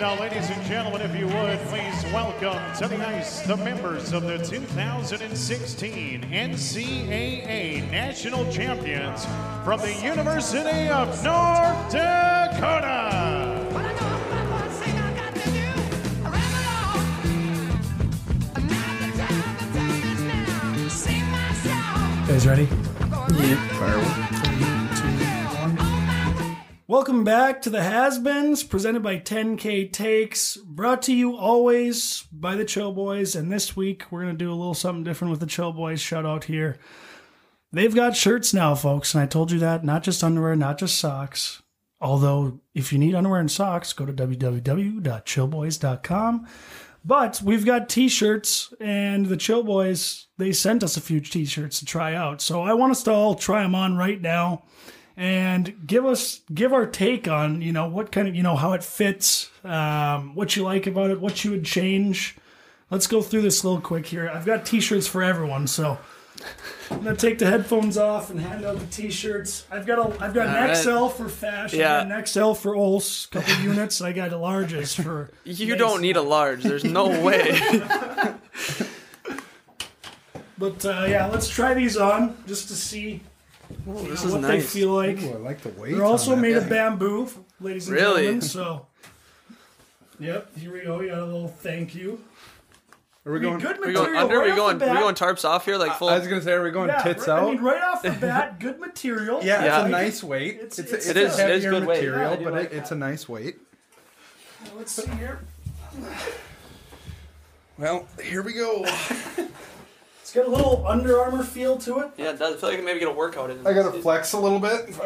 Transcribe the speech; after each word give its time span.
And 0.00 0.16
now, 0.16 0.22
ladies 0.22 0.48
and 0.48 0.64
gentlemen, 0.64 1.02
if 1.02 1.14
you 1.14 1.26
would, 1.26 1.58
please 1.68 2.04
welcome 2.10 2.58
to 2.78 2.88
the 2.88 3.06
ice 3.06 3.42
the 3.42 3.56
members 3.58 4.14
of 4.14 4.22
the 4.22 4.38
2016 4.38 6.22
NCAA 6.22 7.90
National 7.90 8.50
Champions 8.50 9.26
from 9.62 9.78
the 9.80 9.92
University 10.02 10.88
of 10.88 11.08
North 11.22 11.92
Dakota. 11.92 13.10
guys 22.26 22.46
ready? 22.46 22.68
Yeah. 23.34 24.29
Welcome 26.90 27.22
back 27.22 27.62
to 27.62 27.70
the 27.70 27.84
Has-Beens, 27.84 28.64
presented 28.64 29.04
by 29.04 29.20
10K 29.20 29.92
Takes, 29.92 30.56
brought 30.56 31.02
to 31.02 31.14
you 31.14 31.36
always 31.36 32.24
by 32.32 32.56
the 32.56 32.64
Chill 32.64 32.90
Boys. 32.90 33.36
And 33.36 33.52
this 33.52 33.76
week, 33.76 34.06
we're 34.10 34.22
going 34.22 34.36
to 34.36 34.44
do 34.44 34.50
a 34.50 34.58
little 34.58 34.74
something 34.74 35.04
different 35.04 35.30
with 35.30 35.38
the 35.38 35.46
Chill 35.46 35.72
Boys. 35.72 36.00
Shout 36.00 36.26
out 36.26 36.46
here. 36.46 36.78
They've 37.70 37.94
got 37.94 38.16
shirts 38.16 38.52
now, 38.52 38.74
folks. 38.74 39.14
And 39.14 39.22
I 39.22 39.26
told 39.26 39.52
you 39.52 39.60
that, 39.60 39.84
not 39.84 40.02
just 40.02 40.24
underwear, 40.24 40.56
not 40.56 40.78
just 40.78 40.98
socks. 40.98 41.62
Although, 42.00 42.58
if 42.74 42.92
you 42.92 42.98
need 42.98 43.14
underwear 43.14 43.38
and 43.38 43.48
socks, 43.48 43.92
go 43.92 44.04
to 44.04 44.12
www.chillboys.com. 44.12 46.48
But 47.04 47.40
we've 47.44 47.64
got 47.64 47.88
t-shirts, 47.88 48.74
and 48.80 49.26
the 49.26 49.36
Chill 49.36 49.62
Boys 49.62 50.26
they 50.38 50.50
sent 50.50 50.82
us 50.82 50.96
a 50.96 51.00
few 51.00 51.20
t-shirts 51.20 51.78
to 51.78 51.84
try 51.84 52.14
out. 52.14 52.40
So 52.40 52.62
I 52.62 52.74
want 52.74 52.90
us 52.90 53.04
to 53.04 53.12
all 53.12 53.36
try 53.36 53.62
them 53.62 53.76
on 53.76 53.96
right 53.96 54.20
now, 54.20 54.64
and 55.16 55.86
give 55.86 56.04
us 56.06 56.40
give 56.52 56.72
our 56.72 56.86
take 56.86 57.28
on 57.28 57.60
you 57.62 57.72
know 57.72 57.86
what 57.88 58.10
kind 58.12 58.26
of 58.28 58.34
you 58.34 58.42
know 58.42 58.56
how 58.56 58.72
it 58.72 58.82
fits, 58.84 59.50
um, 59.64 60.34
what 60.34 60.56
you 60.56 60.62
like 60.64 60.86
about 60.86 61.10
it, 61.10 61.20
what 61.20 61.44
you 61.44 61.50
would 61.52 61.64
change. 61.64 62.36
Let's 62.90 63.06
go 63.06 63.22
through 63.22 63.42
this 63.42 63.62
a 63.62 63.68
little 63.68 63.82
quick 63.82 64.06
here. 64.06 64.28
I've 64.28 64.44
got 64.46 64.66
t-shirts 64.66 65.06
for 65.06 65.22
everyone, 65.22 65.66
so 65.68 65.96
I'm 66.90 67.04
gonna 67.04 67.14
take 67.14 67.38
the 67.38 67.46
headphones 67.46 67.96
off 67.98 68.30
and 68.30 68.40
hand 68.40 68.64
out 68.64 68.78
the 68.80 68.86
t-shirts. 68.86 69.64
I've 69.70 69.86
got 69.86 69.98
a 69.98 70.24
I've 70.24 70.34
got 70.34 70.48
an 70.48 70.56
All 70.56 70.68
right. 70.68 70.76
XL 70.76 71.06
for 71.08 71.26
Fasching, 71.28 71.78
Yeah. 71.78 72.00
an 72.02 72.26
XL 72.26 72.52
for 72.54 72.74
Ols, 72.74 73.30
couple 73.30 73.54
units. 73.62 74.00
I 74.00 74.12
got 74.12 74.32
a 74.32 74.36
larges 74.36 75.00
for. 75.00 75.30
You 75.44 75.76
don't 75.76 76.00
need 76.00 76.16
a 76.16 76.22
large. 76.22 76.62
There's 76.64 76.82
no 76.84 77.08
way. 77.24 77.60
But 80.58 80.84
uh, 80.84 81.06
yeah, 81.08 81.26
let's 81.26 81.48
try 81.48 81.72
these 81.74 81.96
on 81.96 82.36
just 82.46 82.68
to 82.68 82.74
see 82.74 83.22
you 83.86 84.08
this 84.08 84.24
is 84.24 84.32
what 84.32 84.42
they 84.42 84.60
feel 84.60 84.90
like. 84.90 85.20
Ooh, 85.22 85.32
I 85.34 85.36
like 85.36 85.60
the 85.60 85.68
weight. 85.70 85.94
They're 85.94 86.04
also 86.04 86.32
on 86.32 86.38
that 86.38 86.42
made 86.42 86.56
of 86.56 86.68
bamboo, 86.68 87.28
ladies 87.60 87.86
and 87.88 87.96
Really? 87.96 88.22
gentlemen. 88.22 88.40
So, 88.42 88.86
yep, 90.18 90.56
here 90.56 90.72
we 90.72 90.80
go. 90.82 90.98
We 90.98 91.08
got 91.08 91.18
a 91.18 91.24
little 91.24 91.48
thank 91.48 91.94
you. 91.94 92.20
Are 93.26 93.32
we 93.32 93.38
I 93.38 93.42
mean, 93.42 93.50
going? 93.50 93.60
good 93.60 93.76
Are 93.76 93.80
we 93.80 93.86
material. 93.92 94.04
going 94.04 94.16
under? 94.16 94.38
right 94.38 94.42
Are 94.42 94.44
we 94.44 94.50
off 94.52 94.56
going? 94.56 94.78
the 94.78 94.88
Are 94.88 94.94
we 94.94 95.00
going 95.00 95.14
tarps 95.14 95.44
off 95.44 95.64
here 95.66 95.76
like 95.76 95.96
full? 95.98 96.08
I 96.08 96.18
was 96.18 96.26
gonna 96.26 96.40
say, 96.40 96.52
are 96.52 96.62
we 96.62 96.70
going 96.70 96.88
Yeah, 96.88 97.02
tits 97.02 97.28
right, 97.28 97.38
out? 97.38 97.48
I 97.48 97.50
mean, 97.52 97.60
right 97.62 97.82
off 97.82 98.02
the 98.02 98.10
bat, 98.20 98.58
good 98.58 98.80
material. 98.80 99.40
yeah, 99.44 99.62
Yeah. 99.64 99.78
it's 99.80 99.86
a 99.86 99.88
nice 99.90 100.22
weight. 100.24 100.54
It's- 100.54 100.78
It's, 100.78 100.92
it's- 100.92 101.06
it's, 101.06 101.08
It 101.10 101.16
a 101.16 101.20
is- 101.20 101.38
it 101.38 101.50
is 101.50 101.64
heavier 101.64 101.70
good 101.70 101.84
material, 101.86 102.30
Yeah, 102.32 102.44
but 102.44 102.52
like 102.54 102.72
it, 102.72 102.76
it's 102.78 102.90
a 102.92 102.96
nice 102.96 103.28
weight. 103.28 103.58
Let's 104.76 104.92
see 104.92 105.08
here. 105.12 105.40
Well, 107.78 108.06
here 108.22 108.42
we 108.42 108.52
go. 108.54 108.84
It's 110.30 110.36
got 110.36 110.46
a 110.46 110.48
little 110.48 110.86
Under 110.86 111.18
Armour 111.18 111.42
feel 111.42 111.76
to 111.78 111.98
it. 111.98 112.10
yeah, 112.16 112.30
it 112.30 112.38
does. 112.38 112.54
I 112.54 112.56
feel 112.58 112.68
like 112.68 112.74
I 112.74 112.76
can 112.76 112.84
maybe 112.84 113.00
get 113.00 113.08
a 113.08 113.12
workout 113.12 113.50
in. 113.50 113.66
I 113.66 113.72
gotta 113.72 114.00
flex 114.00 114.32
a 114.32 114.38
little 114.38 114.60
bit. 114.60 114.94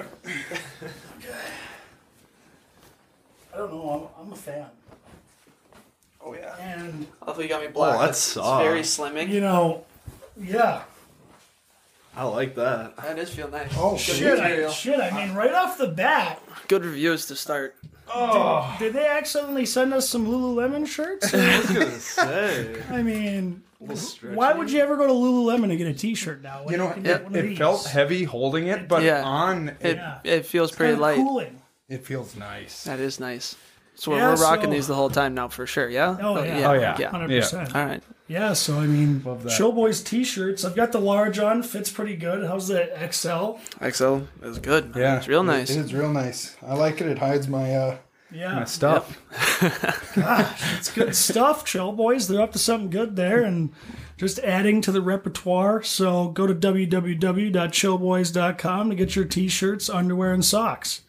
I 3.54 3.56
don't 3.56 3.72
know. 3.72 4.10
I'm, 4.20 4.26
I'm 4.26 4.32
a 4.34 4.36
fan. 4.36 4.66
Oh 6.20 6.34
yeah. 6.34 6.54
And 6.60 7.06
I 7.22 7.30
love 7.30 7.40
you 7.40 7.48
got 7.48 7.62
me 7.62 7.68
black. 7.68 7.96
Oh, 7.96 8.00
that's 8.00 8.18
it's 8.18 8.34
soft. 8.34 8.64
very 8.64 8.80
slimming. 8.80 9.30
you 9.30 9.40
know, 9.40 9.86
yeah. 10.38 10.82
I 12.14 12.24
like 12.24 12.54
that. 12.56 12.94
That 12.98 13.16
does 13.16 13.30
feel 13.30 13.48
nice. 13.48 13.72
Oh, 13.78 13.92
Good 13.92 14.00
Shit, 14.00 14.38
I, 14.38 14.42
material. 14.42 14.72
shit. 14.72 15.00
I 15.00 15.10
mean, 15.26 15.34
right 15.34 15.54
off 15.54 15.78
the 15.78 15.88
bat, 15.88 16.42
Good 16.68 16.84
reviews 16.84 17.24
to 17.28 17.34
start. 17.34 17.76
Oh. 18.14 18.76
Did 18.78 18.92
they 18.92 19.06
accidentally 19.06 19.64
send 19.64 19.94
us 19.94 20.06
some 20.06 20.26
Lululemon 20.26 20.86
shirts? 20.86 21.32
I 21.34 21.60
was 21.60 21.70
gonna 21.70 21.98
say. 21.98 22.82
I 22.90 23.02
mean, 23.02 23.62
stretchy. 23.62 23.73
Why 24.34 24.52
would 24.52 24.70
you 24.70 24.80
ever 24.80 24.96
go 24.96 25.06
to 25.06 25.12
Lululemon 25.12 25.68
to 25.68 25.76
get 25.76 25.86
a 25.86 25.94
T-shirt 25.94 26.42
now? 26.42 26.62
when 26.64 26.72
You 26.72 26.78
know, 26.78 26.90
can 26.90 27.00
it, 27.00 27.04
get 27.04 27.24
one 27.24 27.34
of 27.34 27.44
it 27.44 27.48
these? 27.48 27.58
felt 27.58 27.84
heavy 27.86 28.24
holding 28.24 28.66
it, 28.68 28.88
but 28.88 29.02
Yeah. 29.02 29.22
on 29.22 29.68
it, 29.70 29.76
It 29.80 29.96
Yeah. 29.96 30.18
it 30.24 30.46
feels 30.46 30.70
It's 30.70 30.76
pretty 30.76 30.92
kinda 30.94 31.02
light. 31.02 31.16
Cooling. 31.16 31.60
it 31.88 32.04
feels 32.06 32.34
nice. 32.36 32.84
That 32.84 33.00
is 33.00 33.20
nice. 33.20 33.56
So 33.96 34.14
Yeah, 34.16 34.30
we're 34.34 34.42
rocking 34.42 34.64
so- 34.64 34.70
these 34.70 34.86
the 34.88 34.94
whole 34.94 35.10
time 35.10 35.34
now 35.34 35.46
for 35.48 35.66
sure. 35.66 35.88
Yeah. 35.88 36.16
Oh, 36.20 36.42
yeah. 36.42 36.58
yeah. 36.58 36.68
Oh, 36.68 36.72
yeah. 36.72 36.96
yeah. 36.98 37.10
Hundred 37.10 37.28
percent. 37.40 37.74
All 37.76 37.84
right. 37.86 38.02
Yeah. 38.26 38.52
So 38.54 38.78
I 38.80 38.86
mean, 38.86 39.22
Love 39.24 39.44
that. 39.44 39.50
Chill 39.50 39.70
Boys 39.70 40.00
T-shirts. 40.02 40.64
I've 40.64 40.74
got 40.74 40.90
the 40.90 40.98
large 41.00 41.38
on. 41.38 41.62
Fits 41.62 41.90
pretty 41.90 42.16
good. 42.16 42.44
How's 42.44 42.66
the 42.68 42.90
XL? 42.98 43.58
XL 43.80 44.22
is 44.42 44.58
good. 44.58 44.94
Yeah, 44.96 45.18
It's 45.18 45.28
real 45.28 45.42
it- 45.42 45.44
nice. 45.44 45.70
It 45.70 45.78
is 45.78 45.94
real 45.94 46.10
nice. 46.12 46.56
I 46.66 46.74
like 46.74 47.00
it. 47.00 47.06
It 47.06 47.18
hides 47.18 47.46
my 47.46 47.72
uh 47.76 47.96
Yeah. 48.34 48.56
my 48.56 48.64
stuff. 48.64 49.20
Gosh, 50.14 50.78
it's 50.78 50.92
good 50.92 51.14
stuff, 51.14 51.64
Chill 51.64 51.92
Boys. 51.92 52.26
They're 52.26 52.40
up 52.40 52.50
to 52.52 52.58
something 52.58 52.90
good 52.90 53.14
there, 53.16 53.44
and 53.44 53.72
just 54.16 54.38
adding 54.40 54.80
to 54.82 54.92
the 54.92 55.00
repertoire. 55.00 55.82
So 55.82 56.28
go 56.28 56.46
to 56.46 56.54
www.chillboys.com 56.54 58.90
to 58.90 58.96
get 58.96 59.16
your 59.16 59.24
t-shirts, 59.24 59.88
underwear, 59.88 60.32
and 60.32 60.44
socks. 60.44 61.02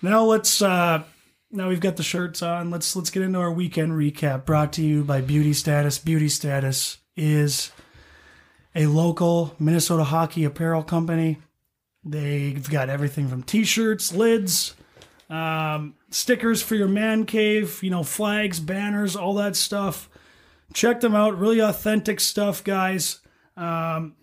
Now 0.00 0.24
let's 0.24 0.62
uh 0.62 1.02
now 1.50 1.68
we've 1.68 1.80
got 1.80 1.96
the 1.96 2.02
shirts 2.02 2.42
on. 2.42 2.70
Let's 2.70 2.96
let's 2.96 3.10
get 3.10 3.22
into 3.22 3.38
our 3.38 3.52
weekend 3.52 3.92
recap 3.92 4.44
brought 4.44 4.72
to 4.74 4.82
you 4.82 5.04
by 5.04 5.20
Beauty 5.20 5.52
Status. 5.52 5.98
Beauty 5.98 6.28
Status 6.28 6.98
is 7.16 7.70
a 8.74 8.86
local 8.86 9.54
Minnesota 9.58 10.04
hockey 10.04 10.44
apparel 10.44 10.82
company. 10.82 11.38
They've 12.04 12.68
got 12.68 12.88
everything 12.88 13.28
from 13.28 13.44
t-shirts, 13.44 14.12
lids, 14.12 14.74
um, 15.32 15.94
stickers 16.10 16.62
for 16.62 16.74
your 16.74 16.88
man 16.88 17.24
cave, 17.24 17.82
you 17.82 17.88
know, 17.88 18.02
flags, 18.02 18.60
banners, 18.60 19.16
all 19.16 19.32
that 19.34 19.56
stuff. 19.56 20.10
Check 20.74 21.00
them 21.00 21.14
out. 21.14 21.38
Really 21.38 21.60
authentic 21.60 22.20
stuff, 22.20 22.62
guys. 22.62 23.20
Um, 23.56 24.14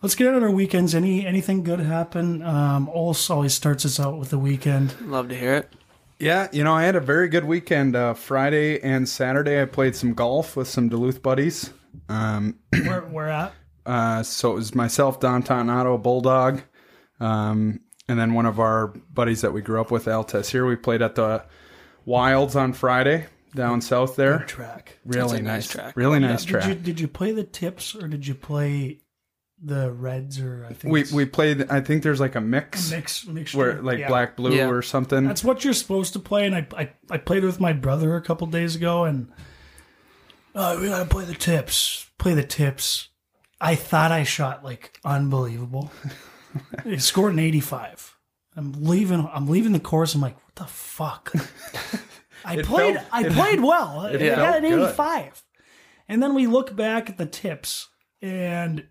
Let's 0.00 0.14
get 0.14 0.28
into 0.28 0.40
our 0.40 0.50
weekends. 0.50 0.94
Any 0.94 1.26
anything 1.26 1.64
good 1.64 1.80
happen? 1.80 2.42
Um, 2.42 2.88
Ols 2.88 3.30
always 3.30 3.54
starts 3.54 3.84
us 3.84 3.98
out 3.98 4.18
with 4.18 4.30
the 4.30 4.38
weekend. 4.38 4.94
Love 5.00 5.28
to 5.28 5.36
hear 5.36 5.54
it. 5.54 5.72
Yeah, 6.20 6.48
you 6.52 6.64
know, 6.64 6.74
I 6.74 6.84
had 6.84 6.96
a 6.96 7.00
very 7.00 7.28
good 7.28 7.44
weekend. 7.44 7.94
Uh, 7.94 8.14
Friday 8.14 8.80
and 8.80 9.08
Saturday, 9.08 9.60
I 9.60 9.64
played 9.66 9.94
some 9.94 10.14
golf 10.14 10.56
with 10.56 10.68
some 10.68 10.88
Duluth 10.88 11.22
buddies. 11.22 11.70
Um, 12.08 12.58
Where 12.70 13.04
we're 13.04 13.28
at? 13.28 13.52
Uh, 13.86 14.22
so 14.22 14.52
it 14.52 14.54
was 14.56 14.74
myself, 14.74 15.20
Don 15.20 15.42
Tonnato, 15.42 16.00
Bulldog, 16.00 16.60
um, 17.20 17.80
and 18.08 18.18
then 18.18 18.34
one 18.34 18.46
of 18.46 18.60
our 18.60 18.88
buddies 18.88 19.40
that 19.40 19.52
we 19.52 19.62
grew 19.62 19.80
up 19.80 19.90
with, 19.90 20.06
Al 20.08 20.24
Here 20.24 20.66
We 20.66 20.76
played 20.76 21.02
at 21.02 21.14
the 21.14 21.44
Wilds 22.04 22.56
on 22.56 22.72
Friday 22.72 23.26
down 23.54 23.80
south 23.80 24.16
there. 24.16 24.40
Track. 24.40 24.98
Really 25.04 25.40
nice 25.40 25.44
nice 25.44 25.68
track. 25.68 25.96
Really 25.96 26.18
nice 26.18 26.44
did 26.44 26.50
track. 26.50 26.68
you 26.68 26.74
did 26.74 27.00
you 27.00 27.08
play 27.08 27.32
the 27.32 27.44
tips 27.44 27.94
or 27.94 28.08
did 28.08 28.26
you 28.26 28.34
play 28.34 29.00
the 29.62 29.90
reds 29.92 30.40
or 30.40 30.64
I 30.68 30.72
think 30.72 30.92
we 30.92 31.04
we 31.12 31.24
played. 31.24 31.68
I 31.70 31.80
think 31.80 32.02
there's 32.02 32.20
like 32.20 32.34
a 32.36 32.40
mix 32.40 32.90
mix 32.90 33.26
mixture 33.26 33.58
where 33.58 33.82
like 33.82 33.98
Yeah. 33.98 34.08
black 34.08 34.36
blue 34.36 34.54
Yeah. 34.54 34.68
or 34.68 34.82
something. 34.82 35.24
That's 35.26 35.42
what 35.42 35.64
you're 35.64 35.74
supposed 35.74 36.12
to 36.12 36.18
play, 36.20 36.46
and 36.46 36.54
I 36.54 36.66
I, 36.76 36.90
I 37.10 37.18
played 37.18 37.42
with 37.44 37.58
my 37.60 37.72
brother 37.72 38.14
a 38.16 38.22
couple 38.22 38.46
days 38.46 38.76
ago, 38.76 39.04
and 39.04 39.28
oh, 40.54 40.80
we 40.80 40.88
gotta 40.88 41.06
play 41.06 41.24
the 41.24 41.34
tips. 41.34 42.08
Play 42.18 42.34
the 42.34 42.44
tips. 42.44 43.08
I 43.60 43.74
thought 43.74 44.12
I 44.12 44.22
shot 44.22 44.62
like 44.64 44.98
unbelievable. 45.04 45.90
I 46.84 46.96
scored 46.96 47.32
an 47.32 47.38
85. 47.40 48.16
I'm 48.56 48.72
leaving. 48.72 49.28
I'm 49.32 49.46
leaving 49.48 49.72
the 49.72 49.80
course. 49.80 50.14
I'm 50.14 50.20
like, 50.20 50.36
what 50.36 50.54
the 50.56 50.66
fuck? 50.66 51.32
I 52.44 52.56
It 52.58 52.66
played. 52.66 52.94
felt- 52.96 53.06
I 53.12 53.26
it- 53.26 53.32
played 53.32 53.60
well. 53.60 54.00
I 54.00 54.10
it 54.10 54.36
got 54.36 54.56
an 54.56 54.62
felt 54.62 54.62
good. 54.62 54.82
85. 54.90 55.44
And 56.08 56.22
then 56.22 56.34
we 56.34 56.46
look 56.46 56.74
back 56.74 57.10
at 57.10 57.18
the 57.18 57.26
tips, 57.26 57.88
and 58.22 58.86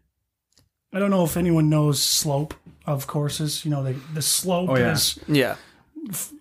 I 0.93 0.99
don't 0.99 1.09
know 1.11 1.23
if 1.23 1.37
anyone 1.37 1.69
knows 1.69 2.01
slope 2.01 2.53
of 2.85 3.07
courses. 3.07 3.65
You 3.65 3.71
know, 3.71 3.83
the 3.83 3.93
the 4.13 4.21
slope 4.21 4.69
Oh, 4.69 4.77
yeah. 4.77 4.91
is 4.93 5.19
Yeah. 5.27 5.55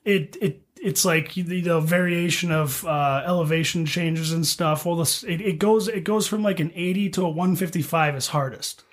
it 0.04 0.36
it 0.40 0.62
it's 0.80 1.04
like 1.04 1.34
the, 1.34 1.60
the 1.62 1.80
variation 1.80 2.52
of 2.52 2.84
uh, 2.86 3.22
elevation 3.26 3.86
changes 3.86 4.32
and 4.32 4.46
stuff. 4.46 4.84
Well, 4.86 4.96
this 4.96 5.24
it, 5.24 5.40
it 5.40 5.58
goes 5.58 5.88
it 5.88 6.04
goes 6.04 6.26
from 6.28 6.42
like 6.42 6.60
an 6.60 6.70
80 6.74 7.10
to 7.10 7.22
a 7.22 7.28
155 7.28 8.14
is 8.16 8.26
hardest. 8.28 8.84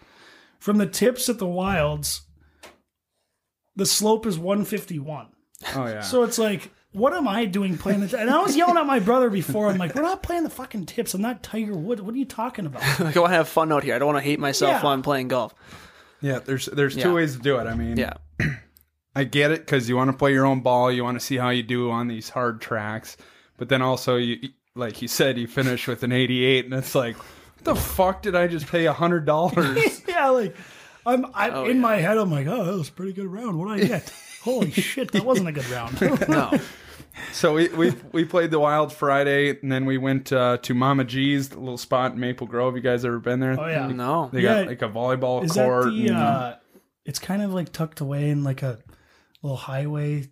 From 0.60 0.78
the 0.78 0.88
tips 0.88 1.28
at 1.30 1.38
the 1.40 1.46
wilds, 1.48 2.22
the 3.76 3.86
slope 3.86 4.26
is 4.26 4.40
151. 4.40 5.28
Oh 5.76 5.86
yeah. 5.88 6.02
So 6.02 6.24
it's 6.24 6.38
like, 6.40 6.72
what 6.94 7.14
am 7.14 7.28
I 7.28 7.46
doing 7.46 7.78
playing 7.78 8.00
the? 8.06 8.18
And 8.20 8.30
I 8.30 8.42
was 8.42 8.56
yelling 8.56 8.78
at 8.78 8.86
my 8.86 9.00
brother 9.00 9.30
before. 9.30 9.68
I'm 9.70 9.78
like, 9.78 9.94
we're 9.96 10.02
not 10.04 10.24
playing 10.24 10.44
the 10.44 10.50
fucking 10.50 10.86
tips. 10.86 11.14
I'm 11.14 11.22
not 11.22 11.44
Tiger 11.44 11.74
Woods. 11.76 12.02
What 12.02 12.14
are 12.16 12.18
you 12.18 12.26
talking 12.26 12.66
about? 12.66 12.82
Like 13.00 13.18
I 13.18 13.20
want 13.20 13.32
to 13.32 13.38
have 13.38 13.50
fun 13.50 13.72
out 13.72 13.84
here. 13.84 13.96
I 13.96 14.00
don't 14.00 14.08
want 14.14 14.18
to 14.24 14.24
hate 14.24 14.40
myself 14.40 14.72
Yeah. 14.74 14.84
while 14.84 14.94
I'm 14.94 15.02
playing 15.02 15.28
golf. 15.28 15.54
yeah, 16.22 16.40
there's 16.40 16.68
there's 16.68 16.96
Yeah. 16.96 17.04
two 17.04 17.16
ways 17.16 17.36
to 17.36 17.42
do 17.42 17.58
it. 17.58 17.68
I 17.68 17.76
mean, 17.76 17.98
Yeah. 17.98 18.14
I 19.16 19.26
get 19.26 19.52
it 19.52 19.60
because 19.66 19.88
you 19.90 19.96
want 19.96 20.12
to 20.12 20.18
play 20.18 20.32
your 20.34 20.46
own 20.46 20.62
ball. 20.62 20.92
You 20.92 21.04
want 21.04 21.20
to 21.20 21.26
see 21.26 21.36
how 21.38 21.50
you 21.50 21.62
do 21.64 21.92
on 21.92 22.08
these 22.08 22.30
hard 22.30 22.62
tracks, 22.62 23.16
but 23.58 23.70
then 23.70 23.82
also 23.82 24.16
you, 24.18 24.50
like 24.76 25.02
you 25.04 25.08
said, 25.08 25.38
you 25.38 25.46
finish 25.48 25.88
with 25.88 26.02
an 26.02 26.12
88, 26.12 26.66
and 26.66 26.74
it's 26.74 26.96
like, 26.96 27.16
what 27.18 27.64
the 27.64 27.76
fuck 27.76 28.24
did 28.24 28.36
I 28.36 28.48
just 28.48 28.66
pay 28.68 28.86
a 28.88 28.94
hundred 28.94 29.26
dollars? 29.26 30.02
yeah, 30.08 30.30
like 30.30 30.56
I'm. 31.06 31.28
I, 31.36 31.50
Oh, 31.52 31.66
in 31.66 31.76
yeah. 31.78 31.82
my 31.82 31.96
head, 31.98 32.18
I'm 32.18 32.32
like, 32.32 32.48
oh, 32.48 32.66
that 32.66 32.74
was 32.76 32.90
a 32.90 32.92
pretty 32.92 33.14
good 33.14 33.28
round. 33.28 33.60
What 33.60 33.78
did 33.78 33.86
I 33.86 33.88
get? 33.88 34.12
Holy 34.44 34.72
shit, 34.72 35.12
that 35.12 35.24
wasn't 35.24 35.48
a 35.50 35.52
good 35.52 35.70
round. 35.70 36.02
No. 36.28 36.52
So 37.32 37.54
we, 37.54 37.68
we 37.70 37.94
we 38.12 38.26
played 38.26 38.52
the 38.52 38.60
Wild 38.60 38.92
Friday, 38.94 39.58
and 39.62 39.72
then 39.72 39.86
we 39.86 39.98
went 39.98 40.32
uh, 40.34 40.58
to 40.58 40.74
Mama 40.74 41.04
G's, 41.04 41.50
the 41.50 41.60
little 41.60 41.78
spot 41.78 42.14
in 42.14 42.20
Maple 42.20 42.48
Grove. 42.48 42.76
You 42.76 42.82
guys 42.82 43.06
ever 43.06 43.20
been 43.20 43.40
there? 43.40 43.60
oh 43.60 43.68
yeah. 43.68 43.88
No. 43.88 44.30
They 44.32 44.42
Yeah. 44.42 44.60
got 44.62 44.68
like 44.68 44.82
a 44.82 44.90
volleyball 44.90 45.44
Is 45.44 45.54
that 45.54 45.66
court. 45.66 45.86
the? 45.94 46.08
and- 46.08 46.18
Uh, 46.18 46.56
it's 47.06 47.20
kind 47.20 47.42
of 47.42 47.54
like 47.54 47.72
tucked 47.72 48.00
away 48.00 48.30
in 48.30 48.44
like 48.44 48.64
a 48.64 48.80
little 49.42 49.58
highway. 49.58 50.30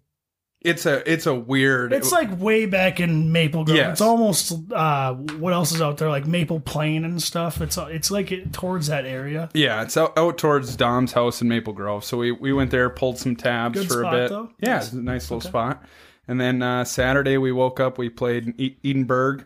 it's 0.64 0.86
a 0.86 1.12
it's 1.12 1.26
a 1.26 1.34
weird. 1.36 1.92
It's 1.92 2.12
like 2.14 2.40
way 2.40 2.66
back 2.66 3.00
in 3.02 3.32
Maple 3.32 3.66
Grove. 3.66 3.76
Yes. 3.78 3.92
It's 3.94 4.02
almost 4.02 4.54
uh, 4.72 5.14
what 5.16 5.52
else 5.54 5.72
is 5.74 5.82
out 5.82 5.98
there? 5.98 6.10
Like 6.10 6.26
Maple 6.28 6.60
Plain 6.62 7.04
and 7.04 7.22
stuff. 7.22 7.60
It's 7.62 7.78
it's 7.78 8.10
like 8.12 8.32
it, 8.32 8.54
towards 8.54 8.88
that 8.88 9.06
area. 9.06 9.50
Yeah, 9.54 9.82
it's 9.82 9.98
out, 9.98 10.18
out 10.18 10.38
towards 10.38 10.76
Dom's 10.78 11.12
house 11.14 11.42
in 11.42 11.48
Maple 11.50 11.74
Grove. 11.74 12.06
So 12.06 12.18
we, 12.18 12.32
we 12.32 12.54
went 12.54 12.72
there, 12.72 12.90
pulled 12.90 13.18
some 13.18 13.36
tabs 13.36 13.80
Good 13.80 13.88
for 13.88 14.02
spot, 14.02 14.14
a 14.14 14.18
bit. 14.18 14.30
though? 14.30 14.50
Yeah, 14.60 14.74
Nice. 14.76 14.84
it's 14.86 14.94
a 14.94 15.02
nice 15.02 15.32
little 15.32 15.42
spot. 15.42 15.84
And 16.28 16.40
then 16.40 16.62
uh, 16.62 16.84
Saturday 16.86 17.38
we 17.38 17.52
woke 17.52 17.80
up, 17.80 17.98
we 17.98 18.10
played 18.10 18.48
in 18.48 18.54
E- 18.58 18.78
Edinburgh 18.86 19.46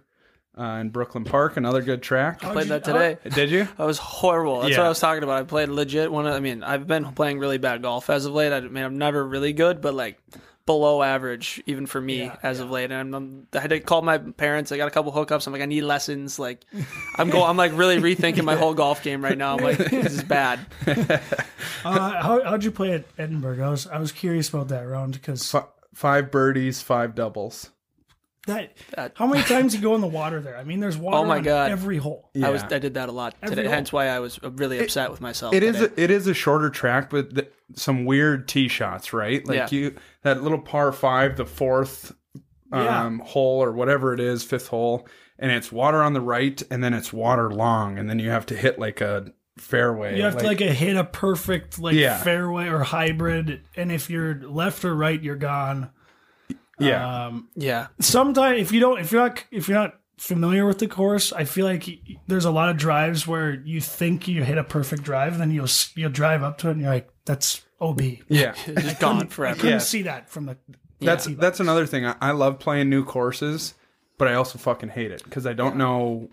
uh, 0.58 0.64
in 0.82 0.90
Brooklyn 0.90 1.24
Park, 1.24 1.58
another 1.58 1.82
good 1.82 2.02
track. 2.02 2.42
How'd 2.42 2.54
Played 2.54 2.68
that 2.68 2.84
today. 2.84 3.18
Did 3.34 3.50
you? 3.50 3.68
That 3.78 3.86
was 3.86 3.98
horrible. 3.98 4.62
That's 4.62 4.72
Yeah. 4.72 4.80
what 4.80 4.86
I 4.86 4.90
was 4.90 5.00
talking 5.00 5.24
about. 5.24 5.40
I 5.42 5.44
played 5.44 5.70
legit 5.70 6.12
one. 6.12 6.28
Of, 6.28 6.34
I 6.34 6.40
mean, 6.40 6.64
I've 6.64 6.86
been 6.88 7.12
playing 7.14 7.40
really 7.40 7.58
bad 7.58 7.82
golf 7.82 8.10
as 8.10 8.26
of 8.26 8.34
late. 8.34 8.54
I 8.54 8.60
mean, 8.62 8.84
I'm 8.84 8.98
never 8.98 9.26
really 9.26 9.54
good, 9.54 9.82
but 9.82 9.94
like 9.94 10.20
below 10.66 11.04
average 11.04 11.62
even 11.68 11.86
for 11.86 12.02
me 12.02 12.32
as 12.42 12.60
of 12.60 12.72
late. 12.72 12.86
And 12.92 12.94
I'm, 12.94 13.14
I'm, 13.14 13.48
I 13.54 13.60
had 13.60 13.70
to 13.70 13.80
call 13.80 14.02
my 14.02 14.18
parents. 14.18 14.72
I 14.72 14.78
got 14.78 14.88
a 14.88 14.92
couple 14.92 15.12
hookups. 15.12 15.46
I'm 15.46 15.54
like, 15.54 15.62
I 15.62 15.66
need 15.66 15.82
lessons. 15.82 16.40
Like, 16.40 16.66
I'm 17.18 17.30
going. 17.30 17.44
I'm 17.50 17.58
like 17.58 17.78
really 17.78 17.98
rethinking 17.98 18.44
my 18.44 18.56
whole 18.56 18.74
golf 18.74 19.04
game 19.04 19.24
right 19.24 19.38
now. 19.38 19.58
I'm 19.58 19.64
like, 19.64 19.78
this 19.78 20.14
is 20.14 20.24
bad. 20.24 20.60
Uh, 21.84 22.22
how, 22.22 22.44
how'd 22.44 22.64
you 22.64 22.72
play 22.72 22.94
at 22.94 23.06
Edinburgh? 23.18 23.64
I 23.64 23.70
was 23.70 23.86
I 23.86 24.00
was 24.00 24.12
curious 24.12 24.50
about 24.50 24.70
that 24.70 24.82
round 24.88 25.14
because 25.14 25.54
F- 25.54 25.68
five 25.96 26.30
birdies, 26.30 26.82
five 26.82 27.16
doubles. 27.16 27.72
that. 28.48 28.74
That- 28.96 29.14
How 29.16 29.26
many 29.26 29.42
times 29.54 29.74
you 29.74 29.82
go 29.82 29.96
in 29.96 30.02
the 30.02 30.08
water 30.08 30.40
there? 30.40 30.56
I 30.58 30.64
mean, 30.64 30.80
there's 30.80 30.98
water 30.98 31.18
Oh 31.18 31.26
my 31.26 31.38
on 31.38 31.44
God. 31.44 31.72
every 31.72 31.98
hole. 31.98 32.30
I 32.44 32.52
was 32.52 32.62
Yeah. 32.62 32.76
I 32.76 32.80
did 32.80 32.94
that 32.94 33.10
a 33.10 33.12
lot 33.12 33.34
Every 33.42 33.56
today. 33.56 33.68
hole. 33.68 33.74
Hence 33.76 33.92
why 33.92 34.08
I 34.10 34.20
was 34.20 34.40
really 34.44 34.78
upset 34.80 35.10
with 35.10 35.22
myself. 35.22 35.54
It 35.56 35.64
is 35.64 35.82
a, 35.82 36.00
it 36.00 36.12
is 36.12 36.28
a 36.28 36.34
shorter 36.36 36.70
track, 36.70 37.10
but 37.10 37.34
th- 37.34 37.52
some 37.76 38.06
weird 38.06 38.48
tee 38.48 38.68
shots, 38.68 39.14
right? 39.14 39.44
Like 39.48 39.58
Yeah. 39.58 39.68
you 39.72 39.96
that 40.22 40.44
little 40.44 40.60
par 40.62 40.92
five, 40.92 41.38
the 41.38 41.46
fourth 41.46 42.14
Yeah. 42.72 43.06
um, 43.06 43.20
hole 43.20 43.64
or 43.64 43.72
whatever 43.72 44.14
it 44.14 44.20
is, 44.20 44.44
fifth 44.44 44.68
hole, 44.68 45.08
and 45.40 45.52
it's 45.52 45.72
water 45.72 46.04
on 46.04 46.14
the 46.14 46.22
right, 46.22 46.62
and 46.70 46.84
then 46.84 46.94
it's 46.94 47.12
water 47.12 47.50
long, 47.50 47.98
and 47.98 48.08
then 48.10 48.20
you 48.20 48.30
have 48.30 48.46
to 48.48 48.56
hit 48.56 48.78
like 48.78 49.02
a 49.02 49.32
fairway. 49.58 50.18
You 50.18 50.24
have 50.24 50.38
to 50.38 50.46
like 50.46 50.62
a, 50.62 50.72
hit 50.74 50.96
a 50.98 51.04
perfect 51.04 51.80
like 51.80 51.96
Yeah. 51.96 52.18
fairway 52.22 52.68
or 52.68 52.80
hybrid, 52.84 53.62
and 53.76 53.92
if 53.92 54.10
you're 54.10 54.36
left 54.36 54.84
or 54.86 54.94
right, 54.96 55.22
you're 55.22 55.36
gone. 55.36 55.92
yeah, 56.80 57.26
Um, 57.28 57.50
yeah. 57.56 57.88
sometimes 58.00 58.60
if 58.62 58.72
you 58.72 58.80
don't, 58.80 59.00
if 59.00 59.12
you're 59.12 59.22
not, 59.22 59.44
if 59.52 59.68
you're 59.70 59.78
not 59.78 59.96
familiar 60.18 60.66
with 60.66 60.80
the 60.80 60.88
course, 60.88 61.32
I 61.34 61.46
feel 61.46 61.66
like 61.66 61.88
there's 62.28 62.46
a 62.46 62.52
lot 62.52 62.70
of 62.70 62.78
drives 62.78 63.26
where 63.28 63.54
you 63.54 63.80
think 63.82 64.28
you 64.28 64.44
hit 64.44 64.58
a 64.58 64.64
perfect 64.64 65.04
drive, 65.04 65.34
and 65.34 65.42
then 65.42 65.52
you'll 65.52 65.68
you'll 65.96 66.10
drive 66.12 66.44
up 66.44 66.58
to 66.60 66.68
it, 66.70 66.72
and 66.72 66.82
you're 66.82 66.90
like, 66.90 67.10
that's 67.26 67.62
OB. 67.80 68.02
yeah. 68.28 68.54
It's 68.68 68.84
just 68.84 69.00
gone 69.00 69.28
forever. 69.28 69.54
I 69.56 69.58
couldn't 69.58 69.72
Yeah. 69.72 69.78
see 69.80 70.02
that 70.04 70.30
from 70.30 70.46
the. 70.48 70.58
That's 71.00 71.26
that's 71.26 71.60
another 71.60 71.86
thing. 71.86 72.06
I, 72.06 72.16
I 72.22 72.32
love 72.32 72.60
playing 72.60 72.90
new 72.90 73.04
courses, 73.06 73.74
but 74.18 74.28
I 74.28 74.34
also 74.36 74.58
fucking 74.58 74.90
hate 74.90 75.12
it 75.12 75.24
because 75.24 75.46
I 75.46 75.54
don't 75.54 75.76
know 75.76 76.30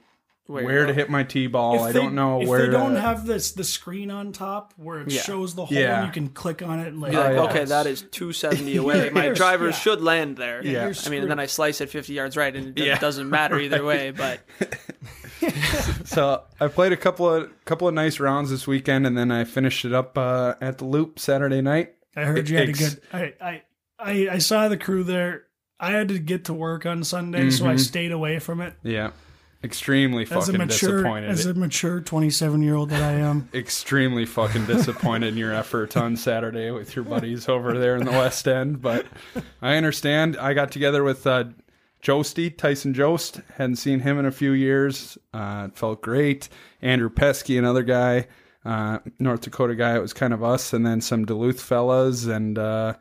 Where 0.47 0.65
where, 0.65 0.87
to 0.87 0.93
hit 0.93 1.09
my 1.09 1.23
tee 1.23 1.47
ball. 1.47 1.81
I 1.85 1.93
they- 1.93 2.01
don't 2.01 2.15
know 2.17 2.39
where. 2.39 2.43
if 2.43 2.49
where 2.49 2.67
they 2.67 2.73
don't 2.73 2.95
to, 2.95 3.01
have 3.01 3.27
this 3.27 3.53
the 3.53 3.63
screen 3.65 4.11
on 4.11 4.33
top 4.33 4.75
where 4.77 5.01
it 5.01 5.11
Yeah. 5.11 5.23
shows 5.23 5.55
the 5.55 5.65
hole 5.67 5.79
Yeah. 5.79 5.99
and 5.99 6.07
you 6.09 6.13
can 6.13 6.29
click 6.31 6.63
on 6.63 6.81
it 6.81 6.89
and 6.89 7.01
like, 7.01 7.13
Be 7.13 7.17
like, 7.17 7.31
Oh, 7.31 7.35
yeah. 7.45 7.51
okay, 7.51 7.65
that 7.65 7.87
is 7.87 8.03
270 8.11 8.77
away. 8.77 9.11
My 9.15 9.27
You're- 9.27 9.39
yeah. 9.67 9.71
should 9.71 10.03
land 10.03 10.37
there. 10.37 10.61
Yeah, 10.65 10.89
Yeah. 10.89 10.95
I 11.07 11.09
mean, 11.11 11.23
and 11.23 11.31
then 11.31 11.39
I 11.39 11.47
slice 11.47 11.81
it 11.81 11.91
50 11.91 12.13
yards 12.13 12.37
right, 12.37 12.55
and 12.55 12.77
it 12.79 12.85
Yeah. 12.85 12.99
doesn't 12.99 13.31
matter 13.31 13.59
either 13.59 13.85
way. 13.93 14.11
But 14.11 14.41
So 16.05 16.43
I 16.61 16.69
played 16.69 16.93
a 16.93 16.97
couple 16.97 17.29
of 17.33 17.51
couple 17.65 17.89
of 17.89 17.95
nice 17.95 18.21
rounds 18.21 18.51
this 18.51 18.67
weekend, 18.67 19.07
and 19.07 19.17
then 19.17 19.31
I 19.31 19.45
finished 19.45 19.85
it 19.85 19.93
up 19.93 20.17
uh, 20.19 20.55
at 20.61 20.79
the 20.79 20.85
Loop 20.85 21.19
Saturday 21.19 21.61
night. 21.61 21.95
I 22.17 22.25
heard 22.25 22.49
you 22.49 22.59
had 22.59 22.69
a 22.69 22.73
good. 22.73 23.01
I, 23.13 23.33
I 23.41 23.63
I 23.99 24.29
I 24.33 24.39
saw 24.39 24.69
the 24.69 24.77
crew 24.77 25.03
there. 25.05 25.45
I 25.81 25.91
had 25.93 26.09
to 26.09 26.19
get 26.19 26.45
to 26.45 26.55
work 26.55 26.87
on 26.87 27.03
Sunday, 27.03 27.51
so 27.51 27.67
I 27.67 27.77
stayed 27.77 28.13
away 28.13 28.39
from 28.39 28.61
it. 28.61 28.75
Yeah, 28.85 29.11
extremely 29.65 30.23
As 30.25 30.31
a 30.31 30.35
fucking 30.35 30.59
mature, 30.59 30.91
disappointed. 30.99 31.31
as 31.31 31.47
a 31.47 31.55
mature 31.55 32.01
twenty-seven 32.01 32.63
year 32.63 32.75
old 32.75 32.91
that 32.91 33.03
I 33.03 33.13
am, 33.13 33.49
extremely 33.55 34.27
fucking 34.27 34.67
disappointed 34.67 35.29
in 35.29 35.37
your 35.37 35.53
effort 35.53 35.97
on 35.97 36.17
Saturday 36.17 36.71
with 36.71 36.95
your 36.97 37.05
buddies 37.05 37.49
over 37.49 37.79
there 37.79 37.97
in 37.97 38.05
the 38.05 38.11
West 38.13 38.47
End. 38.49 38.83
But 38.83 39.07
I 39.61 39.77
understand. 39.77 40.37
I 40.37 40.55
got 40.55 40.73
together 40.73 41.05
with 41.05 41.27
uh, 41.27 41.45
Joesty, 42.03 42.57
Tyson 42.57 42.95
Jost. 42.95 43.41
Hadn't 43.57 43.77
seen 43.77 44.01
him 44.01 44.19
in 44.19 44.27
a 44.27 44.33
few 44.33 44.53
years. 44.53 45.17
Uh, 45.33 45.69
it 45.71 45.77
felt 45.77 46.03
great. 46.03 46.49
Andrew 46.81 47.09
Pesky, 47.11 47.57
another 47.57 47.85
guy, 47.85 48.27
uh, 48.65 48.99
North 49.19 49.43
Dakota 49.43 49.75
guy. 49.77 49.95
It 49.97 50.03
was 50.03 50.13
kind 50.13 50.33
of 50.33 50.43
us, 50.43 50.73
and 50.73 50.85
then 50.85 51.01
some 51.01 51.25
Duluth 51.25 51.61
fellas, 51.61 52.25
and 52.27 52.59
uh, 52.59 52.95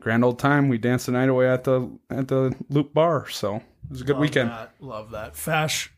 grand 0.00 0.24
old 0.24 0.38
time. 0.38 0.68
We 0.70 0.78
danced 0.78 1.04
the 1.06 1.12
night 1.12 1.28
away 1.28 1.50
at 1.50 1.64
the 1.64 1.90
at 2.08 2.28
the 2.28 2.54
Loop 2.70 2.94
Bar. 2.94 3.28
So 3.28 3.62
was 3.90 4.00
a 4.00 4.04
good 4.04 4.18
weekend. 4.18 4.50
That, 4.50 4.72
love 4.80 5.10
that. 5.10 5.36
Fash. 5.36 5.92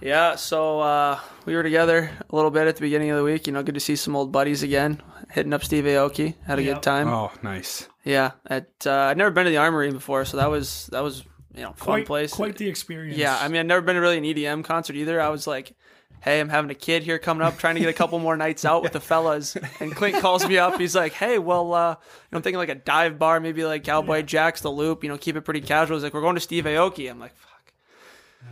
yeah, 0.00 0.36
so 0.36 0.80
uh, 0.80 1.18
we 1.44 1.54
were 1.54 1.62
together 1.62 2.10
a 2.30 2.34
little 2.36 2.50
bit 2.50 2.66
at 2.68 2.76
the 2.76 2.80
beginning 2.80 3.10
of 3.10 3.16
the 3.16 3.24
week. 3.24 3.46
You 3.46 3.52
know, 3.52 3.62
good 3.62 3.74
to 3.74 3.80
see 3.80 3.96
some 3.96 4.14
old 4.16 4.30
buddies 4.32 4.62
again. 4.62 5.02
Hitting 5.30 5.52
up 5.52 5.62
Steve 5.64 5.84
Aoki, 5.84 6.34
had 6.46 6.58
a 6.58 6.62
Yep. 6.62 6.76
good 6.76 6.82
time. 6.82 7.08
Oh, 7.08 7.30
nice. 7.42 7.88
Yeah, 8.04 8.32
at 8.46 8.68
uh, 8.86 8.92
I'd 8.92 9.18
never 9.18 9.30
been 9.30 9.44
to 9.44 9.50
the 9.50 9.58
Armory 9.58 9.90
before, 9.92 10.24
so 10.24 10.38
that 10.38 10.50
was 10.50 10.86
that 10.92 11.02
was 11.02 11.24
you 11.54 11.62
know 11.62 11.72
fun 11.72 11.84
Quite, 11.86 12.06
place. 12.06 12.32
quite 12.32 12.56
the 12.56 12.68
experience. 12.68 13.18
Yeah, 13.18 13.36
I 13.38 13.48
mean, 13.48 13.60
I'd 13.60 13.66
never 13.66 13.82
been 13.82 13.96
to 13.96 14.00
really 14.00 14.16
an 14.18 14.24
EDM 14.24 14.64
concert 14.64 14.96
either. 14.96 15.20
I 15.20 15.28
was 15.28 15.46
like, 15.46 15.74
hey, 16.22 16.40
I'm 16.40 16.48
having 16.48 16.70
a 16.70 16.74
kid 16.74 17.02
here 17.02 17.18
coming 17.18 17.46
up, 17.46 17.58
trying 17.58 17.74
to 17.74 17.80
get 17.80 17.88
a 17.88 17.94
couple 17.94 18.18
more 18.18 18.36
nights 18.36 18.64
out 18.64 18.82
with 18.82 18.92
the 18.92 19.00
fellas. 19.00 19.56
And 19.80 19.94
Clint 19.94 20.20
calls 20.20 20.46
me 20.46 20.58
up. 20.58 20.78
He's 20.78 20.94
like, 20.94 21.12
hey, 21.12 21.38
well, 21.38 21.72
uh, 21.74 21.96
I'm 22.32 22.42
thinking 22.42 22.58
like 22.58 22.68
a 22.68 22.74
dive 22.74 23.18
bar, 23.18 23.40
maybe 23.40 23.64
like 23.64 23.84
Cowboy 23.84 24.22
Jack's, 24.22 24.60
The 24.60 24.70
Loop, 24.70 25.02
you 25.02 25.08
know, 25.08 25.18
keep 25.18 25.36
it 25.36 25.42
pretty 25.42 25.60
casual. 25.60 25.96
He's 25.96 26.04
like, 26.04 26.14
we're 26.14 26.20
going 26.20 26.34
to 26.34 26.40
Steve 26.40 26.64
Aoki. 26.64 27.10
I'm 27.10 27.18
like. 27.18 27.34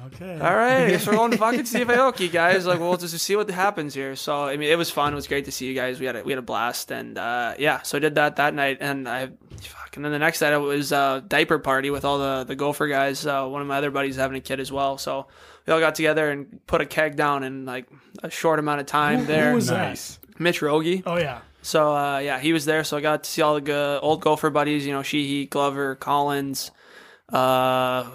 Okay. 0.06 0.34
All 0.40 0.54
right, 0.54 0.84
I 0.84 0.90
guess 0.90 1.06
we're 1.06 1.14
going 1.14 1.30
to 1.32 1.36
fucking 1.38 1.64
Steve 1.66 1.88
Aoki, 1.88 2.30
guys. 2.30 2.66
Like, 2.66 2.80
we'll 2.80 2.96
just 2.96 3.18
see 3.18 3.36
what 3.36 3.48
happens 3.50 3.94
here. 3.94 4.16
So, 4.16 4.44
I 4.44 4.56
mean, 4.56 4.70
it 4.70 4.76
was 4.78 4.90
fun. 4.90 5.12
It 5.12 5.16
was 5.16 5.26
great 5.26 5.44
to 5.46 5.52
see 5.52 5.66
you 5.66 5.74
guys. 5.74 5.98
We 6.00 6.06
had 6.06 6.16
a, 6.16 6.22
we 6.22 6.32
had 6.32 6.38
a 6.38 6.42
blast, 6.42 6.90
and 6.90 7.16
uh, 7.18 7.54
yeah, 7.58 7.82
so 7.82 7.96
I 7.96 8.00
did 8.00 8.14
that 8.16 8.36
that 8.36 8.54
night, 8.54 8.78
and 8.80 9.08
I, 9.08 9.28
fuck, 9.62 9.96
and 9.96 10.04
then 10.04 10.12
the 10.12 10.18
next 10.18 10.40
night 10.40 10.52
it 10.52 10.58
was 10.58 10.92
uh, 10.92 11.20
diaper 11.26 11.58
party 11.58 11.90
with 11.90 12.04
all 12.04 12.18
the 12.18 12.44
the 12.44 12.56
Gopher 12.56 12.86
guys. 12.88 13.26
Uh, 13.26 13.46
one 13.46 13.62
of 13.62 13.68
my 13.68 13.78
other 13.78 13.90
buddies 13.90 14.16
having 14.16 14.36
a 14.36 14.40
kid 14.40 14.60
as 14.60 14.70
well, 14.72 14.98
so 14.98 15.26
we 15.66 15.72
all 15.72 15.80
got 15.80 15.94
together 15.94 16.30
and 16.30 16.64
put 16.66 16.80
a 16.80 16.86
keg 16.86 17.16
down 17.16 17.42
in 17.44 17.64
like 17.64 17.86
a 18.22 18.30
short 18.30 18.58
amount 18.58 18.80
of 18.80 18.86
time 18.86 19.20
Who- 19.20 19.26
there. 19.26 19.50
who 19.50 19.56
was 19.56 19.70
Nice. 19.70 20.18
Mitch 20.38 20.60
Rogie. 20.62 21.02
Oh 21.06 21.16
yeah. 21.16 21.40
So 21.62 21.92
uh, 21.96 22.18
yeah, 22.18 22.38
he 22.38 22.52
was 22.52 22.64
there. 22.64 22.84
So 22.84 22.96
I 22.96 23.00
got 23.00 23.24
to 23.24 23.30
see 23.30 23.42
all 23.42 23.54
the 23.54 23.60
go- 23.60 23.98
old 24.00 24.20
Gopher 24.20 24.50
buddies. 24.50 24.86
You 24.86 24.92
know, 24.92 25.02
Sheehy, 25.02 25.46
Glover, 25.46 25.94
Collins, 25.96 26.70
uh, 27.30 28.08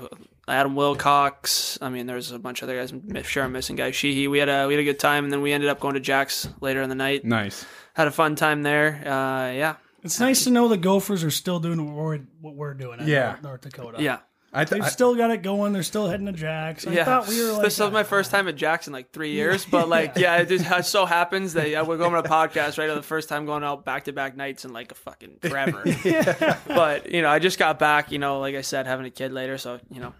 Adam 0.51 0.75
Wilcox. 0.75 1.77
I 1.81 1.89
mean, 1.89 2.05
there's 2.05 2.31
a 2.31 2.39
bunch 2.39 2.62
of 2.62 2.70
other 2.70 2.77
guys. 2.79 2.91
I'm 2.91 3.24
sure 3.24 3.43
I'm 3.43 3.51
missing 3.51 3.75
guys. 3.75 3.96
Sheehy. 3.96 4.27
We 4.27 4.38
had 4.39 4.50
a 4.50 4.67
we 4.67 4.74
had 4.74 4.81
a 4.81 4.84
good 4.86 5.00
time, 5.00 5.24
and 5.24 5.34
then 5.34 5.41
we 5.41 5.51
ended 5.53 5.70
up 5.70 5.79
going 5.79 5.93
to 5.96 6.00
Jack's 6.00 6.48
later 6.62 6.81
in 6.81 6.89
the 6.89 6.96
night. 6.96 7.25
Nice. 7.25 7.65
Had 7.93 8.08
a 8.08 8.12
fun 8.12 8.36
time 8.36 8.63
there. 8.63 8.96
Uh, 9.05 9.51
yeah, 9.51 9.75
It's 10.03 10.20
nice 10.20 10.43
to 10.46 10.50
know 10.50 10.67
the 10.67 10.77
Gophers 10.77 11.24
are 11.24 11.31
still 11.31 11.60
doing 11.60 11.86
what 11.86 11.96
we're, 11.96 12.20
what 12.39 12.55
we're 12.55 12.74
doing. 12.74 13.00
At 13.01 13.08
Yeah. 13.08 13.27
North, 13.31 13.43
North 13.43 13.62
Dakota. 13.62 14.01
yeah. 14.01 14.20
I, 14.53 14.65
th- 14.65 14.70
They've 14.81 14.84
I 14.84 14.89
still 14.89 15.15
got 15.15 15.31
it 15.31 15.43
going. 15.43 15.72
They're 15.72 15.81
still 15.81 16.10
heading 16.10 16.25
to 16.25 16.34
Jacks. 16.34 16.86
I 16.86 16.91
yeah, 16.91 17.05
thought 17.05 17.29
we 17.29 17.41
were 17.41 17.53
like, 17.53 17.62
this 17.62 17.79
was 17.79 17.89
my 17.89 18.03
first 18.03 18.31
time 18.31 18.50
at 18.50 18.58
Jack's 18.58 18.86
in 18.86 18.91
like 18.91 19.13
three 19.13 19.31
years, 19.31 19.63
but 19.65 19.88
like, 19.88 20.13
yeah, 20.17 20.36
it 20.39 20.50
just 20.50 20.70
it 20.70 20.86
so 20.86 21.05
happens 21.05 21.53
that 21.53 21.70
yeah, 21.70 21.84
we're 21.84 21.96
going 21.98 22.13
on 22.13 22.25
a 22.25 22.27
podcast 22.27 22.77
right. 22.77 22.93
The 22.93 23.01
first 23.01 23.29
time 23.29 23.46
going 23.46 23.63
out 23.63 23.86
back 23.86 24.03
to 24.05 24.12
back 24.12 24.36
nights 24.36 24.65
in 24.65 24.74
like 24.74 24.91
a 24.91 24.96
fucking 24.96 25.38
forever. 25.41 25.84
But 26.67 27.12
you 27.12 27.22
know, 27.22 27.29
I 27.29 27.39
just 27.39 27.58
got 27.60 27.79
back. 27.79 28.12
You 28.12 28.20
know, 28.20 28.39
like 28.41 28.55
I 28.55 28.62
said, 28.62 28.88
having 28.88 29.05
a 29.05 29.10
kid 29.10 29.31
later, 29.31 29.58
so 29.58 29.79
you 29.89 30.01
know, 30.01 30.13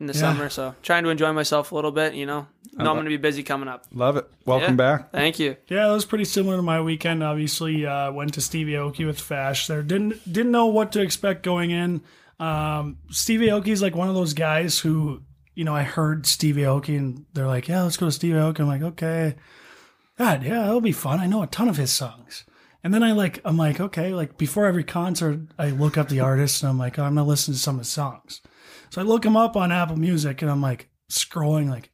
in 0.00 0.06
the 0.06 0.12
Yeah. 0.14 0.20
summer. 0.20 0.48
So 0.48 0.74
trying 0.82 1.04
to 1.04 1.10
enjoy 1.10 1.32
myself 1.32 1.72
a 1.72 1.74
little 1.74 1.90
bit. 1.92 2.14
You 2.14 2.26
know, 2.26 2.46
No, 2.76 2.90
I'm 2.90 2.96
going 2.96 3.04
to 3.06 3.10
be 3.10 3.16
busy 3.16 3.42
coming 3.42 3.68
up. 3.68 3.86
Love 3.92 4.16
it. 4.16 4.30
Welcome 4.46 4.72
Yeah. 4.78 4.96
back. 4.98 5.10
Thank 5.12 5.38
you. 5.40 5.56
Yeah, 5.68 5.88
it 5.88 5.92
was 5.92 6.04
pretty 6.04 6.24
similar 6.26 6.56
to 6.56 6.62
my 6.62 6.80
weekend. 6.80 7.24
Obviously, 7.24 7.84
uh, 7.84 8.12
went 8.12 8.34
to 8.34 8.40
Stevie 8.40 8.72
Aoki 8.72 9.04
with 9.04 9.20
Fash. 9.20 9.66
There 9.66 9.82
didn't 9.82 10.32
didn't 10.32 10.52
know 10.52 10.66
what 10.66 10.92
to 10.92 11.00
expect 11.00 11.42
going 11.42 11.70
in. 11.72 12.02
Um, 12.38 12.98
Stevie 13.10 13.48
Aoki 13.48 13.68
is 13.68 13.82
like 13.82 13.96
one 13.96 14.08
of 14.08 14.14
those 14.14 14.32
guys 14.34 14.78
who, 14.78 15.22
you 15.56 15.64
know, 15.64 15.74
I 15.74 15.82
heard 15.82 16.24
Stevie 16.26 16.62
Aoki 16.62 16.96
and 16.96 17.24
they're 17.34 17.48
like, 17.48 17.66
"Yeah, 17.66 17.82
let's 17.82 17.96
go 17.96 18.06
to 18.06 18.12
Stevie 18.12 18.36
Aoki." 18.38 18.60
I'm 18.60 18.68
like, 18.68 18.82
"Okay, 18.82 19.34
God, 20.18 20.44
yeah, 20.44 20.66
it'll 20.68 20.80
be 20.80 20.92
fun." 20.92 21.18
I 21.18 21.26
know 21.26 21.42
a 21.42 21.48
ton 21.48 21.68
of 21.68 21.76
his 21.78 21.90
songs. 21.92 22.44
And 22.84 22.94
then 22.94 23.02
I 23.02 23.10
like, 23.10 23.40
I'm 23.44 23.56
like, 23.56 23.80
okay, 23.80 24.14
like 24.14 24.38
before 24.38 24.66
every 24.66 24.84
concert, 24.84 25.40
I 25.58 25.70
look 25.70 25.98
up 25.98 26.08
the 26.08 26.20
artist 26.20 26.62
and 26.62 26.70
I'm 26.70 26.78
like, 26.78 26.96
oh, 26.96 27.02
I'm 27.02 27.16
gonna 27.16 27.26
listen 27.26 27.54
to 27.54 27.58
some 27.60 27.74
of 27.74 27.80
his 27.80 27.88
songs. 27.88 28.40
So 28.90 29.00
I 29.00 29.04
look 29.04 29.24
him 29.24 29.36
up 29.36 29.56
on 29.56 29.72
Apple 29.72 29.96
Music 29.96 30.42
and 30.42 30.50
I'm 30.50 30.62
like 30.62 30.88
scrolling, 31.10 31.68
like, 31.68 31.90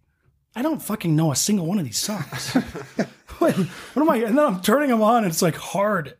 I 0.56 0.62
don't 0.62 0.82
fucking 0.82 1.14
know 1.14 1.32
a 1.32 1.36
single 1.36 1.66
one 1.66 1.78
of 1.78 1.84
these 1.84 1.98
songs. 1.98 2.56
Wait, 3.40 3.56
what 3.56 4.02
am 4.02 4.10
I? 4.10 4.16
And 4.16 4.38
then 4.38 4.44
I'm 4.44 4.60
turning 4.60 4.90
them 4.90 5.02
on. 5.02 5.24
And 5.24 5.26
it's 5.26 5.42
like 5.42 5.56
hard, 5.56 6.16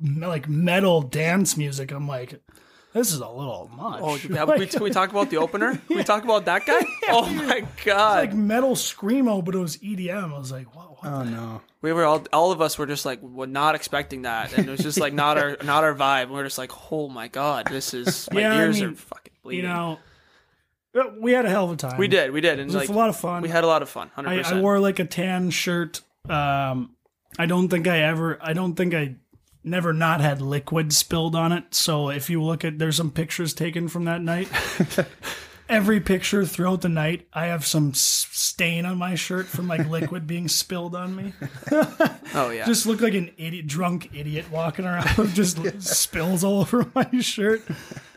like 0.00 0.48
metal 0.48 1.02
dance 1.02 1.56
music. 1.56 1.90
I'm 1.90 2.06
like, 2.06 2.40
this 2.92 3.12
is 3.12 3.20
a 3.20 3.28
little 3.28 3.70
much. 3.76 4.00
Oh, 4.02 4.16
have 4.34 4.48
we, 4.58 4.66
can 4.66 4.82
we 4.82 4.90
talk 4.90 5.10
about 5.10 5.30
the 5.30 5.36
opener? 5.36 5.76
Can 5.88 5.96
we 5.96 6.04
talk 6.04 6.24
about 6.24 6.44
that 6.46 6.66
guy? 6.66 6.80
Oh 7.08 7.28
my 7.30 7.60
god! 7.84 8.24
It's 8.24 8.32
like 8.32 8.34
metal 8.34 8.74
screamo, 8.74 9.44
but 9.44 9.54
it 9.54 9.58
was 9.58 9.76
EDM. 9.78 10.32
I 10.34 10.38
was 10.38 10.50
like, 10.52 10.74
what? 10.74 10.90
what 11.02 11.10
Oh 11.12 11.22
no. 11.22 11.60
we 11.82 11.92
were 11.92 12.04
all 12.04 12.24
all 12.32 12.52
of 12.52 12.60
us 12.60 12.78
were 12.78 12.86
just 12.86 13.04
like 13.06 13.20
were 13.22 13.46
not 13.46 13.74
expecting 13.74 14.22
that, 14.22 14.56
and 14.56 14.68
it 14.68 14.70
was 14.70 14.80
just 14.80 14.98
like 15.00 15.12
not 15.12 15.38
our 15.38 15.56
not 15.64 15.84
our 15.84 15.94
vibe. 15.94 16.30
We 16.30 16.38
are 16.40 16.44
just 16.44 16.58
like, 16.58 16.72
oh 16.92 17.08
my 17.08 17.28
god, 17.28 17.66
this 17.70 17.94
is 17.94 18.28
my 18.32 18.40
Yeah, 18.42 18.52
I 18.54 18.58
ears 18.62 18.80
mean, 18.80 18.90
are 18.90 18.94
fucking 18.94 19.32
bleeding. 19.42 19.64
you 19.70 19.74
know, 19.76 19.98
uh, 20.94 21.02
we 21.20 21.32
had 21.32 21.44
a 21.46 21.50
hell 21.50 21.64
of 21.66 21.72
a 21.72 21.76
time. 21.76 21.98
we 21.98 22.08
did, 22.08 22.32
we 22.32 22.40
did, 22.40 22.58
and 22.58 22.62
It 22.70 22.74
was 22.74 22.74
like 22.74 22.88
a 22.88 22.92
lot 22.92 23.08
of 23.08 23.16
fun. 23.16 23.42
we 23.42 23.48
had 23.48 23.64
a 23.64 23.66
lot 23.68 23.82
of 23.82 23.88
fun. 23.88 24.10
Hundred 24.14 24.44
I, 24.44 24.56
I 24.56 24.60
wore 24.60 24.78
like 24.80 24.98
a 24.98 25.04
tan 25.04 25.50
shirt. 25.50 26.00
Um, 26.28 26.96
I 27.38 27.46
don't 27.46 27.68
think 27.68 27.86
I 27.86 28.00
ever. 28.00 28.38
I 28.42 28.52
don't 28.52 28.74
think 28.74 28.92
I 28.94 29.14
never 29.62 29.92
not 29.92 30.20
had 30.20 30.40
liquid 30.40 30.92
spilled 30.92 31.34
on 31.34 31.52
it. 31.52 31.74
So 31.74 32.08
if 32.10 32.30
you 32.30 32.42
look 32.42 32.64
at, 32.64 32.78
there's 32.78 32.96
some 32.96 33.10
pictures 33.10 33.54
taken 33.54 33.88
from 33.88 34.04
that 34.04 34.22
night. 34.22 34.48
Every 35.68 36.00
picture 36.00 36.44
throughout 36.44 36.80
the 36.80 36.88
night, 36.88 37.28
I 37.32 37.46
have 37.46 37.64
some 37.64 37.94
stain 37.94 38.84
on 38.84 38.98
my 38.98 39.14
shirt 39.14 39.46
from 39.46 39.68
like 39.68 39.86
liquid 39.90 40.26
being 40.26 40.48
spilled 40.48 40.96
on 40.96 41.14
me. 41.14 41.32
Oh 42.32 42.50
yeah, 42.50 42.64
Just 42.64 42.86
look 42.86 43.00
like 43.00 43.14
an 43.14 43.32
idiot, 43.38 43.66
drunk 43.66 44.10
idiot 44.14 44.46
walking 44.52 44.84
around 44.84 45.16
with 45.16 45.34
just 45.34 45.82
spills 45.82 46.44
all 46.44 46.60
over 46.60 46.86
my 46.94 47.10
shirt. 47.20 47.62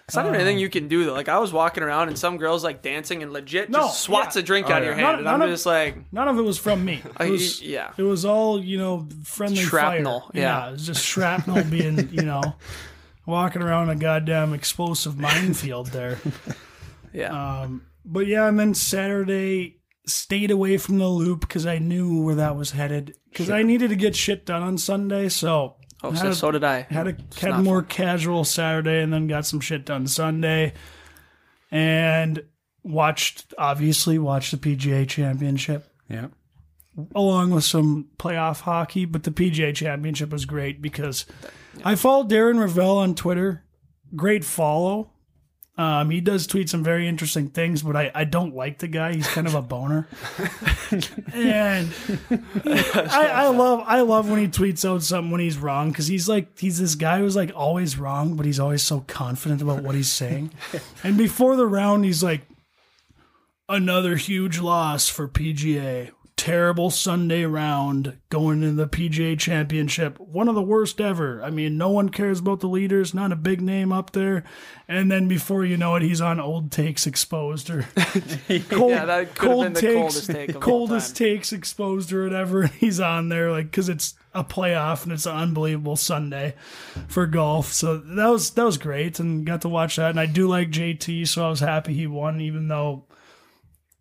It's 0.07 0.15
not 0.15 0.25
even 0.25 0.35
anything 0.35 0.59
you 0.59 0.69
can 0.69 0.87
do 0.87 1.05
though. 1.05 1.13
Like 1.13 1.29
I 1.29 1.39
was 1.39 1.53
walking 1.53 1.81
around 1.83 2.09
and 2.09 2.17
some 2.17 2.37
girls 2.37 2.63
like 2.63 2.81
dancing 2.81 3.23
and 3.23 3.31
legit 3.31 3.69
No, 3.69 3.79
just 3.83 4.01
swats 4.01 4.35
yeah. 4.35 4.41
a 4.41 4.45
drink 4.45 4.67
Oh, 4.69 4.73
out 4.73 4.81
of 4.81 4.85
your 4.85 4.95
hand, 4.95 5.03
None- 5.05 5.15
and 5.15 5.23
none 5.25 5.33
I'm 5.35 5.41
of- 5.43 5.49
just 5.49 5.65
like, 5.65 5.97
None 6.11 6.27
of 6.27 6.37
it 6.37 6.41
was 6.41 6.57
from 6.57 6.83
me. 6.83 7.01
It 7.05 7.11
I- 7.17 7.29
was, 7.29 7.61
yeah. 7.61 7.91
It 7.97 8.03
was 8.03 8.25
all, 8.25 8.61
you 8.63 8.77
know, 8.77 9.07
friendly 9.23 9.63
Shrapnel, 9.63 10.19
fire. 10.21 10.29
yeah. 10.33 10.67
it 10.69 10.71
was 10.73 10.85
just 10.85 11.05
shrapnel 11.05 11.63
being, 11.65 12.09
you 12.11 12.23
know, 12.23 12.41
walking 13.25 13.61
around 13.61 13.89
a 13.89 13.95
goddamn 13.95 14.53
explosive 14.53 15.17
minefield 15.17 15.87
there. 15.87 16.19
yeah, 17.13 17.61
Um, 17.61 17.83
but 18.05 18.27
yeah, 18.27 18.47
and 18.47 18.59
then 18.59 18.73
Saturday 18.73 19.77
stayed 20.05 20.51
away 20.51 20.77
from 20.77 20.97
the 20.99 21.07
loop 21.07 21.39
because 21.41 21.65
I 21.65 21.77
knew 21.79 22.23
where 22.23 22.35
that 22.35 22.57
was 22.57 22.71
headed. 22.71 23.15
Because 23.29 23.49
I 23.49 23.63
needed 23.63 23.89
to 23.89 23.95
get 23.95 24.15
shit 24.17 24.45
done 24.45 24.61
on 24.61 24.77
Sunday, 24.77 25.29
so 25.29 25.77
oh, 26.03 26.11
had 26.11 26.27
a- 26.27 26.35
so 26.35 26.51
did 26.51 26.63
I. 26.63 26.81
had 26.89 27.07
a 27.07 27.09
It's 27.11 27.39
had 27.41 27.63
more 27.63 27.81
fun. 27.81 27.89
casual 27.89 28.43
Saturday, 28.43 29.01
and 29.01 29.11
then 29.13 29.27
got 29.27 29.45
some 29.45 29.59
shit 29.59 29.85
done 29.85 30.07
Sunday, 30.07 30.73
and 31.71 32.43
watched 32.83 33.53
obviously 33.57 34.19
watched 34.19 34.51
the 34.51 34.57
PGA 34.57 35.07
Championship 35.07 35.87
Yeah. 36.09 36.27
along 37.15 37.51
with 37.51 37.63
some 37.63 38.07
playoff 38.19 38.61
hockey, 38.61 39.05
but 39.05 39.23
the 39.23 39.31
PGA 39.31 39.73
Championship 39.73 40.29
was 40.31 40.45
great 40.45 40.81
because 40.81 41.25
I 41.83 41.95
followed 41.95 42.29
Darren 42.29 42.57
Rovell 42.59 42.97
on 42.97 43.15
Twitter. 43.15 43.63
Great 44.15 44.43
follow. 44.45 45.09
Um, 45.75 46.11
he 46.11 46.21
does 46.21 46.45
tweet 46.45 46.69
some 46.69 46.83
very 46.83 47.07
interesting 47.07 47.49
things, 47.49 47.81
but 47.81 47.95
I, 47.95 48.11
I 48.13 48.25
don't 48.25 48.55
like 48.55 48.77
the 48.77 48.87
guy. 48.87 49.13
He's 49.13 49.27
kind 49.27 49.47
of 49.47 49.55
a 49.55 49.61
boner, 49.61 50.07
and 51.33 51.91
I, 52.63 53.29
I 53.33 53.47
love 53.47 53.83
I 53.87 54.01
love 54.01 54.29
when 54.29 54.39
he 54.39 54.47
tweets 54.47 54.87
out 54.87 55.01
something 55.01 55.31
when 55.31 55.41
he's 55.41 55.57
wrong 55.57 55.89
because 55.89 56.05
he's 56.05 56.29
like 56.29 56.59
he's 56.59 56.77
this 56.77 56.93
guy 56.93 57.17
who's 57.17 57.35
like 57.35 57.51
always 57.55 57.97
wrong, 57.97 58.35
but 58.35 58.45
he's 58.45 58.59
always 58.59 58.83
so 58.83 58.99
confident 59.07 59.63
about 59.63 59.81
what 59.81 59.95
he's 59.95 60.11
saying. 60.11 60.51
and 61.03 61.17
before 61.17 61.55
the 61.55 61.65
round, 61.65 62.05
he's 62.05 62.21
like, 62.23 62.41
another 63.67 64.15
huge 64.15 64.59
loss 64.59 65.09
for 65.09 65.27
PGA. 65.27 66.11
Terrible 66.43 66.91
Sunday 66.91 67.45
round 67.45 68.17
going 68.27 68.63
into 68.63 68.75
the 68.75 68.85
PGA 68.85 69.39
Championship. 69.39 70.19
One 70.19 70.49
of 70.49 70.55
the 70.55 70.61
worst 70.61 70.99
ever. 70.99 71.41
I 71.41 71.49
mean, 71.49 71.77
no 71.77 71.87
one 71.89 72.09
cares 72.09 72.41
about 72.41 72.59
the 72.59 72.67
leaders, 72.67 73.13
not 73.13 73.31
a 73.31 73.37
big 73.37 73.61
name 73.61 73.93
up 73.93 74.11
there. 74.11 74.43
And 74.85 75.09
then 75.09 75.29
before 75.29 75.63
you 75.63 75.77
know 75.77 75.95
it, 75.95 76.01
he's 76.01 76.19
on 76.19 76.41
Old 76.41 76.69
Takes 76.69 77.07
Exposed 77.07 77.69
or 77.69 77.83
cold, 78.67 78.91
Yeah, 78.91 79.05
that 79.05 79.35
could 79.35 79.51
have 79.51 79.73
been 79.73 79.73
the 79.73 79.93
coldest 79.93 80.29
take 80.29 80.59
coldest 80.59 81.15
takes 81.15 81.53
exposed 81.53 82.11
or 82.11 82.25
whatever. 82.25 82.67
He's 82.67 82.99
on 82.99 83.29
there 83.29 83.49
like 83.49 83.71
because 83.71 83.87
it's 83.87 84.15
a 84.33 84.43
playoff 84.43 85.03
and 85.03 85.13
it's 85.13 85.25
an 85.25 85.37
unbelievable 85.37 85.95
Sunday 85.95 86.55
for 87.07 87.25
golf. 87.25 87.71
So 87.71 87.99
that 87.99 88.27
was 88.27 88.49
that 88.49 88.65
was 88.65 88.77
great 88.77 89.17
and 89.17 89.45
got 89.45 89.61
to 89.61 89.69
watch 89.69 89.95
that. 89.95 90.09
And 90.09 90.19
I 90.19 90.25
do 90.25 90.49
like 90.49 90.71
JT, 90.71 91.25
so 91.25 91.45
I 91.45 91.49
was 91.49 91.61
happy 91.61 91.93
he 91.93 92.05
won, 92.05 92.41
even 92.41 92.67
though 92.67 93.05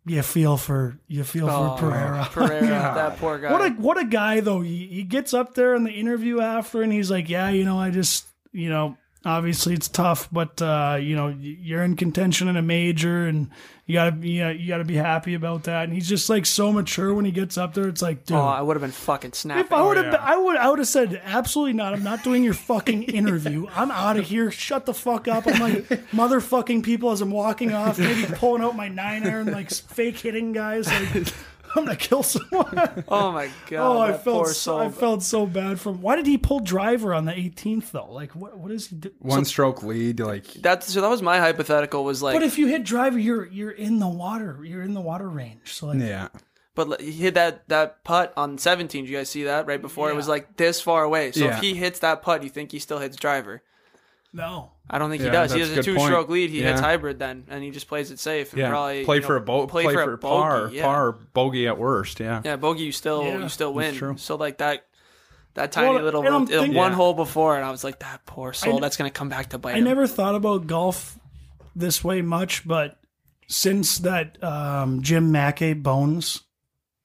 you 0.05 0.21
feel 0.21 0.57
for 0.57 0.97
you 1.07 1.23
feel 1.23 1.49
Oh, 1.49 1.77
for 1.77 1.89
Pereira. 1.89 2.27
Pereira, 2.31 2.59
that 2.95 3.17
poor 3.17 3.39
guy. 3.39 3.51
What 3.51 3.61
a 3.61 3.69
what 3.75 3.97
a 3.97 4.05
guy 4.05 4.39
though. 4.41 4.61
He 4.61 4.87
he 4.87 5.03
gets 5.03 5.33
up 5.33 5.53
there 5.55 5.75
in 5.75 5.83
the 5.83 5.91
interview 5.91 6.41
after 6.41 6.81
and 6.81 6.91
he's 6.91 7.09
like, 7.09 7.29
"Yeah, 7.29 7.49
you 7.49 7.63
know, 7.63 7.79
I 7.79 7.89
just, 7.89 8.25
you 8.51 8.69
know, 8.69 8.97
obviously 9.25 9.73
it's 9.73 9.87
tough, 9.87 10.27
but 10.31 10.61
uh, 10.61 10.97
you 10.99 11.15
know, 11.15 11.29
you're 11.39 11.83
in 11.83 11.95
contention 11.95 12.47
in 12.47 12.57
a 12.57 12.61
major 12.61 13.25
and 13.25 13.49
you 13.85 13.95
got 13.95 14.21
to 14.21 14.27
you, 14.27 14.43
know, 14.43 14.49
you 14.49 14.67
got 14.67 14.77
to 14.77 14.85
be 14.85 14.95
happy 14.95 15.33
about 15.33 15.63
that." 15.63 15.85
And 15.85 15.93
he's 15.93 16.07
just 16.07 16.29
like 16.29 16.45
so 16.45 16.71
mature 16.71 17.13
when 17.13 17.25
he 17.25 17.31
gets 17.31 17.57
up 17.57 17.73
there. 17.73 17.87
It's 17.87 18.01
like, 18.01 18.25
dude, 18.25 18.37
oh, 18.37 18.41
I 18.41 18.61
would 18.61 18.75
have 18.75 18.81
been 18.81 18.91
fucking 18.91 19.33
snapping. 19.33 19.65
if 19.65 19.73
I 19.73 19.81
would 19.81 19.97
have, 19.97 20.13
yeah. 20.13 20.19
I 20.21 20.37
would, 20.37 20.57
I 20.57 20.69
would 20.69 20.79
have 20.79 20.87
said 20.87 21.21
absolutely 21.23 21.73
not. 21.73 21.93
I'm 21.93 22.03
not 22.03 22.23
doing 22.23 22.43
your 22.43 22.53
fucking 22.53 23.03
interview. 23.03 23.67
I'm 23.73 23.91
out 23.91 24.17
of 24.17 24.25
here. 24.25 24.51
Shut 24.51 24.85
the 24.85 24.93
fuck 24.93 25.27
up. 25.27 25.47
I'm 25.47 25.59
like 25.59 25.73
motherfucking 26.11 26.83
people 26.83 27.11
as 27.11 27.21
I'm 27.21 27.31
walking 27.31 27.73
off, 27.73 27.99
maybe 27.99 28.25
pulling 28.35 28.63
out 28.63 28.75
my 28.75 28.87
nine 28.87 29.27
iron, 29.27 29.51
like 29.51 29.71
fake 29.71 30.17
hitting 30.17 30.53
guys. 30.53 30.87
Like 30.87 31.33
I'm 31.75 31.85
gonna 31.85 31.95
kill 31.95 32.23
someone. 32.23 33.03
oh 33.07 33.31
my 33.31 33.49
god! 33.69 33.79
Oh, 33.79 33.99
I 33.99 34.13
felt 34.13 34.47
so, 34.47 34.53
soul. 34.53 34.79
I 34.79 34.89
felt 34.89 35.23
so 35.23 35.45
bad 35.45 35.79
from. 35.79 36.01
Why 36.01 36.15
did 36.15 36.25
he 36.27 36.37
pull 36.37 36.59
driver 36.59 37.13
on 37.13 37.25
the 37.25 37.31
18th 37.31 37.91
though? 37.91 38.11
Like 38.11 38.35
what? 38.35 38.57
What 38.57 38.71
is 38.71 38.87
he 38.87 38.95
do? 38.97 39.11
One 39.19 39.45
stroke 39.45 39.83
lead, 39.83 40.19
like 40.19 40.45
That 40.61 40.83
so 40.83 41.01
that 41.01 41.09
was 41.09 41.21
my 41.21 41.39
hypothetical 41.39 42.03
was 42.03 42.21
like, 42.21 42.35
But 42.35 42.43
if 42.43 42.57
you 42.57 42.67
hit 42.67 42.83
driver, 42.83 43.17
you're 43.17 43.45
you're 43.47 43.71
in 43.71 43.99
the 43.99 44.07
water. 44.07 44.59
You're 44.63 44.83
in 44.83 44.93
the 44.93 45.01
water 45.01 45.29
range. 45.29 45.73
So 45.73 45.87
like, 45.87 45.99
yeah. 45.99 46.27
but 46.75 47.01
he 47.01 47.11
hit 47.11 47.33
that 47.33 47.67
that 47.69 48.03
putt 48.03 48.33
on 48.37 48.57
17. 48.57 49.05
Did 49.05 49.09
you 49.09 49.17
guys 49.17 49.29
see 49.29 49.43
that 49.45 49.65
right 49.65 49.81
before 49.81 50.09
it 50.09 50.15
was 50.15 50.27
like 50.27 50.57
this 50.57 50.81
far 50.81 51.03
away? 51.03 51.31
So 51.31 51.45
Yeah. 51.45 51.55
if 51.55 51.61
he 51.63 51.73
hits 51.73 51.99
that 51.99 52.21
putt, 52.21 52.43
you 52.43 52.49
think 52.49 52.71
he 52.71 52.79
still 52.79 52.99
hits 52.99 53.15
driver? 53.15 53.63
no. 54.31 54.72
I 54.89 54.97
don't 54.99 55.09
think 55.09 55.23
he 55.23 55.29
does. 55.29 55.53
He 55.53 55.59
has 55.61 55.69
a 55.69 55.73
a 55.73 55.75
good 55.75 55.85
two 55.85 55.99
stroke 55.99 56.27
lead. 56.29 56.49
He 56.49 56.61
hits 56.61 56.81
hybrid 56.81 57.17
then, 57.17 57.45
and 57.49 57.63
he 57.63 57.71
just 57.71 57.87
plays 57.87 58.11
it 58.11 58.19
safe. 58.19 58.51
And 58.51 58.59
Yeah. 58.59 58.69
probably 58.69 59.05
play 59.05 59.21
for 59.21 59.33
know, 59.33 59.37
a 59.37 59.45
bo- 59.45 59.67
play, 59.67 59.83
play, 59.83 59.93
for, 59.93 60.03
for, 60.03 60.13
a 60.13 60.17
bogey, 60.17 60.41
par, 60.41 60.69
yeah. 60.73 60.81
par, 60.83 61.11
bogey 61.33 61.67
at 61.67 61.77
worst. 61.77 62.19
Yeah. 62.19 62.41
Yeah, 62.43 62.57
bogey, 62.57 62.83
you 62.83 62.91
still 62.91 63.23
Yeah, 63.23 63.37
you 63.39 63.49
still 63.49 63.73
win. 63.73 63.95
true. 63.95 64.15
So 64.17 64.35
like 64.35 64.57
that 64.57 64.85
that 65.55 65.71
tiny 65.71 65.93
Well, 65.93 66.03
little 66.03 66.19
and 66.25 66.29
I'm 66.35 66.41
rot- 66.45 66.51
uh, 66.53 66.59
thinking- 66.61 66.73
one 66.75 66.91
Yeah. 66.91 66.95
hole 66.97 67.13
before, 67.13 67.55
and 67.55 67.63
I 67.63 67.71
was 67.71 67.83
like, 67.83 67.99
that 67.99 68.25
poor 68.25 68.51
soul. 68.53 68.73
kn- 68.73 68.81
that's 68.81 68.97
gonna 68.97 69.09
come 69.11 69.29
back 69.29 69.49
to 69.51 69.57
bite 69.57 69.75
I 69.75 69.77
him. 69.77 69.83
never 69.85 70.05
thought 70.07 70.35
about 70.35 70.67
golf 70.67 71.17
this 71.75 72.03
way 72.03 72.21
much, 72.21 72.67
but 72.67 72.99
since 73.47 73.99
that 73.99 74.43
um, 74.43 75.01
Jim 75.01 75.31
Mackay 75.31 75.73
Bones 75.75 76.41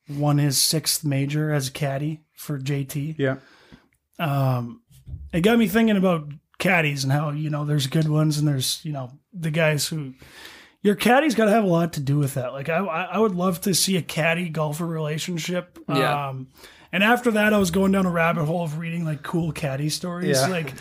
won 0.08 0.38
his 0.38 0.58
sixth 0.58 1.04
major 1.04 1.52
as 1.52 1.68
caddy 1.70 2.22
for 2.34 2.58
JT, 2.58 3.14
Yeah. 3.18 3.36
um, 4.18 4.80
it 5.32 5.42
got 5.42 5.58
me 5.58 5.68
thinking 5.68 5.96
about 5.96 6.28
caddies 6.58 7.04
and 7.04 7.12
how 7.12 7.30
you 7.30 7.50
know 7.50 7.64
there's 7.64 7.86
good 7.86 8.08
ones 8.08 8.38
and 8.38 8.46
there's 8.46 8.80
you 8.84 8.92
know 8.92 9.12
the 9.32 9.50
guys 9.50 9.86
who 9.86 10.14
your 10.82 10.96
caddy's 10.96 11.34
got 11.34 11.46
to 11.46 11.50
have 11.50 11.64
a 11.64 11.68
lot 11.68 11.94
to 11.94 12.00
do 12.00 12.18
with 12.18 12.34
that. 12.34 12.52
Like 12.52 12.68
I, 12.68 12.78
I 12.78 13.18
would 13.18 13.34
love 13.34 13.60
to 13.62 13.74
see 13.74 13.96
a 13.96 14.02
caddy 14.02 14.48
golfer 14.48 14.86
relationship. 14.86 15.78
Yeah. 15.88 16.28
Um, 16.28 16.48
and 16.92 17.02
after 17.02 17.30
that, 17.32 17.52
I 17.52 17.58
was 17.58 17.70
going 17.70 17.92
down 17.92 18.06
a 18.06 18.10
rabbit 18.10 18.44
hole 18.44 18.62
of 18.62 18.78
reading 18.78 19.04
like 19.04 19.22
cool 19.22 19.52
caddy 19.52 19.88
stories. 19.88 20.38
Yeah. 20.40 20.46
Like 20.46 20.72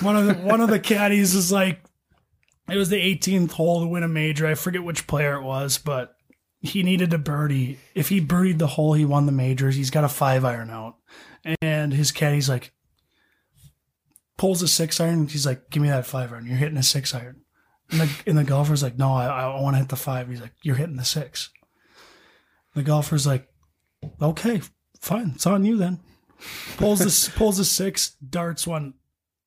one 0.00 0.16
of 0.16 0.26
the 0.26 0.34
one 0.34 0.60
of 0.60 0.70
the 0.70 0.80
caddies 0.80 1.34
is 1.34 1.52
like 1.52 1.80
it 2.68 2.76
was 2.76 2.88
the 2.88 2.96
18th 2.96 3.52
hole 3.52 3.80
to 3.80 3.86
win 3.86 4.02
a 4.02 4.08
major. 4.08 4.46
I 4.46 4.54
forget 4.54 4.82
which 4.82 5.06
player 5.06 5.34
it 5.34 5.42
was, 5.42 5.78
but 5.78 6.16
he 6.60 6.82
needed 6.82 7.12
a 7.12 7.18
birdie. 7.18 7.78
If 7.94 8.08
he 8.08 8.20
birdied 8.20 8.58
the 8.58 8.66
hole, 8.66 8.94
he 8.94 9.04
won 9.04 9.26
the 9.26 9.32
majors. 9.32 9.76
He's 9.76 9.90
got 9.90 10.04
a 10.04 10.08
five 10.08 10.44
iron 10.44 10.70
out, 10.70 10.96
and 11.60 11.92
his 11.92 12.12
caddy's 12.12 12.48
like 12.48 12.72
pulls 14.40 14.62
a 14.62 14.68
six 14.68 14.98
iron. 15.00 15.26
He's 15.28 15.44
like, 15.44 15.68
"Give 15.68 15.82
me 15.82 15.90
that 15.90 16.06
five 16.06 16.32
iron. 16.32 16.46
You're 16.46 16.56
hitting 16.56 16.78
a 16.78 16.82
six 16.82 17.14
iron." 17.14 17.42
And 17.90 18.00
the, 18.00 18.10
and 18.26 18.38
the 18.38 18.44
golfer's 18.44 18.82
like, 18.82 18.96
no, 18.96 19.12
I, 19.12 19.26
I 19.26 19.60
want 19.60 19.74
to 19.74 19.80
hit 19.80 19.88
the 19.88 19.96
five. 19.96 20.28
He's 20.28 20.40
like, 20.40 20.52
you're 20.62 20.76
hitting 20.76 20.94
the 20.96 21.04
six. 21.04 21.50
The 22.76 22.84
golfer's 22.84 23.26
like, 23.26 23.48
okay, 24.22 24.60
fine. 25.00 25.32
It's 25.34 25.44
on 25.46 25.64
you 25.64 25.76
then. 25.76 25.98
Pulls 26.76 27.00
the, 27.00 27.32
pulls 27.36 27.56
the 27.58 27.64
six, 27.64 28.10
darts 28.10 28.64
one, 28.64 28.94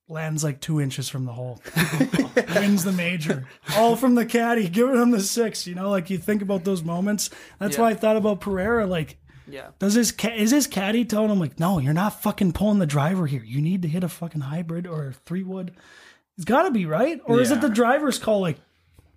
lands 0.09 0.43
like 0.43 0.59
two 0.59 0.81
inches 0.81 1.07
from 1.07 1.23
the 1.25 1.31
hole. 1.31 1.61
Wins 2.55 2.83
the 2.83 2.91
major. 2.95 3.47
All 3.77 3.95
from 3.95 4.15
the 4.15 4.25
caddy, 4.25 4.67
giving 4.67 5.01
him 5.01 5.11
the 5.11 5.21
six. 5.21 5.65
You 5.65 5.75
know, 5.75 5.89
like 5.89 6.09
you 6.09 6.17
think 6.17 6.41
about 6.41 6.65
those 6.65 6.83
moments. 6.83 7.29
That's 7.59 7.77
Yeah. 7.77 7.83
why 7.83 7.89
I 7.91 7.93
thought 7.93 8.17
about 8.17 8.41
Pereira. 8.41 8.85
Like, 8.85 9.17
Yeah. 9.47 9.67
does 9.79 9.93
his 9.93 10.11
ca- 10.11 10.35
is 10.35 10.51
his 10.51 10.67
caddy 10.67 11.05
telling 11.05 11.29
him 11.29 11.39
like, 11.39 11.59
no, 11.59 11.79
you're 11.79 11.93
not 11.93 12.21
fucking 12.21 12.53
pulling 12.53 12.79
the 12.79 12.85
driver 12.85 13.27
here. 13.27 13.43
You 13.43 13.61
need 13.61 13.81
to 13.81 13.87
hit 13.87 14.03
a 14.03 14.09
fucking 14.09 14.41
hybrid 14.41 14.87
or 14.87 15.07
a 15.07 15.13
three 15.13 15.43
wood. 15.43 15.71
It's 16.37 16.45
got 16.45 16.63
to 16.63 16.71
be 16.71 16.85
right, 16.85 17.21
or 17.25 17.39
is 17.41 17.51
it 17.51 17.61
the 17.61 17.69
driver's 17.69 18.17
call? 18.17 18.41
Like, 18.41 18.57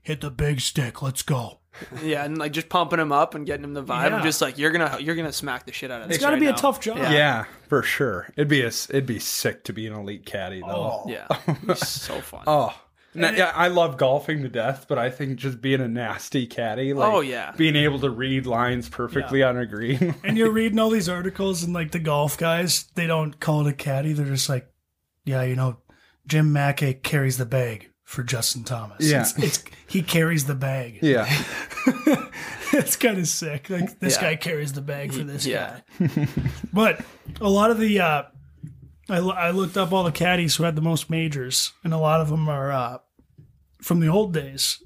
hit 0.03 0.21
the 0.21 0.31
big 0.31 0.61
stick. 0.61 1.01
Let's 1.01 1.23
go. 1.23 1.59
Yeah, 2.03 2.25
and 2.25 2.39
like 2.39 2.53
just 2.53 2.69
pumping 2.69 2.99
him 2.99 3.13
up 3.13 3.35
and 3.35 3.47
getting 3.47 3.65
him 3.65 3.75
the 3.75 3.83
vibe. 3.83 4.11
Yeah. 4.11 4.17
of 4.19 4.23
Just 4.23 4.41
like 4.43 4.59
you're 4.59 4.71
gonna 4.71 4.99
you're 5.01 5.15
gonna 5.15 5.33
smack 5.33 5.67
the 5.67 5.73
shit 5.73 5.91
out 5.91 6.03
of 6.03 6.09
this. 6.09 6.17
It's 6.17 6.25
got 6.25 6.31
to 6.31 6.37
right 6.37 6.41
be 6.41 6.47
a 6.47 6.53
tough 6.55 6.81
job. 6.81 6.99
Yeah. 6.99 7.45
for 7.69 7.83
sure. 7.83 8.29
It'd 8.37 8.49
be 8.49 8.63
a, 8.63 8.69
it'd 8.69 9.07
be 9.07 9.19
sick 9.19 9.65
to 9.65 9.73
be 9.73 9.87
an 9.87 9.93
elite 9.95 10.25
caddy 10.27 10.61
though. 10.61 11.05
Oh, 11.07 11.11
yeah, 11.11 11.27
It's 11.69 11.89
so 11.89 12.21
fun. 12.21 12.45
Oh. 12.47 12.75
No, 13.17 13.31
yeah, 13.31 13.53
I 13.55 13.69
love 13.69 13.97
golfing 13.97 14.43
to 14.43 14.49
death, 14.49 14.87
but 14.89 14.99
I 14.99 15.11
think 15.11 15.39
just 15.39 15.61
being 15.61 15.81
a 15.81 15.89
nasty 15.89 16.47
caddy, 16.47 16.93
like 16.93 17.13
Oh, 17.13 17.21
yeah. 17.21 17.53
being 17.57 17.77
able 17.77 17.99
to 18.01 18.11
read 18.11 18.47
lines 18.47 18.89
perfectly 18.89 19.43
on 19.43 19.57
a 19.57 19.67
green. 19.67 20.15
And 20.25 20.37
you're 20.39 20.51
reading 20.53 20.79
all 20.79 20.91
these 20.91 21.09
articles, 21.09 21.63
and 21.63 21.73
like 21.73 21.93
the 21.93 21.99
golf 21.99 22.37
guys, 22.39 22.85
they 22.95 23.07
don't 23.07 23.39
call 23.41 23.67
it 23.67 23.71
a 23.71 23.73
caddy. 23.75 24.13
They're 24.13 24.27
just 24.27 24.49
like, 24.49 24.71
yeah, 25.25 25.43
you 25.43 25.57
know, 25.57 25.79
Jim 26.27 26.53
Mackay 26.53 26.95
carries 26.95 27.39
the 27.39 27.47
bag 27.47 27.91
for 28.05 28.23
Justin 28.23 28.63
Thomas. 28.65 29.05
Yeah. 29.05 29.23
it's, 29.23 29.39
it's 29.39 29.65
he 29.89 30.03
carries 30.03 30.45
the 30.47 30.55
bag. 30.55 30.99
yeah, 31.03 31.27
it's 32.73 32.97
kind 32.97 33.19
of 33.19 33.27
sick. 33.29 33.71
Like 33.71 33.99
this 34.01 34.17
Yeah. 34.17 34.23
guy 34.23 34.37
carries 34.37 34.73
the 34.73 34.81
bag 34.83 35.13
for 35.13 35.25
this 35.25 35.47
Yeah. 35.47 35.81
guy. 35.99 36.29
But 36.73 37.05
a 37.41 37.49
lot 37.49 37.71
of 37.71 37.79
the, 37.79 38.01
uh, 38.01 38.23
I, 39.09 39.19
I 39.19 39.51
looked 39.51 39.77
up 39.77 39.93
all 39.93 40.03
the 40.05 40.13
caddies 40.13 40.57
who 40.57 40.65
had 40.65 40.75
the 40.77 40.83
most 40.83 41.09
majors, 41.11 41.73
and 41.85 41.93
a 41.95 41.99
lot 41.99 42.21
of 42.21 42.29
them 42.29 42.49
are 42.49 42.73
uh, 42.73 42.99
from 43.87 44.01
the 44.01 44.09
old 44.09 44.35
days. 44.35 44.83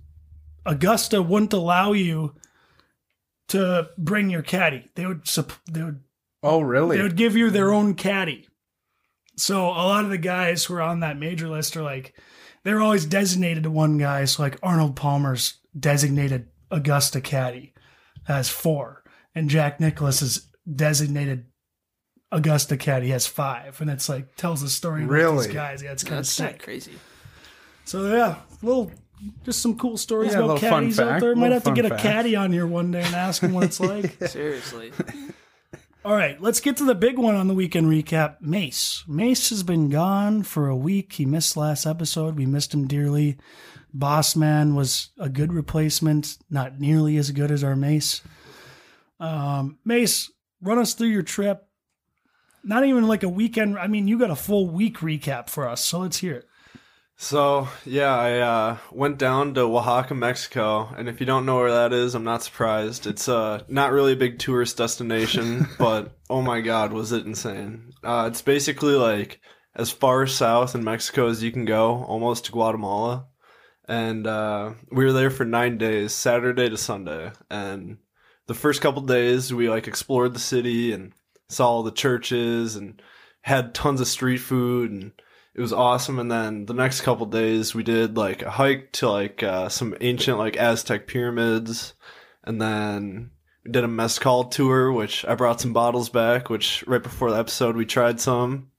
Augusta 0.66 1.23
wouldn't 1.23 1.54
allow 1.54 1.92
you 1.92 2.35
to 3.49 3.88
bring 3.97 4.28
your 4.28 4.42
caddy. 4.42 4.88
They 4.95 5.07
would 5.07 5.25
they 5.71 5.83
would 5.83 6.00
Oh, 6.42 6.61
really? 6.61 6.97
they 6.99 7.02
would 7.02 7.16
give 7.16 7.37
you 7.37 7.50
their 7.50 7.73
own 7.73 7.95
caddy. 7.95 8.47
So 9.37 9.64
a 9.69 9.85
lot 9.88 10.04
of 10.04 10.11
the 10.11 10.19
guys 10.19 10.64
who 10.64 10.75
are 10.75 10.83
on 10.83 11.00
that 11.00 11.19
major 11.19 11.49
list 11.49 11.76
are 11.76 11.83
like 11.83 12.14
they're 12.62 12.80
always 12.83 13.07
designated 13.07 13.62
to 13.62 13.71
one 13.71 13.97
guy. 13.97 14.26
So 14.26 14.42
like 14.42 14.59
Arnold 14.62 14.97
Palmer's 14.97 15.54
designated 15.78 16.49
Augusta 16.71 17.21
caddy 17.23 17.73
has 18.25 18.49
four, 18.50 19.02
and 19.35 19.49
Jack 19.49 19.80
Nicklaus 19.80 20.21
is 20.23 20.47
designated 20.73 21.47
Augusta 22.30 22.76
caddy 22.76 23.09
has 23.09 23.26
five, 23.26 23.80
and 23.80 23.90
it's 23.90 24.09
like 24.11 24.37
tells 24.37 24.61
the 24.61 24.69
story 24.69 25.02
about 25.04 25.12
Really? 25.12 25.47
these 25.47 25.54
guys. 25.54 25.83
Yeah, 25.83 25.92
it's 25.92 26.04
kind 26.04 26.19
That's 26.19 26.37
kind 26.38 26.50
sick. 26.50 26.57
of 26.61 26.62
crazy. 26.64 26.92
So 27.90 28.06
yeah, 28.06 28.37
little 28.62 28.88
just 29.42 29.61
some 29.61 29.76
cool 29.76 29.97
stories 29.97 30.32
Yeah, 30.32 30.44
about 30.44 30.61
caddies 30.61 31.00
out 31.00 31.20
there. 31.20 31.35
Might 31.35 31.50
have 31.50 31.64
to 31.64 31.70
fun 31.70 31.75
get 31.75 31.87
a 31.87 31.88
fact. 31.88 32.02
caddy 32.02 32.37
on 32.37 32.52
here 32.52 32.64
one 32.64 32.92
day 32.92 33.02
and 33.02 33.16
ask 33.16 33.42
him 33.42 33.52
what 33.52 33.64
it's 33.64 33.80
like. 33.80 34.25
Seriously. 34.28 34.92
All 36.04 36.14
right, 36.14 36.40
let's 36.40 36.61
get 36.61 36.76
to 36.76 36.85
the 36.85 36.94
big 36.94 37.18
one 37.18 37.35
on 37.35 37.49
the 37.49 37.54
weekend 37.54 37.88
recap. 37.88 38.40
Mace. 38.40 39.02
Mace 39.09 39.50
has 39.50 39.64
been 39.64 39.88
gone 39.88 40.44
for 40.44 40.68
a 40.68 40.76
week. 40.76 41.14
He 41.14 41.26
missed 41.26 41.56
last 41.56 41.85
episode. 41.85 42.37
We 42.37 42.47
missed 42.47 42.73
him 42.73 42.87
dearly. 42.87 43.38
Boss 43.92 44.37
Man 44.37 44.76
was 44.76 45.09
a 45.18 45.28
good 45.28 45.52
replacement, 45.52 46.38
not 46.49 46.78
nearly 46.78 47.16
as 47.16 47.32
good 47.32 47.50
as 47.50 47.64
our 47.64 47.75
Mace. 47.75 48.23
Um, 49.18 49.80
Mace, 49.85 50.30
run 50.62 50.78
us 50.78 50.94
through 50.94 51.09
your 51.09 51.25
trip. 51.25 51.66
Not 52.62 52.85
even 52.85 53.09
like 53.09 53.25
a 53.25 53.28
weekend. 53.28 53.76
I 53.80 53.88
mean, 53.88 54.06
you 54.06 54.16
got 54.16 54.30
a 54.30 54.37
full 54.37 54.68
week 54.68 54.99
recap 54.99 55.50
for 55.50 55.68
us, 55.68 55.85
so 55.85 55.99
let's 55.99 56.18
hear 56.18 56.37
it. 56.37 56.47
So 57.23 57.69
yeah, 57.85 58.17
I 58.17 58.39
uh, 58.39 58.79
went 58.91 59.19
down 59.19 59.53
to 59.53 59.61
Oaxaca, 59.61 60.15
Mexico, 60.15 60.89
and 60.97 61.07
if 61.07 61.21
you 61.21 61.27
don't 61.27 61.44
know 61.44 61.57
where 61.57 61.71
that 61.71 61.92
is, 61.92 62.14
I'm 62.14 62.25
not 62.25 62.42
surprised. 62.42 63.07
It's 63.07 63.29
uh, 63.29 63.62
not 63.68 63.92
really 63.92 64.14
a 64.14 64.16
big 64.16 64.38
tourist 64.38 64.79
destination, 64.79 65.68
but 65.79 66.16
oh 66.31 66.40
my 66.40 66.62
god, 66.62 66.94
was 66.94 67.12
it 67.12 67.27
insane! 67.27 67.92
Uh, 68.03 68.31
it's 68.33 68.40
basically 68.40 68.94
like 68.94 69.38
as 69.75 69.90
far 69.90 70.27
south 70.27 70.75
in 70.75 70.83
Mexico 70.83 71.29
as 71.29 71.42
you 71.42 71.53
can 71.53 71.66
go, 71.66 72.03
almost 72.05 72.47
to 72.47 72.53
Guatemala. 72.53 73.27
And 73.87 74.27
uh, 74.27 74.73
we 74.90 75.05
were 75.05 75.12
there 75.12 75.31
for 75.31 75.44
nine 75.44 75.77
days, 75.77 76.14
Saturday 76.14 76.71
to 76.71 76.79
Sunday. 76.79 77.33
And 77.51 77.99
the 78.47 78.55
first 78.55 78.81
couple 78.81 79.03
days, 79.03 79.53
we 79.53 79.68
like 79.68 79.87
explored 79.87 80.33
the 80.33 80.40
city 80.40 80.94
and 80.94 81.12
saw 81.51 81.68
all 81.68 81.83
the 81.83 81.92
churches 81.92 82.77
and 82.77 83.03
had 83.42 83.75
tons 83.75 84.01
of 84.01 84.09
street 84.09 84.38
food 84.38 84.90
and 84.90 85.12
it 85.61 85.62
was 85.62 85.75
awesome. 85.75 86.18
And 86.18 86.33
then 86.33 86.64
the 86.64 86.73
next 86.73 87.03
couple 87.03 87.27
days 87.27 87.75
we 87.75 87.83
did 87.83 88.16
like 88.16 88.40
a 88.40 88.51
hike 88.51 88.92
to 88.92 89.11
like 89.11 89.42
uh, 89.42 89.68
some 89.68 89.94
ancient 90.01 90.38
like 90.38 90.57
aztec 90.57 91.07
pyramids. 91.07 91.92
And 92.44 92.62
then 92.62 93.33
we 93.62 93.70
did 93.70 93.85
a 93.85 93.88
mezcal 93.88 94.44
tour 94.44 94.90
which 94.90 95.23
i 95.27 95.35
brought 95.35 95.61
some 95.61 95.75
bottles 95.75 96.09
back 96.09 96.49
which 96.49 96.83
right 96.87 97.03
before 97.03 97.31
the 97.31 97.37
episode 97.37 97.77
we 97.77 97.85
tried 97.85 98.18
some 98.18 98.70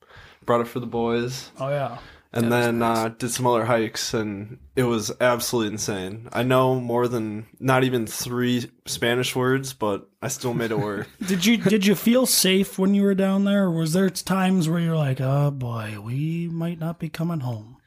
brought 0.43 0.61
it 0.61 0.67
for 0.67 0.79
the 0.79 0.87
boys. 0.87 1.51
Oh 1.59 1.69
yeah, 1.69 1.99
and 2.33 2.51
then 2.51 2.81
uh, 2.81 3.09
did 3.09 3.29
some 3.29 3.47
other 3.47 3.65
hikes 3.65 4.13
and 4.13 4.57
it 4.75 4.83
was 4.83 5.11
absolutely 5.19 5.73
insane 5.73 6.29
i 6.33 6.43
know 6.43 6.79
more 6.79 7.07
than 7.07 7.45
not 7.59 7.83
even 7.83 8.07
three 8.07 8.69
spanish 8.85 9.35
words 9.35 9.73
but 9.73 10.09
i 10.21 10.27
still 10.27 10.53
made 10.53 10.71
it 10.71 10.79
work 10.79 11.07
did 11.27 11.45
you 11.45 11.57
did 11.57 11.85
you 11.85 11.95
feel 11.95 12.25
safe 12.25 12.79
when 12.79 12.93
you 12.93 13.03
were 13.03 13.15
down 13.15 13.45
there, 13.45 13.65
or 13.65 13.71
was 13.71 13.93
there 13.93 14.09
times 14.09 14.67
where 14.67 14.79
you're 14.79 14.97
like, 14.97 15.21
oh 15.21 15.51
boy, 15.51 15.97
we 16.01 16.47
might 16.47 16.79
not 16.79 16.99
be 16.99 17.09
coming 17.09 17.41
home? 17.41 17.77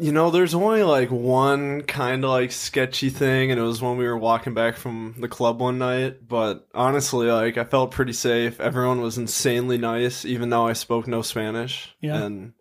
You 0.00 0.12
know, 0.12 0.30
there's 0.30 0.54
only 0.54 0.84
like 0.84 1.10
one 1.10 1.82
kind 1.82 2.22
of 2.22 2.30
like 2.30 2.52
sketchy 2.52 3.10
thing, 3.10 3.50
and 3.50 3.58
it 3.58 3.64
was 3.64 3.82
when 3.82 3.96
we 3.96 4.06
were 4.06 4.16
walking 4.16 4.54
back 4.54 4.76
from 4.76 5.16
the 5.18 5.26
club 5.26 5.60
one 5.60 5.78
night. 5.78 6.28
But 6.28 6.68
honestly, 6.72 7.26
like 7.26 7.56
I 7.56 7.64
felt 7.64 7.90
pretty 7.90 8.12
safe. 8.12 8.60
Everyone 8.60 9.00
was 9.00 9.18
insanely 9.18 9.78
nice, 9.78 10.24
even 10.24 10.50
though 10.50 10.68
I 10.68 10.74
spoke 10.74 11.08
no 11.08 11.22
Spanish. 11.22 11.94
Yeah. 12.00 12.22
And 12.22 12.52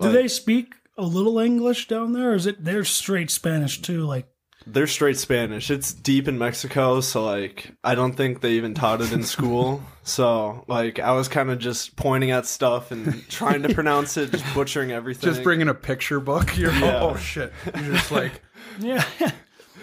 Do 0.00 0.12
they 0.12 0.28
speak 0.28 0.74
a 0.98 1.02
little 1.04 1.38
English 1.38 1.88
down 1.88 2.12
there, 2.12 2.32
or 2.32 2.34
is 2.34 2.46
it 2.46 2.64
they're 2.64 2.84
straight 2.84 3.30
Spanish 3.30 3.80
too? 3.82 4.02
Like, 4.02 4.28
they're 4.66 4.86
straight 4.86 5.16
Spanish. 5.16 5.70
It's 5.70 5.92
deep 5.92 6.26
in 6.26 6.38
Mexico, 6.38 7.00
so 7.00 7.24
like 7.24 7.72
I 7.84 7.94
don't 7.94 8.14
think 8.14 8.40
they 8.40 8.52
even 8.52 8.74
taught 8.74 9.00
it 9.00 9.12
in 9.12 9.22
school. 9.22 9.82
so 10.02 10.64
like 10.66 10.98
I 10.98 11.12
was 11.12 11.28
kind 11.28 11.50
of 11.50 11.58
just 11.58 11.96
pointing 11.96 12.32
at 12.32 12.46
stuff 12.46 12.90
and 12.90 13.26
trying 13.28 13.62
to 13.62 13.72
pronounce 13.74 14.16
it, 14.16 14.32
just 14.32 14.44
butchering 14.54 14.90
everything. 14.90 15.30
just 15.30 15.42
bringing 15.42 15.68
a 15.68 15.74
picture 15.74 16.18
book. 16.20 16.56
You're 16.56 16.72
Yeah. 16.80 17.02
oh 17.02 17.16
shit. 17.16 17.52
You're 17.74 17.94
just 17.94 18.10
like 18.10 18.42
yeah. 18.80 19.04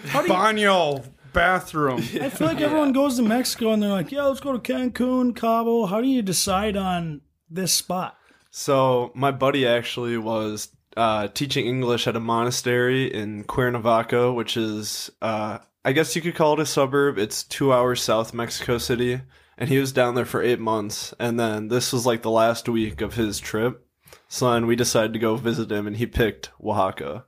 How 0.06 0.20
do 0.20 0.28
you, 0.28 0.34
baño 0.34 1.04
bathroom. 1.32 1.98
I 2.20 2.28
feel 2.28 2.46
like 2.46 2.60
everyone 2.60 2.92
goes 2.92 3.16
to 3.16 3.22
Mexico 3.22 3.72
and 3.72 3.82
they're 3.82 3.90
like, 3.90 4.12
yeah, 4.12 4.22
let's 4.24 4.40
go 4.40 4.56
to 4.56 4.58
Cancun, 4.58 5.34
Cabo. 5.34 5.86
How 5.86 6.00
do 6.00 6.08
you 6.08 6.22
decide 6.22 6.76
on 6.76 7.22
this 7.50 7.72
spot? 7.72 8.16
So 8.56 9.10
my 9.16 9.32
buddy 9.32 9.66
actually 9.66 10.16
was 10.16 10.68
uh, 10.96 11.26
teaching 11.26 11.66
English 11.66 12.06
at 12.06 12.14
a 12.14 12.20
monastery 12.20 13.12
in 13.12 13.42
Cuernavaca, 13.42 14.32
which 14.32 14.56
is, 14.56 15.10
uh, 15.20 15.58
I 15.84 15.90
guess 15.90 16.14
you 16.14 16.22
could 16.22 16.36
call 16.36 16.52
it 16.54 16.60
a 16.60 16.66
suburb. 16.66 17.18
It's 17.18 17.42
two 17.42 17.72
hours 17.72 18.00
south 18.00 18.28
of 18.28 18.34
Mexico 18.34 18.78
City, 18.78 19.22
and 19.58 19.68
he 19.68 19.80
was 19.80 19.90
down 19.90 20.14
there 20.14 20.24
for 20.24 20.40
eight 20.40 20.60
months. 20.60 21.12
And 21.18 21.38
then 21.38 21.66
this 21.66 21.92
was 21.92 22.06
like 22.06 22.22
the 22.22 22.30
last 22.30 22.68
week 22.68 23.00
of 23.00 23.14
his 23.14 23.40
trip, 23.40 23.84
so 24.28 24.52
then 24.52 24.68
we 24.68 24.76
decided 24.76 25.14
to 25.14 25.18
go 25.18 25.34
visit 25.34 25.72
him, 25.72 25.88
and 25.88 25.96
he 25.96 26.06
picked 26.06 26.52
Oaxaca, 26.62 27.24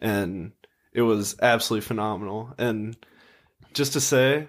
and 0.00 0.52
it 0.94 1.02
was 1.02 1.36
absolutely 1.42 1.86
phenomenal. 1.86 2.54
And 2.56 2.96
just 3.74 3.92
to 3.92 4.00
say. 4.00 4.48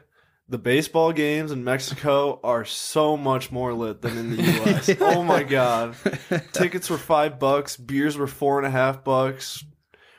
The 0.50 0.58
baseball 0.58 1.14
games 1.14 1.52
in 1.52 1.64
Mexico 1.64 2.40
are 2.44 2.66
so 2.66 3.16
much 3.16 3.52
more 3.52 3.74
lit 3.74 4.02
than 4.02 4.18
in 4.18 4.36
the 4.36 4.44
U.S. 4.44 4.90
Oh 5.02 5.24
my 5.24 5.44
god! 5.44 5.96
Tickets 6.52 6.90
were 6.90 6.98
five 6.98 7.40
bucks. 7.40 7.78
Beers 7.78 8.18
were 8.18 8.28
four 8.28 8.58
and 8.58 8.68
a 8.68 8.70
half 8.70 9.04
bucks. 9.04 9.64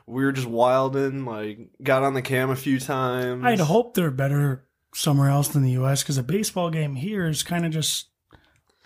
We 0.07 0.25
were 0.25 0.33
just 0.33 0.47
wilding. 0.47 1.25
Like, 1.25 1.59
got 1.83 2.03
on 2.03 2.15
the 2.15 2.23
cam 2.23 2.51
a 2.51 2.57
few 2.57 2.81
times. 2.81 3.45
I'd 3.45 3.61
hope 3.61 3.95
they're 3.95 4.11
better 4.11 4.67
somewhere 4.95 5.29
else 5.29 5.49
than 5.49 5.63
the 5.63 5.73
U.S. 5.73 6.03
because 6.03 6.19
a 6.19 6.23
baseball 6.23 6.71
game 6.71 6.95
here 6.95 7.27
is 7.27 7.43
kind 7.43 7.67
of 7.67 7.73
just 7.73 8.09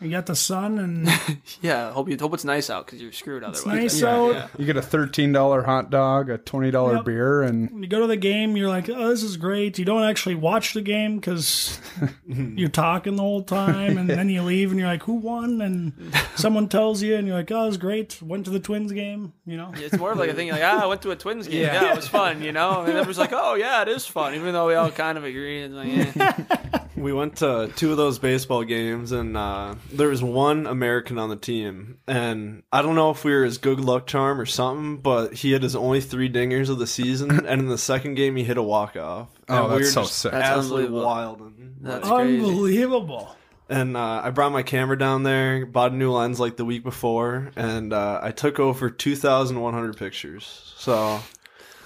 You 0.00 0.10
got 0.10 0.26
the 0.26 0.36
sun 0.36 0.78
and 0.78 1.08
Yeah, 1.60 1.90
hope 1.90 2.08
you 2.08 2.16
hope 2.18 2.32
it's 2.32 2.44
nice 2.44 2.70
out 2.70 2.86
because 2.86 3.02
you're 3.02 3.10
screwed 3.10 3.42
otherwise. 3.42 3.64
nice 3.66 4.00
Yeah, 4.00 4.08
out. 4.14 4.32
yeah. 4.34 4.46
You 4.56 4.64
get 4.64 4.76
a 4.76 4.82
thirteen 4.82 5.32
dollar 5.32 5.62
hot 5.62 5.90
dog, 5.90 6.30
a 6.30 6.38
twenty 6.38 6.70
dollar 6.70 6.96
Yep. 6.96 7.04
beer, 7.04 7.42
and 7.42 7.82
You 7.82 7.88
go 7.88 8.00
to 8.00 8.06
the 8.06 8.16
game, 8.16 8.56
you're 8.56 8.68
like, 8.68 8.88
oh, 8.88 9.08
this 9.08 9.24
is 9.24 9.36
great. 9.36 9.76
You 9.76 9.84
don't 9.84 10.04
actually 10.04 10.36
watch 10.36 10.72
the 10.74 10.82
game 10.82 11.16
because 11.16 11.80
you're 12.28 12.68
talking 12.68 13.16
the 13.16 13.22
whole 13.22 13.42
time, 13.42 13.98
and 13.98 14.08
then 14.08 14.28
you 14.28 14.42
leave 14.42 14.70
and 14.70 14.78
you're 14.78 14.88
like, 14.88 15.02
who 15.02 15.14
won? 15.14 15.60
And 15.60 15.92
someone 16.36 16.68
tells 16.68 17.02
you, 17.02 17.16
and 17.16 17.26
you're 17.26 17.36
like, 17.36 17.50
oh, 17.50 17.64
it 17.64 17.66
was 17.66 17.76
great. 17.76 18.22
Went 18.22 18.44
to 18.44 18.52
the 18.52 18.60
Twins 18.60 18.92
game, 18.92 19.32
you 19.46 19.56
know? 19.56 19.72
It's 19.74 19.98
more 19.98 20.12
of 20.12 20.18
like 20.18 20.30
a 20.30 20.34
thing 20.34 20.48
like, 20.50 20.62
ah, 20.62 20.84
I 20.84 20.86
went 20.86 21.02
to 21.02 21.10
a 21.10 21.16
Twins 21.16 21.48
game. 21.48 21.62
Yeah, 21.62 21.90
it 21.90 21.96
was 21.96 22.06
fun, 22.06 22.40
you 22.42 22.52
know? 22.52 22.82
And 22.82 22.90
everyone's 22.90 23.18
like, 23.18 23.32
oh, 23.32 23.54
yeah, 23.54 23.82
it 23.82 23.88
is 23.88 24.06
fun, 24.06 24.34
even 24.36 24.52
though 24.52 24.68
we 24.68 24.74
all 24.76 24.92
kind 24.92 25.18
of 25.18 25.24
agree. 25.24 25.62
It's 25.64 25.74
like, 25.74 26.16
eh. 26.16 26.78
We 26.96 27.12
went 27.12 27.36
to 27.38 27.70
two 27.76 27.92
of 27.92 27.96
those 27.96 28.18
baseball 28.18 28.64
games, 28.64 29.12
and 29.12 29.36
uh, 29.36 29.76
there 29.90 30.08
was 30.08 30.22
one 30.22 30.66
American 30.66 31.18
on 31.18 31.28
the 31.28 31.36
team. 31.36 31.98
And 32.06 32.62
I 32.72 32.82
don't 32.82 32.94
know 32.94 33.10
if 33.10 33.24
we 33.24 33.32
were 33.32 33.44
his 33.44 33.58
good 33.58 33.80
luck 33.80 34.06
charm 34.06 34.40
or 34.40 34.46
something, 34.46 34.98
but 34.98 35.34
he 35.34 35.52
had 35.52 35.62
his 35.62 35.76
only 35.76 36.00
three 36.00 36.30
dingers 36.30 36.68
of 36.68 36.78
the 36.78 36.86
season. 36.86 37.30
and 37.46 37.62
in 37.62 37.68
the 37.68 37.78
second 37.78 38.14
game, 38.14 38.36
he 38.36 38.44
hit 38.44 38.56
a 38.56 38.62
walk 38.62 38.96
off. 38.96 39.28
Oh, 39.48 39.56
and 39.56 39.64
we 39.64 39.70
that's 39.70 39.80
were 39.80 39.92
so 39.92 40.02
just 40.02 40.18
sick. 40.18 40.32
That's 40.32 40.58
absolutely 40.58 41.00
wild. 41.00 41.40
And, 41.40 41.76
That's 41.80 42.08
crazy. 42.08 42.44
Unbelievable. 42.44 43.36
and 43.68 43.96
uh, 43.96 44.20
I 44.24 44.30
brought 44.30 44.52
my 44.52 44.62
camera 44.62 44.98
down 44.98 45.22
there, 45.22 45.64
bought 45.66 45.92
a 45.92 45.94
new 45.96 46.12
lens 46.12 46.38
like 46.38 46.56
the 46.56 46.64
week 46.64 46.82
before, 46.82 47.50
and 47.56 47.92
uh, 47.92 48.20
I 48.22 48.30
took 48.32 48.58
over 48.58 48.90
2,100 48.90 49.96
pictures. 49.96 50.74
So 50.76 51.20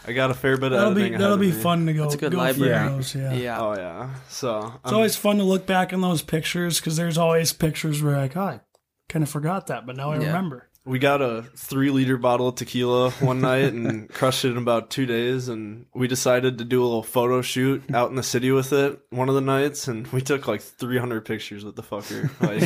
I 0.06 0.12
got 0.12 0.30
a 0.30 0.34
fair 0.34 0.56
bit 0.56 0.72
of 0.72 0.78
That'll 0.78 0.94
be 0.94 1.10
that'll 1.10 1.26
ahead 1.34 1.40
be 1.40 1.52
fun 1.52 1.86
to 1.86 1.92
go, 1.92 2.02
That's 2.02 2.14
a 2.14 2.18
good 2.18 2.32
go 2.32 2.38
library. 2.38 2.86
through 2.86 2.96
those. 2.96 3.14
Yeah. 3.14 3.32
Yeah. 3.34 3.60
Oh 3.60 3.74
yeah, 3.76 4.10
so 4.28 4.58
It's 4.82 4.92
um, 4.92 4.94
always 4.96 5.16
fun 5.16 5.36
to 5.38 5.44
look 5.44 5.66
back 5.66 5.92
on 5.92 6.00
those 6.00 6.22
pictures 6.22 6.80
because 6.80 6.96
there's 6.96 7.18
always 7.18 7.52
pictures 7.52 8.02
where 8.02 8.16
like, 8.16 8.36
oh, 8.36 8.40
I 8.42 8.60
kind 9.08 9.22
of 9.22 9.28
forgot 9.28 9.68
that, 9.68 9.86
but 9.86 9.96
now 9.96 10.10
I 10.10 10.18
Yeah. 10.18 10.26
remember. 10.26 10.68
We 10.84 10.98
got 10.98 11.22
a 11.22 11.42
three 11.56 11.90
liter 11.90 12.16
bottle 12.16 12.48
of 12.48 12.56
tequila 12.56 13.10
one 13.20 13.40
night 13.42 13.72
and 13.72 14.08
crushed 14.08 14.44
it 14.44 14.50
in 14.50 14.56
about 14.56 14.90
two 14.90 15.06
days. 15.06 15.46
And 15.46 15.86
we 15.94 16.08
decided 16.08 16.58
to 16.58 16.64
do 16.64 16.82
a 16.82 16.84
little 16.84 17.04
photo 17.04 17.40
shoot 17.40 17.84
out 17.94 18.10
in 18.10 18.16
the 18.16 18.24
city 18.24 18.50
with 18.50 18.72
it 18.72 18.98
one 19.10 19.28
of 19.28 19.36
the 19.36 19.40
nights. 19.40 19.86
And 19.86 20.08
we 20.08 20.20
took 20.22 20.48
like 20.48 20.60
300 20.60 21.24
pictures 21.24 21.64
with 21.64 21.76
the 21.76 21.84
fucker. 21.84 22.28
Like, 22.40 22.62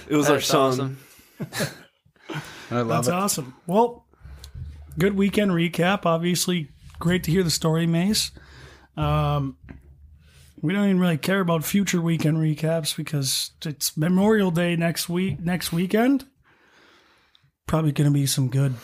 it 0.10 0.14
was 0.14 0.28
our 0.28 0.34
That's 0.36 0.46
son. 0.46 0.98
awesome. 1.40 1.66
I 2.70 2.76
love 2.82 2.88
That's 2.88 3.08
it. 3.08 3.14
awesome. 3.14 3.54
Well, 3.66 4.03
good 4.98 5.16
weekend 5.16 5.50
recap. 5.52 6.04
Obviously, 6.06 6.70
great 6.98 7.24
to 7.24 7.30
hear 7.30 7.42
the 7.42 7.50
story, 7.50 7.86
Mace. 7.86 8.30
Um, 8.96 9.56
we 10.62 10.72
don't 10.72 10.84
even 10.84 10.98
really 11.00 11.18
care 11.18 11.40
about 11.40 11.64
future 11.64 12.00
weekend 12.00 12.38
recaps 12.38 12.96
because 12.96 13.50
it's 13.64 13.96
Memorial 13.96 14.50
Day 14.50 14.76
next 14.76 15.08
week. 15.08 15.40
Next 15.40 15.72
weekend, 15.72 16.24
probably 17.66 17.92
going 17.92 18.08
to 18.08 18.14
be 18.14 18.26
some 18.26 18.48
good, 18.48 18.74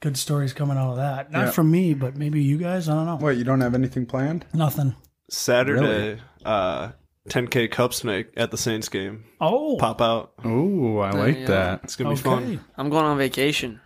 good 0.00 0.16
stories 0.16 0.52
coming 0.52 0.78
out 0.78 0.92
of 0.92 0.96
that. 0.96 1.30
Not 1.30 1.46
Yeah. 1.46 1.50
from 1.50 1.70
me, 1.70 1.94
but 1.94 2.16
maybe 2.16 2.42
you 2.42 2.56
guys. 2.58 2.88
I 2.88 2.94
don't 2.94 3.06
know. 3.06 3.16
Wait, 3.16 3.38
you 3.38 3.44
don't 3.44 3.60
have 3.60 3.74
anything 3.74 4.06
planned? 4.06 4.46
Nothing. 4.54 4.94
Saturday, 5.30 6.20
uh, 6.44 6.90
10K 7.28 7.68
Cup 7.70 7.92
Snake 7.92 8.28
at 8.36 8.50
the 8.50 8.56
Saints 8.56 8.88
game. 8.88 9.24
Oh, 9.40 9.76
Pop 9.78 10.00
out. 10.00 10.32
Oh, 10.44 10.98
I 10.98 11.10
like 11.10 11.38
yeah. 11.40 11.46
that. 11.46 11.80
It's 11.84 11.96
going 11.96 12.16
to 12.16 12.22
be 12.22 12.28
fun. 12.28 12.64
I'm 12.76 12.88
going 12.88 13.04
on 13.04 13.18
vacation. 13.18 13.80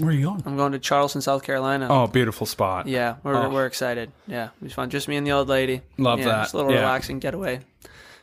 Where 0.00 0.10
are 0.10 0.12
you 0.14 0.22
going? 0.26 0.42
I'm 0.46 0.56
going 0.56 0.72
to 0.72 0.78
Charleston, 0.78 1.20
South 1.22 1.42
Carolina. 1.42 1.88
Oh, 1.90 2.06
beautiful 2.06 2.46
spot. 2.46 2.86
Yeah, 2.86 3.16
we're, 3.22 3.34
Oh. 3.34 3.50
we're 3.50 3.66
excited. 3.66 4.12
Yeah, 4.26 4.46
it 4.46 4.50
was 4.62 4.72
fun. 4.72 4.90
Just 4.90 5.08
me 5.08 5.16
and 5.16 5.26
the 5.26 5.32
old 5.32 5.48
lady. 5.48 5.82
Love 5.96 6.20
yeah, 6.20 6.24
that. 6.26 6.42
Just 6.42 6.54
a 6.54 6.56
little 6.58 6.72
Yeah. 6.72 6.80
relaxing 6.80 7.18
getaway 7.18 7.60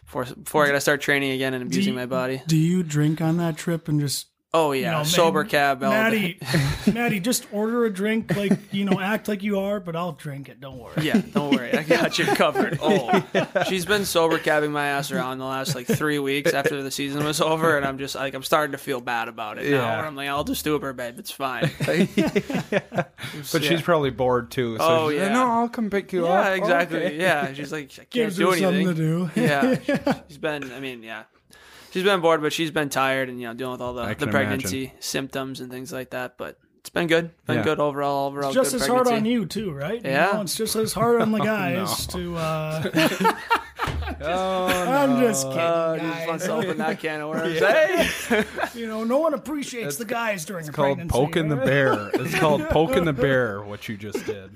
before 0.06 0.26
before 0.26 0.64
I 0.64 0.68
got 0.68 0.74
to 0.74 0.82
start 0.82 1.02
training 1.02 1.32
again 1.32 1.54
and 1.54 1.64
abusing 1.64 1.94
you- 1.94 2.00
my 2.00 2.06
body. 2.06 2.42
Do 2.48 2.58
you 2.58 2.84
drink 2.84 3.22
on 3.22 3.38
that 3.38 3.58
trip 3.58 3.88
and 3.88 4.00
just 4.00 4.28
Oh 4.58 4.72
yeah, 4.72 4.92
know, 4.92 5.04
sober 5.04 5.42
man, 5.42 5.50
cab. 5.50 5.84
all 5.84 5.92
day. 5.92 6.38
Maddie, 6.40 6.40
Maddie, 6.94 7.20
just 7.20 7.46
order 7.52 7.86
a 7.86 7.90
drink, 7.94 8.36
like 8.36 8.74
you 8.74 8.86
know, 8.86 9.00
act 9.00 9.28
like 9.28 9.44
you 9.44 9.60
are, 9.60 9.80
but 9.80 9.96
I'll 9.96 10.14
drink 10.14 10.50
it. 10.50 10.62
Don't 10.62 10.78
worry. 10.80 10.94
Yeah, 11.04 11.22
don't 11.34 11.54
worry, 11.56 11.74
I 11.78 11.84
got 11.84 12.18
you 12.18 12.26
covered. 12.26 12.80
Oh, 12.88 13.24
she's 13.68 13.86
been 13.86 14.06
sober 14.06 14.38
cabbing 14.40 14.72
my 14.72 14.86
ass 14.88 15.12
around 15.12 15.40
the 15.40 15.46
last 15.46 15.76
like 15.76 15.88
three 15.88 16.20
weeks 16.20 16.54
after 16.54 16.82
the 16.82 16.92
season 16.92 17.24
was 17.26 17.42
over, 17.42 17.76
and 17.78 17.86
I'm 17.86 17.98
just 17.98 18.16
like 18.16 18.34
I'm 18.34 18.44
starting 18.44 18.72
to 18.72 18.78
feel 18.78 19.02
bad 19.02 19.28
about 19.28 19.58
it 19.58 19.70
now. 19.70 19.78
Yeah. 19.78 19.98
Where 19.98 20.06
I'm 20.06 20.16
like, 20.16 20.30
I'll 20.30 20.44
just 20.44 20.66
Uber, 20.66 20.94
babe. 20.94 21.20
It's 21.20 21.32
fine. 21.32 21.70
But 23.52 23.64
she's 23.64 23.82
probably 23.82 24.10
bored 24.12 24.52
too. 24.52 24.78
So 24.78 24.84
Oh, 24.84 25.10
she's 25.10 25.20
like, 25.20 25.28
yeah. 25.30 25.34
no, 25.34 25.48
I'll 25.48 25.70
come 25.70 25.90
pick 25.90 26.14
you 26.14 26.28
up. 26.28 26.46
yeah, 26.46 26.54
exactly. 26.54 27.06
Okay. 27.06 27.18
Yeah, 27.20 27.54
she's 27.54 27.72
like, 27.72 27.86
I 27.86 27.96
can't 27.96 28.10
Gives 28.12 28.38
do 28.38 28.52
her 28.52 28.58
something 28.58 28.88
anything. 28.88 28.96
to 28.96 29.32
do. 29.36 29.42
yeah, 29.42 30.22
she's 30.28 30.38
been. 30.38 30.72
I 30.72 30.80
mean, 30.80 31.04
yeah, 31.04 31.24
she's 31.96 32.04
been 32.04 32.20
bored, 32.20 32.42
but 32.42 32.52
she's 32.54 32.72
been 32.72 32.90
tired 32.90 33.30
and 33.30 33.40
you 33.40 33.48
know 33.48 33.54
dealing 33.54 33.72
with 33.72 33.82
all 33.82 33.94
the, 33.94 34.06
the 34.06 34.16
can 34.16 34.30
pregnancy 34.30 34.92
symptoms 35.00 35.62
and 35.62 35.72
things 35.72 35.92
like 35.94 36.10
that. 36.12 36.38
But 36.38 36.60
it's 36.82 36.90
been 36.90 37.08
good. 37.08 37.32
Been 37.46 37.58
Yeah. 37.58 37.64
good 37.64 37.80
overall. 37.80 38.28
Overall, 38.28 38.50
It's 38.50 38.56
just 38.56 38.72
good 38.74 38.82
as 38.82 38.88
hard 38.88 39.08
on 39.08 39.26
you 39.26 39.46
too, 39.46 39.72
right? 39.72 40.04
You 40.04 40.12
Yeah. 40.12 40.32
know, 40.34 40.42
it's 40.42 40.56
just 40.56 40.76
as 40.76 40.94
hard 40.94 41.22
on 41.22 41.32
the 41.32 41.40
guys 41.54 42.06
to. 42.08 42.36
Uh, 42.36 42.84
I'm 44.22 45.20
just 45.22 45.48
kidding, 45.48 45.60
Uh, 45.60 45.98
just 45.98 46.14
guys. 46.20 46.28
wants 46.28 46.46
to 46.46 46.52
open 46.54 46.78
that 46.78 47.00
can 47.00 47.22
of 47.22 47.30
worms. 47.30 47.60
Hey, 47.60 48.44
You 48.80 48.88
know, 48.88 49.04
no 49.04 49.18
one 49.20 49.34
appreciates 49.34 49.98
the 49.98 50.06
guys 50.06 50.46
during 50.46 50.68
a 50.68 50.72
Called 50.72 50.98
pregnancy. 50.98 51.12
poking 51.12 51.50
the 51.50 51.56
bear. 51.58 52.10
It's 52.14 52.36
called 52.40 52.62
poking 52.70 53.06
the 53.06 53.14
bear. 53.14 53.62
What 53.62 53.88
you 53.90 53.98
just 53.98 54.26
did. 54.26 54.52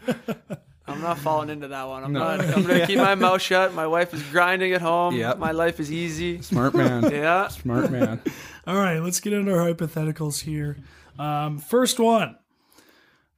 I'm 0.89 1.01
not 1.01 1.17
falling 1.19 1.49
into 1.49 1.67
that 1.69 1.87
one. 1.87 2.03
I'm 2.03 2.11
No. 2.13 2.19
not. 2.19 2.41
I'm 2.41 2.63
gonna 2.63 2.85
keep 2.87 2.97
my 2.97 3.15
mouth 3.15 3.41
shut. 3.41 3.73
My 3.73 3.87
wife 3.87 4.13
is 4.13 4.21
grinding 4.23 4.73
at 4.73 4.81
home. 4.81 5.15
Yep. 5.15 5.37
My 5.39 5.51
life 5.51 5.79
is 5.79 5.91
easy. 5.91 6.41
Smart 6.41 6.73
man. 6.73 7.03
Yeah. 7.11 7.47
Smart 7.49 7.91
man. 7.91 8.21
All 8.67 8.75
right, 8.75 8.99
let's 8.99 9.19
get 9.19 9.33
into 9.33 9.51
our 9.51 9.71
hypotheticals 9.73 10.41
here. 10.41 10.77
Um, 11.17 11.57
first 11.59 11.99
one: 11.99 12.37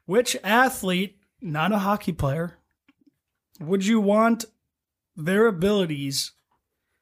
Which 0.06 0.36
athlete, 0.44 1.18
not 1.42 1.72
a 1.72 1.80
hockey 1.80 2.12
player, 2.12 2.58
would 3.60 3.86
you 3.86 4.00
want 4.00 4.46
their 5.16 5.48
abilities 5.48 6.32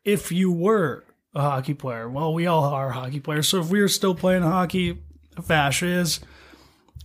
if 0.04 0.32
you 0.32 0.52
were 0.52 1.06
a 1.34 1.42
hockey 1.42 1.74
player? 1.74 2.10
Well, 2.10 2.34
we 2.34 2.46
all 2.48 2.64
are 2.66 2.92
hockey 2.92 3.20
players, 3.20 3.48
so 3.48 3.60
if 3.60 3.70
we 3.70 3.82
were 3.82 3.88
still 3.88 4.16
playing 4.16 4.44
hockey, 4.44 5.00
Fash 5.44 5.82
is. 5.84 6.20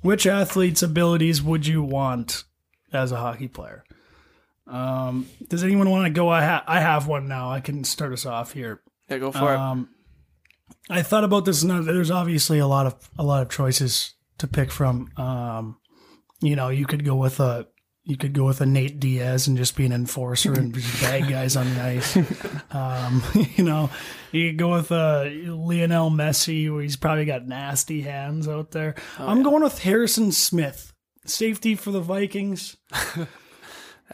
Which 0.03 0.27
athlete's 0.27 0.83
abilities 0.83 1.43
would 1.43 1.67
you 1.67 1.83
want 1.83 2.45
as 2.95 3.13
a 3.13 3.17
hockey 3.17 3.49
player? 3.49 3.85
Um, 4.67 5.27
does 5.49 5.63
anyone 5.63 5.91
want 5.91 6.07
to 6.07 6.11
go? 6.11 6.29
I, 6.29 6.43
ha- 6.45 6.65
I 6.67 6.81
have 6.81 7.07
one 7.07 7.29
now. 7.29 7.51
I 7.51 7.61
can 7.61 7.85
start 7.85 8.13
us 8.13 8.25
off 8.25 8.53
here. 8.53 8.83
Yeah. 9.09 9.19
Go 9.19 9.33
for 9.33 9.53
it. 9.53 9.59
Um, 9.59 9.91
I 10.89 11.03
thought 11.03 11.25
about 11.25 11.45
this. 11.45 11.63
And 11.63 11.87
there's 11.87 12.11
obviously 12.11 12.59
a 12.59 12.67
lot 12.67 12.87
of 12.87 13.11
a 13.19 13.23
lot 13.23 13.43
of 13.43 13.51
choices 13.51 14.15
to 14.39 14.47
pick 14.47 14.71
from. 14.71 15.11
Um, 15.17 15.79
you 16.41 16.57
know, 16.57 16.69
you 16.69 16.87
could 16.87 17.05
go 17.05 17.17
with 17.17 17.41
a 17.41 17.67
you 18.05 18.19
could 18.19 18.35
go 18.35 18.45
with 18.45 18.61
a 18.61 18.67
Nate 18.67 19.01
Diaz 19.01 19.47
and 19.47 19.57
just 19.57 19.77
be 19.77 19.87
an 19.87 19.93
enforcer 19.93 20.53
and 20.53 20.75
bag 21.01 21.29
guys 21.29 21.57
on 21.57 21.73
the 21.75 21.83
ice. 21.83 22.17
Um, 22.71 23.23
you 23.57 23.65
know, 23.65 23.89
you 24.31 24.51
could 24.51 24.59
go 24.59 24.73
with 24.73 24.93
uh, 24.93 25.25
Lionel 25.25 26.11
Messi, 26.11 26.71
where 26.71 26.83
he's 26.83 26.97
probably 26.97 27.25
got 27.25 27.47
nasty 27.47 28.03
hands 28.03 28.47
out 28.47 28.73
there. 28.73 28.95
I'm 29.19 29.43
going 29.43 29.63
with 29.63 29.79
Harrison 29.79 30.33
Smith, 30.33 30.93
safety 31.25 31.75
for 31.75 31.91
the 31.91 32.01
Vikings. 32.01 32.77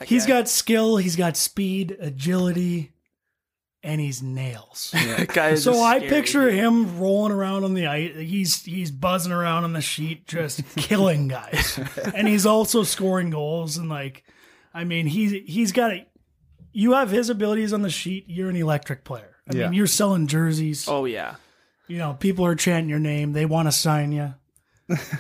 He's 0.04 0.24
got 0.24 0.48
skill, 0.48 0.96
he's 0.96 1.16
got 1.16 1.36
speed, 1.36 1.96
agility, 2.00 2.92
and 3.82 4.00
he's 4.00 4.22
nails. 4.22 4.90
that 4.94 5.28
guy 5.28 5.56
So 5.56 5.82
I 5.82 5.98
scary 5.98 6.08
picture 6.08 6.50
him 6.50 6.98
rolling 6.98 7.32
around 7.32 7.64
on 7.64 7.74
the 7.74 7.86
ice. 7.86 8.12
He's 8.16 8.62
he's 8.64 8.90
buzzing 8.90 9.32
around 9.32 9.64
on 9.64 9.72
the 9.74 9.80
sheet, 9.82 10.26
just 10.26 10.62
killing 10.76 11.28
guys, 11.28 11.78
and 12.14 12.26
he's 12.28 12.46
also 12.46 12.82
scoring 12.82 13.28
goals. 13.30 13.76
And 13.76 13.88
like, 13.90 14.24
I 14.72 14.84
mean, 14.84 15.06
he's 15.06 15.32
he's 15.32 15.72
got 15.72 15.90
a. 15.92 16.06
You 16.72 16.92
have 16.92 17.10
his 17.10 17.28
abilities 17.28 17.72
on 17.72 17.82
the 17.82 17.90
sheet. 17.90 18.24
You're 18.28 18.48
an 18.48 18.56
electric 18.56 19.04
player. 19.04 19.36
I 19.52 19.56
Yeah. 19.56 19.64
mean, 19.64 19.74
you're 19.74 19.86
selling 19.88 20.28
jerseys. 20.28 20.86
Oh 20.88 21.04
yeah. 21.04 21.34
You 21.88 21.98
know, 21.98 22.14
people 22.14 22.46
are 22.46 22.54
chanting 22.54 22.88
your 22.88 23.00
name. 23.00 23.32
They 23.32 23.44
want 23.44 23.66
to 23.66 23.72
sign 23.72 24.12
you. 24.12 24.34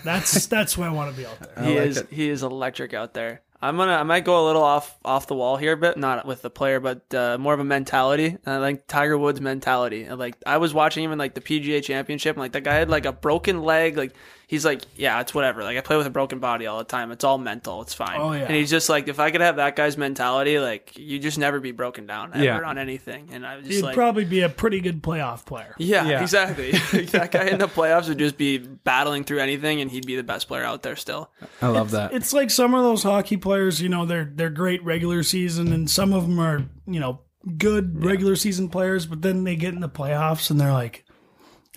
That's 0.04 0.46
that's 0.46 0.76
why 0.76 0.86
I 0.86 0.90
want 0.90 1.10
to 1.10 1.16
be 1.16 1.26
out 1.26 1.38
there. 1.40 1.64
he 1.64 1.78
like 1.78 1.88
is 1.88 1.96
it. 1.98 2.08
he 2.10 2.28
is 2.28 2.42
electric 2.42 2.94
out 2.94 3.14
there. 3.14 3.42
I'm 3.62 3.76
gonna 3.76 3.92
I 3.92 4.02
might 4.04 4.24
go 4.24 4.42
a 4.42 4.46
little 4.46 4.62
off 4.62 4.98
off 5.04 5.26
the 5.26 5.34
wall 5.34 5.56
here 5.58 5.72
a 5.72 5.76
bit, 5.76 5.98
not 5.98 6.26
with 6.26 6.40
the 6.42 6.48
player, 6.50 6.80
but 6.80 7.12
uh, 7.14 7.36
more 7.38 7.52
of 7.52 7.60
a 7.60 7.64
mentality. 7.64 8.38
I 8.46 8.56
like 8.56 8.86
Tiger 8.86 9.18
Woods 9.18 9.40
mentality. 9.40 10.04
And, 10.04 10.18
Like 10.18 10.36
I 10.46 10.56
was 10.56 10.72
watching 10.72 11.04
him 11.04 11.12
in 11.12 11.18
like 11.18 11.34
the 11.34 11.42
PGA 11.42 11.82
Championship, 11.82 12.36
and 12.36 12.40
like 12.40 12.52
the 12.52 12.62
guy 12.62 12.74
had 12.74 12.88
like 12.88 13.04
a 13.04 13.12
broken 13.12 13.62
leg. 13.62 13.98
Like 13.98 14.14
he's 14.50 14.64
like, 14.64 14.82
yeah, 14.96 15.20
it's 15.20 15.32
whatever. 15.32 15.62
Like 15.62 15.76
I 15.78 15.80
play 15.80 15.96
with 15.96 16.08
a 16.08 16.10
broken 16.10 16.40
body 16.40 16.66
all 16.66 16.78
the 16.78 16.84
time. 16.84 17.12
It's 17.12 17.22
all 17.22 17.38
mental. 17.38 17.82
It's 17.82 17.94
fine. 17.94 18.20
Oh, 18.20 18.32
yeah. 18.32 18.40
And 18.46 18.56
he's 18.56 18.68
just 18.68 18.88
like, 18.88 19.06
if 19.06 19.20
I 19.20 19.30
could 19.30 19.42
have 19.42 19.56
that 19.56 19.76
guy's 19.76 19.96
mentality, 19.96 20.58
like 20.58 20.98
you 20.98 21.20
just 21.20 21.38
never 21.38 21.60
be 21.60 21.70
broken 21.70 22.04
down 22.04 22.32
ever 22.34 22.42
Yeah. 22.44 22.60
on 22.62 22.76
anything. 22.76 23.28
And 23.30 23.46
I 23.46 23.54
was 23.58 23.64
just 23.66 23.76
He'd 23.76 23.84
like. 23.84 23.94
probably 23.94 24.24
be 24.24 24.40
a 24.40 24.48
pretty 24.48 24.80
good 24.80 25.02
playoff 25.04 25.46
player. 25.46 25.76
yeah, 25.78 26.04
Yeah. 26.04 26.20
exactly. 26.20 26.72
that 27.12 27.30
guy 27.30 27.46
in 27.46 27.60
the 27.60 27.68
playoffs 27.78 28.08
would 28.08 28.18
just 28.18 28.36
be 28.36 28.58
battling 28.58 29.22
through 29.22 29.38
anything, 29.38 29.80
and 29.80 29.88
he'd 29.88 30.04
be 30.06 30.16
the 30.16 30.24
best 30.24 30.48
player 30.48 30.64
out 30.64 30.82
there 30.82 30.96
still. 30.96 31.30
I 31.62 31.68
love 31.68 31.92
that. 31.92 32.12
It's 32.12 32.32
like 32.32 32.50
some 32.50 32.74
of 32.74 32.82
those 32.82 33.04
hockey 33.04 33.36
players, 33.36 33.80
you 33.80 33.88
know, 33.88 34.04
they're 34.04 34.28
they're 34.34 34.50
great 34.50 34.82
regular 34.84 35.22
season, 35.22 35.72
and 35.72 35.88
some 35.88 36.12
of 36.12 36.24
them 36.26 36.40
are, 36.40 36.64
you 36.88 36.98
know, 36.98 37.20
good 37.56 38.02
regular 38.04 38.34
season 38.34 38.68
players, 38.68 39.06
but 39.06 39.22
then 39.22 39.44
they 39.44 39.54
get 39.54 39.74
in 39.74 39.80
the 39.80 39.88
playoffs 39.88 40.50
and 40.50 40.60
they're 40.60 40.72
like 40.72 41.04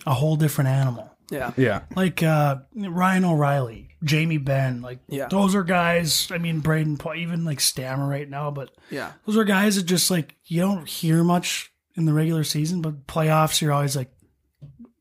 a 0.06 0.12
whole 0.14 0.34
different 0.36 0.68
animal. 0.68 1.13
Yeah. 1.30 1.52
Yeah. 1.56 1.82
Like 1.96 2.22
uh, 2.22 2.56
Ryan 2.74 3.24
O'Reilly, 3.24 3.90
Jamie 4.02 4.38
Benn, 4.38 4.82
like 4.82 4.98
Yeah. 5.08 5.28
those 5.28 5.54
are 5.54 5.64
guys. 5.64 6.28
I 6.30 6.38
mean, 6.38 6.60
Brayden, 6.62 6.98
Pa- 6.98 7.14
even 7.14 7.44
like 7.44 7.60
Stammer 7.60 8.06
right 8.08 8.28
now, 8.28 8.50
but 8.50 8.70
Yeah. 8.90 9.12
those 9.26 9.36
are 9.36 9.44
guys 9.44 9.76
that 9.76 9.84
just 9.84 10.10
like 10.10 10.36
you 10.44 10.60
don't 10.60 10.88
hear 10.88 11.24
much 11.24 11.72
in 11.96 12.04
the 12.04 12.12
regular 12.12 12.44
season, 12.44 12.82
but 12.82 13.06
playoffs 13.06 13.60
you're 13.62 13.72
always 13.72 13.96
like, 13.96 14.10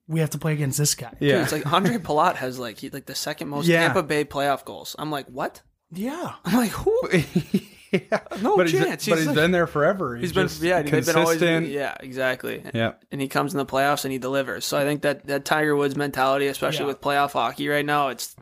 we 0.07 0.19
have 0.19 0.29
to 0.31 0.37
play 0.37 0.53
against 0.53 0.77
this 0.77 0.95
guy. 0.95 1.11
Dude, 1.19 1.29
Yeah. 1.29 1.43
it's 1.43 1.51
like 1.51 1.71
Andre 1.71 1.97
Palat 1.97 2.35
has 2.35 2.59
like 2.59 2.77
he 2.79 2.89
like 2.89 3.05
the 3.05 3.15
second 3.15 3.49
most 3.49 3.67
Yeah. 3.67 3.81
Tampa 3.87 4.03
Bay 4.03 4.23
playoff 4.25 4.63
goals. 4.65 4.95
I'm 4.99 5.11
like, 5.11 5.27
what? 5.27 5.61
Yeah. 5.91 6.33
I'm 6.45 6.55
like, 6.57 6.71
who? 6.71 7.01
yeah. 7.93 8.19
No 8.41 8.57
but 8.57 8.69
he's, 8.69 8.79
chance. 8.83 9.05
but 9.07 9.15
He's 9.15 9.19
he's 9.19 9.27
like- 9.27 9.35
been 9.35 9.51
there 9.51 9.67
forever. 9.67 10.15
He's 10.15 10.33
been 10.33 10.47
just 10.47 10.61
yeah, 10.61 10.81
they've 10.81 11.05
been 11.05 11.15
always 11.15 11.37
consistent. 11.39 11.67
yeah, 11.67 11.95
exactly. 11.99 12.63
Yeah. 12.73 12.93
And 13.11 13.21
he 13.21 13.27
comes 13.27 13.53
in 13.53 13.57
the 13.59 13.65
playoffs 13.65 14.03
and 14.05 14.11
he 14.11 14.17
delivers. 14.17 14.65
So 14.65 14.77
I 14.77 14.83
think 14.83 15.03
that 15.03 15.27
that 15.27 15.45
Tiger 15.45 15.75
Woods 15.75 15.95
mentality, 15.95 16.47
especially 16.47 16.81
Yeah. 16.85 16.87
with 16.87 17.01
playoff 17.01 17.31
hockey 17.33 17.67
right 17.67 17.85
now, 17.85 18.09
it's 18.09 18.35
I 18.39 18.41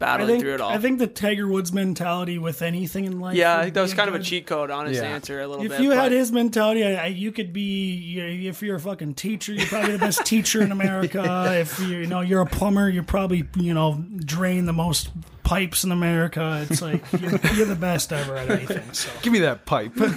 battling 0.00 0.28
think, 0.28 0.40
through 0.42 0.54
it 0.54 0.60
all. 0.60 0.70
I 0.70 0.78
think 0.78 0.98
the 0.98 1.06
Tiger 1.06 1.46
Woods 1.46 1.72
mentality 1.72 2.38
with 2.38 2.62
anything 2.62 3.04
in 3.04 3.20
life. 3.20 3.36
yeah, 3.36 3.58
I 3.58 3.62
think 3.62 3.74
that 3.74 3.82
was 3.82 3.92
be 3.92 3.96
kind 3.98 4.08
of 4.08 4.16
a 4.16 4.18
cheat 4.18 4.46
code, 4.46 4.70
honest 4.70 5.00
Yeah. 5.00 5.08
answer 5.08 5.40
a 5.40 5.46
little 5.46 5.62
If 5.64 5.70
bit. 5.70 5.76
If 5.78 5.84
you 5.84 5.92
had 5.92 6.10
his 6.10 6.32
mentality, 6.32 6.84
I, 6.84 7.04
I, 7.04 7.06
you 7.06 7.30
could 7.30 7.52
be. 7.52 7.92
You, 7.94 8.48
if 8.48 8.62
you're 8.62 8.76
a 8.76 8.80
fucking 8.80 9.14
teacher, 9.14 9.52
you're 9.52 9.66
probably 9.66 9.92
the 9.92 9.98
best 9.98 10.24
teacher 10.26 10.60
in 10.62 10.72
America. 10.72 11.20
If 11.60 11.78
you, 11.78 11.86
you 11.98 12.06
know 12.06 12.22
you're 12.22 12.40
a 12.40 12.46
plumber, 12.46 12.88
you're 12.88 13.02
probably 13.02 13.46
you 13.56 13.74
know 13.74 14.02
drain 14.24 14.64
the 14.64 14.72
most 14.72 15.10
pipes 15.42 15.84
in 15.84 15.92
America. 15.92 16.66
It's 16.68 16.80
like 16.80 17.04
you're, 17.12 17.38
you're 17.54 17.66
the 17.66 17.76
best 17.78 18.12
ever 18.12 18.36
at 18.36 18.50
anything. 18.50 18.92
So 18.92 19.10
Give 19.22 19.32
me 19.32 19.40
that 19.40 19.66
pipe. 19.66 19.94
give 19.94 20.14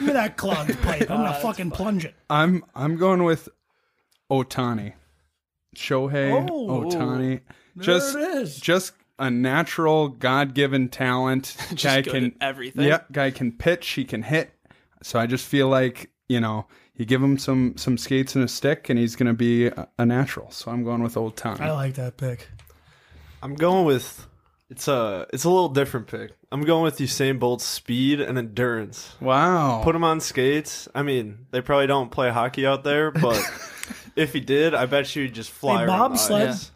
me 0.00 0.12
that 0.12 0.34
clogged 0.36 0.80
pipe. 0.82 1.02
I'm 1.02 1.18
gonna 1.18 1.30
uh, 1.30 1.40
fucking 1.40 1.70
plunge 1.70 2.04
it. 2.04 2.14
I'm 2.28 2.64
I'm 2.74 2.96
going 2.96 3.22
with 3.24 3.48
Ohtani. 4.30 4.94
Shohei 5.76 6.48
Oh. 6.50 6.82
Ohtani. 6.84 7.40
Just 7.78 8.16
it 8.16 8.20
is. 8.36 8.58
just 8.58 8.92
a 9.18 9.30
natural 9.30 10.08
God 10.08 10.54
given 10.54 10.88
talent. 10.88 11.56
guy 11.82 12.02
good 12.02 12.10
can 12.12 12.24
at 12.26 12.32
everything. 12.40 12.84
Yeah, 12.86 13.00
guy 13.12 13.30
can 13.30 13.52
pitch, 13.52 13.88
he 13.90 14.04
can 14.04 14.22
hit. 14.22 14.50
So 15.02 15.18
I 15.18 15.26
just 15.26 15.46
feel 15.46 15.68
like, 15.68 16.10
you 16.28 16.40
know, 16.40 16.66
you 16.96 17.04
give 17.04 17.22
him 17.22 17.38
some 17.38 17.76
some 17.76 17.98
skates 17.98 18.34
and 18.34 18.44
a 18.44 18.48
stick 18.48 18.88
and 18.88 18.98
he's 18.98 19.14
gonna 19.16 19.34
be 19.34 19.66
a, 19.66 19.88
a 19.98 20.06
natural. 20.06 20.50
So 20.50 20.70
I'm 20.70 20.82
going 20.84 21.02
with 21.02 21.16
old 21.16 21.36
Ohtani. 21.36 21.60
I 21.60 21.72
like 21.72 21.94
that 21.94 22.16
pick. 22.16 22.48
I'm 23.42 23.54
going 23.54 23.84
with 23.84 24.26
it's 24.70 24.88
a 24.88 25.26
it's 25.32 25.44
a 25.44 25.50
little 25.50 25.68
different 25.68 26.06
pick. 26.06 26.32
I'm 26.50 26.62
going 26.62 26.82
with 26.82 26.98
Usain 26.98 27.38
Bolt's 27.38 27.64
speed 27.64 28.20
and 28.20 28.38
endurance. 28.38 29.14
wow. 29.20 29.82
Put 29.84 29.94
him 29.94 30.04
on 30.04 30.20
skates. 30.20 30.88
I 30.94 31.02
mean, 31.02 31.46
they 31.50 31.60
probably 31.60 31.86
don't 31.86 32.10
play 32.10 32.30
hockey 32.30 32.66
out 32.66 32.82
there, 32.84 33.10
but 33.10 33.38
if 34.16 34.32
he 34.32 34.40
did, 34.40 34.74
I 34.74 34.86
bet 34.86 35.14
you 35.14 35.22
he'd 35.24 35.34
just 35.34 35.50
fly 35.50 35.78
Hey, 35.78 35.84
around 35.84 35.98
the 36.12 36.16
bobsled. 36.16 36.48
ice. 36.48 36.70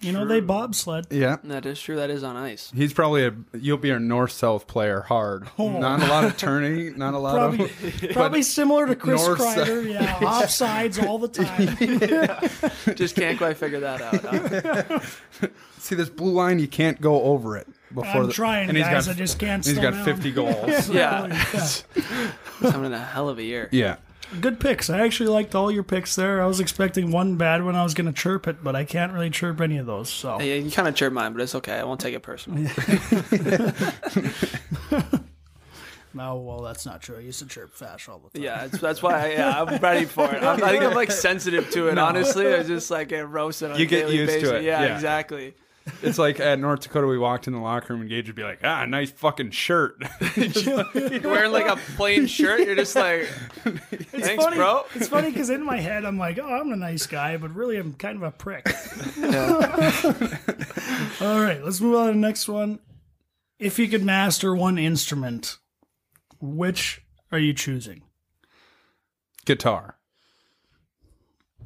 You 0.00 0.10
know 0.10 0.26
they 0.26 0.40
bobsled. 0.40 1.06
yeah. 1.12 1.36
that 1.44 1.64
is 1.64 1.80
true. 1.80 1.94
That 1.94 2.10
is 2.10 2.24
on 2.24 2.36
ice. 2.36 2.72
He's 2.74 2.92
probably 2.92 3.24
a 3.24 3.34
you'll 3.56 3.76
be 3.78 3.90
a 3.90 4.00
north 4.00 4.32
south 4.32 4.66
player 4.66 5.02
hard. 5.02 5.48
Oh. 5.60 5.78
Not 5.78 6.02
a 6.02 6.06
lot 6.08 6.24
of 6.24 6.36
turning, 6.36 6.98
not 6.98 7.14
a 7.14 7.18
lot 7.18 7.36
Oh. 7.36 7.38
Probably, 7.56 7.64
of 8.08 8.10
probably 8.12 8.42
similar 8.58 8.88
to 8.88 8.96
Chris 8.96 9.24
north 9.24 9.38
Kreider. 9.38 9.88
Yeah, 9.92 10.12
offsides 10.18 11.00
all 11.06 11.18
the 11.18 11.28
time. 11.28 12.96
Just 12.96 13.14
can't 13.14 13.38
quite 13.38 13.56
figure 13.58 13.78
that 13.78 14.02
out. 14.02 14.98
huh? 15.40 15.48
See 15.78 15.94
this 15.94 16.08
blue 16.08 16.32
line, 16.32 16.58
you 16.58 16.66
can't 16.68 17.00
go 17.00 17.22
over 17.22 17.56
it 17.56 17.68
before 17.94 18.22
I'm 18.22 18.26
the, 18.26 18.32
trying, 18.32 18.68
and 18.70 18.76
he's 18.76 18.86
guys. 18.86 19.06
got, 19.06 19.14
I 19.14 19.18
just 19.18 19.38
can't. 19.38 19.64
and 19.64 19.64
he's 19.66 19.74
slow 19.74 19.82
got 19.82 19.92
down. 19.92 20.04
50 20.04 20.30
goals. 20.32 20.88
Yeah. 20.90 21.26
Yeah. 21.28 21.34
He's 21.54 21.84
having 22.60 22.92
a 22.92 22.98
hell 22.98 23.28
of 23.28 23.38
a 23.38 23.42
year. 23.44 23.68
yeah. 23.70 23.96
Good 24.40 24.58
picks. 24.60 24.88
I 24.90 25.00
actually 25.00 25.28
liked 25.28 25.54
all 25.54 25.70
your 25.70 25.82
picks 25.82 26.16
there. 26.16 26.42
I 26.42 26.46
was 26.46 26.58
expecting 26.60 27.10
one 27.10 27.36
bad 27.36 27.64
one. 27.64 27.76
I 27.76 27.82
was 27.82 27.92
going 27.94 28.06
to 28.06 28.12
chirp 28.12 28.48
it, 28.48 28.64
but 28.64 28.74
I 28.74 28.84
can't 28.84 29.12
really 29.12 29.30
chirp 29.30 29.60
any 29.60 29.76
of 29.78 29.86
those. 29.86 30.08
So 30.08 30.40
Yeah, 30.40 30.54
you 30.54 30.70
kind 30.70 30.88
of 30.88 30.94
chirp 30.94 31.12
mine, 31.12 31.32
but 31.32 31.42
it's 31.42 31.54
okay. 31.56 31.74
I 31.74 31.84
won't 31.84 32.00
take 32.00 32.14
it 32.14 32.20
personally. 32.22 32.62
no, 36.14 36.36
well, 36.36 36.60
that's 36.62 36.84
not 36.86 37.00
true. 37.02 37.16
I 37.16 37.20
used 37.20 37.38
to 37.40 37.46
chirp 37.46 37.72
Fash 37.72 38.08
all 38.08 38.18
the 38.18 38.30
time. 38.30 38.42
Yeah, 38.44 38.66
that's, 38.66 38.80
that's 38.80 39.02
why. 39.02 39.26
I, 39.26 39.32
yeah, 39.32 39.62
I'm 39.62 39.78
ready 39.80 40.04
for 40.04 40.24
it. 40.34 40.42
I'm, 40.42 40.62
I 40.62 40.70
think 40.70 40.82
I'm 40.82 40.94
like 40.94 41.10
sensitive 41.10 41.70
to 41.70 41.88
it. 41.88 41.98
Honestly, 41.98 42.52
I 42.52 42.62
just 42.62 42.90
like 42.90 43.08
get 43.08 43.28
roasted. 43.28 43.70
On 43.72 43.78
You 43.78 43.84
a 43.84 43.88
get 43.88 44.00
daily 44.02 44.16
used 44.18 44.32
to 44.34 44.40
basis. 44.40 44.52
it, 44.52 44.62
Yeah, 44.64 44.82
yeah. 44.82 44.94
exactly. 44.94 45.54
It's 46.02 46.18
like 46.18 46.38
at 46.40 46.58
North 46.58 46.80
Dakota, 46.80 47.06
we 47.06 47.18
walked 47.18 47.46
in 47.46 47.52
the 47.52 47.58
locker 47.58 47.92
room 47.92 48.02
and 48.02 48.10
Gage 48.10 48.26
would 48.28 48.36
be 48.36 48.42
like, 48.44 48.60
ah, 48.62 48.84
nice 48.84 49.10
fucking 49.10 49.50
shirt. 49.50 50.02
You're 50.36 50.84
wearing 51.24 51.52
like 51.52 51.66
a 51.66 51.76
plain 51.96 52.26
shirt. 52.26 52.60
You're 52.60 52.76
just 52.76 52.94
like, 52.94 53.28
It's 53.64 54.10
thanks, 54.26 54.42
funny. 54.44 54.56
bro. 54.56 54.84
It's 54.94 55.08
funny 55.08 55.30
because 55.30 55.50
in 55.50 55.64
my 55.64 55.78
head 55.80 56.04
I'm 56.04 56.18
like, 56.18 56.38
oh, 56.38 56.46
I'm 56.46 56.70
a 56.72 56.76
nice 56.76 57.06
guy, 57.06 57.36
but 57.36 57.54
really 57.54 57.76
I'm 57.78 57.94
kind 57.94 58.16
of 58.16 58.22
a 58.22 58.30
prick. 58.30 58.66
all 61.20 61.40
right, 61.40 61.62
let's 61.64 61.80
move 61.80 61.96
on 61.96 62.06
to 62.08 62.12
the 62.12 62.18
next 62.18 62.48
one. 62.48 62.78
If 63.58 63.78
you 63.78 63.88
could 63.88 64.04
master 64.04 64.54
one 64.54 64.78
instrument, 64.78 65.58
which 66.40 67.02
are 67.30 67.38
you 67.38 67.52
choosing? 67.54 68.02
Guitar. 69.44 69.96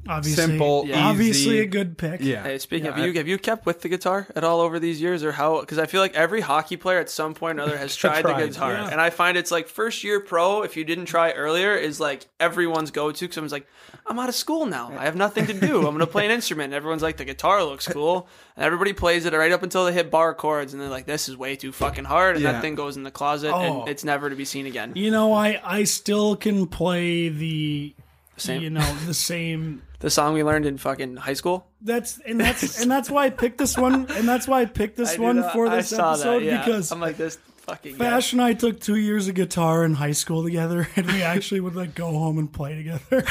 Obviously, 0.09 0.43
Simple, 0.43 0.85
Yeah. 0.87 1.07
obviously 1.07 1.59
a 1.59 1.65
good 1.65 1.97
pick. 1.97 2.21
Yeah. 2.21 2.43
Hey, 2.43 2.57
speaking 2.59 2.85
Yeah, 2.85 2.91
of, 2.91 2.97
have 2.97 3.05
you 3.07 3.13
have 3.13 3.27
you 3.27 3.37
kept 3.37 3.65
with 3.65 3.81
the 3.81 3.89
guitar 3.89 4.27
at 4.35 4.43
all 4.43 4.61
over 4.61 4.79
these 4.79 5.01
years, 5.01 5.23
or 5.23 5.31
how? 5.33 5.59
Because 5.59 5.77
I 5.77 5.85
feel 5.85 6.01
like 6.01 6.15
every 6.15 6.41
hockey 6.41 6.77
player 6.77 6.99
at 6.99 7.09
some 7.09 7.33
point 7.33 7.59
or 7.59 7.63
other 7.63 7.77
has 7.77 7.95
tried, 7.95 8.21
Tried, 8.23 8.41
the 8.41 8.47
guitar, 8.47 8.71
yeah. 8.73 8.89
and 8.89 8.99
I 9.01 9.09
find 9.09 9.37
it's 9.37 9.51
like 9.51 9.67
first 9.67 10.03
year 10.03 10.19
pro. 10.19 10.61
If 10.63 10.77
you 10.77 10.83
didn't 10.85 11.05
try 11.05 11.31
earlier, 11.31 11.73
is 11.75 11.99
like 11.99 12.27
everyone's 12.39 12.91
go 12.91 13.11
to. 13.11 13.19
Because 13.25 13.35
someone's 13.35 13.51
like, 13.51 13.67
I'm 14.05 14.17
out 14.19 14.29
of 14.29 14.35
school 14.35 14.65
now. 14.65 14.93
I 14.97 15.03
have 15.05 15.15
nothing 15.15 15.45
to 15.47 15.53
do. 15.53 15.77
I'm 15.79 15.93
gonna 15.93 16.07
play 16.07 16.25
an 16.25 16.31
instrument. 16.39 16.65
And 16.65 16.73
everyone's 16.75 17.01
like, 17.03 17.17
the 17.17 17.25
guitar 17.25 17.63
looks 17.63 17.87
cool, 17.87 18.27
and 18.55 18.65
everybody 18.65 18.93
plays 18.93 19.25
it 19.25 19.33
right 19.33 19.51
up 19.51 19.63
until 19.63 19.85
they 19.85 19.93
hit 19.93 20.09
bar 20.09 20.33
chords, 20.33 20.73
and 20.73 20.81
they're 20.81 20.89
like, 20.89 21.05
this 21.05 21.27
is 21.29 21.35
way 21.37 21.55
too 21.55 21.71
fucking 21.71 22.05
hard, 22.05 22.35
and 22.35 22.43
Yeah. 22.43 22.53
that 22.53 22.61
thing 22.61 22.75
goes 22.75 22.95
in 22.97 23.03
the 23.03 23.11
closet, 23.11 23.51
Oh. 23.53 23.81
and 23.81 23.89
it's 23.89 24.03
never 24.03 24.29
to 24.29 24.35
be 24.35 24.45
seen 24.45 24.65
again. 24.65 24.93
You 24.95 25.11
know, 25.11 25.33
I 25.33 25.59
I 25.65 25.83
still 25.83 26.35
can 26.35 26.67
play 26.67 27.29
the 27.29 27.93
Same. 28.37 28.61
you 28.61 28.69
know 28.69 28.95
the 29.05 29.13
same 29.13 29.81
The 29.99 30.09
song 30.11 30.33
we 30.33 30.43
learned 30.43 30.65
in 30.67 30.77
fucking 30.77 31.15
high 31.17 31.33
school. 31.33 31.67
That's 31.81 32.19
and 32.19 32.39
that's 32.39 32.81
and 32.81 32.91
that's 32.91 33.09
why 33.09 33.25
I 33.25 33.29
picked 33.31 33.57
this 33.57 33.77
one, 33.77 34.05
and 34.11 34.27
that's 34.27 34.47
why 34.47 34.61
I 34.61 34.65
picked 34.65 34.95
this 34.97 35.17
I 35.17 35.21
one 35.21 35.43
for 35.51 35.69
this 35.69 35.91
episode 35.91 36.39
that, 36.39 36.45
yeah. 36.45 36.63
because 36.63 36.91
I'm 36.91 36.99
like 36.99 37.17
this 37.17 37.37
fucking 37.67 37.97
guy. 37.97 37.97
Fash 37.97 38.31
and 38.33 38.41
I 38.41 38.53
took 38.53 38.79
two 38.79 38.95
years 38.95 39.27
of 39.27 39.33
guitar 39.35 39.83
in 39.83 39.95
high 39.95 40.11
school 40.11 40.43
together, 40.43 40.87
and 40.95 41.07
we 41.07 41.23
actually 41.23 41.61
would 41.61 41.75
like 41.75 41.95
go 41.95 42.11
home 42.11 42.37
and 42.37 42.51
play 42.53 42.75
together. 42.75 43.23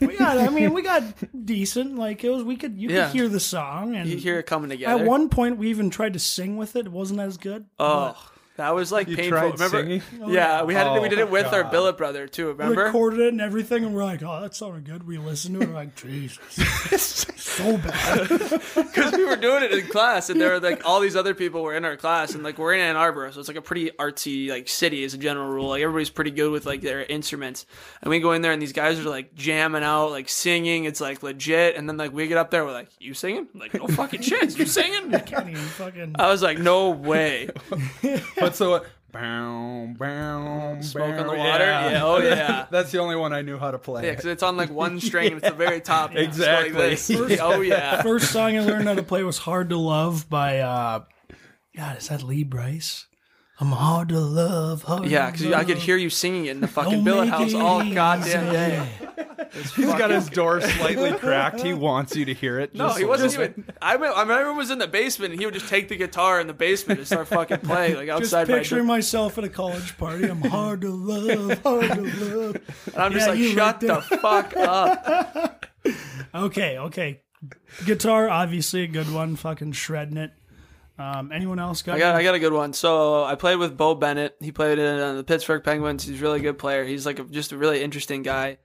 we 0.00 0.16
got, 0.16 0.38
I 0.38 0.48
mean, 0.48 0.72
we 0.72 0.80
got 0.82 1.02
decent. 1.44 1.96
Like 1.96 2.24
it 2.24 2.30
was, 2.30 2.42
we 2.44 2.56
could 2.56 2.78
you 2.78 2.88
Yeah. 2.88 3.06
could 3.06 3.16
hear 3.16 3.28
the 3.28 3.40
song, 3.40 3.94
and 3.94 4.08
You 4.08 4.16
hear 4.16 4.38
it 4.38 4.46
coming 4.46 4.70
together. 4.70 5.02
at 5.02 5.06
one 5.06 5.28
point 5.28 5.58
we 5.58 5.68
even 5.68 5.90
tried 5.90 6.14
to 6.14 6.18
sing 6.18 6.56
with 6.56 6.76
it. 6.76 6.86
It 6.86 6.92
wasn't 6.92 7.20
as 7.20 7.36
good. 7.36 7.66
Oh, 7.78 8.16
that 8.58 8.74
was 8.74 8.92
like 8.92 9.08
You 9.08 9.16
painful. 9.16 9.38
tried 9.38 9.52
Remember? 9.52 9.80
singing? 9.82 10.02
Yeah, 10.32 10.62
we 10.64 10.74
had 10.74 10.86
it. 10.88 11.00
We 11.00 11.06
Oh, 11.06 11.10
did 11.10 11.18
it 11.20 11.30
with 11.30 11.52
our 11.52 11.64
billet 11.64 11.96
brother 11.96 12.28
too. 12.28 12.46
We 12.48 12.52
Remember? 12.52 12.84
recorded 12.84 13.20
it 13.20 13.28
and 13.28 13.40
everything, 13.40 13.84
and 13.84 13.94
we're 13.94 14.04
like, 14.04 14.22
"Oh, 14.22 14.40
that 14.42 14.54
sounded 14.54 14.84
good." 14.84 15.06
We 15.06 15.16
listened 15.16 15.54
to 15.56 15.62
it, 15.62 15.68
we're 15.68 15.74
like, 15.74 15.94
"Jesus, 15.96 16.38
It's 16.92 17.42
so 17.42 17.78
bad." 17.78 18.28
Because 18.74 19.12
we 19.14 19.24
were 19.24 19.36
doing 19.36 19.62
it 19.64 19.72
in 19.72 19.86
class, 19.86 20.28
and 20.28 20.40
there 20.40 20.50
were 20.50 20.60
like 20.60 20.82
all 20.86 21.00
these 21.00 21.16
other 21.16 21.34
people 21.34 21.62
were 21.62 21.74
in 21.74 21.84
our 21.84 21.96
class, 21.96 22.34
and 22.34 22.42
like 22.42 22.58
we're 22.58 22.74
in 22.74 22.80
Ann 22.80 22.96
Arbor, 22.96 23.30
so 23.32 23.38
it's 23.40 23.48
like 23.48 23.56
a 23.56 23.62
pretty 23.62 23.90
artsy 23.98 24.48
like 24.50 24.68
city 24.68 25.04
as 25.04 25.14
a 25.14 25.18
general 25.18 25.48
rule. 25.48 25.68
Like 25.68 25.82
everybody's 25.82 26.10
pretty 26.10 26.30
good 26.32 26.50
with 26.50 26.66
like 26.66 26.80
their 26.82 27.02
instruments, 27.04 27.64
and 28.02 28.10
we 28.10 28.18
go 28.20 28.32
in 28.32 28.42
there, 28.42 28.52
and 28.52 28.60
these 28.60 28.72
guys 28.72 28.98
are 28.98 29.08
like 29.08 29.34
jamming 29.34 29.82
out, 29.84 30.10
like 30.10 30.28
singing. 30.28 30.84
It's 30.84 31.00
like 31.00 31.22
legit, 31.22 31.76
and 31.76 31.88
then 31.88 31.96
like 31.96 32.12
we 32.12 32.26
get 32.26 32.38
up 32.38 32.50
there, 32.50 32.64
we're 32.64 32.72
like, 32.72 32.88
"You 32.98 33.14
singing?" 33.14 33.46
I'm 33.54 33.60
like, 33.60 33.74
no 33.74 33.86
fucking 33.86 34.20
chance, 34.22 34.58
you 34.58 34.66
singing? 34.66 35.14
I 35.14 35.20
Can't 35.20 35.48
even 35.48 35.62
fucking. 35.62 36.16
I 36.18 36.28
was 36.28 36.42
like, 36.42 36.58
no 36.58 36.90
way. 36.90 37.48
What's 38.48 38.58
the 38.58 38.82
bow, 39.12 39.94
bow, 39.98 40.78
Smoke 40.80 41.18
on 41.18 41.26
the 41.26 41.34
water? 41.34 41.64
Yeah, 41.64 42.04
oh 42.04 42.18
yeah. 42.18 42.66
That's 42.70 42.90
the 42.92 42.98
only 42.98 43.16
one 43.16 43.32
I 43.32 43.42
knew 43.42 43.58
how 43.58 43.70
to 43.70 43.78
play. 43.78 44.04
Yeah, 44.04 44.10
because 44.10 44.26
it's 44.26 44.42
on 44.42 44.56
like 44.56 44.70
one 44.70 45.00
string, 45.08 45.32
and 45.32 45.36
it's 45.38 45.48
the 45.48 45.54
very 45.54 45.80
top. 45.80 46.14
It's 46.14 46.36
Exactly. 46.36 46.72
Like 46.72 47.00
this. 47.00 47.40
Oh 47.40 47.60
yeah. 47.60 48.02
First 48.02 48.32
song 48.32 48.56
I 48.56 48.60
learned 48.60 48.88
how 48.88 48.94
to 48.94 49.02
play 49.02 49.22
was 49.22 49.38
"Hard 49.38 49.68
to 49.70 49.76
Love" 49.76 50.28
by 50.30 50.60
uh, 50.60 51.04
God. 51.76 51.98
Is 51.98 52.08
that 52.08 52.22
Lee 52.22 52.44
Brice? 52.44 53.06
I'm 53.60 53.72
hard 53.72 54.10
to 54.10 54.20
love. 54.20 54.84
Hard 54.84 55.06
Yeah, 55.06 55.30
because 55.32 55.52
I 55.52 55.64
could 55.64 55.78
hear 55.78 55.96
you 55.96 56.10
singing 56.10 56.46
it 56.46 56.50
in 56.52 56.60
the 56.60 56.68
fucking 56.68 56.92
Don't 56.92 57.04
billet 57.04 57.28
house 57.28 57.54
all 57.54 57.80
goddamn 57.92 58.52
day. 58.52 58.88
He's 59.74 59.86
got 59.94 60.10
his 60.10 60.28
door 60.28 60.60
slightly 60.76 61.12
cracked. 61.14 61.60
He 61.62 61.72
wants 61.72 62.14
you 62.14 62.24
to 62.26 62.34
hear 62.34 62.60
it. 62.60 62.74
No, 62.74 62.86
just 62.88 62.98
he 63.00 63.04
wasn't 63.04 63.32
little 63.32 63.44
even. 63.62 63.74
I, 63.82 63.94
remember- 63.94 64.16
I 64.16 64.20
remember 64.22 64.52
was 64.52 64.70
in 64.70 64.78
the 64.78 64.86
basement, 64.86 65.32
and 65.32 65.40
he 65.40 65.44
would 65.46 65.54
just 65.54 65.68
take 65.68 65.88
the 65.88 65.96
guitar 65.96 66.40
in 66.40 66.46
the 66.46 66.52
basement 66.52 67.00
and 67.00 67.06
start 67.06 67.26
fucking 67.28 67.58
playing 67.58 67.96
like 67.96 68.08
outside 68.08 68.46
my 68.48 68.58
picturing 68.58 68.82
door. 68.86 68.94
myself 68.94 69.38
at 69.38 69.44
a 69.44 69.48
college 69.48 69.96
party. 69.98 70.26
I'm 70.28 70.40
hard 70.42 70.82
to 70.82 70.90
love, 70.90 71.60
hard 71.62 71.90
to 71.90 72.02
love. 72.02 72.56
And 72.86 72.96
I'm 72.96 73.12
just 73.12 73.26
Yeah, 73.26 73.32
like, 73.32 73.54
shut 73.54 73.80
the 73.80 74.00
fuck 74.18 74.56
up. 74.56 75.66
Okay, 76.34 76.76
okay. 76.78 77.22
Guitar, 77.86 78.28
obviously 78.28 78.82
a 78.82 78.86
good 78.86 79.10
one. 79.10 79.34
Fucking 79.36 79.72
shredding 79.72 80.18
it. 80.18 80.32
Um, 80.98 81.30
anyone 81.32 81.58
else 81.58 81.82
got? 81.82 81.96
I 81.96 81.98
got? 81.98 82.16
I 82.16 82.22
got 82.22 82.34
a 82.34 82.40
good 82.40 82.52
one. 82.52 82.72
So 82.72 83.24
I 83.24 83.36
played 83.36 83.56
with 83.56 83.76
Beau 83.76 83.94
Bennett. 83.94 84.36
He 84.40 84.50
played 84.50 84.78
in 84.78 84.98
uh, 84.98 85.12
the 85.14 85.24
Pittsburgh 85.24 85.62
Penguins. 85.62 86.04
He's 86.04 86.20
a 86.20 86.22
really 86.22 86.40
good 86.40 86.58
player. 86.58 86.84
He's 86.84 87.06
like 87.06 87.18
a, 87.20 87.24
just 87.24 87.52
a 87.52 87.56
really 87.56 87.82
interesting 87.82 88.22
guy. 88.22 88.58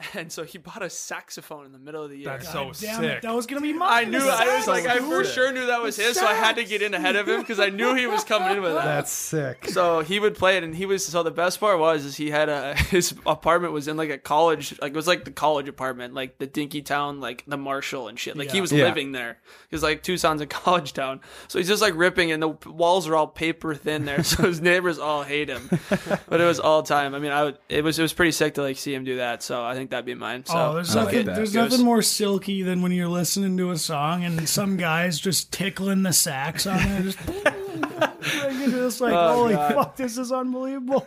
And 0.14 0.30
so 0.32 0.44
he 0.44 0.58
bought 0.58 0.82
a 0.82 0.90
saxophone 0.90 1.66
in 1.66 1.72
the 1.72 1.78
middle 1.78 2.02
of 2.02 2.10
the 2.10 2.16
year. 2.16 2.26
That's 2.30 2.46
so 2.50 2.64
God 2.66 2.76
damn 2.80 3.00
sick. 3.00 3.04
it, 3.04 3.22
that 3.22 3.34
was 3.34 3.46
gonna 3.46 3.60
be 3.60 3.72
mine. 3.72 3.88
I 3.90 4.04
knew. 4.08 4.18
I 4.18 4.56
was 4.56 4.66
like, 4.66 4.86
I 4.86 4.94
Sax. 4.98 5.04
for 5.04 5.24
sure 5.24 5.52
knew 5.52 5.66
that 5.66 5.82
was 5.82 5.96
his, 5.96 6.16
so 6.18 6.26
I 6.26 6.34
had 6.34 6.56
to 6.56 6.64
get 6.64 6.82
in 6.82 6.94
ahead 6.94 7.16
of 7.16 7.28
him 7.28 7.40
because 7.40 7.60
I 7.60 7.68
knew 7.68 7.94
he 7.94 8.06
was 8.06 8.24
coming 8.24 8.56
in 8.56 8.62
with 8.62 8.72
that. 8.74 8.84
That's 8.84 9.10
sick. 9.12 9.66
So 9.68 10.00
he 10.00 10.18
would 10.18 10.34
play 10.36 10.56
it, 10.56 10.64
and 10.64 10.74
he 10.74 10.86
was. 10.86 11.04
So 11.04 11.22
the 11.22 11.30
best 11.30 11.60
part 11.60 11.78
was, 11.78 12.04
is 12.04 12.16
he 12.16 12.30
had 12.30 12.48
a 12.48 12.74
his 12.90 13.14
apartment 13.26 13.72
was 13.72 13.88
in 13.88 13.96
like 13.96 14.10
a 14.10 14.18
college, 14.18 14.78
like 14.80 14.92
it 14.92 14.96
was 14.96 15.06
like 15.06 15.24
the 15.24 15.30
college 15.30 15.68
apartment, 15.68 16.14
like 16.14 16.38
the 16.38 16.46
Dinkytown, 16.46 17.20
like 17.20 17.44
the 17.46 17.56
Marshall 17.56 18.08
and 18.08 18.18
shit. 18.18 18.36
Like 18.36 18.50
he 18.50 18.60
was 18.60 18.72
Yeah. 18.72 18.84
living 18.84 19.12
there. 19.12 19.38
He 19.68 19.74
was 19.76 19.82
like 19.82 20.02
Tucson's 20.02 20.40
a 20.40 20.46
college 20.60 20.92
town, 20.92 21.20
so 21.48 21.58
he's 21.58 21.68
just 21.68 21.82
like 21.82 21.94
ripping, 21.94 22.32
and 22.32 22.42
the 22.42 22.48
walls 22.66 23.06
are 23.06 23.14
all 23.16 23.26
paper 23.26 23.74
thin 23.74 24.04
there, 24.06 24.24
so 24.24 24.44
his 24.44 24.60
neighbors 24.60 24.98
all 24.98 25.22
hate 25.22 25.48
him. 25.48 25.68
But 26.28 26.40
it 26.40 26.44
was 26.46 26.58
all 26.60 26.82
time. 26.82 27.14
I 27.14 27.18
mean, 27.18 27.32
I 27.32 27.44
would. 27.44 27.58
It 27.68 27.84
was 27.84 27.98
it 27.98 28.02
was 28.02 28.12
pretty 28.12 28.32
sick 28.32 28.54
to 28.54 28.62
like 28.62 28.76
see 28.78 28.94
him 28.94 29.04
do 29.04 29.16
that. 29.16 29.42
So 29.42 29.62
I 29.62 29.74
think 29.74 29.89
that'd 29.90 30.06
be 30.06 30.14
mine. 30.14 30.44
So 30.46 30.54
Oh, 30.56 30.74
there's 30.74 30.96
I 30.96 31.00
like 31.04 31.06
nothing. 31.14 31.26
that. 31.26 31.36
there's 31.36 31.54
nothing 31.54 31.84
more 31.84 32.02
silky 32.02 32.62
than 32.62 32.80
when 32.82 32.92
you're 32.92 33.08
listening 33.08 33.56
to 33.58 33.70
a 33.70 33.76
song 33.78 34.24
and 34.24 34.48
some 34.48 34.76
guys 34.76 35.20
just 35.20 35.52
tickling 35.52 36.02
the 36.02 36.12
sax 36.12 36.66
on 36.66 36.78
it. 36.80 37.02
Just, 37.02 37.18
like, 37.44 38.58
you're 38.58 38.70
just 38.70 39.00
like, 39.00 39.12
Oh, 39.12 39.34
holy 39.34 39.54
God. 39.54 39.74
fuck, 39.74 39.96
this 39.96 40.16
is 40.18 40.32
unbelievable. 40.32 41.06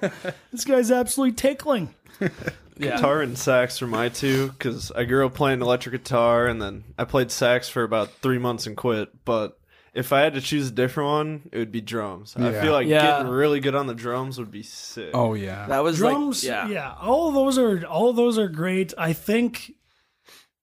this 0.52 0.66
guy's 0.66 0.92
absolutely 0.92 1.36
tickling. 1.36 1.94
yeah. 2.20 2.30
Guitar 2.78 3.22
and 3.22 3.38
sax 3.38 3.82
are 3.82 3.88
my 3.88 4.10
two 4.10 4.50
because 4.50 4.92
I 4.92 5.04
grew 5.06 5.26
up 5.26 5.34
playing 5.34 5.62
electric 5.62 5.94
guitar 6.04 6.48
and 6.48 6.62
then 6.62 6.84
I 6.98 7.06
played 7.06 7.32
sax 7.32 7.70
for 7.70 7.84
about 7.84 8.12
three 8.22 8.38
months 8.38 8.68
and 8.68 8.76
quit. 8.78 9.10
But 9.26 9.58
if 9.94 10.12
I 10.12 10.22
had 10.22 10.34
to 10.34 10.42
choose 10.42 10.70
a 10.70 10.72
different 10.72 11.10
one, 11.10 11.50
it 11.52 11.58
would 11.60 11.72
be 11.72 11.82
drums. 11.82 12.36
I 12.38 12.50
Yeah. 12.52 12.62
feel 12.62 12.72
like 12.74 12.88
Yeah. 12.88 13.02
getting 13.20 13.32
really 13.32 13.60
good 13.60 13.76
on 13.76 13.88
the 13.88 13.94
drums 13.94 14.40
would 14.40 14.52
be 14.52 14.64
sick. 14.64 15.12
Oh 15.14 15.34
yeah. 15.36 15.68
That 15.68 15.84
was 15.84 15.98
Drums, 15.98 16.44
like 16.44 16.50
yeah. 16.50 16.68
yeah. 16.70 16.96
All 17.02 17.32
those 17.32 17.58
are 17.58 17.86
all 17.86 18.14
those 18.14 18.38
are 18.38 18.48
great. 18.50 18.94
I 18.98 19.14
think 19.14 19.74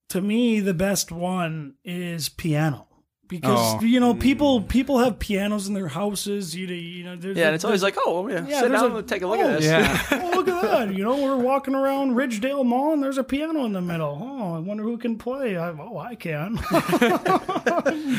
to 0.08 0.20
me 0.20 0.60
the 0.60 0.74
best 0.74 1.12
one 1.12 1.74
is 1.84 2.28
piano. 2.28 2.88
Because 3.30 3.76
Oh. 3.76 3.84
you 3.84 4.00
know 4.00 4.12
people 4.12 4.60
people 4.60 4.98
have 4.98 5.18
pianos 5.20 5.68
in 5.68 5.74
their 5.74 5.86
houses. 5.88 6.54
You, 6.56 6.66
you 6.66 7.04
know, 7.04 7.14
there's 7.16 7.36
Yeah, 7.36 7.46
and 7.46 7.54
it's 7.54 7.64
always 7.64 7.80
like, 7.82 7.94
oh, 7.98 8.28
yeah, 8.28 8.44
Yeah, 8.46 8.60
sit 8.60 8.72
down 8.72 8.90
a- 8.92 8.96
and 8.96 9.08
take 9.08 9.22
a 9.22 9.26
look 9.28 9.38
oh, 9.38 9.48
at 9.48 9.60
this. 9.60 9.66
yeah. 9.66 10.06
oh, 10.10 10.30
look 10.36 10.48
at 10.48 10.60
that. 10.62 10.92
You 10.94 11.04
know, 11.04 11.16
we're 11.22 11.36
walking 11.36 11.76
around 11.76 12.16
Ridgedale 12.16 12.66
Mall 12.66 12.92
and 12.92 13.00
there's 13.02 13.18
a 13.18 13.24
piano 13.24 13.64
in 13.66 13.72
the 13.72 13.80
middle. 13.80 14.18
Oh, 14.20 14.54
I 14.56 14.58
wonder 14.58 14.82
who 14.82 14.98
can 14.98 15.16
play. 15.16 15.56
I, 15.56 15.68
oh, 15.70 15.96
I 15.98 16.16
can. 16.16 16.56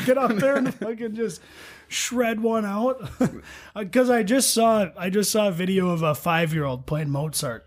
Get 0.06 0.16
up 0.18 0.32
there 0.36 0.56
and 0.56 0.74
fucking 0.74 1.14
just 1.14 1.40
shred 1.88 2.40
one 2.40 2.64
out. 2.64 3.08
Uh, 3.74 3.84
because 3.84 4.10
I 4.10 4.22
just 4.22 4.52
saw 4.52 4.88
I 4.98 5.08
just 5.08 5.30
saw 5.30 5.48
a 5.48 5.52
video 5.52 5.88
of 5.90 6.02
a 6.02 6.14
five 6.14 6.52
year 6.52 6.64
old 6.64 6.84
playing 6.86 7.08
Mozart 7.10 7.66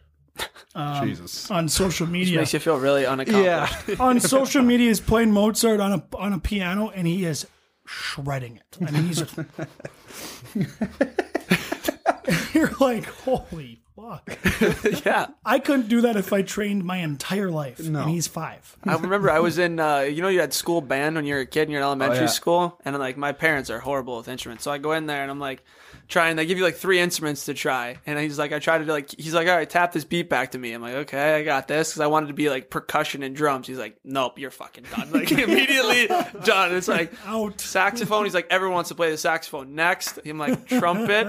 Jesus. 1.04 1.50
on 1.50 1.69
social 1.69 2.08
media. 2.08 2.39
Makes 2.39 2.54
you 2.54 2.60
feel 2.60 2.78
really 2.78 3.06
unaccomplished. 3.06 3.88
Yeah. 3.88 3.95
on 4.00 4.19
social 4.19 4.62
media, 4.62 4.89
he's 4.89 5.00
playing 5.00 5.32
Mozart 5.32 5.80
on 5.80 5.93
a 5.93 6.04
on 6.17 6.34
a 6.34 6.39
piano 6.39 6.89
and 6.89 7.08
he 7.08 7.26
is 7.26 7.48
shredding 7.86 8.58
it. 8.58 8.78
I 8.86 8.91
mean, 8.91 9.08
he's. 9.08 9.21
Just, 9.21 9.36
You're 12.54 12.71
like, 12.80 13.06
holy 13.06 13.82
fuck. 13.95 14.38
yeah. 15.06 15.28
I 15.45 15.60
couldn't 15.60 15.89
do 15.89 16.02
that 16.02 16.15
if 16.15 16.34
I 16.34 16.41
trained 16.41 16.84
my 16.84 16.98
entire 16.98 17.52
life. 17.52 17.80
No. 17.80 18.02
And 18.02 18.10
he's 18.10 18.28
five. 18.28 18.78
I 18.84 18.95
remember 18.95 19.30
I 19.30 19.39
was 19.39 19.58
in, 19.58 19.80
uh, 19.80 20.00
you 20.00 20.21
know, 20.21 20.30
you 20.30 20.39
had 20.39 20.54
school 20.54 20.82
band 20.82 21.15
when 21.15 21.26
you 21.26 21.36
were 21.36 21.41
a 21.41 21.45
kid 21.45 21.63
and 21.63 21.71
you're 21.71 21.82
in 21.82 21.86
elementary 21.86 22.19
Oh, 22.19 22.21
yeah. 22.21 22.28
school, 22.28 22.80
and 22.86 22.98
like 22.98 23.17
my 23.17 23.34
parents 23.34 23.69
are 23.69 23.80
horrible 23.80 24.17
with 24.17 24.28
instruments, 24.28 24.63
so 24.63 24.71
I 24.71 24.78
go 24.78 24.93
in 24.93 25.06
there 25.06 25.21
and 25.21 25.30
I'm 25.30 25.39
like 25.39 25.63
trying. 26.08 26.36
They 26.36 26.46
give 26.46 26.58
you 26.58 26.63
like 26.63 26.76
three 26.76 27.00
instruments 27.00 27.46
to 27.46 27.54
try, 27.54 27.98
and 28.06 28.20
he's 28.20 28.38
like, 28.39 28.52
I 28.52 28.60
try 28.60 28.78
to 28.78 28.86
do 28.86 28.91
like, 28.91 29.12
he's 29.18 29.34
like, 29.34 29.48
all 29.48 29.56
right, 29.56 29.70
tap 29.70 29.91
this 29.91 30.06
beat 30.06 30.30
back 30.30 30.52
to 30.52 30.58
me. 30.58 30.74
I'm 30.74 30.82
like, 30.82 30.96
okay, 30.96 31.36
I 31.36 31.44
got 31.44 31.68
this 31.68 31.89
because 31.91 32.02
I 32.02 32.08
wanted 32.08 32.28
to 32.28 32.34
be 32.34 32.50
like 32.50 32.70
percussion 32.70 33.24
and 33.24 33.36
drums. 33.36 33.68
He's 33.68 33.78
like, 33.78 33.98
nope, 34.04 34.39
you're 34.39 34.52
fucking 34.52 34.86
done. 34.96 35.12
Like 35.12 35.32
immediately 35.32 36.08
done. 36.44 36.76
It's 36.76 36.88
like 36.88 37.13
Out. 37.26 37.60
saxophone. 37.60 38.26
He's 38.26 38.34
like, 38.34 38.48
everyone 38.50 38.76
wants 38.76 38.89
to 38.89 38.96
play 38.96 39.12
the 39.12 39.18
saxophone 39.18 39.76
next. 39.76 40.20
I'm 40.26 40.38
like, 40.38 40.68
trumpet. 40.68 41.28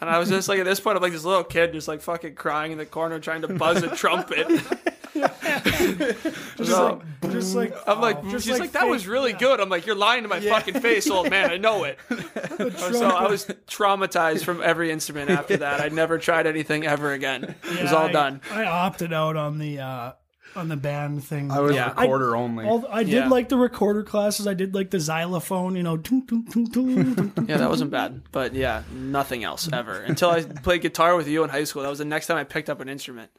And 0.00 0.08
I 0.08 0.18
was 0.18 0.28
just 0.28 0.48
like, 0.48 0.60
at 0.60 0.64
this 0.64 0.78
point, 0.80 0.96
I'm 0.96 1.02
like 1.02 1.12
this 1.12 1.24
little 1.24 1.44
kid 1.44 1.72
just 1.72 1.88
like 1.88 2.00
fucking 2.02 2.36
crying 2.36 2.72
in 2.72 2.78
the 2.78 2.86
corner 2.86 3.18
trying 3.18 3.42
to 3.42 3.48
buzz 3.48 3.82
a 3.82 3.94
trumpet. 3.96 4.46
Just 5.18 6.70
So- 6.70 7.02
like, 7.22 7.32
just 7.32 7.54
like, 7.54 7.74
I'm 7.86 8.00
like, 8.00 8.22
just 8.30 8.46
she's 8.46 8.58
like, 8.58 8.72
that 8.72 8.86
was 8.88 9.06
really 9.06 9.32
yeah. 9.32 9.38
good. 9.38 9.60
I'm 9.60 9.68
like, 9.68 9.86
you're 9.86 9.96
lying 9.96 10.22
to 10.22 10.28
my 10.28 10.40
fucking 10.40 10.80
face, 10.80 11.08
old 11.10 11.30
man. 11.30 11.50
I 11.50 11.56
know 11.56 11.84
it. 11.84 11.98
so 12.78 13.08
I 13.08 13.28
was 13.28 13.46
traumatized 13.66 14.44
from 14.44 14.62
every 14.62 14.90
instrument 14.90 15.30
after 15.30 15.58
that. 15.58 15.80
I 15.80 15.88
never 15.88 16.18
tried 16.18 16.46
anything 16.46 16.86
ever 16.86 17.12
again. 17.12 17.54
It 17.64 17.82
was 17.82 17.92
all 17.92 18.06
I- 18.06 18.12
done. 18.12 18.40
I 18.50 18.64
opted 18.64 19.12
out 19.12 19.36
on 19.36 19.58
the 19.58 19.80
uh, 19.80 20.12
on 20.56 20.68
the 20.68 20.76
band 20.76 21.22
thing. 21.24 21.50
I 21.50 21.60
was 21.60 21.74
Yeah. 21.74 21.90
recorder 21.90 22.34
only. 22.34 22.64
All- 22.66 22.86
I 22.90 23.02
did 23.04 23.12
Yeah. 23.12 23.28
like 23.28 23.48
the 23.48 23.56
recorder 23.58 24.02
classes. 24.02 24.46
I 24.46 24.54
did 24.54 24.74
like 24.74 24.90
the 24.90 25.00
xylophone. 25.00 25.76
You 25.76 25.82
know. 25.82 25.96
Yeah, 25.96 27.56
that 27.58 27.68
wasn't 27.68 27.90
bad. 27.90 28.22
But 28.32 28.54
yeah, 28.54 28.82
nothing 28.92 29.44
else 29.44 29.68
ever. 29.72 30.00
Until 30.00 30.30
I 30.30 30.42
played 30.42 30.82
guitar 30.82 31.16
with 31.16 31.28
you 31.28 31.44
in 31.44 31.50
high 31.50 31.64
school. 31.64 31.82
That 31.82 31.90
was 31.90 31.98
the 31.98 32.04
next 32.04 32.26
time 32.28 32.36
I 32.38 32.44
picked 32.44 32.70
up 32.70 32.80
an 32.80 32.88
instrument. 32.88 33.30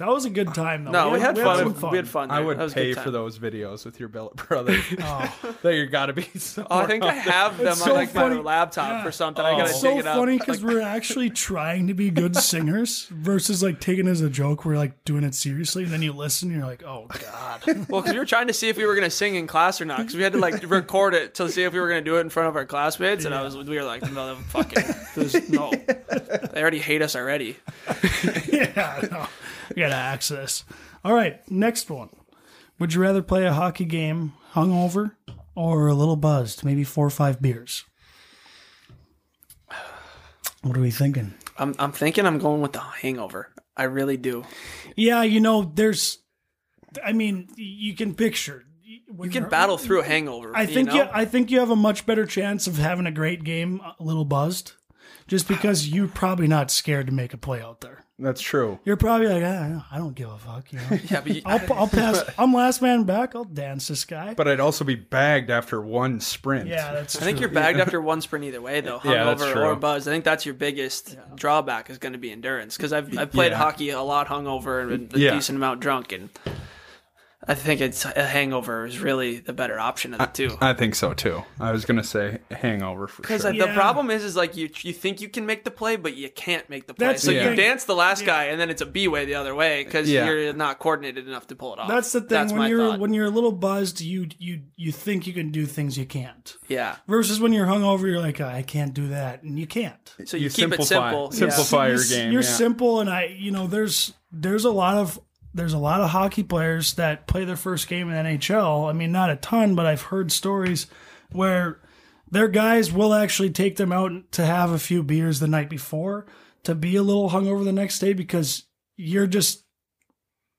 That 0.00 0.08
was 0.08 0.24
a 0.24 0.30
good 0.30 0.52
time 0.54 0.84
though. 0.84 0.90
No, 0.90 1.10
we 1.10 1.20
had, 1.20 1.36
some 1.36 1.72
fun. 1.74 1.90
We 1.92 1.96
had 1.98 2.08
fun. 2.08 2.30
I 2.30 2.40
would 2.40 2.58
That 2.58 2.64
was 2.64 2.74
pay 2.74 2.92
good 2.94 3.02
for 3.02 3.10
those 3.10 3.38
videos 3.38 3.84
with 3.84 4.00
your 4.00 4.08
billet 4.08 4.34
brother. 4.48 4.76
Oh. 5.02 5.54
that 5.62 5.74
you 5.74 5.86
gotta 5.86 6.12
be. 6.12 6.22
Oh, 6.58 6.78
I 6.80 6.86
think 6.86 7.04
I 7.04 7.12
have 7.12 7.56
them 7.58 7.68
It's 7.68 7.80
on 7.82 7.88
so 7.88 7.94
like 7.94 8.10
funny. 8.10 8.34
my 8.36 8.40
laptop 8.40 9.02
Yeah. 9.04 9.06
or 9.08 9.12
something. 9.12 9.44
I 9.44 9.52
Oh. 9.52 9.56
gotta 9.58 9.70
It's 9.70 9.80
dig 9.80 9.92
so 9.92 9.98
it 10.00 10.06
up. 10.06 10.16
funny 10.16 10.38
because 10.38 10.62
Like, 10.62 10.74
we're 10.74 10.80
actually 10.82 11.30
trying 11.30 11.86
to 11.86 11.94
be 11.94 12.10
good 12.10 12.34
singers 12.36 13.06
versus 13.10 13.62
like 13.62 13.80
taking 13.80 14.06
it 14.08 14.10
as 14.10 14.20
a 14.20 14.28
joke. 14.30 14.64
We're 14.64 14.76
like 14.76 15.04
doing 15.04 15.22
it 15.24 15.34
seriously, 15.34 15.84
and 15.84 15.92
then 15.92 16.02
you 16.02 16.12
listen, 16.12 16.48
and 16.50 16.58
you're 16.58 16.66
like, 16.66 16.82
oh 16.82 17.06
god. 17.08 17.62
well, 17.88 18.00
because 18.02 18.12
we 18.14 18.18
were 18.18 18.26
trying 18.26 18.48
to 18.48 18.52
see 18.52 18.68
if 18.68 18.76
we 18.76 18.84
were 18.86 18.94
gonna 18.94 19.10
sing 19.10 19.34
in 19.36 19.46
class 19.46 19.80
or 19.80 19.84
not. 19.84 19.98
Because 19.98 20.16
we 20.16 20.22
had 20.22 20.32
to 20.32 20.38
like 20.38 20.68
record 20.68 21.14
it 21.14 21.34
to 21.36 21.48
see 21.50 21.62
if 21.62 21.72
we 21.72 21.80
were 21.80 21.88
gonna 21.88 22.00
do 22.00 22.16
it 22.16 22.20
in 22.22 22.30
front 22.30 22.48
of 22.48 22.56
our 22.56 22.64
classmates. 22.64 23.24
And 23.24 23.34
I 23.34 23.42
was, 23.42 23.56
we 23.56 23.76
were 23.76 23.84
like, 23.84 24.02
no, 24.10 24.34
fucking, 24.48 24.84
there's 25.14 25.48
no. 25.50 25.70
They 25.70 26.60
already 26.60 26.78
hate 26.78 27.02
us 27.02 27.14
already. 27.16 27.56
yeah, 28.50 29.06
no. 29.10 29.26
gotta 29.76 29.94
access. 29.94 30.64
All 31.04 31.14
right, 31.14 31.48
next 31.50 31.90
one. 31.90 32.10
Would 32.78 32.94
you 32.94 33.00
rather 33.00 33.22
play 33.22 33.46
a 33.46 33.52
hockey 33.52 33.84
game 33.84 34.32
hungover 34.52 35.12
or 35.54 35.88
a 35.88 35.94
little 35.94 36.16
buzzed, 36.16 36.64
maybe 36.64 36.84
four 36.84 37.06
or 37.06 37.10
five 37.10 37.40
beers? 37.40 37.84
What 40.62 40.76
are 40.76 40.80
we 40.82 40.90
thinking? 40.90 41.32
I'm, 41.56 41.74
I'm 41.78 41.92
thinking 41.92 42.26
I'm 42.26 42.38
going 42.38 42.60
with 42.60 42.74
the 42.74 42.80
hangover. 42.80 43.48
I 43.74 43.84
really 43.84 44.18
do. 44.18 44.44
Yeah, 44.94 45.22
you 45.22 45.40
know, 45.40 45.72
there's. 45.74 46.18
I 47.02 47.12
mean, 47.12 47.48
you 47.56 47.94
can 47.94 48.14
picture. 48.14 48.64
You 49.22 49.30
can 49.30 49.48
battle 49.48 49.78
through 49.78 50.00
a 50.00 50.04
hangover. 50.04 50.52
I 50.54 50.66
think 50.66 50.92
you, 50.92 50.98
you. 50.98 51.08
I 51.10 51.24
think 51.24 51.50
you 51.50 51.60
have 51.60 51.70
a 51.70 51.76
much 51.76 52.04
better 52.04 52.26
chance 52.26 52.66
of 52.66 52.76
having 52.76 53.06
a 53.06 53.10
great 53.10 53.42
game, 53.42 53.80
a 53.80 54.02
little 54.02 54.26
buzzed, 54.26 54.72
just 55.28 55.48
because 55.48 55.88
you're 55.88 56.08
probably 56.08 56.46
not 56.46 56.70
scared 56.70 57.06
to 57.06 57.12
make 57.12 57.32
a 57.32 57.38
play 57.38 57.62
out 57.62 57.80
there. 57.80 58.04
That's 58.22 58.40
true. 58.40 58.78
You're 58.84 58.96
probably 58.98 59.28
like, 59.28 59.42
ah, 59.44 59.86
I 59.90 59.96
don't 59.98 60.14
give 60.14 60.30
a 60.30 60.36
fuck. 60.38 60.70
You 60.72 60.78
know, 60.78 60.84
yeah, 61.10 61.20
but 61.22 61.34
you, 61.34 61.42
I'll, 61.46 61.72
I'll 61.72 61.88
pass. 61.88 62.22
I'm 62.38 62.52
last 62.52 62.82
man 62.82 63.04
back. 63.04 63.34
I'll 63.34 63.44
dance 63.44 63.88
this 63.88 64.04
guy. 64.04 64.34
But 64.34 64.46
I'd 64.46 64.60
also 64.60 64.84
be 64.84 64.94
bagged 64.94 65.50
after 65.50 65.80
one 65.80 66.20
sprint. 66.20 66.68
yeah, 66.68 66.92
that's. 66.92 67.20
I 67.20 67.24
think 67.24 67.40
you're 67.40 67.48
bagged 67.48 67.80
after 67.80 68.00
one 68.00 68.20
sprint 68.20 68.44
either 68.44 68.60
way, 68.60 68.80
though. 68.82 69.00
Yeah, 69.10 69.24
that's 69.24 69.42
Hungover 69.42 69.52
true. 69.52 69.62
or 69.62 69.76
buzz. 69.76 70.06
I 70.06 70.10
think 70.10 70.24
that's 70.24 70.44
your 70.44 70.54
biggest 70.54 71.16
drawback 71.34 71.88
is 71.90 71.98
going 71.98 72.12
to 72.12 72.18
be 72.18 72.30
endurance. 72.30 72.76
Because 72.76 72.92
I've, 72.92 73.16
I've 73.18 73.32
played 73.32 73.52
Yeah. 73.52 73.58
hockey 73.58 73.90
a 73.90 74.02
lot 74.02 74.26
hungover 74.28 74.92
and 74.92 75.12
a 75.14 75.18
Yeah. 75.18 75.30
decent 75.32 75.56
amount 75.56 75.80
drunk, 75.80 76.12
and 76.12 76.28
I 77.48 77.54
think 77.54 77.80
it's 77.80 78.04
a 78.04 78.26
hangover 78.26 78.84
is 78.84 78.98
really 78.98 79.38
the 79.38 79.54
better 79.54 79.78
option 79.80 80.12
of 80.12 80.18
the 80.18 80.26
two. 80.26 80.58
I 80.60 80.74
think 80.74 80.94
so 80.94 81.14
too. 81.14 81.42
I 81.58 81.72
was 81.72 81.86
gonna 81.86 82.04
say 82.04 82.40
hangover 82.50 83.08
for 83.08 83.22
Because 83.22 83.46
uh, 83.46 83.52
sure. 83.54 83.60
the 83.66 83.72
Yeah. 83.72 83.74
problem 83.74 84.10
is, 84.10 84.22
is 84.24 84.36
like 84.36 84.58
you 84.58 84.68
you 84.82 84.92
think 84.92 85.22
you 85.22 85.28
can 85.30 85.46
make 85.46 85.64
the 85.64 85.70
play, 85.70 85.96
but 85.96 86.14
you 86.16 86.28
can't 86.28 86.68
make 86.68 86.86
the 86.86 86.92
play. 86.92 87.06
That's 87.06 87.22
so 87.22 87.30
the 87.30 87.38
you 87.38 87.42
thing. 87.44 87.56
dance 87.56 87.84
the 87.84 87.94
last 87.94 88.26
guy, 88.26 88.44
and 88.44 88.60
then 88.60 88.68
it's 88.68 88.82
a 88.82 88.86
B 88.86 89.08
way 89.08 89.24
the 89.24 89.36
other 89.36 89.54
way 89.54 89.84
because 89.84 90.08
Yeah. 90.10 90.26
you're 90.26 90.52
not 90.52 90.78
coordinated 90.80 91.26
enough 91.26 91.46
to 91.46 91.56
pull 91.56 91.72
it 91.72 91.78
off. 91.78 91.88
That's 91.88 92.12
the 92.12 92.20
thing. 92.20 92.28
That's 92.28 92.52
when 92.52 92.58
my 92.58 92.68
you're 92.68 92.90
thought. 92.90 93.00
when 93.00 93.14
you're 93.14 93.26
a 93.26 93.30
little 93.30 93.52
buzzed, 93.52 94.02
you 94.02 94.28
you 94.38 94.60
you 94.76 94.92
think 94.92 95.26
you 95.26 95.32
can 95.32 95.50
do 95.50 95.64
things 95.64 95.96
you 95.96 96.04
can't. 96.04 96.58
yeah. 96.68 96.96
Versus 97.08 97.40
when 97.40 97.54
you're 97.54 97.66
hungover, 97.66 98.02
you're 98.02 98.20
like, 98.20 98.40
I 98.42 98.60
can't 98.62 98.92
do 98.92 99.08
that, 99.08 99.42
and 99.42 99.58
you 99.58 99.66
can't. 99.66 100.14
So 100.26 100.36
you, 100.36 100.44
You 100.44 100.50
keep 100.50 100.72
it 100.74 100.82
simplify- 100.84 101.10
simple. 101.10 101.32
simplify. 101.32 101.60
Yeah. 101.60 101.64
Fire 101.64 101.94
you're, 101.94 102.04
game, 102.04 102.32
You're 102.32 102.42
yeah. 102.42 102.48
simple, 102.48 103.00
and 103.00 103.08
I, 103.08 103.34
you 103.38 103.50
know, 103.50 103.66
there's 103.66 104.12
there's 104.30 104.64
a 104.66 104.70
lot 104.70 104.96
of 104.98 105.18
there's 105.54 105.72
a 105.72 105.78
lot 105.78 106.00
of 106.00 106.10
hockey 106.10 106.42
players 106.42 106.94
that 106.94 107.26
play 107.26 107.44
their 107.44 107.56
first 107.56 107.88
game 107.88 108.08
in 108.10 108.26
NHL. 108.26 108.88
I 108.88 108.92
mean, 108.92 109.12
not 109.12 109.30
a 109.30 109.36
ton, 109.36 109.74
but 109.74 109.86
I've 109.86 110.02
heard 110.02 110.30
stories 110.30 110.86
where 111.32 111.80
their 112.30 112.48
guys 112.48 112.92
will 112.92 113.12
actually 113.14 113.50
take 113.50 113.76
them 113.76 113.92
out 113.92 114.12
to 114.32 114.46
have 114.46 114.70
a 114.70 114.78
few 114.78 115.02
beers 115.02 115.40
the 115.40 115.48
night 115.48 115.68
before 115.68 116.26
to 116.62 116.74
be 116.74 116.94
a 116.96 117.02
little 117.02 117.30
hungover 117.30 117.64
the 117.64 117.72
next 117.72 117.98
day 117.98 118.12
because 118.12 118.64
you're 118.96 119.26
just 119.26 119.64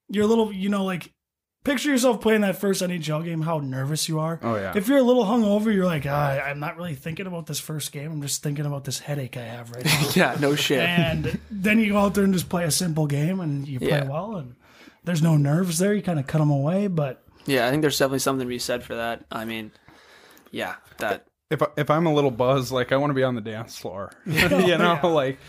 you're 0.09 0.25
a 0.25 0.27
little, 0.27 0.51
you 0.51 0.67
know, 0.67 0.83
like 0.83 1.13
picture 1.63 1.89
yourself 1.89 2.19
playing 2.19 2.41
that 2.41 2.57
first 2.59 2.81
NHL 2.81 3.23
game, 3.23 3.43
how 3.43 3.59
nervous 3.59 4.09
you 4.09 4.19
are. 4.19 4.39
Oh, 4.43 4.55
yeah. 4.55 4.73
If 4.75 4.89
you're 4.89 4.97
a 4.97 5.03
little 5.03 5.23
hungover, 5.23 5.73
you're 5.73 5.85
like, 5.85 6.05
ah, 6.05 6.39
I'm 6.39 6.59
not 6.59 6.75
really 6.75 6.95
thinking 6.95 7.27
about 7.27 7.45
this 7.45 7.59
first 7.59 7.93
game. 7.93 8.11
I'm 8.11 8.21
just 8.21 8.43
thinking 8.43 8.65
about 8.65 8.83
this 8.83 8.99
headache 8.99 9.37
I 9.37 9.43
have 9.43 9.71
right 9.71 9.85
now. 9.85 10.09
Yeah, 10.13 10.37
no 10.41 10.55
shit. 10.55 10.79
and 10.81 11.39
then 11.49 11.79
you 11.79 11.93
go 11.93 11.99
out 11.99 12.13
there 12.15 12.25
and 12.25 12.33
just 12.33 12.49
play 12.49 12.65
a 12.65 12.71
simple 12.71 13.07
game 13.07 13.39
and 13.39 13.65
you 13.65 13.79
play 13.79 13.87
Yeah. 13.89 14.09
well 14.09 14.35
and 14.35 14.55
there's 15.03 15.21
no 15.21 15.37
nerves 15.37 15.77
there. 15.79 15.93
You 15.93 16.01
kind 16.01 16.19
of 16.19 16.27
cut 16.27 16.39
them 16.39 16.49
away, 16.51 16.87
but 16.87 17.23
Yeah, 17.45 17.67
I 17.67 17.69
think 17.71 17.81
there's 17.81 17.97
definitely 17.97 18.19
something 18.19 18.45
to 18.45 18.49
be 18.49 18.59
said 18.59 18.83
for 18.83 18.95
that. 18.95 19.25
I 19.31 19.45
mean, 19.45 19.71
yeah, 20.51 20.75
that 20.99 21.25
if 21.49 21.61
I- 21.61 21.67
if 21.77 21.89
I'm 21.89 22.05
a 22.05 22.13
little 22.13 22.31
buzzed, 22.31 22.71
like 22.71 22.91
I 22.91 22.97
want 22.97 23.09
to 23.09 23.15
be 23.15 23.23
on 23.23 23.35
the 23.35 23.41
dance 23.41 23.77
floor. 23.77 24.11
you 24.25 24.47
know, 24.49 24.59
yeah. 24.59 25.01
like 25.07 25.39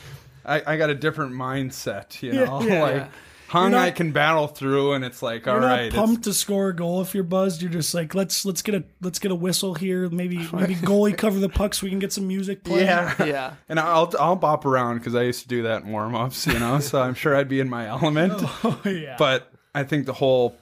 I, 0.44 0.62
I 0.66 0.76
got 0.76 0.90
a 0.90 0.94
different 0.94 1.32
mindset. 1.34 2.22
You 2.22 2.32
know, 2.32 2.62
yeah, 2.62 2.82
like 2.82 2.94
yeah. 2.96 3.08
Hung 3.52 3.70
not- 3.72 3.80
I 3.80 3.90
can 3.90 4.12
battle 4.12 4.46
through, 4.48 4.92
and 4.94 5.04
it's 5.04 5.22
like 5.22 5.46
all 5.46 5.54
you're 5.54 5.60
not 5.62 5.66
right, 5.68 5.86
it's- 5.86 5.94
pumped 5.98 6.24
to 6.24 6.34
score 6.34 6.68
a 6.68 6.76
goal 6.76 7.00
if 7.02 7.14
you're 7.14 7.24
buzzed. 7.24 7.62
You're 7.62 7.70
just 7.70 7.94
like, 7.94 8.14
let's 8.14 8.44
let's 8.44 8.62
get 8.62 8.74
a 8.74 8.84
let's 9.00 9.18
get 9.18 9.30
a 9.30 9.34
whistle 9.34 9.74
here. 9.74 10.08
Maybe 10.08 10.38
maybe 10.52 10.74
goalie 10.74 11.16
cover 11.16 11.38
the 11.38 11.48
puck 11.48 11.74
so 11.74 11.84
we 11.84 11.90
can 11.90 11.98
get 11.98 12.12
some 12.12 12.26
music 12.26 12.64
playing. 12.64 12.86
yeah. 12.86 13.24
yeah. 13.24 13.54
And 13.68 13.78
I'll 13.80 14.12
I'll 14.18 14.36
bop 14.36 14.64
around 14.66 14.98
because 14.98 15.14
I 15.14 15.22
used 15.22 15.42
to 15.42 15.48
do 15.48 15.62
that 15.64 15.82
in 15.84 15.92
warm 15.92 16.14
ups. 16.14 16.46
You 16.46 16.58
know, 16.58 16.80
so 16.80 17.00
I'm 17.00 17.14
sure 17.14 17.36
I'd 17.36 17.48
be 17.48 17.60
in 17.60 17.68
my 17.70 17.86
element. 17.86 18.32
Oh, 18.64 18.80
yeah. 18.84 19.16
But 19.18 19.50
I 19.74 19.84
think 19.84 20.06
the 20.06 20.12
whole 20.12 20.56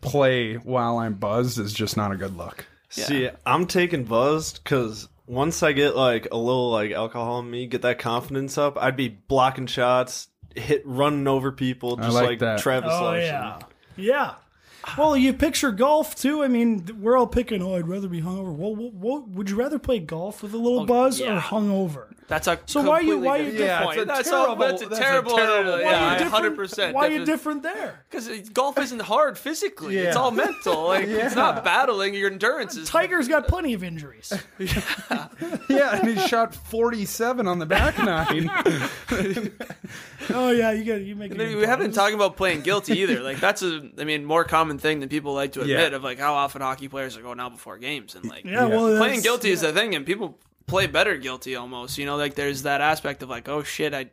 play 0.00 0.54
while 0.56 0.98
I'm 0.98 1.14
buzzed 1.14 1.58
is 1.58 1.72
just 1.72 1.96
not 1.96 2.12
a 2.12 2.16
good 2.16 2.36
look. 2.36 2.66
See, 2.90 3.28
I'm 3.44 3.66
taking 3.66 4.04
buzzed 4.04 4.62
because 4.62 5.08
once 5.26 5.62
I 5.64 5.72
get 5.72 5.96
like 5.96 6.28
a 6.30 6.36
little 6.36 6.70
like 6.70 6.92
alcohol 6.92 7.40
in 7.40 7.50
me, 7.50 7.66
get 7.66 7.82
that 7.82 7.98
confidence 7.98 8.56
up, 8.56 8.76
I'd 8.80 8.94
be 8.96 9.08
blocking 9.08 9.66
shots, 9.66 10.28
hit 10.54 10.82
running 10.84 11.26
over 11.26 11.52
people, 11.52 11.96
just 11.96 12.12
like 12.12 12.26
like, 12.26 12.38
that. 12.40 12.58
Travis 12.60 12.92
Oh 12.92 13.04
Larson. 13.04 13.26
yeah, 13.26 13.58
yeah. 13.96 14.34
Well, 14.98 15.16
you 15.16 15.32
picture 15.32 15.72
golf 15.72 16.14
too. 16.14 16.42
I 16.42 16.48
mean, 16.48 16.98
we're 17.00 17.16
all 17.16 17.26
picking. 17.26 17.62
Oh, 17.62 17.74
I'd 17.74 17.88
rather 17.88 18.08
be 18.08 18.20
hungover. 18.20 18.54
Well, 18.54 18.74
what, 18.74 18.92
what, 18.92 19.28
would 19.28 19.50
you 19.50 19.56
rather 19.56 19.78
play 19.78 19.98
golf 19.98 20.42
with 20.42 20.52
a 20.52 20.58
little 20.58 20.80
oh, 20.80 20.86
buzz 20.86 21.20
or 21.20 21.24
yeah. 21.24 21.40
hungover? 21.40 22.06
That's 22.26 22.46
a 22.46 22.58
So 22.66 22.80
why 22.82 23.00
you- 23.00 23.12
completely 23.20 23.26
why 23.28 23.36
you 23.36 23.44
different 23.50 23.66
Yeah, 23.66 23.82
point. 23.84 23.98
it's 23.98 24.06
that's 24.08 24.30
terrible- 24.30 24.48
all, 24.50 24.56
that's 24.56 24.82
a 24.82 24.86
that's 24.86 24.98
a 24.98 25.02
terrible. 25.02 25.36
terrible- 25.36 25.70
yeah, 25.70 25.84
Why 25.84 25.90
you 25.90 25.96
yeah, 25.96 26.10
different- 26.14 26.32
hundred 26.32 26.56
percent. 26.56 26.94
Why 26.94 27.06
are 27.06 27.10
you 27.10 27.24
different 27.24 27.62
there? 27.62 28.04
Because 28.10 28.28
golf 28.50 28.78
isn't 28.78 29.02
hard 29.02 29.36
physically. 29.38 29.98
It's 29.98 30.16
all 30.16 30.30
mental. 30.30 30.84
Like 30.94 31.06
it's 31.06 31.34
not 31.34 31.64
battling. 31.64 32.14
Your 32.14 32.30
endurance 32.30 32.76
is. 32.76 32.88
Tiger's 32.88 33.28
got 33.28 33.46
plenty 33.48 33.74
of 33.74 33.82
injuries. 33.84 34.32
Yeah, 35.68 35.96
and 35.98 36.08
he 36.18 36.26
shot 36.28 36.54
47 36.54 37.46
on 37.48 37.58
the 37.58 37.66
back 37.66 37.98
nine. 37.98 38.48
oh 40.30 40.50
yeah, 40.50 40.70
you 40.72 40.84
got 40.84 41.00
you 41.00 41.14
make. 41.16 41.32
it 41.32 41.56
We 41.56 41.64
haven't 41.64 41.86
been 41.86 41.94
talking 41.94 42.14
about 42.14 42.36
playing 42.36 42.60
guilty 42.62 42.98
either. 43.00 43.20
Like 43.20 43.40
that's 43.40 43.62
a, 43.62 43.88
I 43.98 44.04
mean, 44.04 44.24
more 44.24 44.44
common 44.44 44.78
thing 44.78 45.00
than 45.00 45.08
people 45.08 45.34
like 45.34 45.52
to 45.52 45.60
admit 45.62 45.90
Yeah. 45.90 45.96
of 45.96 46.04
like 46.04 46.18
how 46.18 46.34
often 46.34 46.62
hockey 46.62 46.88
players 46.88 47.16
are 47.16 47.22
going 47.22 47.40
out 47.40 47.52
before 47.52 47.78
games 47.78 48.14
and 48.14 48.24
like 48.28 48.44
Yeah, 48.44 48.66
well, 48.66 48.86
playing 48.96 48.98
that's- 48.98 49.22
guilty 49.22 49.50
is 49.50 49.62
a 49.62 49.72
thing, 49.72 49.94
and 49.94 50.06
people 50.06 50.38
play 50.66 50.86
better 50.86 51.16
guilty 51.16 51.56
almost. 51.56 51.98
You 51.98 52.06
know, 52.06 52.16
like 52.16 52.34
there's 52.34 52.62
that 52.62 52.80
aspect 52.80 53.22
of 53.22 53.28
like, 53.28 53.48
oh 53.48 53.62
shit, 53.62 53.94
I. 53.94 54.10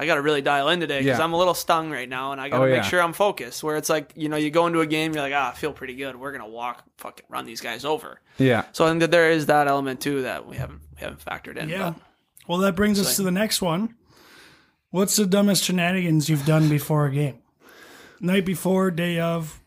I 0.00 0.06
got 0.06 0.14
to 0.14 0.22
really 0.22 0.42
dial 0.42 0.68
in 0.68 0.78
today 0.78 1.00
because 1.00 1.18
Yeah. 1.18 1.24
I'm 1.24 1.32
a 1.32 1.36
little 1.36 1.54
stung 1.54 1.90
right 1.90 2.08
now, 2.08 2.30
and 2.30 2.40
I 2.40 2.48
got 2.48 2.58
to 2.58 2.62
Oh, 2.62 2.66
make 2.68 2.76
yeah. 2.76 2.82
sure 2.82 3.02
I'm 3.02 3.12
focused. 3.12 3.64
Where 3.64 3.76
it's 3.76 3.88
like, 3.88 4.12
you 4.14 4.28
know, 4.28 4.36
you 4.36 4.48
go 4.48 4.68
into 4.68 4.80
a 4.80 4.86
game, 4.86 5.12
you're 5.12 5.22
like, 5.24 5.32
ah, 5.34 5.50
I 5.50 5.54
feel 5.56 5.72
pretty 5.72 5.96
good. 5.96 6.14
We're 6.14 6.30
gonna 6.30 6.46
walk, 6.48 6.84
fucking 6.98 7.26
run 7.28 7.46
these 7.46 7.60
guys 7.60 7.84
over. 7.84 8.20
yeah. 8.36 8.66
So 8.70 8.84
I 8.86 8.90
think 8.90 9.00
that 9.00 9.10
there 9.10 9.32
is 9.32 9.46
that 9.46 9.66
element 9.66 10.00
too 10.00 10.22
that 10.22 10.46
we 10.46 10.56
haven't 10.56 10.82
we 10.94 11.00
haven't 11.00 11.24
factored 11.24 11.56
in. 11.56 11.68
Yeah. 11.68 11.94
but- 11.96 12.02
Well, 12.46 12.58
that 12.58 12.76
brings 12.76 13.00
us 13.00 13.16
to 13.16 13.24
the 13.24 13.32
next 13.32 13.60
one. 13.60 13.96
What's 14.90 15.16
the 15.16 15.26
dumbest 15.26 15.64
shenanigans 15.64 16.28
you've 16.28 16.46
done 16.46 16.68
before 16.68 17.06
a 17.06 17.10
game? 17.10 17.40
Night 18.20 18.44
before, 18.44 18.92
day 18.92 19.18
of, 19.18 19.58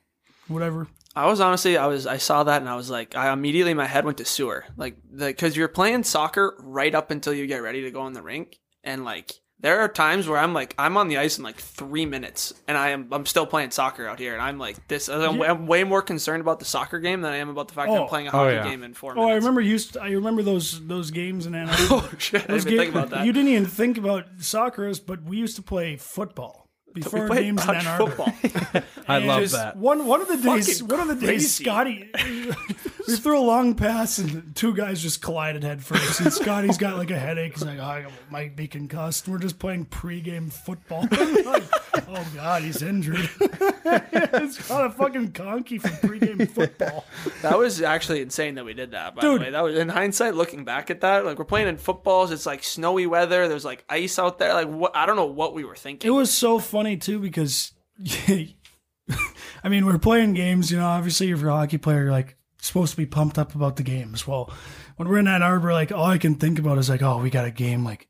whatever. 0.47 0.87
I 1.15 1.25
was 1.27 1.41
honestly, 1.41 1.75
I 1.77 1.87
was, 1.87 2.07
I 2.07 2.17
saw 2.17 2.43
that 2.43 2.61
and 2.61 2.69
I 2.69 2.75
was 2.75 2.89
like, 2.89 3.15
I 3.15 3.33
immediately 3.33 3.73
my 3.73 3.85
head 3.87 4.05
went 4.05 4.17
to 4.19 4.25
sewer, 4.25 4.65
like, 4.77 4.95
because 5.13 5.57
you're 5.57 5.67
playing 5.67 6.03
soccer 6.03 6.55
right 6.59 6.93
up 6.95 7.11
until 7.11 7.33
you 7.33 7.47
get 7.47 7.61
ready 7.61 7.81
to 7.83 7.91
go 7.91 8.01
on 8.01 8.13
the 8.13 8.21
rink, 8.21 8.59
and 8.83 9.03
like, 9.03 9.33
there 9.59 9.81
are 9.81 9.87
times 9.89 10.27
where 10.27 10.39
I'm 10.39 10.53
like, 10.55 10.73
I'm 10.79 10.97
on 10.97 11.07
the 11.07 11.17
ice 11.19 11.37
in 11.37 11.43
like 11.43 11.57
three 11.57 12.05
minutes, 12.05 12.53
and 12.67 12.77
I 12.77 12.89
am, 12.91 13.09
I'm 13.11 13.25
still 13.27 13.45
playing 13.45 13.69
soccer 13.71 14.07
out 14.07 14.17
here, 14.19 14.33
and 14.33 14.41
I'm 14.41 14.57
like, 14.57 14.87
this, 14.87 15.07
I'm, 15.09 15.39
I'm 15.41 15.67
way 15.67 15.83
more 15.83 16.01
concerned 16.01 16.41
about 16.41 16.57
the 16.59 16.65
soccer 16.65 16.97
game 16.99 17.21
than 17.21 17.31
I 17.33 17.37
am 17.37 17.49
about 17.49 17.67
the 17.67 17.73
fact 17.75 17.89
that 17.89 17.97
Oh. 17.99 18.03
I'm 18.03 18.07
playing 18.09 18.27
a 18.27 18.29
Oh, 18.29 18.37
hockey 18.45 18.55
yeah. 18.55 18.63
game 18.69 18.81
in 18.81 18.93
four 18.95 19.13
Oh, 19.15 19.23
I 19.23 19.25
minutes. 19.27 19.43
remember 19.43 19.61
you. 19.61 19.77
St- 19.77 20.03
I 20.03 20.11
remember 20.13 20.41
those 20.41 20.83
those 20.87 21.11
games 21.11 21.45
in 21.45 21.53
Ann 21.53 21.67
Oh 21.71 22.09
shit, 22.17 22.43
I 22.43 22.53
Those 22.53 22.63
didn't 22.63 22.73
even 22.79 22.85
think 22.93 22.95
about 22.95 23.09
that. 23.11 23.25
You 23.25 23.33
didn't 23.33 23.49
even 23.49 23.65
think 23.67 23.97
about 23.99 24.25
soccer, 24.39 24.91
but 25.05 25.21
we 25.23 25.37
used 25.37 25.57
to 25.57 25.61
play 25.61 25.95
football 25.97 26.60
before 26.93 27.21
we 27.21 27.27
played 27.27 27.43
games 27.43 27.61
in 27.61 27.67
touch 27.67 27.85
Ann 27.85 27.87
Arbor. 28.01 28.11
football. 28.11 28.83
I 29.07 29.17
love 29.19 29.41
Just 29.41 29.53
that. 29.53 29.77
One 29.77 30.05
one 30.05 30.21
of 30.21 30.27
the 30.27 30.37
days, 30.37 30.81
Fucking 30.81 30.97
one 30.97 31.09
of 31.09 31.19
the 31.19 31.25
days, 31.27 31.59
crazy. 31.59 31.63
Scotty, 31.63 32.09
we 33.07 33.15
threw 33.15 33.39
a 33.39 33.41
long 33.41 33.75
pass 33.75 34.17
and 34.17 34.55
two 34.55 34.73
guys 34.73 35.01
just 35.01 35.21
collided 35.21 35.63
head 35.63 35.83
first. 35.83 36.19
And 36.21 36.31
Scotty's 36.31 36.77
got 36.77 36.97
like 36.97 37.11
a 37.11 37.19
headache. 37.19 37.53
He's 37.53 37.63
like, 37.63 37.79
oh, 37.79 37.83
I 37.83 38.05
might 38.29 38.55
be 38.55 38.67
concussed. 38.67 39.27
We're 39.27 39.39
just 39.39 39.59
playing 39.59 39.85
pregame 39.85 40.51
football. 40.51 41.07
Like, 41.41 41.63
oh 42.07 42.25
god, 42.35 42.61
he's 42.61 42.81
injured. 42.81 43.29
it's 43.39 44.67
got 44.69 44.85
a 44.85 44.89
fucking 44.89 45.33
conky 45.33 45.77
from 45.77 45.91
pregame 45.91 46.49
football. 46.49 47.05
That 47.41 47.57
was 47.57 47.81
actually 47.81 48.21
insane 48.21 48.55
that 48.55 48.63
we 48.63 48.73
did 48.73 48.91
that. 48.91 49.15
By 49.15 49.21
Dude. 49.21 49.41
the 49.41 49.45
way, 49.45 49.51
that 49.51 49.63
was 49.63 49.75
in 49.75 49.89
hindsight, 49.89 50.35
looking 50.35 50.63
back 50.63 50.89
at 50.89 51.01
that, 51.01 51.25
like 51.25 51.37
we're 51.37 51.45
playing 51.45 51.67
in 51.67 51.77
footballs. 51.77 52.31
It's 52.31 52.45
like 52.45 52.63
snowy 52.63 53.07
weather. 53.07 53.47
There's 53.47 53.65
like 53.65 53.83
ice 53.89 54.19
out 54.19 54.39
there. 54.39 54.53
Like 54.53 54.69
what? 54.69 54.95
I 54.95 55.05
don't 55.05 55.17
know 55.17 55.25
what 55.25 55.53
we 55.53 55.65
were 55.65 55.75
thinking. 55.75 56.07
It 56.07 56.13
was 56.13 56.31
so 56.31 56.59
funny 56.59 56.95
too 56.95 57.19
because, 57.19 57.73
I 58.09 59.69
mean, 59.69 59.85
we're 59.85 59.97
playing 59.97 60.33
games. 60.33 60.71
You 60.71 60.77
know, 60.77 60.87
obviously, 60.87 61.31
if 61.31 61.41
you're 61.41 61.49
a 61.49 61.55
hockey 61.55 61.77
player, 61.77 62.03
you're 62.03 62.11
like 62.11 62.37
supposed 62.61 62.91
to 62.91 62.97
be 62.97 63.05
pumped 63.05 63.37
up 63.37 63.53
about 63.55 63.75
the 63.75 63.83
games. 63.83 64.25
Well, 64.25 64.49
when 64.95 65.09
we're 65.09 65.17
in 65.19 65.27
Ann 65.27 65.43
Arbor, 65.43 65.73
like 65.73 65.91
all 65.91 66.05
I 66.05 66.17
can 66.17 66.35
think 66.35 66.57
about 66.59 66.77
is 66.77 66.89
like, 66.89 67.01
oh, 67.01 67.17
we 67.21 67.29
got 67.29 67.43
a 67.45 67.51
game. 67.51 67.83
Like 67.83 68.07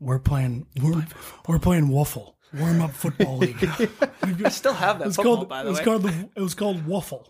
we're 0.00 0.18
playing, 0.18 0.66
we're, 0.82 1.06
we're 1.46 1.58
playing 1.60 1.88
Wuffle 1.88 2.34
warm 2.52 2.80
up 2.82 2.90
football 2.90 3.38
league. 3.38 3.56
I 4.22 4.48
still 4.48 4.72
have 4.72 4.98
that 4.98 5.06
It's 5.08 5.16
football, 5.16 5.36
called, 5.36 5.48
by 5.48 5.60
it 5.60 5.64
the 5.64 5.70
was 5.70 5.78
way. 5.78 5.84
called 5.84 6.02
the, 6.02 6.28
it 6.34 6.40
was 6.40 6.54
called 6.56 6.84
Wuffle, 6.84 7.26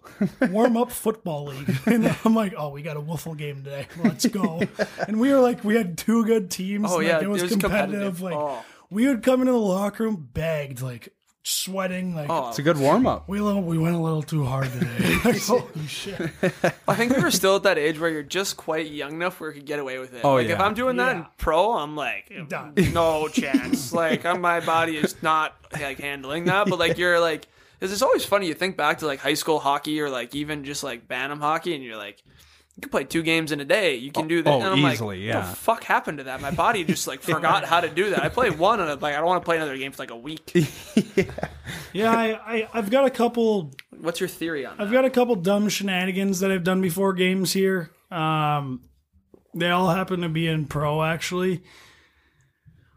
warm 0.51 0.79
up 0.79 0.91
football 0.91 1.45
league. 1.47 1.71
And 1.87 2.17
I'm 2.25 2.35
like, 2.35 2.55
oh, 2.57 2.71
we 2.71 2.81
got 2.81 2.97
a 2.97 3.03
Wuffle 3.03 3.37
game 3.37 3.63
today. 3.63 3.87
Let's 4.03 4.25
go. 4.27 4.63
And 5.07 5.21
we 5.21 5.31
were 5.31 5.41
like, 5.41 5.63
we 5.63 5.75
had 5.77 5.99
two 5.99 6.25
good 6.25 6.51
teams. 6.51 6.91
Oh, 6.91 6.97
like, 6.97 7.07
yeah, 7.09 7.21
it 7.21 7.29
was, 7.29 7.43
it 7.43 7.51
was 7.51 7.53
competitive. 7.53 8.17
competitive. 8.17 8.21
Like 8.23 8.35
Oh. 8.35 8.65
we 8.91 9.07
would 9.09 9.23
come 9.23 9.41
into 9.41 9.53
the 9.53 9.59
locker 9.59 10.05
room 10.05 10.27
bagged, 10.33 10.81
like 10.81 11.13
sweating, 11.43 12.15
like. 12.15 12.29
Oh, 12.31 12.49
It's 12.51 12.59
a 12.59 12.63
good 12.63 12.79
warm 12.79 13.07
up. 13.07 13.29
We, 13.29 13.41
little, 13.41 13.63
we 13.63 13.79
went 13.79 13.95
a 13.95 13.99
little 13.99 14.23
too 14.23 14.45
hard 14.45 14.71
today. 14.73 15.17
Like, 15.25 15.41
holy 15.43 15.87
shit. 15.87 16.31
I 16.89 16.95
think 16.95 17.15
we 17.17 17.23
were 17.23 17.31
still 17.31 17.57
at 17.57 17.63
that 17.65 17.77
age 17.79 17.99
where 18.01 18.11
you're 18.11 18.23
just 18.23 18.57
quite 18.57 18.91
young 18.91 19.13
enough 19.15 19.41
where 19.41 19.51
you 19.51 19.57
could 19.57 19.67
get 19.67 19.79
away 19.79 19.99
with 19.99 20.15
it. 20.15 20.25
Oh, 20.25 20.35
like 20.35 20.49
if. 20.49 20.59
I'm 20.61 20.75
doing 20.75 20.97
that 20.97 21.13
Yeah. 21.15 21.19
in 21.23 21.27
pro, 21.39 21.73
I'm 21.77 21.97
like, 21.97 22.33
Done. 22.49 22.75
no 22.93 23.29
chance. 23.29 23.93
like 23.93 24.25
I'm, 24.25 24.41
my 24.41 24.61
body 24.61 24.97
is 24.97 25.23
not 25.23 25.55
like 25.73 25.99
handling 25.99 26.45
that. 26.47 26.69
But 26.69 26.79
like 26.79 26.97
you're 26.99 27.21
like, 27.21 27.47
because 27.79 27.93
it's 27.93 28.03
always 28.03 28.25
funny. 28.25 28.47
You 28.47 28.55
think 28.55 28.77
back 28.77 28.99
to 28.99 29.07
like 29.07 29.21
high 29.21 29.35
school 29.35 29.59
hockey 29.59 30.01
or 30.01 30.09
like 30.11 30.35
even 30.35 30.65
just 30.65 30.83
like 30.85 31.07
Bantam 31.09 31.41
hockey, 31.41 31.75
and 31.75 31.85
you're 31.85 31.97
like. 31.97 32.23
You 32.77 32.83
can 32.83 32.91
play 32.91 33.05
two 33.05 33.23
games 33.23 33.53
in 33.53 33.61
a 33.61 33.65
day. 33.65 33.97
You 33.97 34.11
can 34.11 34.27
do 34.27 34.43
that. 34.43 34.51
oh, 34.51 34.61
and 34.61 34.69
I'm 34.69 34.93
easily, 34.93 35.19
like, 35.19 35.27
yeah. 35.27 35.41
What 35.41 35.51
the 35.51 35.57
fuck 35.57 35.85
happened 35.85 36.19
to 36.19 36.25
that? 36.25 36.41
My 36.41 36.51
body 36.51 36.85
just 36.85 37.07
like 37.07 37.21
forgot 37.23 37.65
how 37.65 37.81
to 37.81 37.91
do 37.91 38.11
that. 38.11 38.23
I 38.23 38.29
played 38.29 38.59
one 38.59 38.81
and 38.81 38.89
I'm 38.89 39.01
like 39.01 39.15
I 39.15 39.19
don't 39.19 39.27
want 39.27 39.43
to 39.43 39.45
play 39.45 39.57
another 39.57 39.77
game 39.77 39.93
for 39.93 40.03
like 40.03 40.11
a 40.11 40.17
week. 40.17 40.53
Yeah, 41.93 42.13
I, 42.13 42.55
I, 42.55 42.69
I've 42.73 42.91
got 42.91 43.05
a 43.05 43.11
couple 43.11 43.73
What's 43.99 44.21
your 44.21 44.29
theory 44.29 44.65
on 44.65 44.77
that? 44.77 44.83
I've 44.85 44.93
got 44.93 45.05
a 45.05 45.11
couple 45.11 45.35
dumb 45.37 45.69
shenanigans 45.69 46.41
that 46.41 46.51
I've 46.53 46.63
done 46.65 46.81
before 46.81 47.13
games 47.13 47.53
here. 47.53 47.91
Um, 48.11 48.83
they 49.55 49.71
all 49.71 49.89
happen 49.91 50.21
to 50.21 50.29
be 50.29 50.47
in 50.47 50.67
pro, 50.67 51.03
actually. 51.03 51.63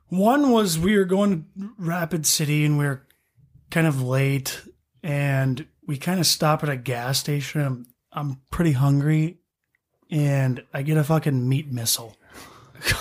One 0.10 0.52
was 0.52 0.78
we 0.78 0.96
were 0.96 1.06
going 1.06 1.46
to 1.58 1.70
Rapid 1.78 2.26
City 2.28 2.66
and 2.66 2.78
we 2.78 2.86
are 2.86 3.06
kind 3.72 3.88
of 3.88 4.02
late, 4.02 4.62
and 5.02 5.66
we 5.88 5.98
kind 5.98 6.20
of 6.20 6.28
stop 6.28 6.62
at 6.64 6.70
a 6.70 6.78
gas 6.78 7.20
station. 7.20 7.62
I'm, 7.62 7.86
I'm 8.12 8.42
pretty 8.52 8.74
hungry, 8.74 9.40
and 10.12 10.64
I 10.74 10.82
get 10.84 10.98
a 10.98 11.04
fucking 11.04 11.48
meat 11.48 11.72
missile. 11.72 12.16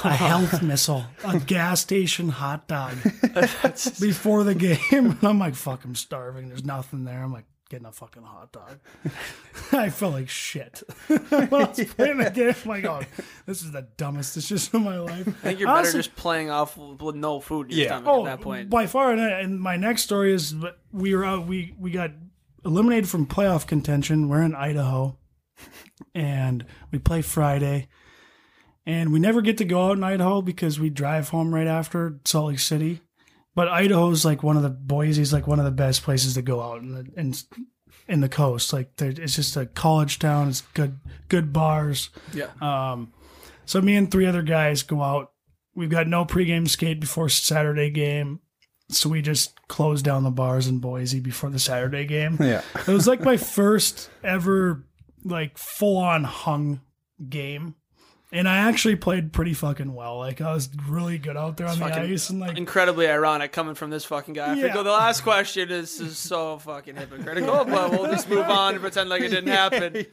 A 0.04 0.10
health 0.14 0.62
missile, 0.62 1.04
a 1.24 1.40
gas 1.40 1.80
station 1.80 2.28
hot 2.28 2.68
dog 2.68 2.94
before 4.00 4.44
the 4.44 4.54
game. 4.54 4.78
And 4.92 5.24
I'm 5.24 5.38
like, 5.38 5.54
fuck, 5.56 5.84
I'm 5.84 5.94
starving. 5.96 6.48
There's 6.48 6.64
nothing 6.64 7.04
there. 7.04 7.22
I'm 7.22 7.32
like, 7.32 7.46
getting 7.68 7.86
a 7.86 7.92
fucking 7.92 8.22
hot 8.22 8.52
dog. 8.52 8.78
I 9.72 9.88
felt 9.90 10.12
like 10.12 10.28
shit. 10.28 10.82
when 11.08 11.26
I 11.32 11.46
was 11.46 11.84
playing 11.94 12.18
the 12.18 12.30
game, 12.30 12.54
I'm 12.64 12.68
like, 12.68 12.84
oh, 12.84 13.00
this 13.46 13.62
is 13.62 13.72
the 13.72 13.82
dumbest 13.96 14.34
decision 14.34 14.76
of 14.76 14.82
my 14.82 14.98
life. 15.00 15.26
I 15.26 15.30
think 15.32 15.58
you're 15.58 15.66
better 15.68 15.78
Honestly- 15.78 15.98
just 16.00 16.14
playing 16.14 16.50
off 16.50 16.76
with 16.76 17.16
no 17.16 17.40
food 17.40 17.72
in 17.72 17.76
your 17.78 17.86
Yeah. 17.86 17.96
stomach 17.98 18.08
Oh, 18.08 18.26
at 18.26 18.36
that 18.36 18.40
point. 18.44 18.70
by 18.70 18.86
far. 18.86 19.10
And, 19.12 19.20
I- 19.20 19.40
and 19.40 19.60
my 19.60 19.76
next 19.76 20.02
story 20.02 20.32
is 20.32 20.54
we 20.92 21.14
were 21.16 21.24
out. 21.24 21.46
We 21.46 21.74
we 21.78 21.90
got 21.90 22.12
eliminated 22.64 23.08
from 23.08 23.26
playoff 23.26 23.66
contention. 23.66 24.28
We're 24.28 24.42
in 24.42 24.54
Idaho, 24.54 25.16
and 26.14 26.64
we 26.90 26.98
play 26.98 27.22
Friday. 27.22 27.88
And 28.84 29.12
we 29.12 29.20
never 29.20 29.42
get 29.42 29.58
to 29.58 29.64
go 29.64 29.86
out 29.86 29.96
in 29.96 30.02
Idaho 30.02 30.42
because 30.42 30.80
we 30.80 30.90
drive 30.90 31.28
home 31.28 31.54
right 31.54 31.68
after 31.68 32.18
Salt 32.24 32.48
Lake 32.48 32.58
City. 32.58 33.00
But 33.54 33.68
Idaho's 33.68 34.24
like 34.24 34.42
one 34.42 34.56
of 34.56 34.62
the 34.62 34.70
Boise's 34.70 35.32
like 35.32 35.46
one 35.46 35.58
of 35.58 35.64
the 35.64 35.70
best 35.70 36.02
places 36.02 36.34
to 36.34 36.42
go 36.42 36.60
out 36.60 36.80
and 36.80 37.12
and 37.16 37.44
in 38.08 38.20
the 38.20 38.28
coast. 38.28 38.72
Like 38.72 39.00
it's 39.00 39.36
just 39.36 39.56
a 39.56 39.66
college 39.66 40.18
town. 40.18 40.48
It's 40.48 40.62
good 40.74 40.98
good 41.28 41.52
bars. 41.52 42.10
Yeah. 42.34 42.48
Um, 42.60 43.12
So 43.66 43.80
me 43.80 43.94
and 43.94 44.10
three 44.10 44.26
other 44.26 44.42
guys 44.42 44.82
go 44.82 45.00
out. 45.02 45.30
We've 45.74 45.88
got 45.90 46.08
no 46.08 46.24
pregame 46.24 46.68
skate 46.68 46.98
before 46.98 47.28
Saturday 47.28 47.90
game. 47.90 48.40
So 48.88 49.08
we 49.08 49.22
just 49.22 49.56
closed 49.68 50.04
down 50.04 50.24
the 50.24 50.30
bars 50.30 50.66
in 50.66 50.78
Boise 50.80 51.20
before 51.20 51.48
the 51.50 51.58
Saturday 51.58 52.04
game. 52.04 52.36
Yeah. 52.40 52.62
It 52.74 52.88
was 52.92 53.06
like 53.06 53.20
my 53.20 53.36
first 53.38 54.10
ever 54.24 54.84
like 55.24 55.58
full 55.58 55.98
on 55.98 56.24
hung 56.24 56.80
game. 57.28 57.74
And 58.34 58.48
I 58.48 58.56
actually 58.56 58.96
played 58.96 59.30
pretty 59.30 59.52
fucking 59.52 59.92
well. 59.94 60.16
Like 60.16 60.40
I 60.40 60.54
was 60.54 60.70
really 60.88 61.18
good 61.18 61.36
out 61.36 61.58
there 61.58 61.66
on 61.66 61.78
the 61.78 61.84
fucking 61.84 62.12
ice 62.14 62.30
and 62.30 62.40
like 62.40 62.56
Incredibly 62.56 63.06
ironic 63.06 63.52
coming 63.52 63.74
from 63.74 63.90
this 63.90 64.06
fucking 64.06 64.32
guy. 64.32 64.54
Yeah. 64.54 64.68
forgot 64.68 64.84
the 64.84 64.90
last 64.90 65.20
question 65.20 65.70
is, 65.70 66.00
is 66.00 66.16
so 66.16 66.56
fucking 66.58 66.96
hypocritical, 66.96 67.66
but 67.66 67.90
we'll 67.90 68.10
just 68.10 68.30
move 68.30 68.48
on 68.48 68.72
and 68.72 68.80
pretend 68.80 69.10
like 69.10 69.20
it 69.20 69.28
didn't 69.28 69.48
happen. 69.52 70.06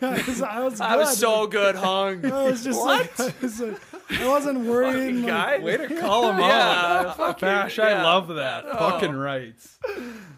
I 0.00 0.22
was, 0.26 0.40
I 0.40 0.60
was, 0.60 0.80
I 0.80 0.96
was 0.96 1.18
so 1.18 1.48
good 1.48 1.74
hung. 1.74 2.24
I 2.32 2.44
was 2.44 2.62
just 2.62 2.80
like 2.80 3.18
I, 3.18 3.34
was, 3.42 3.60
uh, 3.60 3.76
I 4.10 4.28
wasn't 4.28 4.60
worrying. 4.60 5.22
like- 5.22 5.26
Guy? 5.26 5.58
Way 5.58 5.76
to 5.78 6.00
call 6.00 6.30
him 6.30 6.38
Yeah, 6.38 6.46
out. 7.08 7.16
fucking- 7.16 7.40
Bash, 7.48 7.78
yeah. 7.78 7.84
I 7.86 8.02
love 8.04 8.28
that. 8.28 8.70
Fucking 8.70 9.16
rights. 9.16 9.78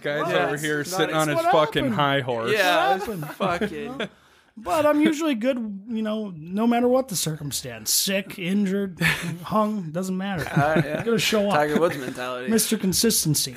Guys 0.02 0.30
Yeah, 0.32 0.46
over 0.46 0.57
here 0.57 0.78
not- 0.78 0.86
sitting 0.86 1.14
on 1.14 1.28
his 1.28 1.36
what 1.36 1.52
fucking 1.52 1.82
happened. 1.84 1.94
high 1.94 2.20
horse. 2.20 2.52
Yeah, 2.52 2.96
fucking. 2.98 4.09
But 4.57 4.86
I'm 4.86 5.00
usually 5.00 5.34
good, 5.34 5.57
you 5.88 6.02
know, 6.02 6.32
no 6.36 6.66
matter 6.66 6.86
what 6.86 7.09
the 7.09 7.16
circumstance. 7.16 7.90
Sick, 7.90 8.38
injured, 8.38 9.00
hung, 9.42 9.90
doesn't 9.90 10.16
matter. 10.16 10.46
Uh, 10.48 10.80
yeah. 10.84 11.05
Gotta 11.05 11.18
show 11.18 11.48
up. 11.48 11.55
Tiger 11.55 11.80
Woods 11.80 11.96
mentality. 11.98 12.50
Mr. 12.50 12.80
Consistency. 12.80 13.55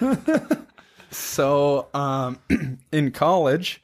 So, 1.10 1.88
um, 1.94 2.38
in 2.92 3.10
college, 3.10 3.82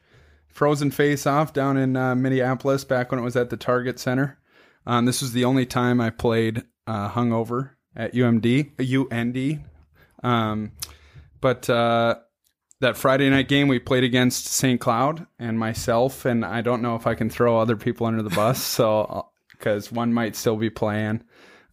Frozen 0.48 0.90
Face 0.90 1.26
Off 1.26 1.52
down 1.52 1.76
in 1.76 1.96
uh, 1.96 2.14
Minneapolis, 2.14 2.84
back 2.84 3.10
when 3.10 3.18
it 3.18 3.22
was 3.22 3.36
at 3.36 3.50
the 3.50 3.56
Target 3.56 3.98
Center. 3.98 4.38
Um, 4.86 5.06
this 5.06 5.22
was 5.22 5.32
the 5.32 5.44
only 5.44 5.64
time 5.64 6.00
I 6.00 6.10
played 6.10 6.62
uh, 6.86 7.10
hungover 7.10 7.70
at 7.96 8.14
UMD, 8.14 8.72
UND. 9.12 9.64
Um, 10.22 10.72
but 11.40 11.70
uh, 11.70 12.16
that 12.82 12.96
Friday 12.96 13.30
night 13.30 13.48
game, 13.48 13.68
we 13.68 13.78
played 13.78 14.04
against 14.04 14.46
St. 14.46 14.80
Cloud 14.80 15.26
and 15.38 15.58
myself, 15.58 16.24
and 16.24 16.44
I 16.44 16.60
don't 16.60 16.82
know 16.82 16.96
if 16.96 17.06
I 17.06 17.14
can 17.14 17.30
throw 17.30 17.58
other 17.58 17.76
people 17.76 18.06
under 18.06 18.22
the 18.22 18.30
bus, 18.30 18.62
so 18.62 19.28
because 19.50 19.90
one 19.90 20.12
might 20.12 20.36
still 20.36 20.56
be 20.56 20.68
playing. 20.68 21.22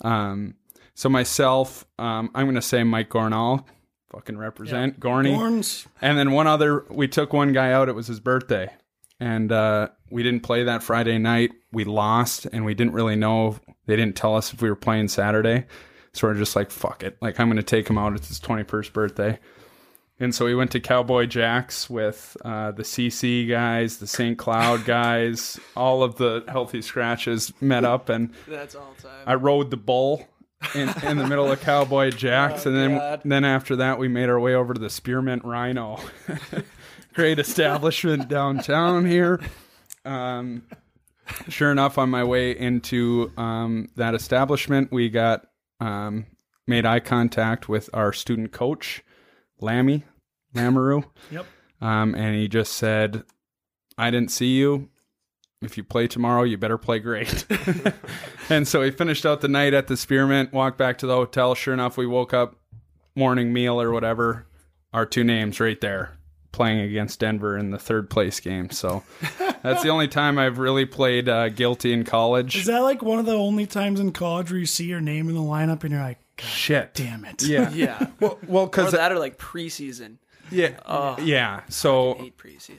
Um, 0.02 0.56
so 0.94 1.10
myself, 1.10 1.86
um, 1.98 2.30
I'm 2.36 2.46
going 2.46 2.56
to 2.56 2.62
say 2.62 2.84
Mike 2.84 3.10
Gornall, 3.10 3.66
fucking 4.12 4.38
represent 4.38 5.00
Gorney. 5.00 5.34
Horns. 5.34 5.88
And 6.02 6.18
then 6.18 6.32
one 6.32 6.48
other, 6.48 6.86
we 6.90 7.08
took 7.08 7.34
one 7.34 7.54
guy 7.54 7.72
out. 7.72 7.90
It 7.90 7.96
was 7.96 8.08
his 8.08 8.20
birthday, 8.20 8.72
and 9.20 9.52
uh, 9.52 9.90
we 10.12 10.24
didn't 10.24 10.44
play 10.44 10.64
that 10.64 10.84
Friday 10.84 11.18
night. 11.18 11.52
We 11.72 11.86
lost, 11.86 12.46
and 12.54 12.66
we 12.66 12.76
didn't 12.76 12.94
really 12.94 13.16
know. 13.16 13.58
They 13.88 13.96
didn't 13.96 14.16
tell 14.16 14.36
us 14.36 14.54
if 14.54 14.62
we 14.62 14.70
were 14.70 14.76
playing 14.76 15.08
Saturday, 15.08 15.66
so 16.14 16.28
we're 16.28 16.36
just 16.36 16.56
like, 16.56 16.70
"Fuck 16.70 17.02
it!" 17.02 17.18
Like 17.20 17.40
I'm 17.40 17.48
going 17.48 17.58
to 17.58 17.64
take 17.64 17.90
him 17.90 17.98
out. 17.98 18.14
It's 18.14 18.28
his 18.28 18.40
21st 18.40 18.94
birthday, 18.94 19.40
and 20.20 20.34
so 20.36 20.46
we 20.46 20.56
went 20.56 20.72
to 20.72 20.80
Cowboy 20.80 21.26
Jacks 21.26 21.90
with 21.90 22.36
uh, 22.44 22.72
the 22.72 22.84
CC 22.84 23.48
guys, 23.48 23.98
the 23.98 24.08
St. 24.08 24.38
Cloud 24.38 24.86
guys, 24.86 25.60
all 25.76 26.04
of 26.04 26.18
the 26.18 26.44
healthy 26.48 26.82
scratches 26.82 27.54
met 27.62 27.86
up, 27.86 28.10
and 28.10 28.34
That's 28.48 28.76
all 28.76 28.96
time. 29.02 29.24
I 29.26 29.36
rode 29.36 29.70
the 29.72 29.78
bull 29.78 30.28
in, 30.76 30.90
in 31.04 31.18
the 31.18 31.28
middle 31.28 31.50
of 31.52 31.62
Cowboy 31.62 32.12
Jacks, 32.12 32.66
and 32.68 32.76
then 32.76 32.98
God. 32.98 33.22
then 33.26 33.46
after 33.46 33.78
that 33.78 33.98
we 33.98 34.08
made 34.08 34.30
our 34.30 34.40
way 34.40 34.56
over 34.56 34.74
to 34.74 34.80
the 34.80 34.90
Spearmint 34.90 35.46
Rhino, 35.46 36.00
great 37.14 37.40
establishment 37.40 38.28
downtown 38.28 39.06
here. 39.06 39.40
Um, 40.06 40.64
sure 41.48 41.72
enough, 41.72 41.98
on 41.98 42.10
my 42.10 42.24
way 42.24 42.58
into 42.58 43.32
um, 43.38 43.90
that 43.96 44.16
establishment, 44.16 44.92
we 44.92 45.10
got 45.10 45.46
um, 45.80 46.26
made 46.68 46.86
eye 46.86 47.00
contact 47.00 47.70
with 47.70 47.90
our 47.94 48.14
student 48.14 48.52
coach, 48.52 49.04
Lammy 49.62 50.04
Lamoureux. 50.56 51.06
Yep. 51.32 51.46
Um, 51.82 52.14
and 52.16 52.36
he 52.36 52.48
just 52.48 52.74
said, 52.74 53.24
I 53.98 54.12
didn't 54.12 54.32
see 54.32 54.58
you. 54.58 54.90
If 55.62 55.78
you 55.78 55.84
play 55.84 56.08
tomorrow, 56.08 56.44
you 56.44 56.58
better 56.58 56.78
play 56.78 57.00
great. 57.00 57.46
and 58.50 58.68
so 58.68 58.82
he 58.82 58.92
finished 58.92 59.26
out 59.26 59.42
the 59.42 59.48
night 59.48 59.74
at 59.74 59.88
the 59.88 59.96
Spearmint, 59.96 60.52
walked 60.54 60.78
back 60.78 60.98
to 61.00 61.08
the 61.08 61.16
hotel. 61.16 61.56
Sure 61.56 61.74
enough, 61.74 61.98
we 61.98 62.06
woke 62.06 62.34
up, 62.34 62.56
morning 63.16 63.52
meal 63.54 63.82
or 63.82 63.92
whatever, 63.92 64.46
our 64.94 65.06
two 65.06 65.24
names 65.24 65.60
right 65.60 65.80
there, 65.82 66.18
playing 66.52 66.80
against 66.80 67.20
Denver 67.20 67.58
in 67.58 67.72
the 67.72 67.80
third 67.80 68.10
place 68.10 68.40
game. 68.40 68.70
So 68.70 69.04
that's 69.62 69.84
the 69.84 69.90
only 69.90 70.08
time 70.08 70.40
I've 70.40 70.60
really 70.60 70.86
played 70.86 71.28
uh, 71.28 71.50
guilty 71.50 71.92
in 71.92 72.04
college. 72.06 72.56
Is 72.56 72.66
that 72.66 72.80
like 72.80 73.02
one 73.02 73.20
of 73.20 73.26
the 73.26 73.36
only 73.36 73.66
times 73.66 74.00
in 74.00 74.12
college 74.14 74.52
where 74.52 74.60
you 74.60 74.66
see 74.66 74.86
your 74.86 75.02
name 75.02 75.28
in 75.28 75.36
the 75.36 75.42
lineup 75.42 75.84
and 75.84 75.92
you're 75.92 76.02
like, 76.02 76.20
Shit. 76.48 76.94
damn 76.94 77.26
it. 77.26 77.44
Yeah. 77.44 77.70
yeah. 77.74 78.08
Well, 78.20 78.40
well, 78.48 78.64
Or 78.64 78.68
because 78.70 78.92
that 78.94 79.12
or 79.12 79.20
like 79.20 79.38
preseason. 79.38 80.18
yeah, 80.52 81.20
yeah. 81.22 81.62
So 81.70 82.30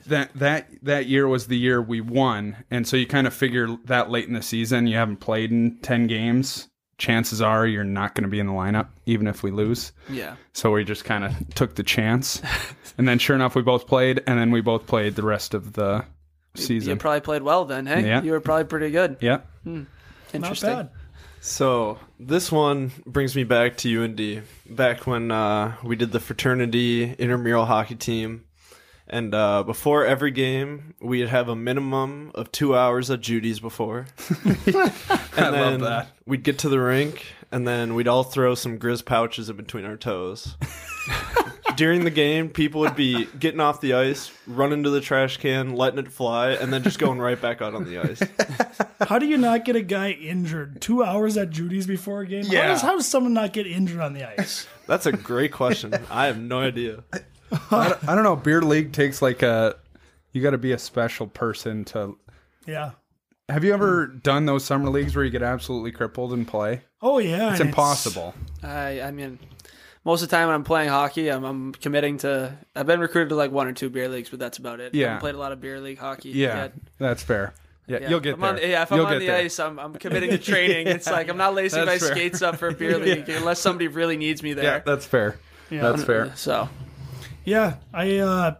that 0.07 0.31
that 0.35 0.67
that 0.83 1.05
year 1.05 1.27
was 1.27 1.47
the 1.47 1.57
year 1.57 1.81
we 1.81 2.01
won, 2.01 2.57
and 2.69 2.87
so 2.87 2.97
you 2.97 3.07
kind 3.07 3.27
of 3.27 3.33
figure 3.33 3.67
that 3.85 4.09
late 4.09 4.27
in 4.27 4.33
the 4.33 4.41
season, 4.41 4.87
you 4.87 4.97
haven't 4.97 5.17
played 5.17 5.51
in 5.51 5.77
ten 5.81 6.07
games. 6.07 6.67
Chances 6.97 7.41
are 7.41 7.65
you're 7.65 7.83
not 7.83 8.13
going 8.13 8.25
to 8.25 8.29
be 8.29 8.39
in 8.39 8.45
the 8.45 8.53
lineup, 8.53 8.89
even 9.07 9.25
if 9.25 9.41
we 9.41 9.49
lose. 9.49 9.91
Yeah. 10.07 10.35
So 10.53 10.69
we 10.71 10.83
just 10.83 11.03
kind 11.03 11.23
of 11.23 11.33
took 11.55 11.73
the 11.75 11.81
chance, 11.83 12.41
and 12.97 13.07
then 13.07 13.17
sure 13.19 13.35
enough, 13.35 13.55
we 13.55 13.61
both 13.63 13.87
played, 13.87 14.21
and 14.27 14.37
then 14.37 14.51
we 14.51 14.61
both 14.61 14.85
played 14.85 15.15
the 15.15 15.23
rest 15.23 15.53
of 15.55 15.73
the 15.73 16.05
season. 16.55 16.75
You 16.75 16.79
season. 16.81 16.97
probably 16.99 17.21
played 17.21 17.41
well 17.41 17.65
then, 17.65 17.87
hey? 17.87 18.05
Yeah. 18.05 18.21
You 18.21 18.31
were 18.33 18.39
probably 18.41 18.65
pretty 18.65 18.91
good. 18.91 19.17
yeah, 19.21 19.39
hmm. 19.63 19.75
Not 19.77 19.87
Interesting. 20.33 20.69
bad. 20.69 20.89
So 21.39 21.97
this 22.21 22.51
one 22.51 22.91
brings 23.05 23.35
me 23.35 23.43
back 23.43 23.77
to 23.77 24.03
UND, 24.03 24.43
back 24.69 25.07
when 25.07 25.31
uh, 25.31 25.75
we 25.83 25.95
did 25.95 26.11
the 26.11 26.19
fraternity 26.19 27.13
intramural 27.17 27.65
hockey 27.65 27.95
team, 27.95 28.45
and 29.07 29.33
uh, 29.33 29.63
before 29.63 30.05
every 30.05 30.29
game, 30.29 30.93
we'd 31.01 31.27
have 31.27 31.49
a 31.49 31.55
minimum 31.55 32.31
of 32.35 32.51
two 32.51 32.75
hours 32.75 33.09
at 33.09 33.21
Judy's 33.21 33.59
before. 33.59 34.05
and 34.45 34.91
I 35.35 35.49
love 35.49 35.81
that. 35.81 36.09
We'd 36.25 36.43
get 36.43 36.59
to 36.59 36.69
the 36.69 36.79
rink, 36.79 37.25
and 37.51 37.67
then 37.67 37.95
we'd 37.95 38.07
all 38.07 38.23
throw 38.23 38.53
some 38.53 38.77
grizz 38.77 39.03
pouches 39.03 39.49
in 39.49 39.55
between 39.55 39.85
our 39.85 39.97
toes. 39.97 40.55
During 41.77 42.03
the 42.03 42.11
game, 42.11 42.49
people 42.49 42.81
would 42.81 42.95
be 42.95 43.25
getting 43.39 43.59
off 43.59 43.81
the 43.81 43.93
ice, 43.93 44.31
running 44.45 44.83
to 44.83 44.89
the 44.89 45.01
trash 45.01 45.37
can, 45.37 45.75
letting 45.75 45.99
it 45.99 46.11
fly, 46.11 46.51
and 46.51 46.71
then 46.71 46.83
just 46.83 46.99
going 46.99 47.19
right 47.19 47.39
back 47.41 47.61
out 47.61 47.73
on 47.73 47.85
the 47.85 47.97
ice. 47.99 48.21
How 49.07 49.17
do 49.19 49.25
you 49.25 49.37
not 49.37 49.65
get 49.65 49.75
a 49.75 49.81
guy 49.81 50.11
injured 50.11 50.81
two 50.81 51.03
hours 51.03 51.37
at 51.37 51.49
Judy's 51.49 51.87
before 51.87 52.21
a 52.21 52.27
game? 52.27 52.45
How 52.45 52.51
Yeah. 52.53 52.67
does, 52.67 52.81
how 52.81 52.95
does 52.95 53.07
someone 53.07 53.33
not 53.33 53.53
get 53.53 53.65
injured 53.67 53.99
on 53.99 54.13
the 54.13 54.29
ice? 54.39 54.67
That's 54.87 55.05
a 55.05 55.11
great 55.11 55.51
question. 55.51 55.93
I 56.11 56.25
have 56.27 56.39
no 56.39 56.59
idea. 56.59 57.03
I, 57.71 57.89
don't, 57.89 58.09
I 58.09 58.15
don't 58.15 58.23
know. 58.23 58.35
Beer 58.35 58.61
league 58.61 58.91
takes 58.93 59.21
like 59.21 59.41
a. 59.41 59.75
You 60.33 60.41
got 60.41 60.51
to 60.51 60.57
be 60.57 60.71
a 60.73 60.77
special 60.79 61.27
person 61.27 61.83
to. 61.85 62.17
Yeah. 62.65 62.91
Have 63.49 63.63
you 63.65 63.73
ever 63.73 64.07
done 64.07 64.45
those 64.45 64.63
summer 64.63 64.89
leagues 64.89 65.13
where 65.15 65.25
you 65.25 65.31
get 65.31 65.41
absolutely 65.43 65.91
crippled 65.91 66.31
and 66.31 66.47
play? 66.47 66.81
Oh 67.01 67.17
yeah. 67.19 67.51
It's 67.51 67.59
and 67.59 67.69
impossible. 67.69 68.33
I 68.63 69.01
I 69.01 69.11
mean, 69.11 69.39
most 70.03 70.23
of 70.23 70.29
the 70.29 70.35
time 70.35 70.47
when 70.47 70.55
I'm 70.55 70.63
playing 70.63 70.89
hockey, 70.89 71.29
I'm, 71.29 71.43
I'm 71.43 71.71
committing 71.73 72.17
to. 72.19 72.57
I've 72.75 72.87
been 72.87 72.99
recruited 72.99 73.29
to 73.29 73.35
like 73.35 73.51
one 73.51 73.67
or 73.67 73.73
two 73.73 73.89
beer 73.89 74.09
leagues, 74.09 74.29
but 74.29 74.39
that's 74.39 74.57
about 74.57 74.79
it. 74.79 74.93
I 74.93 74.97
Yeah. 74.97 75.05
haven't 75.07 75.19
played 75.21 75.35
a 75.35 75.37
lot 75.37 75.51
of 75.51 75.61
beer 75.61 75.79
league 75.79 75.99
hockey. 75.99 76.29
Yeah, 76.29 76.55
yet. 76.63 76.73
that's 76.97 77.21
fair. 77.23 77.53
Yeah, 77.87 77.99
Yeah. 78.01 78.09
you'll 78.09 78.19
get 78.19 78.33
I'm 78.35 78.39
there. 78.41 78.49
on- 78.51 78.57
yeah, 78.61 78.81
if 78.83 78.91
I'm 78.91 78.97
You'll 78.99 79.07
on 79.07 79.19
the 79.19 79.27
there. 79.27 79.37
ice, 79.37 79.59
I'm, 79.59 79.77
I'm 79.79 79.93
committing 80.05 80.29
to 80.31 80.37
training. 80.37 80.87
It's 80.87 81.07
like 81.07 81.29
I'm 81.29 81.37
not 81.37 81.53
lacing 81.55 81.79
my 81.79 81.85
That's 81.85 82.05
fair. 82.07 82.15
skates 82.15 82.41
up 82.41 82.57
for 82.57 82.71
beer 82.71 82.97
league 82.99 83.27
unless 83.29 83.59
somebody 83.59 83.87
really 83.87 84.17
needs 84.17 84.41
me 84.41 84.53
there. 84.53 84.63
Yeah, 84.65 84.79
that's 84.79 85.05
fair. 85.05 85.37
Yeah. 85.69 85.81
That's 85.81 86.03
fair. 86.03 86.31
So 86.35 86.69
Yeah, 87.43 87.75
I 87.93 88.17
uh, 88.17 88.55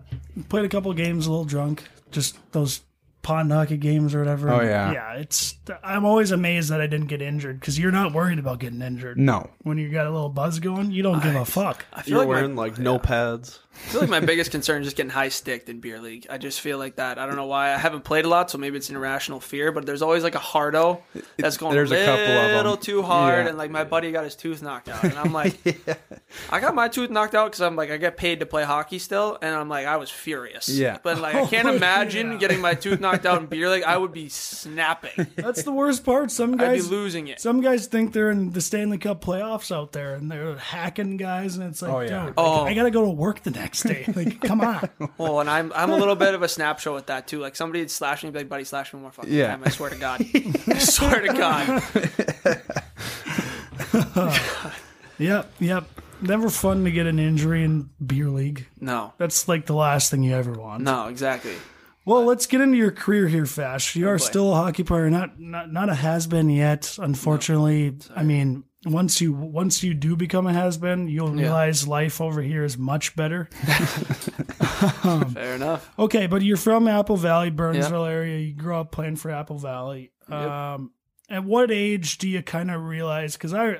played 0.49 0.65
a 0.65 0.69
couple 0.69 0.91
games 0.93 1.27
a 1.27 1.29
little 1.31 1.45
drunk. 1.45 1.83
Just 2.11 2.37
those 2.51 2.81
pond 3.21 3.51
hockey 3.51 3.77
games 3.77 4.15
or 4.15 4.19
whatever. 4.19 4.49
Oh, 4.49 4.61
yeah. 4.61 4.91
yeah. 4.91 5.13
It's 5.13 5.55
I'm 5.83 6.05
always 6.05 6.31
amazed 6.31 6.69
that 6.69 6.81
I 6.81 6.87
didn't 6.87 7.07
get 7.07 7.21
injured 7.21 7.59
because 7.59 7.77
you're 7.77 7.91
not 7.91 8.13
worried 8.13 8.39
about 8.39 8.59
getting 8.59 8.81
injured 8.81 9.17
No. 9.17 9.49
when 9.63 9.77
you 9.77 9.89
got 9.89 10.07
a 10.07 10.11
little 10.11 10.29
buzz 10.29 10.59
going. 10.59 10.91
You 10.91 11.03
don't 11.03 11.21
give 11.21 11.35
a 11.35 11.45
fuck. 11.45 11.85
I 11.93 12.01
feel 12.01 12.11
You're 12.11 12.19
like 12.19 12.27
my, 12.27 12.33
wearing 12.35 12.55
like 12.55 12.79
no 12.79 12.99
pads. 12.99 13.59
I 13.73 13.77
feel 13.91 14.01
like 14.01 14.09
my 14.09 14.19
biggest 14.19 14.51
concern 14.51 14.81
is 14.81 14.87
just 14.87 14.97
getting 14.97 15.09
high 15.09 15.29
sticked 15.29 15.69
in 15.69 15.79
beer 15.79 15.99
league. 15.99 16.27
I 16.29 16.37
just 16.37 16.59
feel 16.61 16.77
like 16.77 16.97
that. 16.97 17.17
I 17.17 17.25
don't 17.25 17.35
know 17.35 17.45
why. 17.45 17.73
I 17.73 17.77
haven't 17.77 18.03
played 18.03 18.25
a 18.25 18.27
lot, 18.29 18.51
so 18.51 18.57
maybe 18.57 18.77
it's 18.77 18.89
an 18.89 18.95
irrational 18.95 19.39
fear. 19.39 19.71
But 19.71 19.85
there's 19.85 20.01
always 20.01 20.23
like 20.23 20.35
a 20.35 20.39
hardo 20.39 21.01
that's 21.37 21.57
going 21.57 21.73
there's 21.73 21.91
a 21.91 22.01
a 22.01 22.05
couple 22.05 22.21
of 22.23 22.29
'em. 22.51 22.55
little 22.57 22.77
too 22.77 23.01
hard, 23.01 23.43
Yeah. 23.45 23.49
and 23.49 23.57
like 23.57 23.71
my 23.71 23.83
buddy 23.83 24.11
got 24.11 24.23
his 24.25 24.35
tooth 24.35 24.61
knocked 24.61 24.89
out, 24.89 25.03
and 25.03 25.13
I'm 25.17 25.33
like, 25.33 25.57
I 26.49 26.59
got 26.59 26.75
my 26.75 26.87
tooth 26.89 27.09
knocked 27.09 27.33
out 27.35 27.45
because 27.51 27.61
I'm 27.61 27.75
like 27.75 27.91
I 27.91 27.97
get 27.97 28.17
paid 28.17 28.39
to 28.41 28.45
play 28.45 28.63
hockey 28.63 28.99
still, 28.99 29.37
and 29.41 29.55
I'm 29.55 29.69
like 29.69 29.85
I 29.87 29.97
was 29.97 30.09
furious. 30.09 30.67
Yeah. 30.69 30.97
but 31.01 31.19
like 31.19 31.35
I 31.35 31.39
oh 31.41 31.47
can't 31.47 31.67
Oh, 31.67 31.75
imagine 31.75 32.31
yeah. 32.33 32.37
getting 32.37 32.61
my 32.61 32.73
tooth 32.73 32.99
knocked 32.99 33.11
knocked 33.11 33.25
out 33.25 33.41
in 33.41 33.47
beer 33.47 33.69
league, 33.69 33.83
I 33.83 33.97
would 33.97 34.13
be 34.13 34.29
snapping. 34.29 35.27
That's 35.35 35.63
the 35.63 35.71
worst 35.71 36.03
part. 36.05 36.31
Some 36.31 36.53
I'd 36.55 36.57
be 36.59 36.63
guys 36.63 36.89
losing 36.91 37.27
it. 37.27 37.39
Some 37.41 37.61
guys 37.61 37.87
think 37.87 38.13
they're 38.13 38.31
in 38.31 38.51
the 38.51 38.61
Stanley 38.61 38.97
Cup 38.97 39.23
playoffs 39.23 39.73
out 39.75 39.91
there, 39.91 40.15
and 40.15 40.31
they're 40.31 40.55
hacking 40.57 41.17
guys, 41.17 41.57
and 41.57 41.69
it's 41.69 41.81
like, 41.81 41.91
Oh, 41.91 41.99
yeah. 42.01 42.07
dude, 42.07 42.25
like, 42.27 42.33
Oh. 42.37 42.63
I 42.65 42.73
gotta 42.73 42.91
go 42.91 43.03
to 43.03 43.09
work 43.11 43.43
the 43.43 43.51
next 43.51 43.60
day. 43.69 44.05
Like, 44.15 44.41
come 44.41 44.61
on. 44.61 44.89
Well, 45.17 45.39
and 45.39 45.49
I'm 45.49 45.71
I'm 45.75 45.91
a 45.91 45.95
little 45.95 46.15
bit 46.15 46.33
of 46.33 46.41
a 46.43 46.47
snap 46.49 46.79
show 46.79 46.93
with 46.93 47.07
that 47.07 47.27
too. 47.27 47.39
Like 47.39 47.55
somebody 47.55 47.79
would 47.79 47.91
slash 47.91 48.23
me, 48.23 48.29
be 48.31 48.39
like, 48.39 48.49
buddy, 48.49 48.63
slash 48.63 48.93
me 48.93 48.97
one 48.97 49.03
more 49.03 49.11
fucking 49.11 49.31
Yeah. 49.33 49.47
time. 49.47 49.63
I 49.65 49.69
swear 49.69 49.89
to 49.89 49.95
God. 49.97 50.25
I 50.67 50.77
swear 50.79 51.21
to 51.21 51.33
God. 51.33 51.83
Yep, 55.17 55.51
yep. 55.59 55.83
Never 56.21 56.49
fun 56.49 56.83
to 56.85 56.91
get 56.91 57.05
an 57.05 57.19
injury 57.19 57.63
in 57.63 57.89
beer 58.03 58.29
league. 58.29 58.67
No. 58.79 59.13
That's 59.19 59.47
like 59.47 59.67
the 59.67 59.75
last 59.75 60.09
thing 60.09 60.23
you 60.23 60.33
ever 60.33 60.53
want. 60.53 60.83
No, 60.83 61.07
exactly. 61.09 61.53
Well, 62.05 62.25
let's 62.25 62.47
get 62.47 62.61
into 62.61 62.77
your 62.77 62.89
career 62.91 63.27
here, 63.27 63.45
Fash. 63.45 63.95
You 63.95 64.07
oh, 64.07 64.09
are 64.09 64.13
Oh, 64.13 64.17
boy. 64.17 64.23
still 64.23 64.51
a 64.51 64.55
hockey 64.55 64.83
player, 64.83 65.11
not 65.11 65.39
not 65.39 65.71
not 65.71 65.89
a 65.89 65.93
has 65.93 66.25
been 66.25 66.49
yet. 66.49 66.97
Unfortunately, 66.99 67.95
I 68.15 68.23
mean, 68.23 68.63
once 68.85 69.21
you 69.21 69.31
once 69.33 69.83
you 69.83 69.93
do 69.93 70.15
become 70.15 70.47
a 70.47 70.53
has 70.53 70.77
been, 70.77 71.07
you'll 71.07 71.29
realize 71.31 71.87
life 71.87 72.19
over 72.19 72.41
here 72.41 72.63
is 72.63 72.77
much 72.77 73.15
better. 73.15 73.45
Fair 75.33 75.55
enough. 75.55 75.89
Okay, 75.99 76.27
but 76.27 76.41
you're 76.41 76.57
from 76.57 76.87
Apple 76.87 77.17
Valley, 77.17 77.49
Burnsville 77.49 78.05
area. 78.05 78.39
You 78.39 78.53
grew 78.53 78.75
up 78.75 78.91
playing 78.91 79.17
for 79.17 79.31
Apple 79.31 79.57
Valley. 79.57 80.11
Um, 80.29 80.91
at 81.29 81.43
what 81.43 81.71
age 81.71 82.17
do 82.17 82.27
you 82.27 82.41
kind 82.41 82.71
of 82.71 82.83
realize? 82.83 83.33
Because 83.33 83.53
I, 83.53 83.79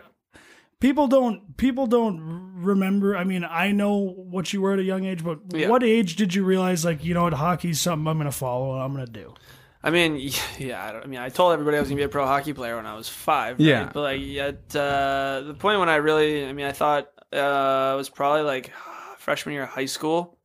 people 0.79 1.07
don't 1.07 1.57
people 1.57 1.87
don't 1.87 2.19
remember. 2.61 3.15
I 3.17 3.23
mean, 3.23 3.43
I 3.43 3.71
know 3.71 3.97
what 3.97 4.53
you 4.53 4.61
were 4.61 4.73
at 4.73 4.79
a 4.79 4.83
young 4.83 5.05
age, 5.05 5.23
but 5.23 5.39
Yeah. 5.53 5.69
what 5.69 5.83
age 5.83 6.15
did 6.15 6.35
you 6.35 6.43
realize 6.43 6.85
like 6.85 7.03
you 7.03 7.13
know 7.13 7.23
what 7.23 7.33
hockey's 7.33 7.79
something 7.81 8.07
I'm 8.07 8.17
going 8.17 8.25
to 8.29 8.37
follow 8.37 8.73
and 8.73 8.83
I'm 8.83 8.93
going 8.93 9.05
to 9.05 9.11
do? 9.11 9.33
I 9.83 9.89
mean, 9.89 10.31
yeah. 10.59 10.85
I, 10.85 10.91
don't, 10.91 11.03
I 11.03 11.07
mean, 11.07 11.19
I 11.19 11.29
told 11.29 11.53
everybody 11.53 11.77
I 11.77 11.79
was 11.79 11.89
gonna 11.89 11.97
be 11.97 12.03
a 12.03 12.09
pro 12.09 12.25
hockey 12.25 12.53
player 12.53 12.75
when 12.75 12.85
I 12.85 12.95
was 12.95 13.09
five. 13.09 13.57
right? 13.59 13.65
Yeah. 13.65 13.89
But 13.93 14.01
like 14.01 14.21
at 14.21 14.75
uh, 14.75 15.43
the 15.47 15.55
point 15.57 15.79
when 15.79 15.89
I 15.89 15.95
really, 15.95 16.45
I 16.45 16.53
mean, 16.53 16.65
I 16.65 16.71
thought 16.71 17.09
uh, 17.33 17.91
it 17.93 17.97
was 17.97 18.09
probably 18.09 18.43
like 18.43 18.71
freshman 19.17 19.53
year 19.53 19.63
of 19.63 19.69
high 19.69 19.85
school. 19.85 20.37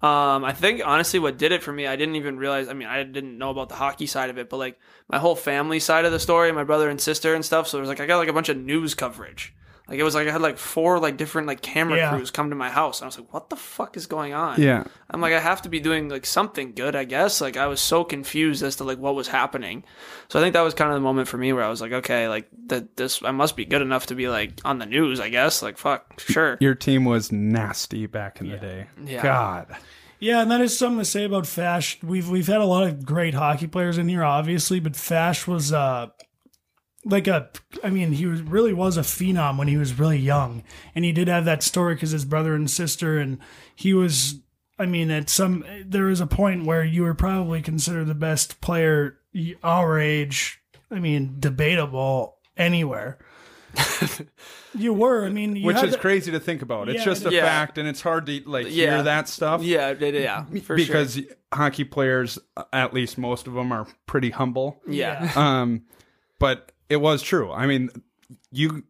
Um, 0.00 0.44
I 0.44 0.52
think 0.52 0.80
honestly, 0.84 1.18
what 1.18 1.38
did 1.38 1.50
it 1.50 1.62
for 1.62 1.72
me, 1.72 1.88
I 1.88 1.96
didn't 1.96 2.14
even 2.14 2.38
realize. 2.38 2.68
I 2.68 2.72
mean, 2.72 2.86
I 2.86 3.02
didn't 3.02 3.36
know 3.36 3.50
about 3.50 3.68
the 3.68 3.74
hockey 3.74 4.06
side 4.06 4.30
of 4.30 4.38
it, 4.38 4.48
but 4.48 4.58
like 4.58 4.78
my 5.08 5.18
whole 5.18 5.34
family 5.34 5.80
side 5.80 6.04
of 6.04 6.12
the 6.12 6.20
story, 6.20 6.52
my 6.52 6.62
brother 6.62 6.88
and 6.88 7.00
sister 7.00 7.34
and 7.34 7.44
stuff. 7.44 7.66
So 7.66 7.78
it 7.78 7.80
was 7.80 7.88
like 7.88 7.98
I 7.98 8.06
got 8.06 8.18
like 8.18 8.28
a 8.28 8.32
bunch 8.32 8.48
of 8.48 8.56
news 8.56 8.94
coverage. 8.94 9.54
Like 9.88 9.98
it 9.98 10.02
was 10.02 10.14
like 10.14 10.28
I 10.28 10.32
had 10.32 10.42
like 10.42 10.58
four 10.58 10.98
like 10.98 11.16
different 11.16 11.46
like 11.46 11.62
camera 11.62 11.96
Yeah. 11.96 12.10
crews 12.10 12.30
come 12.30 12.50
to 12.50 12.56
my 12.56 12.68
house, 12.68 13.00
and 13.00 13.06
I 13.06 13.08
was 13.08 13.18
like, 13.18 13.32
"What 13.32 13.48
the 13.48 13.56
fuck 13.56 13.96
is 13.96 14.06
going 14.06 14.34
on?" 14.34 14.60
Yeah. 14.60 14.84
I'm 15.10 15.20
like, 15.22 15.32
I 15.32 15.40
have 15.40 15.62
to 15.62 15.70
be 15.70 15.80
doing 15.80 16.10
like 16.10 16.26
something 16.26 16.72
good, 16.74 16.94
I 16.94 17.04
guess. 17.04 17.40
Like 17.40 17.56
I 17.56 17.66
was 17.68 17.80
so 17.80 18.04
confused 18.04 18.62
as 18.62 18.76
to 18.76 18.84
like 18.84 18.98
what 18.98 19.14
was 19.14 19.28
happening. 19.28 19.84
So 20.28 20.38
I 20.38 20.42
think 20.42 20.52
that 20.52 20.60
was 20.60 20.74
kind 20.74 20.90
of 20.90 20.96
the 20.96 21.00
moment 21.00 21.26
for 21.28 21.38
me 21.38 21.54
where 21.54 21.64
I 21.64 21.70
was 21.70 21.80
like, 21.80 21.92
okay, 21.92 22.28
like 22.28 22.48
that 22.66 22.96
this 22.98 23.22
I 23.22 23.30
must 23.30 23.56
be 23.56 23.64
good 23.64 23.80
enough 23.80 24.06
to 24.06 24.14
be 24.14 24.28
like 24.28 24.60
on 24.64 24.78
the 24.78 24.86
news, 24.86 25.20
I 25.20 25.30
guess. 25.30 25.62
Like 25.62 25.78
fuck, 25.78 26.20
sure. 26.20 26.58
Your 26.60 26.74
team 26.74 27.06
was 27.06 27.32
nasty 27.32 28.04
back 28.06 28.40
in 28.42 28.50
the 28.50 28.58
day. 28.58 28.86
Yeah. 29.02 29.22
God. 29.22 29.76
Yeah, 30.20 30.42
and 30.42 30.50
that 30.50 30.60
is 30.60 30.76
something 30.76 30.98
to 30.98 31.04
say 31.04 31.24
about 31.24 31.46
Fash. 31.46 32.02
We've 32.02 32.28
we've 32.28 32.48
had 32.48 32.60
a 32.60 32.64
lot 32.66 32.82
of 32.82 33.06
great 33.06 33.34
hockey 33.34 33.68
players 33.68 33.96
in 33.98 34.08
here, 34.08 34.24
obviously, 34.24 34.80
but 34.80 34.96
Fash 34.96 35.46
was 35.46 35.72
uh 35.72 36.08
like 37.04 37.26
a 37.26 37.50
I 37.84 37.90
mean, 37.90 38.12
he 38.12 38.26
was 38.26 38.42
really 38.42 38.72
was 38.74 38.96
a 38.96 39.02
phenom 39.02 39.58
when 39.58 39.68
he 39.68 39.76
was 39.76 39.98
really 39.98 40.18
young, 40.18 40.62
and 40.94 41.04
he 41.04 41.12
did 41.12 41.28
have 41.28 41.44
that 41.44 41.62
story 41.62 41.94
because 41.94 42.10
his 42.10 42.24
brother 42.24 42.54
and 42.54 42.70
sister, 42.70 43.18
and 43.18 43.38
he 43.74 43.94
was. 43.94 44.40
I 44.80 44.86
mean, 44.86 45.10
at 45.10 45.28
some 45.28 45.64
there 45.84 46.04
was 46.04 46.20
a 46.20 46.26
point 46.26 46.64
where 46.64 46.84
you 46.84 47.02
were 47.02 47.14
probably 47.14 47.60
considered 47.62 48.06
the 48.06 48.14
best 48.14 48.60
player 48.60 49.18
y- 49.34 49.56
our 49.64 49.98
age. 49.98 50.60
I 50.90 51.00
mean, 51.00 51.36
debatable 51.40 52.36
anywhere. 52.56 53.18
you 54.74 54.92
were. 54.92 55.24
I 55.24 55.30
mean, 55.30 55.56
you 55.56 55.66
Which 55.66 55.82
is 55.82 55.92
the- 55.92 55.98
crazy 55.98 56.30
to 56.30 56.40
think 56.40 56.62
about. 56.62 56.88
It's 56.88 57.00
Yeah, 57.00 57.04
just 57.04 57.26
a 57.26 57.32
Yeah. 57.32 57.42
fact, 57.44 57.78
and 57.78 57.88
it's 57.88 58.00
hard 58.00 58.26
to 58.26 58.40
like 58.46 58.66
Yeah. 58.70 58.94
hear 58.94 59.02
that 59.04 59.28
stuff. 59.28 59.62
Yeah, 59.62 59.94
yeah, 59.98 60.06
yeah, 60.08 60.44
for 60.44 60.60
sure. 60.60 60.76
because 60.76 61.20
hockey 61.52 61.84
players, 61.84 62.38
at 62.72 62.94
least 62.94 63.18
most 63.18 63.46
of 63.46 63.54
them, 63.54 63.72
are 63.72 63.86
pretty 64.06 64.30
humble. 64.30 64.80
Yeah. 64.86 65.30
Um, 65.34 65.82
but 66.38 66.72
it 66.88 66.96
was 67.00 67.22
true. 67.22 67.50
I 67.52 67.66
mean, 67.66 67.90
you, 68.50 68.84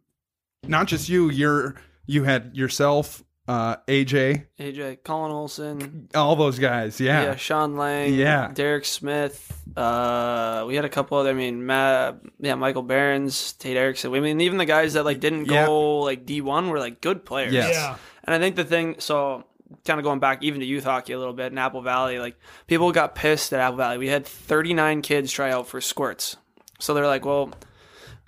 not 0.67 0.87
just 0.87 1.09
you. 1.09 1.29
You're 1.29 1.75
you 2.05 2.23
had 2.23 2.55
yourself, 2.57 3.23
uh, 3.47 3.75
AJ, 3.87 4.45
AJ, 4.59 5.03
Colin 5.03 5.31
Olson, 5.31 6.09
all 6.15 6.35
those 6.35 6.57
guys. 6.59 6.99
yeah, 6.99 7.21
Yeah, 7.23 7.35
Sean 7.35 7.75
Lang, 7.77 8.13
Yeah. 8.13 8.51
Derek 8.53 8.85
Smith. 8.85 9.55
Uh, 9.77 10.65
we 10.67 10.75
had 10.75 10.85
a 10.85 10.89
couple 10.89 11.17
other. 11.17 11.29
I 11.29 11.33
mean, 11.33 11.65
Matt, 11.65 12.17
yeah, 12.39 12.55
Michael 12.55 12.81
Barons, 12.81 13.53
Tate 13.53 13.77
Erickson. 13.77 14.13
I 14.13 14.19
mean, 14.19 14.41
even 14.41 14.57
the 14.57 14.65
guys 14.65 14.93
that 14.93 15.05
like 15.05 15.19
didn't 15.19 15.45
Yeah. 15.45 15.65
go 15.67 15.99
like 15.99 16.25
D 16.25 16.41
one 16.41 16.69
were 16.69 16.79
like 16.79 17.01
good 17.01 17.25
players. 17.25 17.53
Yes. 17.53 17.73
Yeah. 17.73 17.95
And 18.23 18.33
I 18.33 18.39
think 18.39 18.55
the 18.55 18.63
thing, 18.65 18.95
so 18.99 19.45
kind 19.85 19.99
of 19.99 20.03
going 20.03 20.19
back 20.19 20.41
even 20.43 20.59
to 20.61 20.65
youth 20.65 20.83
hockey 20.83 21.13
a 21.13 21.19
little 21.19 21.33
bit 21.33 21.51
in 21.51 21.57
Apple 21.59 21.81
Valley, 21.81 22.17
like 22.19 22.37
people 22.67 22.91
got 22.91 23.13
pissed 23.15 23.53
at 23.53 23.59
Apple 23.59 23.77
Valley. 23.77 23.97
We 23.99 24.07
had 24.07 24.25
39 24.25 25.01
kids 25.03 25.31
try 25.31 25.51
out 25.51 25.67
for 25.67 25.79
squirts. 25.79 26.37
So 26.79 26.93
they're 26.95 27.05
like, 27.07 27.23
well, 27.25 27.51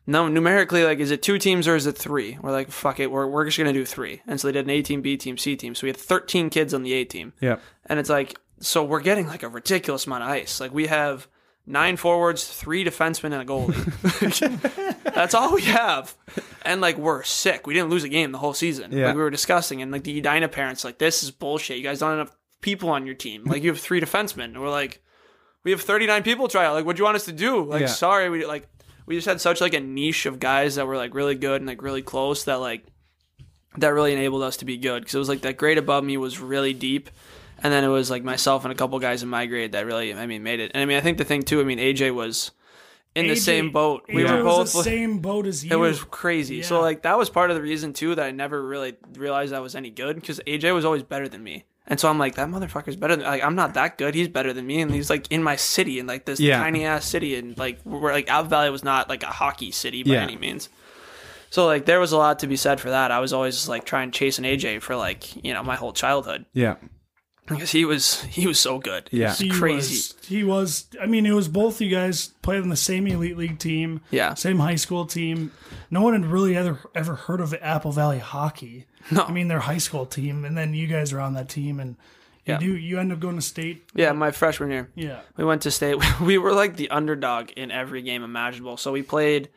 no, 0.07 0.27
numerically, 0.27 0.83
like, 0.83 0.99
is 0.99 1.11
it 1.11 1.21
two 1.21 1.37
teams 1.37 1.67
or 1.67 1.75
is 1.75 1.85
it 1.87 1.97
three? 1.97 2.37
We're 2.41 2.51
like, 2.51 2.71
fuck 2.71 2.99
it, 2.99 3.11
we're, 3.11 3.27
we're 3.27 3.45
just 3.45 3.57
going 3.57 3.71
to 3.71 3.79
do 3.79 3.85
three. 3.85 4.21
And 4.27 4.39
so 4.39 4.47
they 4.47 4.51
did 4.53 4.65
an 4.65 4.71
A 4.71 4.81
team, 4.81 5.01
B 5.01 5.15
team, 5.17 5.37
C 5.37 5.55
team. 5.55 5.75
So 5.75 5.85
we 5.85 5.89
had 5.89 5.97
13 5.97 6.49
kids 6.49 6.73
on 6.73 6.83
the 6.83 6.93
A 6.93 7.05
team. 7.05 7.33
yeah. 7.39 7.57
And 7.85 7.99
it's 7.99 8.09
like, 8.09 8.37
so 8.59 8.83
we're 8.83 9.01
getting 9.01 9.27
like 9.27 9.43
a 9.43 9.47
ridiculous 9.49 10.05
amount 10.07 10.23
of 10.23 10.29
ice. 10.29 10.59
Like 10.59 10.73
we 10.73 10.87
have 10.87 11.27
nine 11.65 11.97
forwards, 11.97 12.47
three 12.47 12.83
defensemen, 12.85 13.33
and 13.33 13.41
a 13.41 13.45
goalie. 13.45 15.03
That's 15.13 15.33
all 15.33 15.53
we 15.53 15.61
have. 15.63 16.15
And 16.63 16.79
like 16.81 16.97
we're 16.97 17.23
sick. 17.23 17.65
We 17.67 17.73
didn't 17.73 17.89
lose 17.89 18.03
a 18.03 18.09
game 18.09 18.31
the 18.31 18.37
whole 18.37 18.53
season. 18.53 18.91
Yeah. 18.91 19.07
Like 19.07 19.15
we 19.15 19.21
were 19.21 19.29
discussing. 19.29 19.81
And 19.81 19.91
like 19.91 20.03
the 20.03 20.17
Edina 20.19 20.47
parents, 20.47 20.83
like, 20.83 20.97
this 20.99 21.23
is 21.23 21.31
bullshit. 21.31 21.77
You 21.77 21.83
guys 21.83 21.99
don't 21.99 22.11
have 22.11 22.19
enough 22.19 22.35
people 22.61 22.89
on 22.89 23.05
your 23.05 23.15
team. 23.15 23.45
Like 23.45 23.63
you 23.63 23.69
have 23.69 23.79
three 23.79 23.99
defensemen. 24.01 24.45
And 24.45 24.61
we're 24.61 24.69
like, 24.69 25.01
we 25.63 25.71
have 25.71 25.81
39 25.81 26.23
people 26.23 26.47
try 26.47 26.65
out. 26.65 26.73
Like, 26.73 26.85
what 26.85 26.95
do 26.95 27.01
you 27.01 27.05
want 27.05 27.15
us 27.15 27.25
to 27.25 27.31
do? 27.31 27.63
Like, 27.65 27.81
Yeah. 27.81 27.87
sorry, 27.87 28.29
we 28.29 28.45
like 28.45 28.67
we 29.11 29.17
just 29.17 29.27
had 29.27 29.41
such 29.41 29.59
like 29.59 29.73
a 29.73 29.81
niche 29.81 30.25
of 30.25 30.39
guys 30.39 30.75
that 30.75 30.87
were 30.87 30.95
like 30.95 31.13
really 31.13 31.35
good 31.35 31.59
and 31.59 31.67
like 31.67 31.81
really 31.81 32.01
close 32.01 32.45
that 32.45 32.61
like 32.61 32.85
that 33.77 33.89
really 33.89 34.13
enabled 34.13 34.41
us 34.41 34.55
to 34.57 34.65
be 34.65 34.77
good. 34.77 35.01
Because 35.01 35.15
it 35.15 35.19
was 35.19 35.27
like 35.27 35.41
that 35.41 35.57
grade 35.57 35.77
above 35.77 36.05
me 36.05 36.15
was 36.15 36.39
really 36.39 36.73
deep 36.73 37.09
and 37.61 37.73
then 37.73 37.83
it 37.83 37.89
was 37.89 38.09
like 38.09 38.23
myself 38.23 38.63
and 38.63 38.71
a 38.71 38.75
couple 38.75 38.97
guys 38.99 39.21
in 39.21 39.27
my 39.27 39.47
grade 39.47 39.73
that 39.73 39.85
really 39.85 40.13
i 40.13 40.25
mean 40.25 40.43
made 40.43 40.61
it. 40.61 40.71
And 40.73 40.81
i 40.81 40.85
mean 40.85 40.97
i 40.97 41.01
think 41.01 41.17
the 41.17 41.25
thing 41.25 41.43
too 41.43 41.59
i 41.59 41.65
mean 41.65 41.77
aj 41.77 42.15
was 42.15 42.51
in 43.13 43.27
the 43.27 43.35
same 43.35 43.71
boat. 43.71 44.05
We 44.07 44.23
were 44.23 44.41
both 44.43 44.71
the 44.71 44.83
same 44.83 45.19
boat 45.19 45.45
as 45.45 45.65
you. 45.65 45.73
it 45.73 45.75
was 45.75 46.01
crazy. 46.01 46.61
So 46.61 46.79
like 46.79 47.01
that 47.01 47.17
was 47.17 47.29
part 47.29 47.51
of 47.51 47.57
the 47.57 47.61
reason 47.61 47.91
too 47.91 48.15
that 48.15 48.25
i 48.25 48.31
never 48.31 48.65
really 48.65 48.95
realized 49.15 49.53
i 49.53 49.59
was 49.59 49.75
any 49.75 49.89
good 49.89 50.15
because 50.15 50.39
aj 50.47 50.73
was 50.73 50.85
always 50.85 51.03
better 51.03 51.27
than 51.27 51.43
me 51.43 51.65
and 51.87 51.99
so 51.99 52.09
i'm 52.09 52.17
like 52.19 52.35
that 52.35 52.47
motherfucker's 52.47 52.95
better 52.95 53.15
than 53.15 53.25
like 53.25 53.43
i'm 53.43 53.55
not 53.55 53.73
that 53.73 53.97
good 53.97 54.13
he's 54.15 54.27
better 54.27 54.53
than 54.53 54.65
me 54.67 54.81
and 54.81 54.91
he's 54.93 55.09
like 55.09 55.29
in 55.31 55.41
my 55.43 55.55
city 55.55 55.99
in 55.99 56.07
like 56.07 56.25
this 56.25 56.39
Yeah. 56.39 56.57
tiny 56.59 56.85
ass 56.85 57.05
city 57.05 57.35
and 57.35 57.57
like 57.57 57.79
we're 57.85 58.11
like 58.13 58.29
Apple 58.29 58.49
Valley 58.49 58.69
was 58.69 58.83
not 58.83 59.09
like 59.09 59.23
a 59.23 59.27
hockey 59.27 59.71
city 59.71 60.03
by 60.03 60.11
Yeah. 60.11 60.21
any 60.23 60.37
means 60.37 60.69
so 61.49 61.65
like 61.65 61.85
there 61.85 61.99
was 61.99 62.11
a 62.11 62.17
lot 62.17 62.39
to 62.39 62.47
be 62.47 62.55
said 62.55 62.79
for 62.79 62.91
that. 62.91 63.11
I 63.11 63.19
was 63.19 63.33
always 63.33 63.67
like 63.67 63.83
trying 63.83 64.11
to 64.11 64.17
chase 64.17 64.37
an 64.39 64.45
AJ 64.45 64.81
for 64.83 64.95
like 64.95 65.43
you 65.43 65.53
know 65.53 65.63
my 65.63 65.75
whole 65.75 65.91
childhood 65.91 66.45
Yeah. 66.53 66.75
Because 67.55 67.71
he 67.71 67.85
was 67.85 68.21
he 68.23 68.47
was 68.47 68.59
so 68.59 68.79
good. 68.79 69.07
He 69.11 69.19
Yeah. 69.21 69.29
was 69.29 69.39
He 69.39 69.49
crazy. 69.49 69.95
Was, 69.95 70.15
he 70.27 70.43
was. 70.43 70.85
I 71.01 71.05
mean, 71.05 71.25
it 71.25 71.31
was 71.33 71.47
both 71.47 71.79
you 71.81 71.89
guys 71.89 72.27
played 72.41 72.61
on 72.61 72.69
the 72.69 72.75
same 72.75 73.07
elite 73.07 73.37
league 73.37 73.59
team. 73.59 74.01
Yeah. 74.11 74.33
Same 74.33 74.59
high 74.59 74.75
school 74.75 75.05
team. 75.05 75.51
No 75.89 76.01
one 76.01 76.13
had 76.13 76.25
really 76.25 76.55
ever 76.55 76.79
ever 76.95 77.15
heard 77.15 77.41
of 77.41 77.53
Apple 77.61 77.91
Valley 77.91 78.19
hockey. 78.19 78.85
No. 79.09 79.23
I 79.23 79.31
mean 79.31 79.47
their 79.47 79.59
high 79.61 79.77
school 79.79 80.05
team, 80.05 80.45
and 80.45 80.57
then 80.57 80.73
you 80.73 80.87
guys 80.87 81.11
are 81.13 81.19
on 81.19 81.33
that 81.33 81.49
team, 81.49 81.79
and 81.79 81.95
you 82.45 82.53
Yeah. 82.53 82.57
do 82.59 82.75
you 82.77 82.99
end 82.99 83.11
up 83.11 83.19
going 83.19 83.35
to 83.35 83.41
state. 83.41 83.83
Yeah, 83.95 84.11
my 84.13 84.31
freshman 84.31 84.71
year. 84.71 84.89
Yeah. 84.95 85.19
We 85.37 85.43
went 85.43 85.61
to 85.63 85.71
state. 85.71 85.97
We 86.21 86.37
were 86.37 86.53
like 86.53 86.75
the 86.75 86.89
underdog 86.89 87.49
in 87.51 87.71
every 87.71 88.01
game 88.01 88.23
imaginable. 88.23 88.77
So 88.77 88.91
we 88.91 89.01
played. 89.01 89.49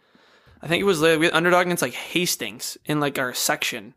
I 0.63 0.67
think 0.67 0.81
it 0.81 0.85
was 0.85 1.01
we 1.03 1.27
had 1.27 1.35
underdog 1.35 1.67
against 1.67 1.83
like 1.83 1.93
Hastings 1.93 2.79
in 2.87 2.99
like 3.01 3.19
our 3.19 3.35
section, 3.35 3.93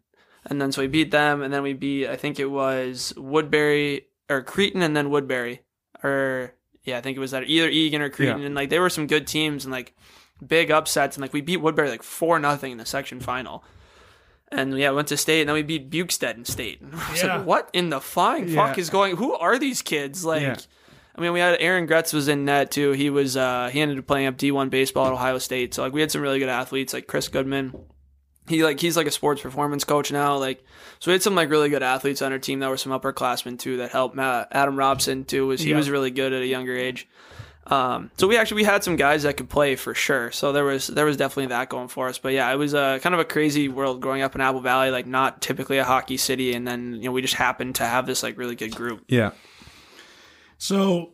and 0.49 0.61
then 0.61 0.71
so 0.71 0.81
we 0.81 0.87
beat 0.87 1.11
them, 1.11 1.41
and 1.41 1.53
then 1.53 1.63
we 1.63 1.73
beat. 1.73 2.07
I 2.07 2.15
think 2.15 2.39
it 2.39 2.45
was 2.51 3.13
Woodbury 3.17 4.07
or 4.29 4.41
Cretin, 4.41 4.81
and 4.81 4.95
then 4.95 5.09
Woodbury, 5.09 5.61
or 6.03 6.53
yeah, 6.83 6.97
I 6.97 7.01
think 7.01 7.17
it 7.17 7.19
was 7.19 7.31
that 7.31 7.43
either 7.47 7.69
Eagan 7.69 8.01
or 8.01 8.09
Cretin, 8.09 8.39
Yeah. 8.39 8.45
and 8.47 8.55
like 8.55 8.69
they 8.69 8.79
were 8.79 8.89
some 8.89 9.07
good 9.07 9.27
teams 9.27 9.65
and 9.65 9.71
like 9.71 9.95
big 10.45 10.71
upsets, 10.71 11.15
and 11.17 11.21
like 11.21 11.33
we 11.33 11.41
beat 11.41 11.57
Woodbury 11.57 11.89
like 11.89 12.03
four 12.03 12.39
nothing 12.39 12.71
in 12.71 12.77
the 12.77 12.85
section 12.85 13.19
final. 13.19 13.63
And 14.49 14.77
yeah, 14.79 14.91
went 14.91 15.09
to 15.09 15.17
state, 15.17 15.41
and 15.41 15.49
then 15.49 15.55
we 15.55 15.63
beat 15.63 15.89
Bukestead 15.89 16.35
in 16.37 16.45
state. 16.45 16.79
And 16.81 16.95
I 16.95 17.11
was 17.11 17.21
Yeah. 17.23 17.37
like, 17.37 17.45
"What 17.45 17.69
in 17.73 17.89
the 17.89 17.99
flying 17.99 18.47
Yeah. 18.47 18.67
fuck 18.67 18.77
is 18.77 18.89
going? 18.89 19.17
Who 19.17 19.33
are 19.33 19.59
these 19.59 19.81
kids?" 19.81 20.23
Like. 20.25 20.57
I 21.15 21.19
mean, 21.21 21.33
we 21.33 21.39
had 21.39 21.57
Aaron 21.59 21.87
Gretz 21.87 22.13
was 22.13 22.27
in 22.27 22.45
net 22.45 22.69
too. 22.69 22.91
He 22.91 23.09
was 23.09 23.35
uh, 23.35 23.71
he 23.73 23.81
ended 23.81 23.97
up 23.97 24.05
playing 24.05 24.27
up 24.27 24.37
D 24.37 24.51
one 24.51 24.69
baseball 24.69 25.07
at 25.07 25.13
Ohio 25.13 25.39
State. 25.39 25.73
So 25.73 25.81
like 25.81 25.91
we 25.91 25.99
had 25.99 26.11
some 26.11 26.21
really 26.21 26.37
good 26.37 26.47
athletes 26.47 26.93
like 26.93 27.07
Chris 27.07 27.27
Goodman. 27.27 27.73
He 28.47 28.63
like 28.63 28.79
he's 28.79 28.95
like 28.97 29.07
a 29.07 29.11
sports 29.11 29.41
performance 29.41 29.83
coach 29.83 30.11
now. 30.11 30.37
Like 30.37 30.63
so 30.99 31.11
we 31.11 31.13
had 31.13 31.23
some 31.23 31.35
like 31.35 31.49
really 31.49 31.69
good 31.69 31.83
athletes 31.83 32.21
on 32.21 32.31
our 32.31 32.39
team 32.39 32.59
that 32.59 32.69
were 32.69 32.77
some 32.77 32.91
upperclassmen 32.91 33.59
too 33.59 33.77
that 33.77 33.91
helped. 33.91 34.15
Matt, 34.15 34.47
Adam 34.51 34.75
Robson 34.77 35.25
too 35.25 35.47
was 35.47 35.61
he 35.61 35.71
Yeah. 35.71 35.77
was 35.77 35.89
really 35.89 36.11
good 36.11 36.33
at 36.33 36.41
a 36.41 36.47
younger 36.47 36.75
age. 36.75 37.07
Um, 37.69 38.11
so 38.17 38.27
we 38.27 38.37
actually 38.37 38.61
we 38.61 38.63
had 38.63 38.81
some 38.85 38.95
guys 38.95 39.23
that 39.23 39.35
could 39.35 39.49
play 39.49 39.75
for 39.75 39.93
sure. 39.93 40.31
So 40.31 40.53
there 40.53 40.63
was 40.63 40.87
there 40.87 41.03
was 41.05 41.17
definitely 41.17 41.47
that 41.47 41.67
going 41.67 41.89
for 41.89 42.07
us. 42.07 42.17
But 42.17 42.31
yeah, 42.31 42.49
it 42.49 42.55
was 42.55 42.73
uh, 42.73 42.99
kind 42.99 43.13
of 43.13 43.19
a 43.19 43.25
crazy 43.25 43.67
world 43.67 43.99
growing 44.01 44.21
up 44.21 44.35
in 44.35 44.39
Apple 44.41 44.61
Valley, 44.61 44.89
like 44.89 45.05
not 45.05 45.41
typically 45.41 45.77
a 45.77 45.83
hockey 45.83 46.15
city, 46.15 46.53
and 46.53 46.65
then 46.65 46.93
you 46.93 47.03
know 47.03 47.11
we 47.11 47.21
just 47.21 47.33
happened 47.33 47.75
to 47.75 47.83
have 47.83 48.05
this 48.05 48.23
like 48.23 48.37
really 48.37 48.55
good 48.55 48.73
group. 48.73 49.03
Yeah. 49.09 49.31
So 50.57 51.11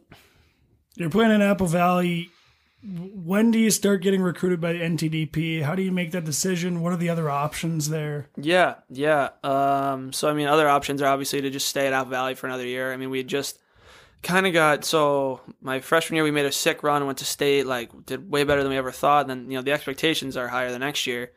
you're 0.95 1.09
playing 1.09 1.31
in 1.31 1.41
Apple 1.41 1.65
Valley. 1.67 2.29
When 2.85 3.49
do 3.51 3.59
you 3.59 3.71
start 3.71 4.01
getting 4.01 4.21
recruited 4.21 4.59
by 4.59 4.73
the 4.73 4.79
NTDP? 4.79 5.61
How 5.61 5.73
do 5.73 5.81
you 5.81 5.91
make 5.91 6.11
that 6.11 6.25
decision? 6.25 6.81
What 6.81 6.91
are 6.91 6.97
the 6.97 7.09
other 7.09 7.29
options 7.29 7.87
there? 7.89 8.27
Yeah, 8.35 8.75
yeah. 8.89 9.29
Um, 9.43 10.11
so 10.11 10.29
I 10.29 10.33
mean, 10.33 10.47
other 10.47 10.67
options 10.67 11.01
are 11.01 11.07
obviously 11.07 11.39
to 11.41 11.49
just 11.49 11.67
stay 11.69 11.87
at 11.87 11.93
Apple 11.93 12.11
Valley 12.11 12.35
for 12.35 12.47
another 12.47 12.65
year. 12.65 12.91
I 12.91 12.97
mean, 12.97 13.09
we 13.09 13.19
had 13.19 13.27
just 13.27 13.59
kind 14.21 14.45
of 14.45 14.51
got 14.53 14.83
so 14.83 15.39
my 15.61 15.79
freshman 15.79 16.15
year 16.15 16.23
we 16.25 16.31
made 16.31 16.45
a 16.45 16.51
sick 16.51 16.83
run, 16.83 17.05
went 17.05 17.19
to 17.19 17.25
state, 17.25 17.65
like 17.65 17.89
did 18.05 18.29
way 18.29 18.43
better 18.43 18.63
than 18.63 18.71
we 18.71 18.77
ever 18.77 18.91
thought. 18.91 19.21
And 19.21 19.29
then 19.29 19.51
you 19.51 19.57
know 19.57 19.61
the 19.63 19.71
expectations 19.71 20.35
are 20.35 20.49
higher 20.49 20.71
the 20.71 20.79
next 20.79 21.07
year. 21.07 21.31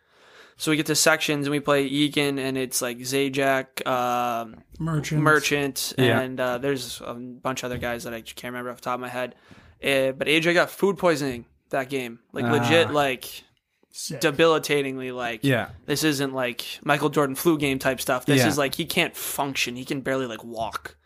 So 0.57 0.70
we 0.72 0.76
get 0.78 0.86
to 0.86 0.94
sections 0.97 1.47
and 1.47 1.53
we 1.53 1.61
play 1.61 1.84
Eagan 1.84 2.38
and 2.38 2.57
it's 2.57 2.80
like 2.80 2.99
Zajac, 2.99 3.86
um, 3.86 4.57
Merchant. 4.80 5.20
Merchant, 5.22 5.92
Yeah. 5.99 6.18
and 6.20 6.40
uh, 6.40 6.59
there's 6.59 7.01
a 7.05 7.12
bunch 7.14 7.62
of 7.62 7.66
other 7.70 7.78
guys 7.78 8.05
that 8.05 8.14
I 8.14 8.22
can't 8.22 8.53
remember 8.55 8.70
off 8.70 8.76
the 8.76 8.82
top 8.82 8.94
of 8.94 9.01
my 9.01 9.11
head. 9.11 9.34
Uh, 9.83 10.12
but 10.12 10.27
AJ 10.27 10.55
got 10.55 10.70
food 10.70 10.97
poisoning 10.99 11.45
that 11.70 11.89
game, 11.91 12.20
like 12.33 12.45
legit, 12.45 12.89
Ah. 12.89 12.93
like 12.93 13.24
Sick. 13.91 14.20
debilitatingly. 14.20 15.12
Like 15.14 15.41
Yeah. 15.43 15.68
this 15.87 16.05
isn't 16.05 16.33
like 16.35 16.64
Michael 16.85 17.09
Jordan 17.11 17.35
flu 17.37 17.59
game 17.59 17.79
type 17.79 18.01
stuff. 18.01 18.24
This 18.27 18.41
Yeah. 18.41 18.49
is 18.49 18.57
like 18.59 18.74
he 18.77 18.85
can't 18.87 19.16
function. 19.16 19.77
He 19.77 19.85
can 19.85 20.01
barely 20.01 20.27
like 20.27 20.45
walk. 20.45 20.97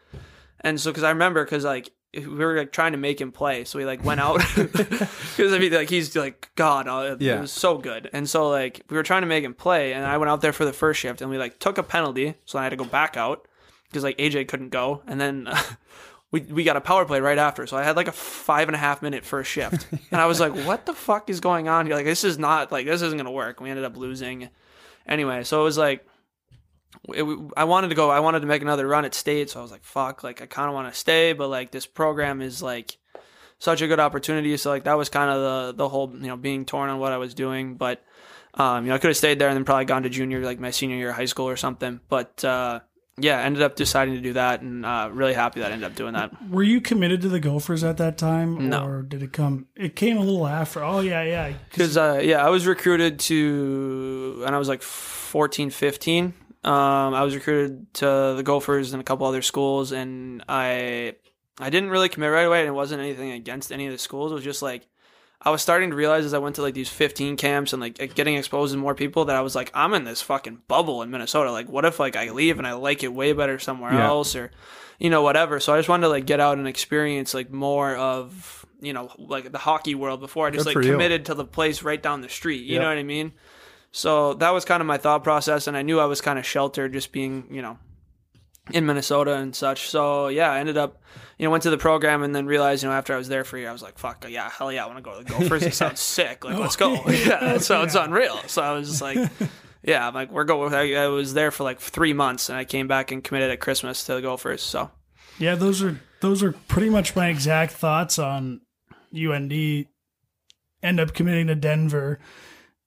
And 0.61 0.79
so, 0.81 0.91
because 0.91 1.03
I 1.05 1.11
remember, 1.11 1.45
because 1.45 1.65
like 1.65 1.91
we 2.15 2.27
were 2.27 2.57
like 2.59 2.73
trying 2.73 2.93
to 2.93 2.99
make 2.99 3.21
him 3.21 3.31
play, 3.33 3.65
so 3.65 3.79
we 3.79 3.85
like 3.85 4.05
went 4.05 4.21
out 4.21 4.41
because 4.57 5.53
I 5.53 5.59
mean 5.59 5.73
like 5.73 5.89
he's 5.89 6.15
like 6.17 6.51
God, 6.57 6.87
uh, 6.89 7.17
Yeah. 7.19 7.39
it 7.39 7.41
was 7.41 7.53
so 7.53 7.79
good. 7.79 8.11
And 8.13 8.29
so 8.29 8.49
like 8.49 8.83
we 8.91 8.97
were 8.97 9.03
trying 9.03 9.23
to 9.23 9.29
make 9.29 9.45
him 9.45 9.55
play, 9.55 9.93
and 9.95 10.05
I 10.05 10.17
went 10.19 10.29
out 10.31 10.41
there 10.43 10.53
for 10.53 10.65
the 10.65 10.73
first 10.73 11.01
shift, 11.01 11.21
and 11.23 11.31
we 11.31 11.39
like 11.39 11.59
took 11.59 11.79
a 11.79 11.83
penalty, 11.83 12.35
so 12.45 12.59
I 12.59 12.65
had 12.65 12.71
to 12.71 12.77
go 12.77 12.85
back 12.85 13.17
out 13.17 13.47
because 13.89 14.05
like 14.05 14.19
AJ 14.19 14.49
couldn't 14.49 14.71
go, 14.71 15.03
and 15.07 15.21
then. 15.21 15.49
We, 16.33 16.43
we 16.43 16.63
got 16.63 16.77
a 16.77 16.81
power 16.81 17.05
play 17.05 17.21
right 17.21 17.39
after, 17.39 17.67
so 17.67 17.77
I 17.77 17.83
had 17.83 17.97
like 17.97 18.07
a 18.07 18.13
five 18.13 18.69
and 18.69 18.77
a 18.77 18.79
half 18.79 19.03
minute 19.03 19.25
first 19.25 19.51
shift, 19.51 19.87
and 20.13 20.21
I 20.21 20.27
was 20.27 20.39
like, 20.39 20.55
"What 20.65 20.87
the 20.87 20.95
fuck 20.95 21.29
is 21.29 21.41
going 21.41 21.69
on 21.69 21.87
here? 21.87 21.97
Like, 21.97 22.05
this 22.05 22.23
is 22.23 22.39
not 22.39 22.71
like 22.71 22.87
this 22.87 23.03
isn't 23.03 23.17
gonna 23.17 23.33
work." 23.33 23.61
We 23.61 23.69
ended 23.69 23.85
up 23.85 23.97
losing, 23.97 24.49
anyway. 25.07 25.43
So 25.43 25.61
it 25.61 25.65
was 25.65 25.77
like, 25.77 26.07
it, 27.09 27.25
I 27.57 27.65
wanted 27.65 27.89
to 27.89 27.95
go. 27.97 28.11
I 28.11 28.21
wanted 28.21 28.41
to 28.41 28.47
make 28.47 28.63
another 28.63 28.87
run 28.87 29.05
at 29.05 29.15
state, 29.15 29.51
so 29.51 29.59
I 29.59 29.63
was 29.63 29.73
like, 29.73 29.85
"Fuck!" 29.85 30.23
Like 30.23 30.41
I 30.41 30.47
kind 30.47 30.69
of 30.69 30.75
want 30.75 30.93
to 30.93 30.99
stay, 30.99 31.33
but 31.33 31.49
like 31.49 31.73
this 31.73 31.87
program 31.87 32.41
is 32.43 32.63
like 32.63 32.97
such 33.59 33.83
a 33.83 33.87
good 33.87 34.01
opportunity. 34.01 34.57
So 34.57 34.71
like 34.71 34.85
that 34.85 34.99
was 34.99 35.09
kind 35.09 35.31
of 35.31 35.41
the 35.77 35.85
the 35.85 35.89
whole 35.89 36.11
you 36.13 36.29
know 36.29 36.37
being 36.37 36.65
torn 36.65 36.91
on 36.91 36.99
what 36.99 37.13
I 37.13 37.19
was 37.19 37.35
doing, 37.35 37.75
but 37.75 38.03
um, 38.55 38.85
you 38.85 38.89
know 38.89 38.97
I 38.97 38.99
could 38.99 39.09
have 39.09 39.17
stayed 39.17 39.39
there 39.39 39.49
and 39.49 39.57
then 39.57 39.65
probably 39.65 39.85
gone 39.85 40.03
to 40.03 40.09
junior 40.09 40.45
like 40.45 40.59
my 40.59 40.71
senior 40.71 40.97
year 40.97 41.11
of 41.11 41.17
high 41.17 41.27
school 41.27 41.49
or 41.49 41.57
something. 41.57 42.01
But 42.09 42.45
uh, 42.45 42.81
yeah, 43.21 43.41
ended 43.41 43.63
up 43.63 43.77
deciding 43.77 44.15
to 44.15 44.21
do 44.21 44.33
that, 44.35 44.63
and 44.63 44.85
uh, 44.85 45.11
really 45.13 45.35
happy 45.35 45.61
that 45.61 45.71
I 45.71 45.75
ended 45.75 45.91
up 45.91 45.97
doing 45.97 46.15
that. 46.15 46.31
Were 46.49 46.63
you 46.63 46.81
committed 46.81 47.23
to 47.23 47.29
the 47.29 47.41
Gophers 47.41 47.85
at 47.85 47.97
that 47.99 48.19
time? 48.19 48.69
No. 48.69 48.85
Or 48.85 49.03
did 49.03 49.23
it 49.23 49.33
come? 49.33 49.67
It 49.77 49.97
came 49.97 50.17
a 50.17 50.21
little 50.21 50.47
after. 50.47 50.83
Oh, 50.83 51.01
yeah, 51.01 51.23
yeah. 51.23 51.53
Because 51.71 51.97
uh, 51.97 52.21
yeah, 52.23 52.45
I 52.45 52.51
was 52.51 52.67
recruited 52.67 53.19
to, 53.21 54.43
and 54.47 54.55
I 54.55 54.59
was 54.59 54.69
like 54.69 54.83
14, 54.83 55.71
15. 55.71 56.35
Um, 56.63 57.15
I 57.15 57.23
was 57.23 57.35
recruited 57.35 57.93
to 57.95 58.35
the 58.37 58.43
Gophers 58.45 58.93
and 58.93 59.01
a 59.01 59.05
couple 59.05 59.27
other 59.27 59.43
schools, 59.43 59.93
and 59.93 60.45
I 60.49 61.15
I 61.59 61.71
didn't 61.71 61.91
really 61.91 62.09
commit 62.09 62.31
right 62.31 62.47
away, 62.47 62.61
and 62.61 62.69
it 62.69 62.73
wasn't 62.73 63.01
anything 63.01 63.31
against 63.33 63.73
any 63.73 63.87
of 63.87 63.93
the 63.93 63.99
schools. 63.99 64.31
It 64.31 64.35
was 64.35 64.45
just 64.45 64.61
like 64.61 64.87
I 65.43 65.51
was 65.51 65.63
starting 65.63 65.89
to 65.91 65.97
realize 65.97 66.25
as 66.27 66.35
I 66.35 66.39
went 66.39 66.57
to 66.57 66.63
like 66.63 66.75
these 66.75 66.91
15 66.91 67.37
camps 67.37 67.73
and 67.73 67.81
like 67.81 68.01
uh, 68.03 68.07
getting 68.15 68.35
exposed 68.37 68.73
to 68.75 68.79
more 68.79 68.95
people 68.95 69.25
that 69.27 69.37
I 69.37 69.41
was 69.41 69.55
like, 69.55 69.71
I'm 69.73 69.95
in 69.95 70.05
this 70.05 70.21
fucking 70.21 70.63
bubble 70.69 71.01
in 71.03 71.11
Minnesota. 71.11 71.51
Like, 71.51 71.69
what 71.69 71.85
if 71.87 71.99
like 71.99 72.15
I 72.17 72.31
leave 72.31 72.59
and 72.59 72.67
I 72.67 72.75
like 72.75 73.03
it 73.03 73.13
way 73.13 73.33
better 73.33 73.59
somewhere 73.59 73.93
Yeah. 73.95 74.07
else, 74.07 74.37
or 74.37 74.51
you 74.99 75.09
know 75.09 75.23
whatever. 75.23 75.59
So 75.59 75.73
I 75.73 75.79
just 75.79 75.89
wanted 75.89 76.03
to 76.03 76.09
like 76.11 76.27
get 76.27 76.41
out 76.41 76.59
and 76.59 76.69
experience 76.69 77.33
like 77.33 77.51
more 77.51 77.97
of 77.97 78.67
you 78.83 78.93
know 78.93 79.11
like 79.19 79.51
the 79.51 79.59
hockey 79.59 79.95
world 79.95 80.21
before 80.21 80.47
I 80.47 80.51
just 80.51 80.65
Good 80.67 80.71
like 80.71 80.75
for 80.75 80.83
you. 80.83 80.93
committed 80.93 81.25
to 81.27 81.35
the 81.35 81.45
place 81.45 81.83
right 81.83 82.03
down 82.03 82.21
the 82.21 82.29
street. 82.29 82.63
You 82.65 82.75
Yep. 82.75 82.83
know 82.83 82.89
what 82.89 82.99
I 82.99 83.03
mean? 83.03 83.33
So 83.93 84.35
that 84.35 84.51
was 84.51 84.65
kind 84.67 84.81
of 84.83 84.87
my 84.87 84.99
thought 84.99 85.25
process, 85.25 85.67
and 85.67 85.77
I 85.77 85.83
knew 85.83 85.99
I 86.01 86.05
was 86.05 86.21
kind 86.21 86.39
of 86.39 86.47
sheltered 86.47 86.93
just 86.93 87.13
being, 87.13 87.47
you 87.51 87.61
know, 87.63 87.79
in 88.73 88.87
Minnesota 88.87 89.35
and 89.35 89.55
such. 89.55 89.89
So 89.91 90.29
yeah, 90.29 90.51
I 90.51 90.61
ended 90.61 90.77
up, 90.77 91.03
you 91.39 91.45
know, 91.45 91.51
went 91.51 91.63
to 91.65 91.71
the 91.71 91.79
program 91.79 92.23
and 92.23 92.35
then 92.35 92.47
realized, 92.47 92.83
you 92.83 92.89
know, 92.89 92.95
after 92.95 93.15
I 93.15 93.17
was 93.17 93.29
there 93.29 93.45
for 93.45 93.57
a 93.57 93.61
year, 93.61 93.69
I 93.69 93.73
was 93.73 93.83
like, 93.83 93.99
fuck, 93.99 94.27
yeah, 94.29 94.51
hell 94.51 94.73
yeah, 94.73 94.85
I 94.85 94.87
want 94.87 94.99
to 94.99 95.03
go 95.03 95.19
to 95.19 95.25
the 95.25 95.31
Gophers. 95.31 95.63
It 95.63 95.75
sounds 95.75 96.01
sick. 96.01 96.45
Like, 96.45 96.59
let's 96.59 96.77
oh, 96.81 96.97
go. 96.97 97.11
Yeah, 97.11 97.55
it 97.55 97.63
sounds 97.63 97.95
unreal. 97.95 98.39
So 98.47 98.63
I 98.63 98.73
was 98.73 98.89
just 98.89 99.03
like, 99.03 99.19
yeah, 99.83 100.07
I'm 100.07 100.15
like, 100.15 100.31
we're 100.31 100.45
going. 100.45 100.75
I, 100.75 100.95
I 100.95 101.07
was 101.09 101.35
there 101.35 101.51
for 101.51 101.65
like 101.65 101.81
three 101.81 102.13
months, 102.13 102.49
and 102.49 102.59
I 102.59 102.65
came 102.65 102.89
back 102.89 103.11
and 103.11 103.25
committed 103.25 103.51
at 103.51 103.61
Christmas 103.61 104.05
to 104.05 104.15
the 104.15 104.23
Gophers. 104.23 104.63
So 104.63 104.91
Yeah, 105.39 105.55
those 105.55 105.83
are 105.83 106.01
those 106.21 106.43
are 106.43 106.53
pretty 106.53 106.91
much 106.91 107.17
my 107.17 107.29
exact 107.29 107.73
thoughts 107.73 108.19
on 108.19 108.61
UND. 109.15 109.87
End 110.83 111.01
up 111.01 111.13
committing 111.13 111.49
to 111.49 111.55
Denver, 111.55 112.21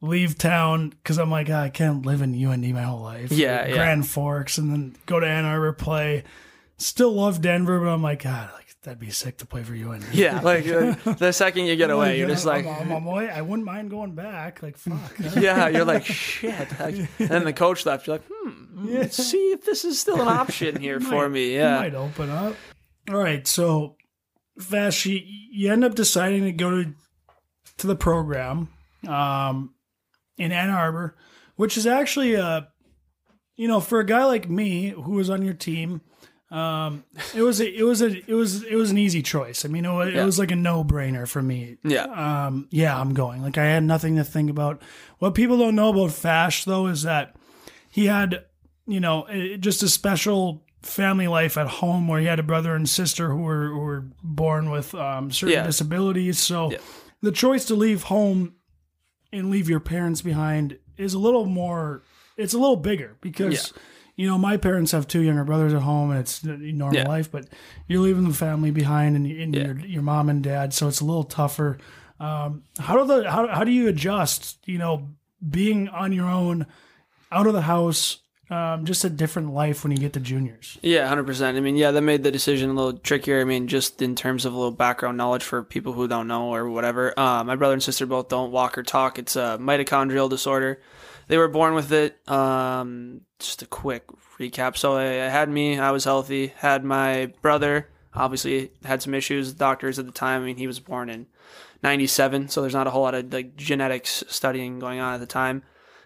leave 0.03 0.37
town 0.37 0.89
because 0.89 1.17
I'm 1.17 1.31
like, 1.31 1.49
"Ah, 1.49 1.63
I 1.63 1.69
can't 1.69 2.05
live 2.05 2.21
in 2.21 2.33
UND 2.35 2.71
my 2.73 2.81
whole 2.83 3.01
life. 3.01 3.31
Yeah, 3.31 3.65
yeah. 3.65 3.73
Grand 3.75 4.05
Forks, 4.07 4.57
and 4.59 4.71
then 4.71 4.95
go 5.05 5.19
to 5.19 5.25
Ann 5.25 5.45
Arbor, 5.45 5.73
play. 5.73 6.23
Still 6.77 7.13
love 7.13 7.41
Denver, 7.41 7.79
but 7.79 7.87
I'm 7.87 8.03
like, 8.03 8.23
God, 8.23 8.51
like 8.53 8.67
that'd 8.83 8.99
be 8.99 9.09
sick 9.11 9.37
to 9.37 9.45
play 9.45 9.63
for 9.63 9.73
UND. 9.73 10.03
yeah, 10.11 10.41
like 10.41 10.67
uh, 10.67 10.95
the 11.13 11.31
second 11.31 11.65
you 11.67 11.75
get 11.77 11.89
away, 11.89 12.09
Like, 12.09 12.17
you're 12.17 12.27
just 12.27 12.45
I'm- 12.45 12.65
like, 12.65 12.81
I'm, 12.81 12.91
I'm 12.91 13.07
away. 13.07 13.29
I 13.29 13.41
wouldn't 13.41 13.65
mind 13.65 13.89
going 13.89 14.13
back. 14.13 14.61
Like, 14.61 14.77
fuck. 14.77 15.13
yeah, 15.37 15.69
you're 15.69 15.85
like 15.85 16.03
shit. 16.05 16.79
Like, 16.79 16.95
and 17.19 17.29
then 17.29 17.43
the 17.45 17.53
coach 17.53 17.85
left. 17.85 18.05
You're 18.07 18.17
like, 18.17 18.25
hmm, 18.29 18.87
let's 18.93 19.15
see 19.15 19.51
if 19.51 19.63
this 19.65 19.85
is 19.85 19.99
still 19.99 20.21
an 20.21 20.27
option 20.27 20.79
here 20.81 20.99
for 21.11 21.29
me. 21.29 21.55
Yeah, 21.55 21.77
might 21.79 21.95
open 21.95 22.29
up. 22.29 22.55
All 23.09 23.15
right, 23.17 23.47
so 23.47 23.95
Fash, 24.59 25.05
you, 25.05 25.19
you 25.23 25.71
end 25.71 25.83
up 25.85 25.95
deciding 25.95 26.43
to 26.43 26.51
go 26.51 26.69
to 26.83 26.93
to 27.77 27.87
the 27.87 27.95
program 27.95 28.67
um, 29.07 29.73
in 30.37 30.51
Ann 30.51 30.69
Arbor, 30.69 31.15
which 31.55 31.77
is 31.77 31.85
actually 31.87 32.33
a, 32.35 32.67
you 33.55 33.67
know, 33.67 33.79
for 33.79 33.99
a 33.99 34.05
guy 34.05 34.25
like 34.25 34.49
me 34.49 34.89
who 34.89 35.11
was 35.13 35.29
on 35.29 35.43
your 35.43 35.53
team, 35.53 36.01
um, 36.51 37.03
it 37.35 37.41
was 37.41 37.59
a, 37.59 37.67
it 37.79 37.83
was 37.83 38.01
a 38.01 38.07
it 38.29 38.33
was 38.35 38.63
it 38.63 38.75
was 38.75 38.91
an 38.91 38.97
easy 38.97 39.21
choice. 39.23 39.65
I 39.65 39.69
mean, 39.69 39.85
it 39.85 39.91
was, 39.91 40.07
it 40.09 40.13
Yeah. 40.15 40.25
was 40.25 40.37
like 40.37 40.51
a 40.51 40.55
no 40.55 40.83
brainer 40.83 41.27
for 41.27 41.41
me. 41.41 41.77
yeah, 41.83 42.03
Um, 42.45 42.67
yeah, 42.71 42.99
I'm 42.99 43.13
going. 43.15 43.41
Like 43.41 43.57
I 43.57 43.65
had 43.65 43.83
nothing 43.83 44.17
to 44.17 44.23
think 44.23 44.49
about. 44.51 44.81
What 45.19 45.33
people 45.33 45.57
don't 45.57 45.75
know 45.75 45.89
about 45.89 46.11
Fash 46.11 46.65
though 46.65 46.87
is 46.87 47.03
that 47.03 47.35
he 47.89 48.05
had, 48.05 48.45
you 48.85 48.99
know, 48.99 49.25
just 49.59 49.81
a 49.81 49.89
special 49.89 50.63
family 50.83 51.27
life 51.27 51.57
at 51.57 51.67
home 51.67 52.07
where 52.07 52.19
he 52.19 52.25
had 52.27 52.39
a 52.39 52.43
brother 52.43 52.75
and 52.75 52.87
sister 52.89 53.29
who 53.29 53.41
were 53.41 53.67
who 53.69 53.79
were 53.79 54.05
born 54.21 54.69
with 54.69 54.93
um, 54.93 55.31
certain 55.31 55.53
Yeah. 55.53 55.65
disabilities. 55.65 56.37
So 56.39 56.71
Yeah. 56.71 56.77
the 57.21 57.31
choice 57.31 57.65
to 57.65 57.75
leave 57.75 58.03
home 58.03 58.55
and 59.33 59.49
leave 59.49 59.69
your 59.69 59.79
parents 59.81 60.21
behind 60.21 60.77
is 60.97 61.13
a 61.13 61.19
little 61.19 61.45
more. 61.45 62.03
It's 62.37 62.53
a 62.53 62.57
little 62.57 62.77
bigger 62.77 63.17
because. 63.21 63.73
You 64.15 64.27
know, 64.27 64.37
my 64.37 64.57
parents 64.57 64.91
have 64.91 65.07
two 65.07 65.21
younger 65.23 65.43
brothers 65.43 65.73
at 65.73 65.81
home, 65.81 66.11
and 66.11 66.19
it's 66.19 66.43
normal 66.43 66.99
Yeah. 66.99 67.07
life. 67.07 67.31
But 67.31 67.47
you're 67.87 67.99
leaving 67.99 68.27
the 68.27 68.33
family 68.35 68.69
behind, 68.69 69.15
and, 69.15 69.25
and 69.25 69.55
Yeah. 69.55 69.65
your 69.65 69.79
your 69.79 70.01
mom 70.03 70.29
and 70.29 70.43
dad, 70.43 70.71
so 70.71 70.87
it's 70.87 71.01
a 71.01 71.03
little 71.03 71.23
tougher. 71.23 71.79
Um, 72.19 72.61
how 72.77 72.95
do 72.95 73.07
the 73.07 73.31
how 73.31 73.47
how 73.47 73.63
do 73.63 73.71
you 73.71 73.87
adjust? 73.87 74.59
You 74.67 74.77
know, 74.77 75.09
being 75.49 75.87
on 75.89 76.13
your 76.13 76.27
own, 76.29 76.67
out 77.31 77.47
of 77.47 77.53
the 77.53 77.63
house, 77.63 78.19
um, 78.53 78.85
just 78.85 79.03
a 79.03 79.09
different 79.09 79.53
life 79.53 79.83
when 79.83 79.91
you 79.91 79.97
get 79.97 80.13
to 80.13 80.19
juniors. 80.19 80.77
Yeah, 80.81 81.07
hundred 81.07 81.25
percent. 81.25 81.57
I 81.57 81.59
mean, 81.59 81.75
yeah, 81.75 81.91
that 81.91 82.01
made 82.01 82.23
the 82.23 82.31
decision 82.31 82.69
a 82.69 82.73
little 82.73 82.93
trickier. 82.93 83.41
I 83.41 83.43
mean, 83.45 83.67
just 83.67 84.01
in 84.01 84.15
terms 84.15 84.45
of 84.45 84.53
a 84.53 84.55
little 84.55 84.71
background 84.71 85.17
knowledge 85.17 85.43
for 85.43 85.63
people 85.63 85.93
who 85.93 86.07
don't 86.07 86.27
know 86.27 86.53
or 86.53 86.69
whatever. 86.69 87.17
Uh, 87.19 87.43
my 87.43 87.55
brother 87.55 87.73
and 87.73 87.81
sister 87.81 88.05
both 88.05 88.29
don't 88.29 88.51
walk 88.51 88.77
or 88.77 88.83
talk. 88.83 89.17
It's 89.17 89.35
a 89.35 89.57
mitochondrial 89.59 90.29
disorder. 90.29 90.79
They 91.27 91.37
were 91.37 91.47
born 91.47 91.73
with 91.73 91.91
it. 91.91 92.17
Um, 92.29 93.21
just 93.39 93.61
a 93.61 93.65
quick 93.65 94.05
recap. 94.39 94.77
So 94.77 94.97
I, 94.97 95.25
I 95.25 95.29
had 95.29 95.49
me. 95.49 95.79
I 95.79 95.91
was 95.91 96.03
healthy. 96.03 96.53
Had 96.57 96.83
my 96.83 97.33
brother. 97.41 97.89
Obviously, 98.13 98.71
had 98.85 99.01
some 99.01 99.15
issues. 99.15 99.53
Doctors 99.53 99.97
at 99.97 100.05
the 100.05 100.11
time. 100.11 100.43
I 100.43 100.45
mean, 100.45 100.57
he 100.57 100.67
was 100.67 100.79
born 100.79 101.09
in 101.09 101.25
'97, 101.81 102.49
so 102.49 102.61
there's 102.61 102.75
not 102.75 102.85
a 102.85 102.91
whole 102.91 103.01
lot 103.01 103.15
of 103.15 103.33
like 103.33 103.55
genetics 103.55 104.23
studying 104.27 104.77
going 104.77 104.99
on 104.99 105.15
at 105.15 105.19
the 105.19 105.25
time 105.25 105.63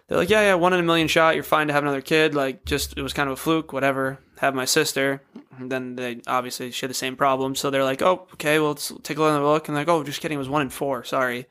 they're 0.08 0.18
like, 0.18 0.30
yeah, 0.30 0.40
yeah, 0.40 0.54
one 0.54 0.72
in 0.72 0.80
a 0.80 0.84
million 0.84 1.06
shot. 1.06 1.34
You're 1.34 1.44
fine 1.44 1.66
to 1.66 1.74
have 1.74 1.82
another 1.82 2.00
kid. 2.00 2.34
Like, 2.34 2.64
just 2.64 2.96
it 2.96 3.02
was 3.02 3.12
kind 3.12 3.28
of 3.28 3.34
a 3.34 3.36
fluke, 3.36 3.72
whatever. 3.72 4.18
Have 4.38 4.54
my 4.54 4.64
sister. 4.64 5.22
And 5.58 5.70
then 5.70 5.96
they 5.96 6.22
obviously 6.26 6.70
share 6.70 6.88
the 6.88 6.94
same 6.94 7.14
problem. 7.14 7.54
So 7.54 7.70
they're 7.70 7.84
like, 7.84 8.00
oh, 8.00 8.26
okay, 8.34 8.58
well, 8.58 8.70
let's 8.70 8.92
take 9.02 9.18
another 9.18 9.44
look. 9.44 9.68
And 9.68 9.76
like, 9.76 9.88
oh, 9.88 10.02
just 10.02 10.20
kidding. 10.20 10.36
It 10.36 10.38
was 10.38 10.48
one 10.48 10.62
in 10.62 10.70
four. 10.70 11.04
Sorry. 11.04 11.46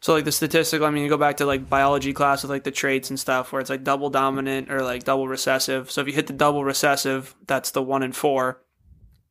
So 0.00 0.14
like 0.14 0.24
the 0.24 0.32
statistical, 0.32 0.86
I 0.86 0.90
mean, 0.90 1.04
you 1.04 1.08
go 1.08 1.16
back 1.16 1.36
to 1.36 1.46
like 1.46 1.68
biology 1.68 2.12
class 2.12 2.42
with 2.42 2.50
like 2.50 2.64
the 2.64 2.72
traits 2.72 3.10
and 3.10 3.20
stuff 3.20 3.52
where 3.52 3.60
it's 3.60 3.70
like 3.70 3.84
double 3.84 4.10
dominant 4.10 4.70
or 4.70 4.82
like 4.82 5.04
double 5.04 5.28
recessive. 5.28 5.92
So 5.92 6.00
if 6.00 6.08
you 6.08 6.12
hit 6.12 6.26
the 6.26 6.32
double 6.32 6.64
recessive, 6.64 7.36
that's 7.46 7.70
the 7.70 7.82
one 7.82 8.02
in 8.02 8.10
four. 8.10 8.62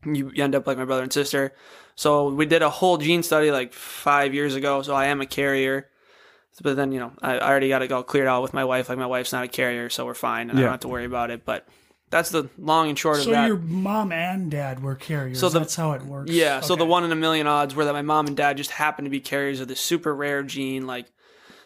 you 0.05 0.31
end 0.37 0.55
up 0.55 0.67
like 0.67 0.77
my 0.77 0.85
brother 0.85 1.03
and 1.03 1.11
sister. 1.11 1.53
So 1.95 2.29
we 2.29 2.45
did 2.45 2.61
a 2.61 2.69
whole 2.69 2.97
gene 2.97 3.21
study 3.21 3.51
like 3.51 3.73
five 3.73 4.33
years 4.33 4.55
ago. 4.55 4.81
So 4.81 4.95
I 4.95 5.07
am 5.07 5.19
a 5.19 5.25
carrier. 5.25 5.89
But 6.61 6.75
then, 6.75 6.91
you 6.91 6.99
know, 6.99 7.11
I, 7.21 7.37
I 7.37 7.49
already 7.49 7.69
got 7.69 7.81
it 7.81 7.91
all 7.91 8.03
cleared 8.03 8.27
out 8.27 8.41
with 8.41 8.53
my 8.53 8.65
wife. 8.65 8.89
Like 8.89 8.97
my 8.97 9.05
wife's 9.05 9.31
not 9.31 9.43
a 9.43 9.47
carrier, 9.47 9.89
so 9.89 10.05
we're 10.05 10.13
fine 10.13 10.49
and 10.49 10.57
I 10.59 10.61
don't 10.61 10.71
have 10.71 10.79
to 10.81 10.87
worry 10.89 11.05
about 11.05 11.31
it. 11.31 11.45
But 11.45 11.67
that's 12.09 12.29
the 12.29 12.49
long 12.57 12.89
and 12.89 12.99
short 12.99 13.17
So 13.17 13.21
of 13.23 13.27
that. 13.31 13.43
So 13.43 13.47
your 13.47 13.57
mom 13.57 14.11
and 14.11 14.51
dad 14.51 14.83
were 14.83 14.95
carriers. 14.95 15.39
So 15.39 15.47
the- 15.49 15.59
that's 15.59 15.75
how 15.75 15.93
it 15.93 16.01
works. 16.03 16.29
Yeah, 16.31 16.59
so 16.59 16.75
the 16.75 16.85
one 16.85 17.03
in 17.05 17.11
a 17.11 17.15
million 17.15 17.47
odds 17.47 17.73
were 17.73 17.85
that 17.85 17.93
my 17.93 18.01
mom 18.01 18.27
and 18.27 18.35
dad 18.35 18.57
just 18.57 18.71
happened 18.71 19.05
to 19.05 19.09
be 19.09 19.21
carriers 19.21 19.59
of 19.61 19.67
this 19.69 19.79
super 19.79 20.13
rare 20.13 20.43
gene. 20.43 20.85
Like 20.87 21.05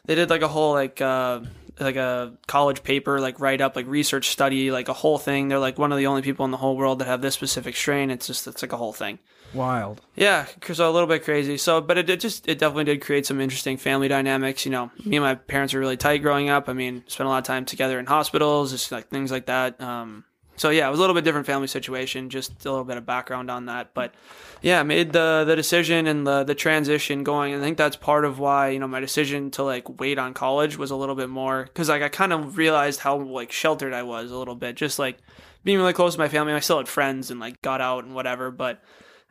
they 0.05 0.13
did 0.15 0.29
like 0.29 0.43
a 0.43 0.47
whole 0.47 0.73
like 0.73 1.01
uh 1.01 1.39
like 1.79 1.95
a 1.95 2.33
college 2.47 2.83
paper, 2.83 3.19
like 3.19 3.39
write 3.39 3.61
up, 3.61 3.75
like 3.75 3.87
research 3.87 4.29
study, 4.29 4.71
like 4.71 4.89
a 4.89 4.93
whole 4.93 5.17
thing. 5.17 5.47
They're 5.47 5.59
like 5.59 5.77
one 5.77 5.91
of 5.91 5.97
the 5.97 6.07
only 6.07 6.21
people 6.21 6.45
in 6.45 6.51
the 6.51 6.57
whole 6.57 6.77
world 6.77 6.99
that 6.99 7.07
have 7.07 7.21
this 7.21 7.33
specific 7.33 7.75
strain. 7.75 8.11
It's 8.11 8.27
just 8.27 8.47
it's 8.47 8.61
like 8.61 8.73
a 8.73 8.77
whole 8.77 8.93
thing. 8.93 9.19
Wild. 9.53 10.01
Yeah, 10.15 10.47
so 10.73 10.89
a 10.89 10.91
little 10.91 11.07
bit 11.07 11.23
crazy. 11.23 11.57
So, 11.57 11.79
but 11.79 11.97
it, 11.97 12.09
it 12.09 12.19
just 12.19 12.47
it 12.47 12.59
definitely 12.59 12.85
did 12.85 13.01
create 13.01 13.25
some 13.25 13.39
interesting 13.39 13.77
family 13.77 14.07
dynamics. 14.07 14.65
You 14.65 14.71
know, 14.71 14.91
me 15.03 15.17
and 15.17 15.23
my 15.23 15.35
parents 15.35 15.73
were 15.73 15.79
really 15.79 15.97
tight 15.97 16.21
growing 16.21 16.49
up. 16.49 16.67
I 16.67 16.73
mean, 16.73 17.03
spent 17.07 17.27
a 17.27 17.29
lot 17.29 17.37
of 17.39 17.45
time 17.45 17.65
together 17.65 17.99
in 17.99 18.05
hospitals, 18.05 18.71
just 18.71 18.91
like 18.91 19.07
things 19.07 19.31
like 19.31 19.45
that. 19.45 19.79
Um, 19.79 20.25
so 20.57 20.69
yeah, 20.69 20.87
it 20.87 20.91
was 20.91 20.99
a 20.99 21.01
little 21.01 21.13
bit 21.13 21.23
different 21.23 21.45
family 21.45 21.67
situation. 21.67 22.29
Just 22.29 22.65
a 22.65 22.69
little 22.69 22.85
bit 22.85 22.97
of 22.97 23.05
background 23.05 23.51
on 23.51 23.65
that, 23.65 23.93
but 23.93 24.13
yeah, 24.61 24.81
made 24.83 25.11
the 25.11 25.43
the 25.45 25.55
decision 25.55 26.07
and 26.07 26.25
the 26.25 26.43
the 26.43 26.55
transition 26.55 27.23
going. 27.23 27.53
I 27.53 27.59
think 27.59 27.77
that's 27.77 27.95
part 27.95 28.25
of 28.25 28.39
why 28.39 28.69
you 28.69 28.79
know 28.79 28.87
my 28.87 28.99
decision 28.99 29.51
to 29.51 29.63
like 29.63 29.99
wait 29.99 30.17
on 30.17 30.33
college 30.33 30.77
was 30.77 30.91
a 30.91 30.95
little 30.95 31.15
bit 31.15 31.29
more 31.29 31.63
because 31.63 31.89
like 31.89 32.01
I 32.01 32.09
kind 32.09 32.33
of 32.33 32.57
realized 32.57 33.01
how 33.01 33.17
like 33.17 33.51
sheltered 33.51 33.93
I 33.93 34.03
was 34.03 34.31
a 34.31 34.37
little 34.37 34.55
bit, 34.55 34.75
just 34.75 34.97
like 34.99 35.17
being 35.63 35.77
really 35.77 35.93
close 35.93 36.13
to 36.13 36.19
my 36.19 36.29
family. 36.29 36.53
I 36.53 36.59
still 36.59 36.77
had 36.77 36.87
friends 36.87 37.31
and 37.31 37.39
like 37.39 37.61
got 37.61 37.81
out 37.81 38.05
and 38.05 38.15
whatever, 38.15 38.51
but 38.51 38.81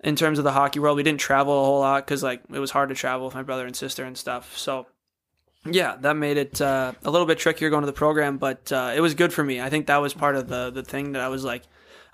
in 0.03 0.17
terms 0.17 0.39
of 0.39 0.45
the 0.45 0.53
hockey 0.53 0.79
world, 0.79 0.97
we 0.97 1.03
didn't 1.03 1.21
travel 1.21 1.59
a 1.59 1.65
whole 1.65 1.81
lot 1.81 2.05
because 2.05 2.23
like 2.23 2.43
it 2.53 2.59
was 2.59 2.71
hard 2.71 2.91
to 2.91 2.95
travel 2.95 3.27
with 3.27 3.35
my 3.35 3.43
brother 3.43 3.67
and 3.67 3.75
sister 3.75 4.05
and 4.05 4.19
stuff. 4.19 4.57
So 4.59 4.87
yeah, 5.65 5.97
that 6.01 6.17
made 6.17 6.37
it 6.37 6.61
uh, 6.61 6.93
a 7.05 7.11
little 7.11 7.27
bit 7.27 7.39
trickier 7.39 7.71
going 7.71 7.83
to 7.83 7.87
the 7.87 7.93
program, 7.93 8.39
but 8.39 8.71
uh, 8.73 8.93
it 8.95 9.01
was 9.01 9.15
good 9.15 9.33
for 9.33 9.43
me. 9.43 9.61
I 9.61 9.71
think 9.71 9.87
that 9.87 9.97
was 9.99 10.13
part 10.15 10.37
of 10.37 10.49
the 10.49 10.71
the 10.71 10.83
thing 10.83 11.13
that 11.13 11.23
I 11.23 11.29
was 11.29 11.45
like, 11.45 11.63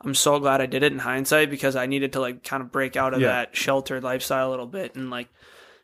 I'm 0.02 0.14
so 0.14 0.38
glad 0.38 0.60
I 0.60 0.66
did 0.66 0.82
it 0.82 0.92
in 0.92 0.98
hindsight 0.98 1.50
because 1.50 1.76
I 1.76 1.86
needed 1.86 2.12
to 2.14 2.20
like 2.20 2.44
kind 2.44 2.62
of 2.62 2.70
break 2.72 2.96
out 2.96 3.12
of 3.14 3.20
Yeah. 3.20 3.28
that 3.28 3.56
sheltered 3.56 4.02
lifestyle 4.02 4.48
a 4.48 4.50
little 4.50 4.66
bit 4.66 4.94
and 4.94 5.10
like 5.10 5.28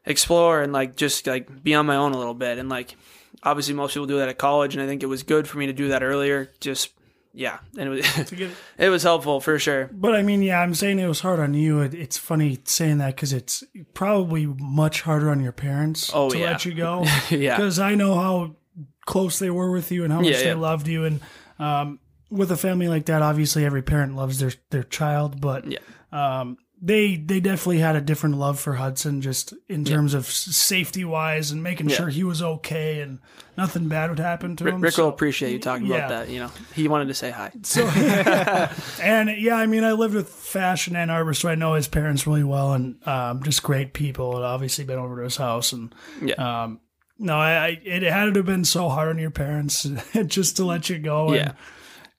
explore 0.04 0.62
and 0.62 0.72
like 0.72 0.96
just 0.96 1.26
like 1.26 1.62
be 1.62 1.74
on 1.74 1.86
my 1.86 1.96
own 1.96 2.12
a 2.12 2.18
little 2.18 2.34
bit 2.34 2.58
and 2.58 2.68
like 2.68 2.96
obviously 3.42 3.74
most 3.74 3.92
people 3.94 4.06
do 4.06 4.18
that 4.18 4.28
at 4.28 4.38
college 4.38 4.74
and 4.74 4.82
I 4.82 4.86
think 4.86 5.02
it 5.02 5.06
was 5.06 5.22
good 5.24 5.48
for 5.48 5.58
me 5.58 5.66
to 5.66 5.72
do 5.72 5.88
that 5.88 6.02
earlier. 6.02 6.50
Just 6.60 6.90
yeah, 7.36 7.58
and 7.78 7.88
it 7.88 7.90
was 7.90 8.30
get- 8.30 8.50
it 8.78 8.88
was 8.88 9.02
helpful 9.02 9.40
for 9.40 9.58
sure. 9.58 9.90
But 9.92 10.14
I 10.16 10.22
mean, 10.22 10.42
yeah, 10.42 10.60
I'm 10.60 10.74
saying 10.74 10.98
it 10.98 11.06
was 11.06 11.20
hard 11.20 11.38
on 11.38 11.52
you. 11.54 11.80
It, 11.82 11.94
it's 11.94 12.16
funny 12.16 12.58
saying 12.64 12.98
that 12.98 13.14
because 13.14 13.32
it's 13.32 13.62
probably 13.94 14.46
much 14.46 15.02
harder 15.02 15.30
on 15.30 15.40
your 15.40 15.52
parents 15.52 16.10
Oh, 16.14 16.30
to 16.30 16.38
yeah. 16.38 16.46
let 16.52 16.64
you 16.64 16.74
go. 16.74 17.04
Yeah. 17.30 17.56
Because 17.56 17.78
I 17.78 17.94
know 17.94 18.14
how 18.14 18.56
close 19.04 19.38
they 19.38 19.50
were 19.50 19.70
with 19.70 19.92
you 19.92 20.02
and 20.04 20.12
how 20.12 20.20
much 20.20 20.30
Yeah, 20.32 20.38
they 20.38 20.46
yeah. 20.46 20.54
loved 20.54 20.88
you. 20.88 21.04
And 21.04 21.20
um, 21.58 22.00
with 22.30 22.50
a 22.50 22.56
family 22.56 22.88
like 22.88 23.06
that, 23.06 23.22
obviously 23.22 23.64
every 23.64 23.82
parent 23.82 24.16
loves 24.16 24.38
their 24.40 24.52
their 24.70 24.82
child, 24.82 25.40
but 25.40 25.64
Yeah. 25.70 25.78
um, 26.12 26.56
they 26.80 27.16
they 27.16 27.40
definitely 27.40 27.78
had 27.78 27.96
a 27.96 28.00
different 28.00 28.36
love 28.36 28.60
for 28.60 28.74
Hudson, 28.74 29.20
just 29.22 29.54
in 29.68 29.84
terms 29.84 30.12
of 30.14 30.26
safety 30.26 31.04
wise 31.04 31.50
and 31.50 31.62
making 31.62 31.88
Yeah. 31.88 31.96
sure 31.96 32.08
he 32.08 32.22
was 32.24 32.42
okay 32.42 33.00
and 33.00 33.18
nothing 33.56 33.88
bad 33.88 34.10
would 34.10 34.18
happen 34.18 34.56
to 34.56 34.64
Rick, 34.64 34.74
him. 34.74 34.80
Rick 34.82 34.92
So- 34.92 35.04
will 35.04 35.10
appreciate 35.10 35.52
you 35.52 35.58
talking 35.58 35.86
yeah. 35.86 35.96
about 35.96 36.08
that. 36.10 36.28
You 36.28 36.40
know, 36.40 36.50
he 36.74 36.88
wanted 36.88 37.08
to 37.08 37.14
say 37.14 37.30
hi. 37.30 37.50
So, 37.62 37.86
and 39.02 39.30
yeah, 39.38 39.56
I 39.56 39.66
mean, 39.66 39.84
I 39.84 39.92
lived 39.92 40.14
with 40.14 40.28
Fash 40.28 40.88
in 40.88 40.96
Ann 40.96 41.10
Arbor, 41.10 41.34
so 41.34 41.48
I 41.48 41.54
know 41.54 41.74
his 41.74 41.88
parents 41.88 42.26
really 42.26 42.44
well, 42.44 42.72
and 42.74 43.06
um, 43.08 43.42
just 43.42 43.62
great 43.62 43.92
people. 43.92 44.36
And 44.36 44.44
obviously, 44.44 44.84
been 44.84 44.98
over 44.98 45.16
to 45.16 45.24
his 45.24 45.36
house, 45.36 45.72
and 45.72 45.94
Yeah. 46.22 46.34
um, 46.64 46.80
no, 47.18 47.36
I, 47.38 47.52
I 47.66 47.80
it 47.84 48.02
had 48.02 48.34
to 48.34 48.38
have 48.40 48.46
been 48.46 48.64
so 48.64 48.88
hard 48.90 49.08
on 49.08 49.18
your 49.18 49.30
parents 49.30 49.84
just 50.26 50.56
to 50.56 50.64
let 50.66 50.90
you 50.90 50.98
go 50.98 51.32
and 51.32 51.54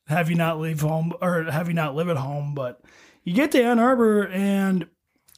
have 0.08 0.30
you 0.32 0.36
not 0.36 0.60
leave 0.60 0.82
home 0.82 1.14
or 1.22 1.44
have 1.44 1.68
you 1.68 1.74
not 1.76 1.94
live 1.96 2.10
at 2.10 2.18
home. 2.18 2.56
But 2.56 2.82
you 3.28 3.34
get 3.34 3.52
to 3.52 3.62
Ann 3.62 3.78
Arbor, 3.80 4.28
and 4.28 4.88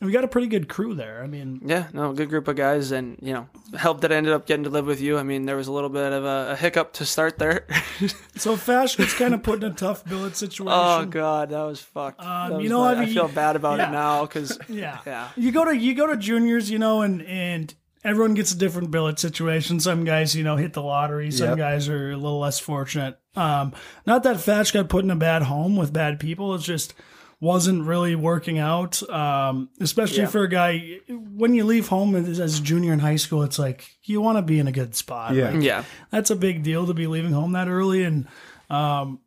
we 0.02 0.12
got 0.12 0.24
a 0.24 0.28
pretty 0.28 0.48
good 0.48 0.70
crew 0.70 0.94
there. 0.94 1.24
I 1.24 1.28
mean, 1.28 1.62
Yeah, 1.66 1.88
no, 1.92 2.14
good 2.14 2.30
group 2.30 2.48
of 2.48 2.56
guys, 2.56 2.92
and 2.92 3.18
you 3.22 3.34
know, 3.34 3.50
helped 3.78 4.02
that 4.02 4.12
I 4.12 4.16
ended 4.16 4.32
up 4.34 4.46
getting 4.46 4.64
to 4.66 4.70
live 4.70 4.86
with 4.86 5.02
you. 5.02 5.18
I 5.18 5.24
mean, 5.24 5.46
there 5.46 5.56
was 5.58 5.68
a 5.68 5.72
little 5.72 5.90
bit 5.90 6.14
of 6.14 6.24
a, 6.24 6.52
a 6.52 6.56
hiccup 6.56 6.94
to 6.94 7.06
start 7.06 7.40
there. 7.40 7.66
so 8.36 8.56
Fash 8.56 8.96
gets 8.96 9.14
kind 9.18 9.34
of 9.34 9.42
put 9.44 9.64
in 9.64 9.72
a 9.72 9.74
tough 9.74 10.06
billet 10.06 10.36
situation. 10.36 10.72
oh 10.74 11.06
god, 11.06 11.50
that 11.50 11.64
was 11.64 11.82
fucked. 11.82 12.22
Um, 12.22 12.52
That 12.52 12.58
you 12.58 12.64
was 12.64 12.70
know, 12.70 12.84
bad. 12.84 12.98
I 13.00 13.02
I 13.02 13.06
feel 13.08 13.28
bad 13.28 13.56
about 13.56 13.80
yeah. 13.80 13.90
it 13.90 13.92
now 13.92 14.26
because 14.26 14.58
Yeah. 14.70 15.00
Yeah. 15.06 15.30
You 15.36 15.52
go 15.52 15.66
to 15.66 15.76
you 15.76 15.96
go 15.96 16.06
to 16.08 16.16
juniors, 16.16 16.70
you 16.70 16.78
know, 16.80 17.02
and 17.02 17.22
and 17.24 17.74
everyone 18.06 18.36
gets 18.36 18.54
a 18.54 18.58
different 18.58 18.92
billet 18.92 19.20
situation. 19.20 19.80
Some 19.82 20.06
guys, 20.06 20.34
you 20.36 20.44
know, 20.46 20.56
hit 20.56 20.74
the 20.74 20.82
lottery. 20.84 21.32
Some 21.32 21.50
Yep. 21.50 21.58
guys 21.58 21.90
are 21.90 22.12
a 22.12 22.16
little 22.18 22.40
less 22.40 22.60
fortunate. 22.60 23.20
Um, 23.36 23.74
not 24.06 24.24
that 24.24 24.40
Fash 24.40 24.72
got 24.72 24.88
put 24.88 25.04
in 25.04 25.12
a 25.12 25.16
bad 25.18 25.42
home 25.44 25.76
with 25.76 25.92
bad 25.92 26.20
people. 26.20 26.56
It's 26.56 26.64
just 26.64 26.94
wasn't 27.42 27.86
really 27.86 28.16
working 28.16 28.58
out. 28.60 29.02
Um, 29.10 29.70
especially 29.80 30.20
Yeah. 30.24 30.28
for 30.28 30.44
a 30.44 30.50
guy 30.50 31.00
when 31.08 31.54
you 31.54 31.64
leave 31.66 31.88
home 31.88 32.16
as, 32.16 32.40
as 32.40 32.60
a 32.60 32.62
junior 32.64 32.92
in 32.94 33.00
high 33.00 33.16
school, 33.16 33.44
it's 33.44 33.58
like 33.60 33.90
you 34.04 34.20
want 34.22 34.38
to 34.38 34.42
be 34.42 34.60
in 34.60 34.68
a 34.68 34.72
good 34.72 34.94
spot. 34.96 35.34
Yeah. 35.36 35.52
Like, 35.52 35.64
yeah, 35.64 35.84
that's 36.12 36.30
a 36.32 36.36
big 36.36 36.64
deal 36.64 36.86
to 36.88 36.94
be 36.94 37.08
leaving 37.08 37.32
home 37.32 37.54
that 37.54 37.68
early 37.68 38.04
and 38.04 38.28
um 38.70 39.20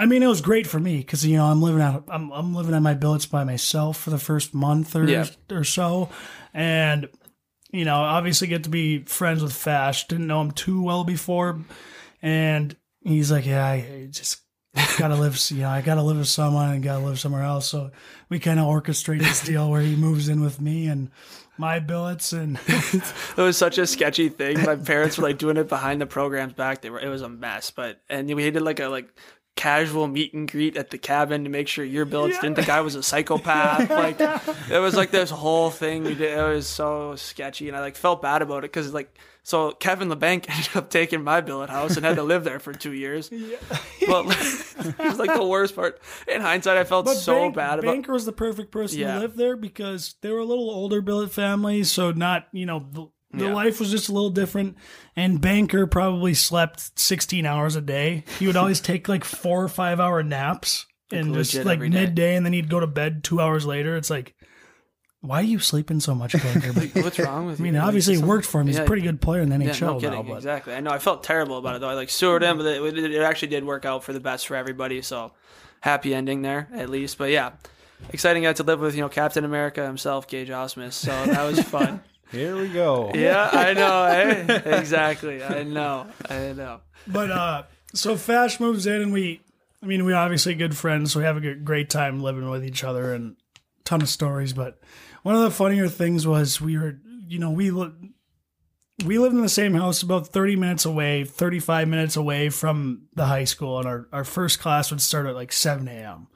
I 0.00 0.06
mean, 0.06 0.22
it 0.22 0.28
was 0.28 0.40
great 0.40 0.68
for 0.68 0.78
me 0.78 0.98
because 0.98 1.26
you 1.26 1.36
know 1.36 1.46
I'm 1.46 1.60
living 1.60 1.82
out. 1.82 2.04
I'm 2.08 2.30
I'm 2.30 2.54
living 2.54 2.72
on 2.72 2.84
my 2.84 2.94
billets 2.94 3.26
by 3.26 3.42
myself 3.42 3.96
for 3.98 4.10
the 4.10 4.18
first 4.18 4.54
month 4.54 4.94
or 4.94 5.04
Yeah. 5.04 5.26
or 5.50 5.64
so, 5.64 6.08
and 6.54 7.08
you 7.72 7.84
know, 7.84 7.96
obviously 7.96 8.46
get 8.46 8.62
to 8.62 8.70
be 8.70 9.00
friends 9.00 9.42
with 9.42 9.52
Fash. 9.52 10.06
Didn't 10.06 10.28
know 10.28 10.40
him 10.40 10.52
too 10.52 10.80
well 10.84 11.02
before, 11.02 11.64
and 12.22 12.76
he's 13.02 13.32
like, 13.32 13.44
"Yeah, 13.44 13.66
I, 13.66 13.72
I 13.74 14.08
just 14.10 14.40
gotta 14.98 15.16
live. 15.16 15.38
You 15.50 15.62
know, 15.62 15.68
I 15.68 15.80
gotta 15.80 16.02
live 16.02 16.18
with 16.18 16.28
someone 16.28 16.70
and 16.70 16.82
gotta 16.82 17.04
live 17.04 17.18
somewhere 17.18 17.42
else." 17.42 17.68
So 17.68 17.90
we 18.28 18.38
kind 18.38 18.58
of 18.58 18.66
orchestrate 18.66 19.20
this 19.20 19.44
deal 19.44 19.70
where 19.70 19.80
he 19.80 19.96
moves 19.96 20.28
in 20.28 20.40
with 20.40 20.60
me 20.60 20.86
and 20.86 21.10
my 21.58 21.80
billets, 21.80 22.32
and 22.32 22.58
it 22.66 23.36
was 23.36 23.56
such 23.58 23.78
a 23.78 23.86
sketchy 23.86 24.28
thing. 24.28 24.62
My 24.62 24.76
parents 24.76 25.18
were 25.18 25.24
like 25.24 25.38
doing 25.38 25.56
it 25.56 25.68
behind 25.68 26.00
the 26.00 26.06
programs 26.06 26.52
back. 26.52 26.80
They 26.80 26.90
were 26.90 27.00
it 27.00 27.08
was 27.08 27.22
a 27.22 27.28
mess, 27.28 27.70
but 27.70 28.00
and 28.08 28.32
we 28.34 28.50
did 28.50 28.62
like 28.62 28.80
a 28.80 28.88
like 28.88 29.12
casual 29.58 30.06
meet 30.06 30.32
and 30.34 30.48
greet 30.50 30.76
at 30.76 30.90
the 30.90 30.98
cabin 30.98 31.42
to 31.42 31.50
make 31.50 31.66
sure 31.66 31.84
your 31.84 32.04
billets 32.04 32.38
didn't 32.38 32.54
think 32.54 32.68
I 32.68 32.80
was 32.80 32.94
a 32.94 33.02
psychopath. 33.02 33.90
Like 33.98 34.20
it 34.70 34.78
was 34.78 34.94
like 34.94 35.10
this 35.10 35.30
whole 35.30 35.70
thing 35.70 36.04
we 36.04 36.14
did. 36.14 36.38
It 36.38 36.42
was 36.42 36.68
so 36.68 37.16
sketchy, 37.16 37.66
and 37.68 37.76
I 37.76 37.80
like 37.80 37.96
felt 37.96 38.22
bad 38.22 38.40
about 38.42 38.58
it 38.58 38.70
because 38.72 38.94
like 38.94 39.12
so 39.42 39.72
Kevin 39.72 40.08
Labanc 40.08 40.48
ended 40.48 40.76
up 40.76 40.90
taking 40.90 41.24
my 41.24 41.40
billet 41.40 41.70
house 41.70 41.96
and 41.96 42.06
had 42.06 42.16
to 42.16 42.22
live 42.22 42.44
there 42.44 42.60
for 42.60 42.72
two 42.72 42.92
years. 42.92 43.30
But 44.08 44.24
it 44.78 44.98
was 44.98 45.18
like 45.18 45.34
the 45.34 45.44
worst 45.46 45.74
part. 45.76 46.00
In 46.26 46.40
hindsight, 46.40 46.78
I 46.78 46.84
felt 46.84 47.04
But 47.04 47.16
so 47.16 47.34
Bank- 47.34 47.56
bad 47.56 47.78
about. 47.80 47.92
Banker 47.92 48.12
was 48.12 48.24
the 48.24 48.32
perfect 48.32 48.70
person 48.70 49.00
Yeah. 49.00 49.14
to 49.16 49.20
live 49.20 49.36
there 49.36 49.54
because 49.56 50.14
they 50.22 50.30
were 50.30 50.38
a 50.38 50.44
little 50.46 50.70
older 50.70 51.02
billet 51.02 51.30
family, 51.30 51.84
so 51.84 52.10
not 52.12 52.46
you 52.52 52.64
know 52.64 53.10
the, 53.32 53.44
Yeah. 53.46 53.54
life 53.54 53.78
was 53.80 53.90
just 53.90 54.08
a 54.08 54.12
little 54.12 54.30
different. 54.30 54.76
And 55.16 55.40
Banker 55.40 55.86
probably 55.86 56.34
slept 56.34 56.98
sixteen 56.98 57.44
hours 57.46 57.76
a 57.76 57.80
day. 57.80 58.24
He 58.38 58.46
would 58.46 58.56
always 58.56 58.80
take 58.82 59.08
like 59.08 59.24
four 59.24 59.62
or 59.62 59.68
five 59.68 60.00
hour 60.00 60.22
naps 60.22 60.86
and 61.12 61.34
just 61.34 61.54
legit 61.54 61.66
like 61.66 61.80
midday, 61.80 62.36
and 62.36 62.44
then 62.46 62.52
he'd 62.52 62.68
go 62.70 62.80
to 62.80 62.86
bed 62.86 63.24
two 63.24 63.40
hours 63.40 63.64
later. 63.66 63.96
It's 63.96 64.10
like, 64.10 64.34
why 65.20 65.40
are 65.40 65.42
you 65.44 65.58
sleeping 65.58 66.00
so 66.00 66.14
much, 66.14 66.32
Banker? 66.32 66.72
But, 66.94 67.02
What's 67.02 67.18
wrong 67.18 67.46
with 67.46 67.58
you? 67.58 67.64
I 67.64 67.70
mean, 67.70 67.74
Like, 67.74 67.82
obviously 67.88 68.14
it 68.14 68.20
worked 68.22 68.46
for 68.46 68.60
him. 68.60 68.66
He's 68.68 68.76
Yeah. 68.76 68.82
a 68.82 68.86
pretty 68.86 69.02
good 69.02 69.20
player 69.20 69.40
in 69.42 69.48
the 69.48 69.56
Yeah, 69.56 69.70
NHL 69.72 69.80
no 69.80 69.92
now. 69.94 69.98
kidding. 69.98 70.26
But 70.28 70.36
Exactly. 70.36 70.74
I 70.74 70.80
know. 70.80 70.90
I 70.90 70.98
felt 70.98 71.24
terrible 71.24 71.58
about 71.58 71.74
it 71.76 71.80
though. 71.80 71.88
I 71.88 71.94
like 71.94 72.08
stewarded 72.08 72.42
him, 72.42 72.58
but 72.58 72.66
it, 72.66 72.98
it, 73.12 73.22
actually 73.22 73.48
did 73.48 73.64
work 73.64 73.84
out 73.84 74.04
for 74.04 74.12
the 74.12 74.20
best 74.20 74.46
for 74.46 74.54
everybody. 74.54 75.02
So 75.02 75.32
happy 75.80 76.14
ending 76.14 76.42
there 76.42 76.68
at 76.72 76.88
least. 76.88 77.18
But 77.18 77.30
yeah, 77.30 77.50
exciting 78.10 78.44
got 78.44 78.56
to 78.56 78.62
live 78.62 78.80
with 78.80 78.94
you 78.94 79.00
know 79.00 79.08
Captain 79.08 79.44
America 79.44 79.84
himself, 79.84 80.28
Gage 80.28 80.48
Ausmus. 80.50 80.92
So 80.92 81.10
that 81.26 81.42
was 81.44 81.60
fun. 81.64 82.00
Here 82.30 82.56
we 82.56 82.68
go. 82.68 83.10
yeah, 83.14 83.48
I 83.52 83.72
know. 83.74 84.04
Eh? 84.04 84.78
Exactly. 84.78 85.42
I 85.42 85.62
know. 85.62 86.06
I 86.28 86.52
know. 86.52 86.80
But 87.06 87.30
uh, 87.30 87.62
so 87.94 88.16
Fash 88.16 88.60
moves 88.60 88.86
in, 88.86 89.00
and 89.00 89.12
we, 89.12 89.40
I 89.82 89.86
mean, 89.86 90.04
we 90.04 90.12
obviously 90.12 90.54
good 90.54 90.76
friends, 90.76 91.12
so 91.12 91.20
we 91.20 91.24
have 91.24 91.36
a 91.36 91.40
good, 91.40 91.64
great 91.64 91.88
time 91.88 92.20
living 92.20 92.50
with 92.50 92.64
each 92.64 92.84
other, 92.84 93.14
and 93.14 93.36
ton 93.84 94.02
of 94.02 94.08
stories. 94.08 94.52
But 94.52 94.78
one 95.22 95.34
of 95.34 95.42
the 95.42 95.50
funnier 95.50 95.88
things 95.88 96.26
was 96.26 96.60
we 96.60 96.76
were, 96.76 96.98
you 97.26 97.38
know, 97.38 97.50
we 97.50 97.70
li- 97.70 98.12
we 99.06 99.18
lived 99.18 99.34
in 99.34 99.42
the 99.42 99.48
same 99.48 99.74
house, 99.74 100.02
about 100.02 100.26
thirty 100.28 100.56
minutes 100.56 100.84
away, 100.84 101.24
thirty 101.24 101.60
five 101.60 101.88
minutes 101.88 102.16
away 102.16 102.50
from 102.50 103.02
the 103.14 103.24
high 103.26 103.44
school, 103.44 103.78
and 103.78 103.86
our, 103.86 104.08
our 104.12 104.24
first 104.24 104.60
class 104.60 104.90
would 104.90 105.00
start 105.00 105.26
at 105.26 105.34
like 105.34 105.52
seven 105.52 105.88
a.m. 105.88 106.26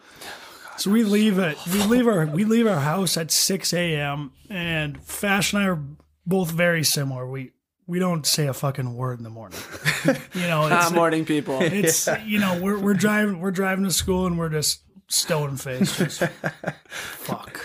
So 0.79 0.91
we 0.91 1.05
leave 1.05 1.39
it. 1.39 1.57
We 1.73 1.83
leave 1.85 2.07
our 2.09 2.27
we 2.27 2.45
leave 2.45 2.67
our 2.67 2.81
house 2.81 3.17
at 3.17 3.31
six 3.31 3.73
a.m. 3.73 4.33
And 4.49 5.03
Fash 5.05 5.53
and 5.53 5.63
I 5.63 5.67
are 5.69 5.83
both 6.27 6.51
very 6.51 6.83
similar. 6.85 7.27
We 7.29 7.53
we 7.87 7.99
don't 7.99 8.27
say 8.27 8.47
a 8.47 8.53
fucking 8.55 8.95
word 8.95 9.19
in 9.19 9.25
the 9.25 9.31
morning. 9.31 9.59
you 10.35 10.43
know, 10.43 10.69
Ah, 10.71 10.87
it's, 10.87 10.93
morning 10.93 11.25
people. 11.25 11.59
it's 11.61 12.09
you 12.25 12.39
know 12.39 12.59
we're 12.61 12.79
we're 12.79 12.95
driving 12.95 13.41
we're 13.41 13.51
driving 13.51 13.85
to 13.85 13.91
school 13.91 14.27
and 14.27 14.39
we're 14.39 14.49
just 14.49 14.83
stone 15.09 15.57
face. 15.57 15.97
Just, 15.99 16.23
fuck. 16.89 17.61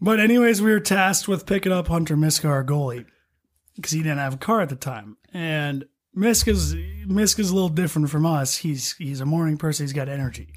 But 0.00 0.20
anyways, 0.20 0.62
we 0.62 0.70
were 0.70 0.80
tasked 0.80 1.26
with 1.26 1.46
picking 1.46 1.72
up 1.72 1.88
Hunter 1.88 2.16
Miska, 2.16 2.46
our 2.46 2.62
goalie, 2.64 3.06
because 3.74 3.90
he 3.92 3.98
didn't 4.02 4.18
have 4.18 4.34
a 4.34 4.38
car 4.38 4.60
at 4.60 4.68
the 4.68 4.76
time. 4.76 5.16
And 5.34 5.86
Miska's 6.14 6.74
Miska's 7.06 7.50
a 7.50 7.54
little 7.54 7.68
different 7.68 8.08
from 8.10 8.24
us. 8.24 8.56
He's 8.58 8.92
he's 8.96 9.20
a 9.20 9.26
morning 9.26 9.56
person. 9.56 9.84
He's 9.84 9.92
got 9.92 10.08
energy. 10.08 10.54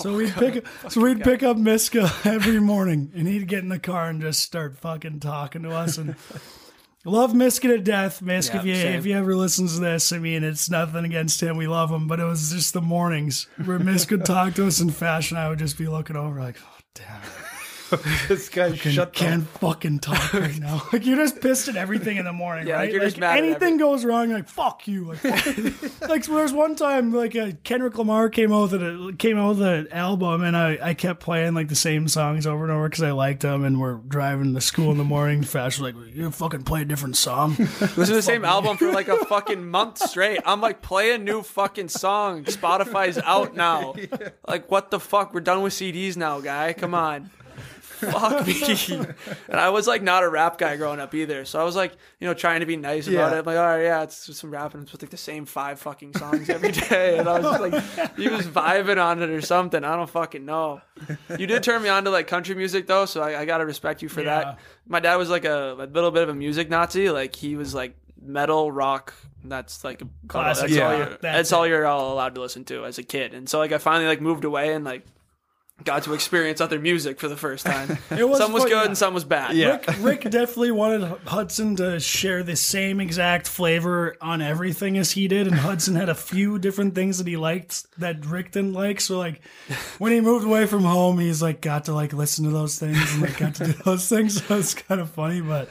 So 0.00 0.16
we'd 0.16 0.32
pick 0.32 0.66
so 0.88 1.00
we'd 1.00 1.22
pick 1.22 1.42
up 1.42 1.56
Miska 1.56 2.10
every 2.24 2.60
morning, 2.60 3.12
and 3.14 3.28
he'd 3.28 3.48
get 3.48 3.60
in 3.60 3.68
the 3.68 3.78
car 3.78 4.08
and 4.08 4.20
just 4.20 4.40
start 4.40 4.78
fucking 4.78 5.20
talking 5.20 5.62
to 5.62 5.70
us. 5.70 5.98
And 5.98 6.16
love 7.04 7.34
Miska 7.34 7.68
to 7.68 7.78
death. 7.78 8.22
Miska, 8.22 8.58
if 8.58 8.64
you 8.64 8.74
same. 8.74 8.94
if 8.94 9.06
you 9.06 9.16
ever 9.16 9.34
listens 9.36 9.74
to 9.74 9.80
this, 9.80 10.12
I 10.12 10.18
mean, 10.18 10.42
it's 10.42 10.70
nothing 10.70 11.04
against 11.04 11.42
him. 11.42 11.56
We 11.56 11.66
love 11.66 11.90
him, 11.90 12.06
but 12.06 12.20
it 12.20 12.24
was 12.24 12.50
just 12.50 12.72
the 12.72 12.80
mornings 12.80 13.46
where 13.64 13.78
Miska 13.78 14.16
would 14.16 14.26
talk 14.26 14.54
to 14.54 14.66
us 14.66 14.80
in 14.80 14.90
fashion. 14.90 15.36
I 15.36 15.48
would 15.48 15.58
just 15.58 15.76
be 15.76 15.86
looking 15.86 16.16
over 16.16 16.40
like, 16.40 16.56
oh 16.62 16.78
damn. 16.94 17.20
this 18.28 18.48
guy 18.48 18.76
Can, 18.76 18.92
shut 18.92 19.12
can't 19.12 19.46
fucking 19.46 19.98
talk 20.00 20.32
right 20.34 20.58
now. 20.58 20.82
Like 20.92 21.04
you're 21.06 21.16
just 21.16 21.40
pissed 21.40 21.68
at 21.68 21.76
everything 21.76 22.16
in 22.16 22.24
the 22.24 22.32
morning, 22.32 22.66
Yeah, 22.66 22.74
right? 22.74 22.82
like, 22.84 22.92
you're 22.92 23.00
just 23.02 23.16
Like, 23.16 23.20
mad 23.20 23.38
at 23.38 23.44
anything 23.44 23.76
goes 23.78 24.04
wrong, 24.04 24.30
like 24.30 24.48
fuck 24.48 24.86
you. 24.88 25.04
Like, 25.04 25.18
fuck. 25.18 26.00
like 26.08 26.24
so 26.24 26.34
there 26.34 26.42
was 26.42 26.52
one 26.52 26.76
time 26.76 27.12
like 27.12 27.34
uh, 27.36 27.52
Kendrick 27.64 27.96
Lamar 27.98 28.28
came 28.28 28.52
out 28.52 28.70
with 28.70 28.82
a 28.82 29.14
came 29.18 29.38
out 29.38 29.56
with 29.56 29.62
an 29.62 29.88
album, 29.92 30.42
and 30.42 30.56
I 30.56 30.78
I 30.82 30.94
kept 30.94 31.20
playing 31.20 31.54
like 31.54 31.68
the 31.68 31.74
same 31.74 32.08
songs 32.08 32.46
over 32.46 32.62
and 32.64 32.72
over 32.72 32.88
because 32.88 33.02
I 33.02 33.10
liked 33.12 33.42
them, 33.42 33.64
and 33.64 33.80
we're 33.80 33.94
driving 33.94 34.54
to 34.54 34.60
school 34.60 34.90
in 34.92 34.98
the 34.98 35.04
morning. 35.04 35.42
Fash 35.42 35.78
was 35.78 35.92
like, 35.94 36.14
you 36.14 36.30
fucking 36.30 36.62
play 36.64 36.82
a 36.82 36.84
different 36.84 37.16
song. 37.16 37.56
Listen 37.58 37.96
to 38.06 38.14
the 38.14 38.22
same 38.22 38.44
album 38.44 38.76
for 38.76 38.92
like 38.92 39.08
a 39.08 39.16
fucking 39.26 39.68
month 39.68 39.98
straight. 39.98 40.40
I'm 40.44 40.60
like, 40.60 40.82
play 40.82 41.12
a 41.14 41.18
new 41.18 41.42
fucking 41.42 41.88
song. 41.88 42.44
Spotify's 42.44 43.18
out 43.18 43.54
now. 43.54 43.94
Like, 44.46 44.70
what 44.70 44.90
the 44.90 45.00
fuck? 45.00 45.34
We're 45.34 45.40
done 45.40 45.62
with 45.62 45.72
CDs 45.72 46.16
now, 46.16 46.40
guy. 46.40 46.72
Come 46.72 46.94
on. 46.94 47.30
Fuck 48.00 48.46
me. 48.46 48.60
And 49.48 49.58
I 49.60 49.70
was 49.70 49.86
like 49.86 50.02
not 50.02 50.22
a 50.22 50.28
rap 50.28 50.58
guy 50.58 50.76
growing 50.76 51.00
up 51.00 51.14
either. 51.14 51.44
So 51.44 51.60
I 51.60 51.64
was 51.64 51.74
like, 51.76 51.92
you 52.20 52.26
know, 52.26 52.34
trying 52.34 52.60
to 52.60 52.66
be 52.66 52.76
nice 52.76 53.06
about 53.06 53.32
Yeah. 53.32 53.36
it. 53.36 53.38
I'm 53.40 53.44
like, 53.44 53.56
all 53.56 53.64
right, 53.66 53.82
yeah, 53.82 54.02
it's 54.02 54.26
just 54.26 54.40
some 54.40 54.50
rapping. 54.50 54.82
It's 54.82 54.92
with 54.92 55.02
like 55.02 55.10
the 55.10 55.16
same 55.16 55.44
five 55.46 55.78
fucking 55.80 56.14
songs 56.14 56.48
every 56.48 56.72
day. 56.72 57.18
And 57.18 57.28
I 57.28 57.40
was 57.40 57.60
like, 57.60 58.16
he 58.16 58.28
was 58.28 58.46
vibing 58.46 59.02
on 59.02 59.22
it 59.22 59.30
or 59.30 59.40
something. 59.40 59.84
I 59.84 59.96
don't 59.96 60.08
fucking 60.10 60.44
know. 60.44 60.80
You 61.38 61.46
did 61.46 61.62
turn 61.62 61.82
me 61.82 61.88
on 61.88 62.04
to 62.04 62.10
like 62.10 62.26
country 62.26 62.54
music 62.54 62.86
though, 62.86 63.06
so 63.06 63.22
I, 63.22 63.40
I 63.40 63.44
gotta 63.44 63.66
respect 63.66 64.02
you 64.02 64.08
for 64.08 64.20
Yeah. 64.22 64.40
that. 64.40 64.58
My 64.86 65.00
dad 65.00 65.16
was 65.16 65.30
like 65.30 65.44
a, 65.44 65.72
a 65.78 65.86
little 65.86 66.10
bit 66.10 66.22
of 66.22 66.28
a 66.28 66.34
music 66.34 66.68
Nazi. 66.70 67.10
Like 67.10 67.34
he 67.36 67.56
was 67.56 67.74
like 67.74 67.96
metal, 68.20 68.70
rock. 68.72 69.14
That's 69.44 69.84
like 69.84 70.02
a 70.02 70.06
Classic 70.28 70.68
That's 70.70 70.80
all 70.80 70.96
you're. 70.96 71.06
That's 71.06 71.20
That's, 71.22 71.52
all 71.52 71.66
you're 71.66 71.86
all 71.86 72.12
allowed 72.12 72.34
to 72.34 72.40
listen 72.42 72.64
to 72.66 72.84
as 72.84 72.98
a 72.98 73.02
kid. 73.02 73.32
And 73.34 73.48
so 73.48 73.58
like 73.58 73.72
I 73.72 73.78
finally 73.78 74.06
like 74.06 74.20
moved 74.20 74.44
away 74.44 74.74
and 74.74 74.84
like 74.84 75.06
got 75.84 76.02
to 76.04 76.14
experience 76.14 76.60
other 76.60 76.78
music 76.78 77.18
for 77.20 77.28
the 77.28 77.36
first 77.36 77.64
time. 77.66 77.98
It 78.10 78.28
was 78.28 78.38
some 78.38 78.52
was 78.52 78.64
fun, 78.64 78.70
good 78.70 78.76
yeah. 78.78 78.84
and 78.86 78.98
some 78.98 79.14
was 79.14 79.24
bad. 79.24 79.54
Yeah. 79.56 79.76
Rick, 79.76 79.94
Rick 80.00 80.22
definitely 80.30 80.72
wanted 80.72 81.02
Hudson 81.26 81.76
to 81.76 81.98
share 82.00 82.42
the 82.42 82.56
same 82.56 83.00
exact 83.00 83.46
flavor 83.48 84.16
on 84.20 84.42
everything 84.42 84.98
as 84.98 85.12
he 85.12 85.28
did, 85.28 85.46
and 85.46 85.56
Hudson 85.56 85.94
had 85.94 86.08
a 86.08 86.14
few 86.14 86.58
different 86.58 86.94
things 86.94 87.18
that 87.18 87.26
he 87.26 87.36
liked 87.36 87.86
that 87.98 88.24
Rick 88.26 88.52
didn't 88.52 88.72
like. 88.74 89.00
So 89.00 89.18
like 89.18 89.40
when 89.98 90.12
he 90.12 90.20
moved 90.20 90.44
away 90.44 90.66
from 90.66 90.82
home, 90.82 91.18
he's 91.18 91.40
like 91.42 91.60
got 91.60 91.84
to 91.86 91.94
like 91.94 92.12
listen 92.12 92.44
to 92.44 92.50
those 92.50 92.78
things 92.78 92.98
and 93.14 93.22
like 93.22 93.38
got 93.38 93.54
to 93.56 93.64
do 93.66 93.72
those 93.84 94.08
things. 94.08 94.42
So 94.50 94.58
it's 94.58 94.74
kind 94.74 95.00
of 95.00 95.10
funny, 95.10 95.40
but. 95.40 95.68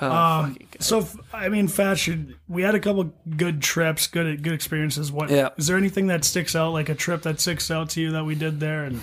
Oh, 0.00 0.10
Um, 0.10 0.58
so 0.80 0.98
f- 1.00 1.16
I 1.32 1.48
mean, 1.48 1.68
fashion. 1.68 2.34
We 2.48 2.62
had 2.62 2.74
a 2.74 2.80
couple 2.80 3.12
good 3.36 3.62
trips, 3.62 4.08
good 4.08 4.42
good 4.42 4.52
experiences. 4.52 5.12
What 5.12 5.30
is 5.30 5.36
Yeah. 5.36 5.50
is 5.56 5.68
there 5.68 5.76
anything 5.76 6.08
that 6.08 6.24
sticks 6.24 6.56
out, 6.56 6.72
like 6.72 6.88
a 6.88 6.94
trip 6.96 7.22
that 7.22 7.38
sticks 7.40 7.70
out 7.70 7.90
to 7.90 8.00
you 8.00 8.10
that 8.12 8.24
we 8.24 8.34
did 8.34 8.58
there? 8.58 8.82
And 8.84 9.00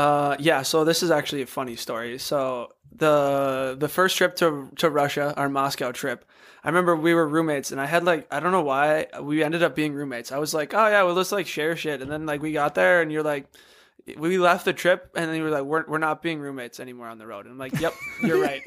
Uh, 0.00 0.36
yeah. 0.38 0.62
So 0.62 0.84
this 0.84 1.02
is 1.02 1.10
actually 1.10 1.42
a 1.42 1.46
funny 1.46 1.76
story. 1.76 2.18
So 2.18 2.72
the 2.94 3.76
the 3.78 3.88
first 3.88 4.16
trip 4.16 4.36
to 4.36 4.70
to 4.76 4.90
Russia, 4.90 5.34
our 5.36 5.48
Moscow 5.48 5.92
trip, 5.92 6.24
I 6.64 6.68
remember 6.68 6.96
we 6.96 7.14
were 7.14 7.28
roommates, 7.28 7.70
and 7.72 7.80
I 7.80 7.86
had 7.86 8.04
like 8.04 8.26
I 8.32 8.40
don't 8.40 8.52
know 8.52 8.62
why 8.62 9.06
we 9.20 9.42
ended 9.44 9.62
up 9.62 9.74
being 9.74 9.92
roommates. 9.94 10.32
I 10.32 10.38
was 10.38 10.54
like, 10.54 10.72
oh 10.74 10.88
yeah, 10.88 11.02
well 11.02 11.14
let's 11.14 11.32
like 11.32 11.46
share 11.46 11.76
shit, 11.76 12.00
and 12.02 12.10
then 12.10 12.24
like 12.26 12.40
we 12.40 12.52
got 12.52 12.74
there, 12.74 13.02
and 13.02 13.12
you're 13.12 13.22
like. 13.22 13.46
We 14.16 14.38
left 14.38 14.64
the 14.64 14.72
trip 14.72 15.10
and 15.14 15.28
then 15.28 15.36
you 15.36 15.44
were 15.44 15.50
like, 15.50 15.62
we're, 15.62 15.84
we're 15.86 15.98
not 15.98 16.22
being 16.22 16.40
roommates 16.40 16.80
anymore 16.80 17.06
on 17.06 17.18
the 17.18 17.26
road. 17.26 17.44
And 17.44 17.52
I'm 17.52 17.58
like, 17.58 17.78
yep, 17.78 17.92
you're 18.22 18.40
right. 18.48 18.62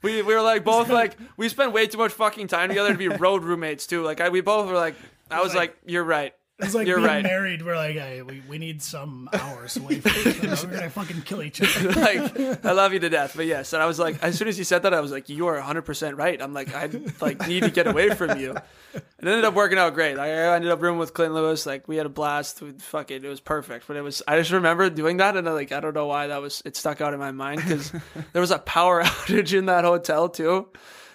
we, 0.00 0.22
we 0.22 0.32
were 0.32 0.40
like, 0.40 0.64
both 0.64 0.88
like, 0.88 1.16
we 1.36 1.48
spent 1.48 1.72
way 1.72 1.88
too 1.88 1.98
much 1.98 2.12
fucking 2.12 2.46
time 2.46 2.68
together 2.68 2.92
to 2.92 2.96
be 2.96 3.08
road 3.08 3.42
roommates 3.42 3.84
too. 3.86 4.02
Like, 4.02 4.20
I, 4.20 4.28
we 4.28 4.40
both 4.40 4.68
were 4.68 4.76
like, 4.76 4.94
I 5.28 5.42
was 5.42 5.54
like, 5.54 5.76
you're 5.84 6.04
right. 6.04 6.32
It's 6.60 6.72
like 6.72 6.86
You're 6.86 6.98
being 6.98 7.08
right. 7.08 7.22
married. 7.24 7.64
We're 7.64 7.74
like, 7.74 7.96
hey, 7.96 8.22
we, 8.22 8.40
we 8.48 8.58
need 8.58 8.80
some 8.80 9.28
hours 9.32 9.76
away 9.76 9.98
from 9.98 10.12
each 10.12 10.38
other. 10.44 10.68
We're 10.68 10.76
gonna 10.76 10.88
fucking 10.90 11.22
kill 11.22 11.42
each 11.42 11.60
other. 11.60 11.90
like 12.00 12.64
I 12.64 12.70
love 12.70 12.92
you 12.92 13.00
to 13.00 13.08
death. 13.08 13.32
But 13.34 13.46
yes, 13.46 13.72
and 13.72 13.82
I 13.82 13.86
was 13.86 13.98
like, 13.98 14.22
as 14.22 14.38
soon 14.38 14.46
as 14.46 14.56
you 14.56 14.62
said 14.62 14.84
that, 14.84 14.94
I 14.94 15.00
was 15.00 15.10
like, 15.10 15.28
you 15.28 15.48
are 15.48 15.54
100 15.54 15.82
percent 15.82 16.16
right. 16.16 16.40
I'm 16.40 16.54
like, 16.54 16.72
I 16.72 16.88
like 17.20 17.48
need 17.48 17.64
to 17.64 17.70
get 17.70 17.88
away 17.88 18.10
from 18.14 18.38
you. 18.38 18.54
It 18.94 19.02
ended 19.18 19.44
up 19.44 19.54
working 19.54 19.78
out 19.78 19.94
great. 19.94 20.16
Like, 20.16 20.28
I 20.28 20.54
ended 20.54 20.70
up 20.70 20.80
rooming 20.80 21.00
with 21.00 21.12
Clint 21.12 21.34
Lewis. 21.34 21.66
Like 21.66 21.88
we 21.88 21.96
had 21.96 22.06
a 22.06 22.10
blast. 22.10 22.62
We, 22.62 22.70
fuck 22.72 23.10
it, 23.10 23.24
it 23.24 23.28
was 23.28 23.40
perfect. 23.40 23.88
But 23.88 23.96
it 23.96 24.02
was 24.02 24.22
I 24.28 24.38
just 24.38 24.52
remember 24.52 24.88
doing 24.90 25.16
that, 25.16 25.36
and 25.36 25.48
I, 25.48 25.52
like 25.52 25.72
I 25.72 25.80
don't 25.80 25.94
know 25.94 26.06
why 26.06 26.28
that 26.28 26.40
was. 26.40 26.62
It 26.64 26.76
stuck 26.76 27.00
out 27.00 27.14
in 27.14 27.18
my 27.18 27.32
mind 27.32 27.62
because 27.62 27.90
there 28.32 28.40
was 28.40 28.52
a 28.52 28.58
power 28.60 29.02
outage 29.04 29.58
in 29.58 29.66
that 29.66 29.82
hotel 29.82 30.28
too, 30.28 30.68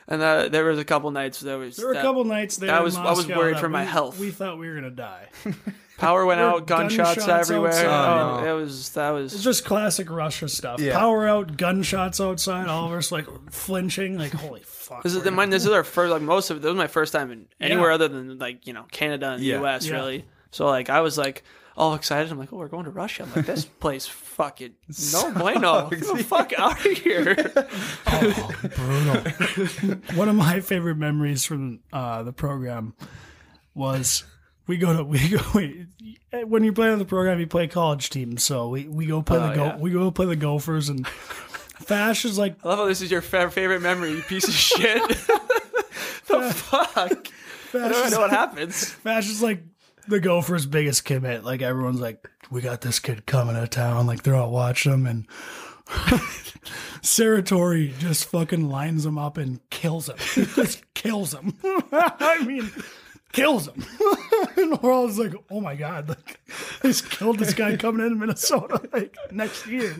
and 0.09 0.21
uh, 0.21 0.49
there 0.49 0.65
was 0.65 0.77
a 0.79 0.83
couple 0.85 1.09
nights 1.11 1.39
there 1.39 1.57
was 1.57 1.77
There 1.77 1.87
were 1.87 1.93
a 1.93 2.01
couple 2.01 2.25
nights 2.25 2.57
there. 2.57 2.71
I 2.73 2.79
in 2.79 2.83
was- 2.83 2.97
I 2.97 3.11
was 3.11 3.27
worried 3.27 3.59
for 3.59 3.69
my 3.69 3.83
we- 3.83 3.87
health. 3.89 4.19
We 4.19 4.31
thought 4.31 4.57
we 4.57 4.67
were 4.67 4.75
gonna 4.75 4.89
die. 4.91 5.27
power 5.97 6.25
went 6.25 6.39
out, 6.41 6.65
gunshots, 6.65 7.15
gunshots 7.15 7.49
everywhere. 7.49 7.71
outside. 7.71 8.43
Oh, 8.47 8.57
It 8.57 8.59
was 8.61 8.89
that 8.91 9.09
was 9.11 9.33
It's 9.33 9.43
just 9.43 9.63
classic 9.65 10.09
Russia 10.09 10.47
stuff. 10.49 10.79
Yeah. 10.81 10.97
Power 10.97 11.27
out, 11.27 11.55
gunshots 11.57 12.19
outside. 12.19 12.67
All 12.67 12.87
of 12.87 12.93
us 12.93 13.11
like 13.11 13.25
flinching. 13.51 14.17
Like 14.17 14.31
holy 14.33 14.61
fuck. 14.65 15.03
This 15.03 15.13
is 15.15 15.23
the 15.23 15.31
mine. 15.31 15.49
This 15.51 15.65
is 15.65 15.71
our 15.71 15.83
first, 15.83 16.11
like 16.11 16.21
most 16.21 16.49
of 16.49 16.57
it. 16.57 16.59
This 16.61 16.69
was 16.69 16.77
my 16.77 16.87
first 16.87 17.13
time 17.13 17.31
in 17.31 17.47
anywhere 17.61 17.89
Yeah. 17.89 17.95
other 17.95 18.07
than 18.07 18.39
like 18.39 18.65
you 18.67 18.73
know 18.73 18.85
Canada 18.91 19.29
and 19.31 19.41
the 19.41 19.47
Yeah. 19.47 19.59
U.S. 19.59 19.85
Yeah. 19.87 19.93
Really. 19.95 20.25
So 20.51 20.65
like 20.65 20.89
I 20.89 21.01
was 21.01 21.17
like 21.17 21.43
all 21.79 21.95
excited. 21.95 22.31
I'm 22.31 22.37
like, 22.37 22.51
oh, 22.53 22.57
we're 22.57 22.67
going 22.67 22.83
to 22.83 22.91
Russia. 22.91 23.23
I'm 23.23 23.33
like, 23.33 23.45
this 23.45 23.65
place 23.79 24.05
fucking 24.05 24.73
no 25.13 25.31
bueno. 25.33 25.89
Get 25.89 26.01
the 26.01 26.23
fuck 26.27 26.51
out 26.57 26.85
of 26.85 26.91
here. 26.91 27.35
brutal. 28.75 30.17
One 30.17 30.29
of 30.29 30.35
my 30.35 30.59
favorite 30.59 30.97
memories 30.97 31.45
from 31.45 31.79
uh, 31.93 32.23
the 32.23 32.33
program 32.33 32.93
was 33.73 34.23
we 34.67 34.77
go 34.77 34.95
to 34.97 35.03
we 35.03 35.29
go 35.29 35.39
we, 35.55 35.85
when 36.45 36.63
you 36.63 36.73
play 36.73 36.89
on 36.89 36.99
the 36.99 37.05
program 37.05 37.39
you 37.39 37.47
play 37.47 37.67
college 37.67 38.09
teams 38.09 38.43
so 38.43 38.67
we, 38.67 38.87
we 38.87 39.05
go 39.05 39.21
play 39.21 39.37
the 39.37 39.51
Oh, 39.51 39.55
go 39.55 39.65
yeah. 39.65 39.77
we 39.77 39.91
go 39.91 40.11
play 40.11 40.25
the 40.25 40.35
Gophers 40.35 40.89
and 40.89 41.07
Fash 41.07 42.25
is 42.25 42.37
like 42.37 42.57
I 42.63 42.67
love 42.67 42.79
how 42.79 42.85
this 42.85 43.01
is 43.01 43.09
your 43.09 43.21
fa- 43.21 43.49
favorite 43.49 43.81
memory. 43.81 44.11
You 44.11 44.21
piece 44.21 44.47
of 44.47 44.53
shit. 44.53 45.01
the 46.27 46.53
fuck. 46.53 47.27
I 47.73 47.87
don't 47.87 48.11
know 48.11 48.19
what 48.19 48.31
happens. 48.31 48.91
Fash 48.91 49.29
is 49.29 49.41
like 49.41 49.63
the 50.09 50.19
Gophers' 50.19 50.65
biggest 50.65 51.05
commit. 51.05 51.43
Like 51.43 51.61
everyone's 51.61 52.01
like, 52.01 52.29
we 52.51 52.61
got 52.61 52.81
this 52.81 52.99
kid 52.99 53.25
coming 53.25 53.55
to 53.55 53.67
town. 53.67 54.07
Like 54.07 54.23
they're 54.23 54.35
all 54.35 54.51
watching 54.51 54.93
him 54.93 55.05
and. 55.05 55.27
Saratori 57.01 57.97
just 57.97 58.25
fucking 58.25 58.69
lines 58.69 59.05
him 59.05 59.17
up 59.17 59.37
and 59.37 59.59
kills 59.69 60.09
him. 60.09 60.17
just 60.55 60.93
kills 60.93 61.33
him. 61.33 61.53
I 61.63 62.43
mean, 62.45 62.69
kills 63.31 63.67
him. 63.67 63.83
and 64.57 64.81
we're 64.81 64.91
all 64.91 65.07
just 65.07 65.19
like, 65.19 65.33
oh 65.51 65.61
my 65.61 65.75
god, 65.75 66.09
like 66.09 66.39
they 66.81 66.89
just 66.89 67.09
killed 67.09 67.39
this 67.39 67.53
guy 67.53 67.75
coming 67.77 68.05
in 68.05 68.17
Minnesota 68.19 68.81
like 68.93 69.15
next 69.31 69.67
year. 69.67 69.95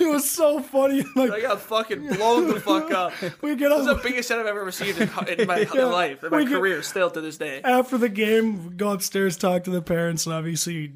It 0.00 0.10
was 0.10 0.28
so 0.30 0.60
funny. 0.60 1.02
Like 1.14 1.30
I 1.30 1.34
Like 1.34 1.42
got 1.42 1.60
fucking 1.60 2.06
blown 2.14 2.48
the 2.48 2.60
fuck 2.60 2.90
up. 2.92 3.12
we 3.42 3.56
get 3.56 3.70
This 3.70 3.80
is 3.80 3.86
the 3.86 4.00
biggest 4.02 4.28
shit 4.28 4.38
I've 4.38 4.46
ever 4.46 4.64
received 4.64 5.00
in, 5.00 5.08
in 5.38 5.46
my 5.46 5.66
Yeah. 5.74 5.84
life, 5.86 6.22
in 6.24 6.30
my 6.30 6.38
We 6.38 6.44
get- 6.44 6.58
career, 6.58 6.82
still 6.82 7.10
to 7.10 7.20
this 7.20 7.36
day. 7.38 7.60
after 7.64 7.98
the 7.98 8.08
game, 8.08 8.76
go 8.76 8.90
upstairs, 8.90 9.36
talk 9.36 9.64
to 9.64 9.70
the 9.70 9.82
parents, 9.82 10.26
and 10.26 10.34
obviously 10.34 10.92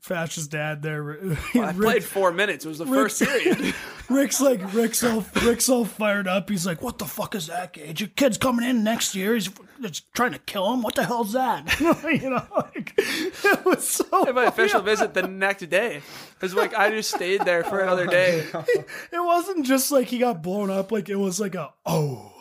Fash's 0.00 0.48
dad 0.48 0.80
there. 0.82 1.18
I 1.54 1.72
played 1.74 2.02
four 2.02 2.32
minutes. 2.32 2.64
It 2.64 2.68
was 2.68 2.78
the 2.78 2.86
first 2.86 3.20
period. 3.22 3.74
Rick's 4.08 4.40
like 4.40 4.72
Rick's 4.72 5.04
all 5.04 5.22
Rick's 5.44 5.68
all 5.68 5.84
fired 5.84 6.26
up. 6.26 6.48
He's 6.48 6.64
like, 6.64 6.80
"What 6.80 6.96
the 6.96 7.04
fuck 7.04 7.34
is 7.34 7.48
that, 7.48 7.74
Gage? 7.74 8.00
Your 8.00 8.08
kid's 8.16 8.38
coming 8.38 8.66
in 8.66 8.82
next 8.82 9.14
year. 9.14 9.34
He's, 9.34 9.50
he's 9.82 10.00
trying 10.14 10.32
to 10.32 10.38
kill 10.40 10.72
him. 10.72 10.82
What 10.82 10.94
the 10.94 11.04
hell's 11.04 11.32
that?" 11.32 11.80
you 11.80 12.30
know, 12.30 12.46
like 12.56 12.94
it 12.96 13.64
was 13.64 13.88
so. 13.88 14.26
And 14.26 14.34
my 14.34 14.44
official 14.44 14.80
visit 14.80 15.14
the 15.14 15.26
next 15.26 15.68
day. 15.68 16.02
It's 16.40 16.54
like 16.54 16.74
I 16.74 16.90
just 16.90 17.14
stayed 17.14 17.44
there 17.44 17.64
for 17.64 17.80
another 17.80 18.06
oh, 18.08 18.10
day. 18.10 18.46
It 19.12 19.24
wasn't 19.24 19.66
just 19.66 19.90
like 19.90 20.08
he 20.08 20.18
got 20.18 20.42
blown 20.42 20.70
up. 20.70 20.92
Like 20.92 21.08
it 21.08 21.16
was 21.16 21.40
like 21.40 21.54
a 21.54 21.72
oh, 21.86 22.32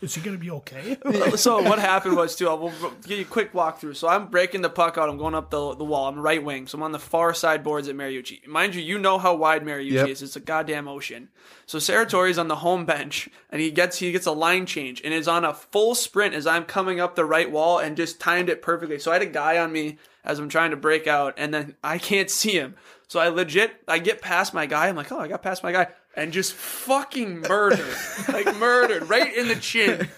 is 0.00 0.14
he 0.14 0.20
gonna 0.20 0.38
be 0.38 0.50
okay? 0.50 0.96
so 1.36 1.62
what 1.62 1.78
happened 1.78 2.16
was 2.16 2.34
too. 2.36 2.48
I'll 2.48 2.58
we'll 2.58 2.72
give 3.06 3.18
you 3.18 3.24
a 3.24 3.28
quick 3.28 3.52
walkthrough. 3.52 3.96
So 3.96 4.08
I'm 4.08 4.28
breaking 4.28 4.62
the 4.62 4.70
puck 4.70 4.96
out. 4.98 5.08
I'm 5.08 5.18
going 5.18 5.34
up 5.34 5.50
the, 5.50 5.74
the 5.74 5.84
wall. 5.84 6.08
I'm 6.08 6.18
right 6.18 6.42
wing. 6.42 6.66
So 6.66 6.78
I'm 6.78 6.82
on 6.82 6.92
the 6.92 6.98
far 6.98 7.34
side 7.34 7.62
boards 7.62 7.88
at 7.88 7.94
Mariucci. 7.96 8.46
Mind 8.46 8.74
you, 8.74 8.82
you 8.82 8.98
know 8.98 9.18
how 9.18 9.34
wide 9.34 9.62
Mariucci 9.64 9.92
Yep. 9.92 10.08
is. 10.08 10.22
It's 10.22 10.36
a 10.36 10.40
goddamn 10.40 10.88
ocean. 10.88 11.28
So 11.66 11.78
Saratori's 11.78 12.38
on 12.38 12.48
the 12.48 12.56
home 12.56 12.84
bench 12.86 13.28
and 13.50 13.60
he 13.60 13.70
gets 13.70 13.98
he 13.98 14.12
gets 14.12 14.26
a 14.26 14.32
line 14.32 14.66
change 14.66 15.00
and 15.04 15.12
is 15.12 15.28
on 15.28 15.44
a 15.44 15.52
full 15.54 15.94
sprint 15.94 16.34
as 16.34 16.46
I'm 16.46 16.64
coming 16.64 17.00
up 17.00 17.14
the 17.14 17.24
right 17.24 17.50
wall 17.50 17.78
and 17.78 17.96
just 17.96 18.20
timed 18.20 18.48
it 18.48 18.62
perfectly. 18.62 18.98
So 18.98 19.10
I 19.10 19.14
had 19.14 19.22
a 19.22 19.26
guy 19.26 19.58
on 19.58 19.70
me 19.72 19.98
as 20.24 20.38
I'm 20.38 20.48
trying 20.48 20.70
to 20.70 20.76
break 20.76 21.06
out 21.06 21.34
and 21.36 21.52
then 21.52 21.74
I 21.84 21.98
can't 21.98 22.30
see 22.30 22.52
him. 22.52 22.74
So 23.08 23.18
I 23.18 23.28
legit, 23.28 23.72
I 23.88 23.98
get 23.98 24.20
past 24.22 24.54
my 24.54 24.66
guy. 24.66 24.86
I'm 24.88 24.94
like, 24.94 25.10
oh, 25.10 25.18
I 25.18 25.26
got 25.26 25.42
past 25.42 25.64
my 25.64 25.72
guy, 25.72 25.88
and 26.14 26.32
just 26.32 26.52
fucking 26.54 27.40
murdered, 27.42 27.94
like 28.28 28.56
murdered 28.56 29.08
right 29.08 29.34
in 29.34 29.48
the 29.48 29.54
chin. 29.54 30.08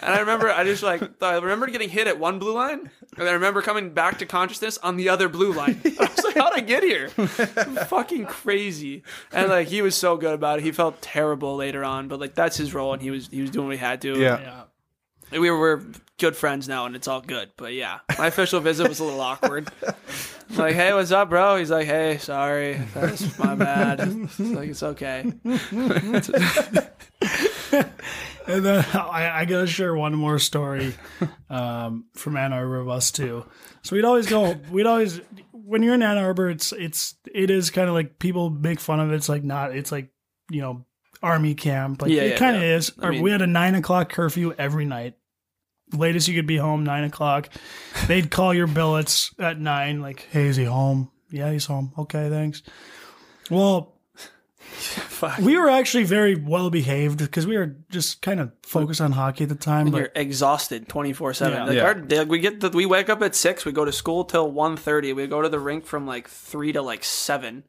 And 0.00 0.14
I 0.14 0.20
remember, 0.20 0.50
I 0.50 0.64
just 0.64 0.82
like, 0.82 1.02
I 1.22 1.34
remember 1.36 1.66
getting 1.66 1.90
hit 1.90 2.06
at 2.06 2.18
one 2.18 2.38
blue 2.38 2.54
line, 2.54 2.90
and 3.16 3.28
I 3.28 3.32
remember 3.32 3.62
coming 3.62 3.90
back 3.90 4.18
to 4.18 4.26
consciousness 4.26 4.78
on 4.78 4.96
the 4.96 5.08
other 5.10 5.28
blue 5.28 5.52
line. 5.52 5.80
I 5.84 6.10
was 6.14 6.24
like, 6.24 6.36
how'd 6.36 6.54
I 6.54 6.60
get 6.60 6.82
here? 6.82 7.08
fucking 7.08 8.26
crazy. 8.26 9.02
And 9.32 9.48
like, 9.50 9.68
he 9.68 9.82
was 9.82 9.94
so 9.94 10.16
good 10.16 10.34
about 10.34 10.58
it. 10.58 10.64
He 10.64 10.72
felt 10.72 11.00
terrible 11.02 11.56
later 11.56 11.84
on, 11.84 12.08
but 12.08 12.20
like, 12.20 12.34
that's 12.34 12.56
his 12.56 12.74
role, 12.74 12.92
and 12.92 13.02
he 13.02 13.10
was 13.10 13.28
he 13.28 13.40
was 13.40 13.50
doing 13.50 13.66
what 13.66 13.76
he 13.76 13.80
had 13.80 14.00
to. 14.02 14.18
Yeah. 14.18 14.64
Yeah. 15.32 15.38
we 15.38 15.50
were, 15.50 15.58
we're 15.58 15.82
good 16.18 16.36
friends 16.36 16.68
now, 16.68 16.86
and 16.86 16.94
it's 16.96 17.08
all 17.08 17.20
good. 17.20 17.50
But 17.56 17.74
yeah, 17.74 18.00
my 18.18 18.26
official 18.28 18.60
visit 18.60 18.88
was 18.88 19.00
a 19.00 19.04
little 19.04 19.20
awkward. 19.20 19.68
like, 20.56 20.74
hey, 20.74 20.92
what's 20.92 21.12
up, 21.12 21.30
bro? 21.30 21.56
He's 21.56 21.70
like, 21.70 21.86
hey, 21.86 22.18
sorry, 22.18 22.80
that's 22.94 23.38
my 23.38 23.54
bad. 23.54 24.00
It's 24.00 24.38
like 24.40 24.68
it's 24.70 24.82
okay. 24.82 25.32
And 28.46 28.62
then 28.62 28.84
I, 28.92 29.40
I 29.40 29.44
gotta 29.46 29.66
share 29.66 29.94
one 29.94 30.14
more 30.14 30.38
story 30.38 30.92
um, 31.48 32.04
from 32.14 32.36
Ann 32.36 32.52
Arbor 32.52 32.78
of 32.78 32.90
us 32.90 33.10
too. 33.10 33.44
So 33.82 33.96
we'd 33.96 34.04
always 34.04 34.26
go. 34.26 34.54
We'd 34.70 34.84
always 34.86 35.18
when 35.52 35.82
you're 35.82 35.94
in 35.94 36.02
Ann 36.02 36.18
Arbor, 36.18 36.50
it's 36.50 36.72
it's 36.72 37.14
it 37.34 37.48
is 37.48 37.70
kind 37.70 37.88
of 37.88 37.94
like 37.94 38.18
people 38.18 38.50
make 38.50 38.80
fun 38.80 39.00
of 39.00 39.10
it. 39.10 39.14
It's 39.14 39.30
like 39.30 39.44
not. 39.44 39.74
It's 39.74 39.90
like 39.90 40.10
you 40.50 40.60
know 40.60 40.84
army 41.22 41.54
camp. 41.54 42.02
Like 42.02 42.10
Yeah, 42.10 42.22
it 42.22 42.30
yeah, 42.32 42.36
kind 42.38 42.56
of 42.56 42.62
yeah. 42.62 42.76
is. 42.76 42.92
I 43.00 43.10
mean- 43.10 43.22
we 43.22 43.30
had 43.30 43.40
a 43.40 43.46
nine 43.46 43.74
o'clock 43.76 44.10
curfew 44.10 44.52
every 44.58 44.84
night. 44.84 45.14
Latest 45.94 46.28
you 46.28 46.34
could 46.34 46.46
be 46.46 46.56
home 46.56 46.84
nine 46.84 47.04
o'clock. 47.04 47.48
They'd 48.06 48.30
call 48.30 48.52
your 48.54 48.66
billets 48.66 49.32
at 49.38 49.58
nine. 49.60 50.00
Like, 50.00 50.28
hey, 50.30 50.46
is 50.46 50.56
he 50.56 50.64
home? 50.64 51.10
Yeah, 51.30 51.50
he's 51.52 51.66
home. 51.66 51.92
Okay, 51.98 52.28
thanks. 52.28 52.62
Well, 53.50 53.92
Fuck. 54.64 55.38
we 55.38 55.56
were 55.56 55.68
actually 55.70 56.04
very 56.04 56.34
well 56.34 56.68
behaved 56.70 57.18
because 57.18 57.46
we 57.46 57.56
were 57.56 57.76
just 57.90 58.22
kind 58.22 58.40
of 58.40 58.50
focused 58.62 59.00
on 59.00 59.12
hockey 59.12 59.44
at 59.44 59.48
the 59.50 59.54
time. 59.54 59.88
You're 59.88 60.10
exhausted 60.14 60.88
twenty 60.88 61.12
four 61.12 61.32
seven. 61.34 61.58
Yeah. 61.58 61.64
Like 61.64 61.76
Yeah. 61.76 61.82
our 62.18 62.20
like, 62.24 62.28
we 62.28 62.38
get 62.40 62.60
the, 62.60 62.70
we 62.70 62.86
wake 62.86 63.08
up 63.08 63.22
at 63.22 63.34
six. 63.34 63.64
We 63.64 63.72
go 63.72 63.84
to 63.84 63.92
school 63.92 64.24
till 64.24 64.50
1.30. 64.52 65.14
We 65.14 65.26
go 65.26 65.42
to 65.42 65.48
the 65.48 65.60
rink 65.60 65.86
from 65.86 66.06
like 66.06 66.28
three 66.28 66.72
to 66.72 66.82
like 66.82 67.04
seven, 67.04 67.64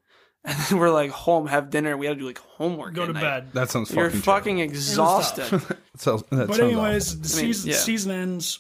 and 0.46 0.58
then 0.70 0.78
we're 0.80 0.92
like 0.92 1.12
home, 1.12 1.48
have 1.48 1.70
dinner. 1.70 1.98
We 1.98 2.06
had 2.06 2.14
to 2.18 2.20
do 2.22 2.28
like 2.28 2.38
homework. 2.40 2.94
go 2.94 3.04
at 3.04 3.08
to 3.08 3.14
night. 3.14 3.22
bed. 3.22 3.52
That 3.54 3.70
sounds 3.70 3.90
fucking. 3.90 4.00
You're 4.02 4.10
fucking. 4.12 4.22
fucking 4.22 4.60
exhausted. 4.60 5.46
terrible. 5.46 5.68
That 5.96 6.02
sounds- 6.02 6.24
that 6.30 6.48
But 6.48 6.58
sounds 6.58 6.60
anyways, 6.60 7.22
the 7.22 7.40
I 7.40 7.42
mean, 7.44 7.54
season 7.54 7.70
yeah. 7.72 7.78
season 7.78 8.12
ends. 8.12 8.60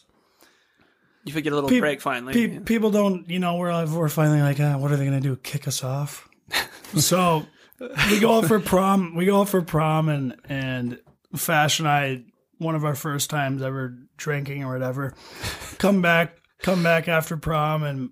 you 1.25 1.33
could 1.33 1.43
get 1.43 1.51
a 1.51 1.55
little 1.55 1.69
Pe- 1.69 1.79
break 1.79 1.99
finally. 2.01 2.33
Pe- 2.33 2.59
people 2.59 2.91
don't, 2.91 3.29
you 3.29 3.39
know, 3.39 3.57
we're 3.57 3.73
like, 3.73 3.89
we're 3.89 4.07
finally 4.09 4.41
like, 4.41 4.59
ah, 4.59 4.77
what 4.77 4.91
are 4.91 4.95
they 4.97 5.05
gonna 5.05 5.19
do? 5.21 5.35
Kick 5.37 5.67
us 5.67 5.83
off? 5.83 6.29
so 6.95 7.45
we 8.09 8.19
go 8.19 8.37
out 8.37 8.45
for 8.45 8.59
prom. 8.59 9.15
We 9.15 9.25
go 9.25 9.41
out 9.41 9.49
for 9.49 9.61
prom, 9.61 10.07
and 10.09 10.35
and 10.47 10.99
Fash 11.35 11.79
and 11.79 11.87
I, 11.89 12.23
one 12.57 12.75
of 12.75 12.85
our 12.85 12.95
first 12.95 13.29
times 13.29 13.61
ever 13.61 13.97
drinking 14.15 14.63
or 14.63 14.71
whatever, 14.71 15.13
come 15.77 16.01
back, 16.01 16.37
come 16.59 16.83
back 16.83 17.09
after 17.09 17.35
prom, 17.35 17.83
and 17.83 18.11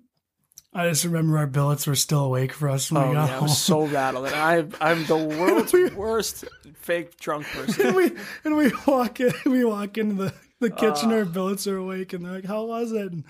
I 0.74 0.88
just 0.88 1.04
remember 1.04 1.38
our 1.38 1.46
billets 1.46 1.86
were 1.86 1.94
still 1.94 2.24
awake 2.24 2.52
for 2.52 2.68
us 2.68 2.90
when 2.90 3.02
Oh 3.02 3.08
we 3.08 3.14
got 3.14 3.28
yeah, 3.28 3.34
I 3.36 3.38
home. 3.38 3.42
was 3.44 3.58
so 3.58 3.86
rattled. 3.86 4.26
And 4.26 4.34
I, 4.34 4.90
I'm 4.90 5.04
the 5.06 5.16
world's 5.38 5.72
worst 5.94 6.44
fake 6.74 7.16
drunk 7.20 7.46
person. 7.46 7.86
and 7.86 7.96
we 7.96 8.10
and 8.44 8.56
we 8.56 8.72
walk 8.86 9.20
in 9.20 9.32
we 9.46 9.64
walk 9.64 9.96
into 9.98 10.16
the, 10.24 10.34
the 10.60 10.70
kitchen 10.70 11.12
Ah. 11.12 11.16
our 11.18 11.24
billets 11.24 11.66
are 11.66 11.76
awake 11.76 12.12
and 12.12 12.24
they're 12.24 12.32
like 12.34 12.44
how 12.44 12.64
was 12.64 12.92
it 12.92 13.12
and 13.12 13.24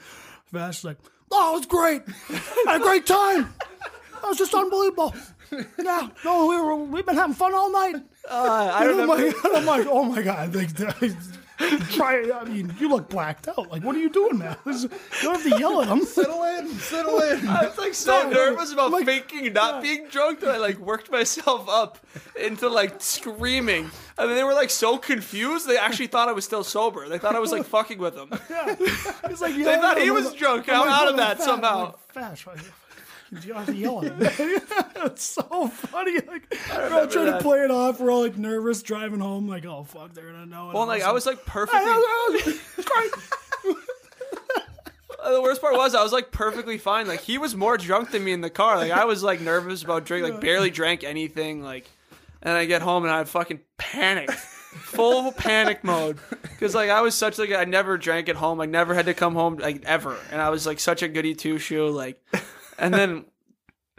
Fash's 0.52 0.84
like 0.84 0.96
oh 1.30 1.52
it 1.52 1.58
was 1.58 1.66
great 1.66 2.02
I 2.66 2.72
had 2.72 2.80
a 2.80 2.84
great 2.84 3.06
time 3.06 3.52
that 4.22 4.28
was 4.28 4.38
just 4.38 4.54
unbelievable 4.54 5.14
yeah 5.78 6.08
no 6.24 6.46
we 6.48 6.56
were 6.60 6.74
we've 6.76 7.06
been 7.06 7.14
having 7.14 7.34
fun 7.36 7.54
all 7.54 7.70
night 7.70 7.96
Uh, 8.28 8.70
I 8.72 8.84
and 8.88 9.02
I'm 9.02 9.08
like, 9.08 9.34
I'm 9.54 9.66
like 9.66 9.86
oh 9.88 10.02
my 10.04 10.22
god 10.22 10.52
try 11.92 12.30
I 12.34 12.44
mean 12.44 12.74
you 12.80 12.88
look 12.88 13.08
blacked 13.08 13.46
out 13.48 13.70
like 13.70 13.82
what 13.84 13.94
are 13.94 14.00
you 14.00 14.10
doing 14.10 14.38
man 14.38 14.56
This 14.66 14.82
you 14.82 14.90
don't 15.22 15.40
have 15.40 15.52
to 15.52 15.58
yell 15.58 15.80
at 15.82 15.88
them 15.88 16.04
Settle 16.04 16.42
in, 16.42 16.68
settle 16.78 17.20
in. 17.20 17.46
I 17.48 17.66
was 17.66 17.78
like 17.78 17.94
so 17.94 18.28
nervous 18.28 18.72
about 18.72 18.92
faking 19.04 19.52
not 19.52 19.82
being 19.82 20.08
drunk 20.08 20.40
that 20.40 20.50
I 20.50 20.58
like 20.58 20.78
worked 20.78 21.10
myself 21.12 21.68
up 21.68 21.98
into 22.40 22.68
like 22.68 23.00
screaming. 23.00 23.90
And 24.18 24.30
then 24.30 24.36
they 24.36 24.44
were 24.44 24.54
like 24.54 24.70
so 24.70 24.98
confused 24.98 25.66
they 25.68 25.76
actually 25.78 26.06
thought 26.08 26.28
I 26.28 26.32
was 26.32 26.44
still 26.44 26.62
sober. 26.64 27.08
They 27.08 27.18
thought 27.18 27.34
I 27.34 27.40
was 27.40 27.52
like 27.52 27.64
fucking 27.64 27.98
with 27.98 28.14
them. 28.14 28.28
It's 28.30 29.40
like 29.40 29.54
They 29.56 29.64
thought 29.76 30.00
he 30.00 30.10
was 30.10 30.32
drunk. 30.34 30.68
I'm 30.68 30.88
out 30.88 31.08
of 31.08 31.16
that 31.16 31.40
somehow. 31.40 31.94
Fash, 32.08 32.46
why- 32.46 32.54
you 32.54 32.60
don't 33.40 33.56
have 33.56 33.66
to 33.66 33.74
yell 33.74 34.02
it's 35.04 35.22
so 35.22 35.68
funny. 35.68 36.20
Like 36.26 36.54
we're 36.70 36.92
all 36.92 37.06
trying 37.06 37.32
to 37.32 37.38
play 37.40 37.60
it 37.60 37.70
off. 37.70 38.00
We're 38.00 38.10
all 38.10 38.22
like 38.22 38.36
nervous 38.36 38.82
driving 38.82 39.20
home. 39.20 39.48
Like, 39.48 39.64
oh 39.66 39.84
fuck, 39.84 40.14
they're 40.14 40.30
gonna 40.30 40.46
know. 40.46 40.70
Well, 40.72 40.86
like 40.86 41.02
I 41.02 41.12
was 41.12 41.26
like 41.26 41.44
perfectly. 41.44 41.80
the 45.24 45.42
worst 45.42 45.60
part 45.60 45.76
was 45.76 45.94
I 45.94 46.02
was 46.02 46.12
like 46.12 46.30
perfectly 46.30 46.78
fine. 46.78 47.06
Like 47.06 47.20
he 47.20 47.38
was 47.38 47.54
more 47.54 47.76
drunk 47.76 48.10
than 48.10 48.24
me 48.24 48.32
in 48.32 48.40
the 48.40 48.50
car. 48.50 48.76
Like 48.76 48.92
I 48.92 49.04
was 49.04 49.22
like 49.22 49.40
nervous 49.40 49.82
about 49.82 50.04
drink. 50.04 50.28
Like 50.28 50.40
barely 50.40 50.70
drank 50.70 51.04
anything. 51.04 51.62
Like, 51.62 51.90
and 52.42 52.54
I 52.54 52.64
get 52.64 52.82
home 52.82 53.04
and 53.04 53.12
I 53.12 53.24
fucking 53.24 53.60
panicked, 53.78 54.32
full 54.32 55.32
panic 55.32 55.84
mode. 55.84 56.18
Because 56.42 56.74
like 56.74 56.90
I 56.90 57.00
was 57.00 57.14
such 57.14 57.38
like 57.38 57.52
I 57.52 57.64
never 57.64 57.98
drank 57.98 58.28
at 58.28 58.36
home. 58.36 58.60
I 58.60 58.66
never 58.66 58.94
had 58.94 59.06
to 59.06 59.14
come 59.14 59.34
home 59.34 59.56
like 59.56 59.84
ever. 59.84 60.16
And 60.30 60.40
I 60.40 60.50
was 60.50 60.66
like 60.66 60.80
such 60.80 61.02
a 61.02 61.08
goody 61.08 61.34
two 61.34 61.58
shoe. 61.58 61.88
Like, 61.88 62.22
and 62.78 62.92
then. 62.94 63.24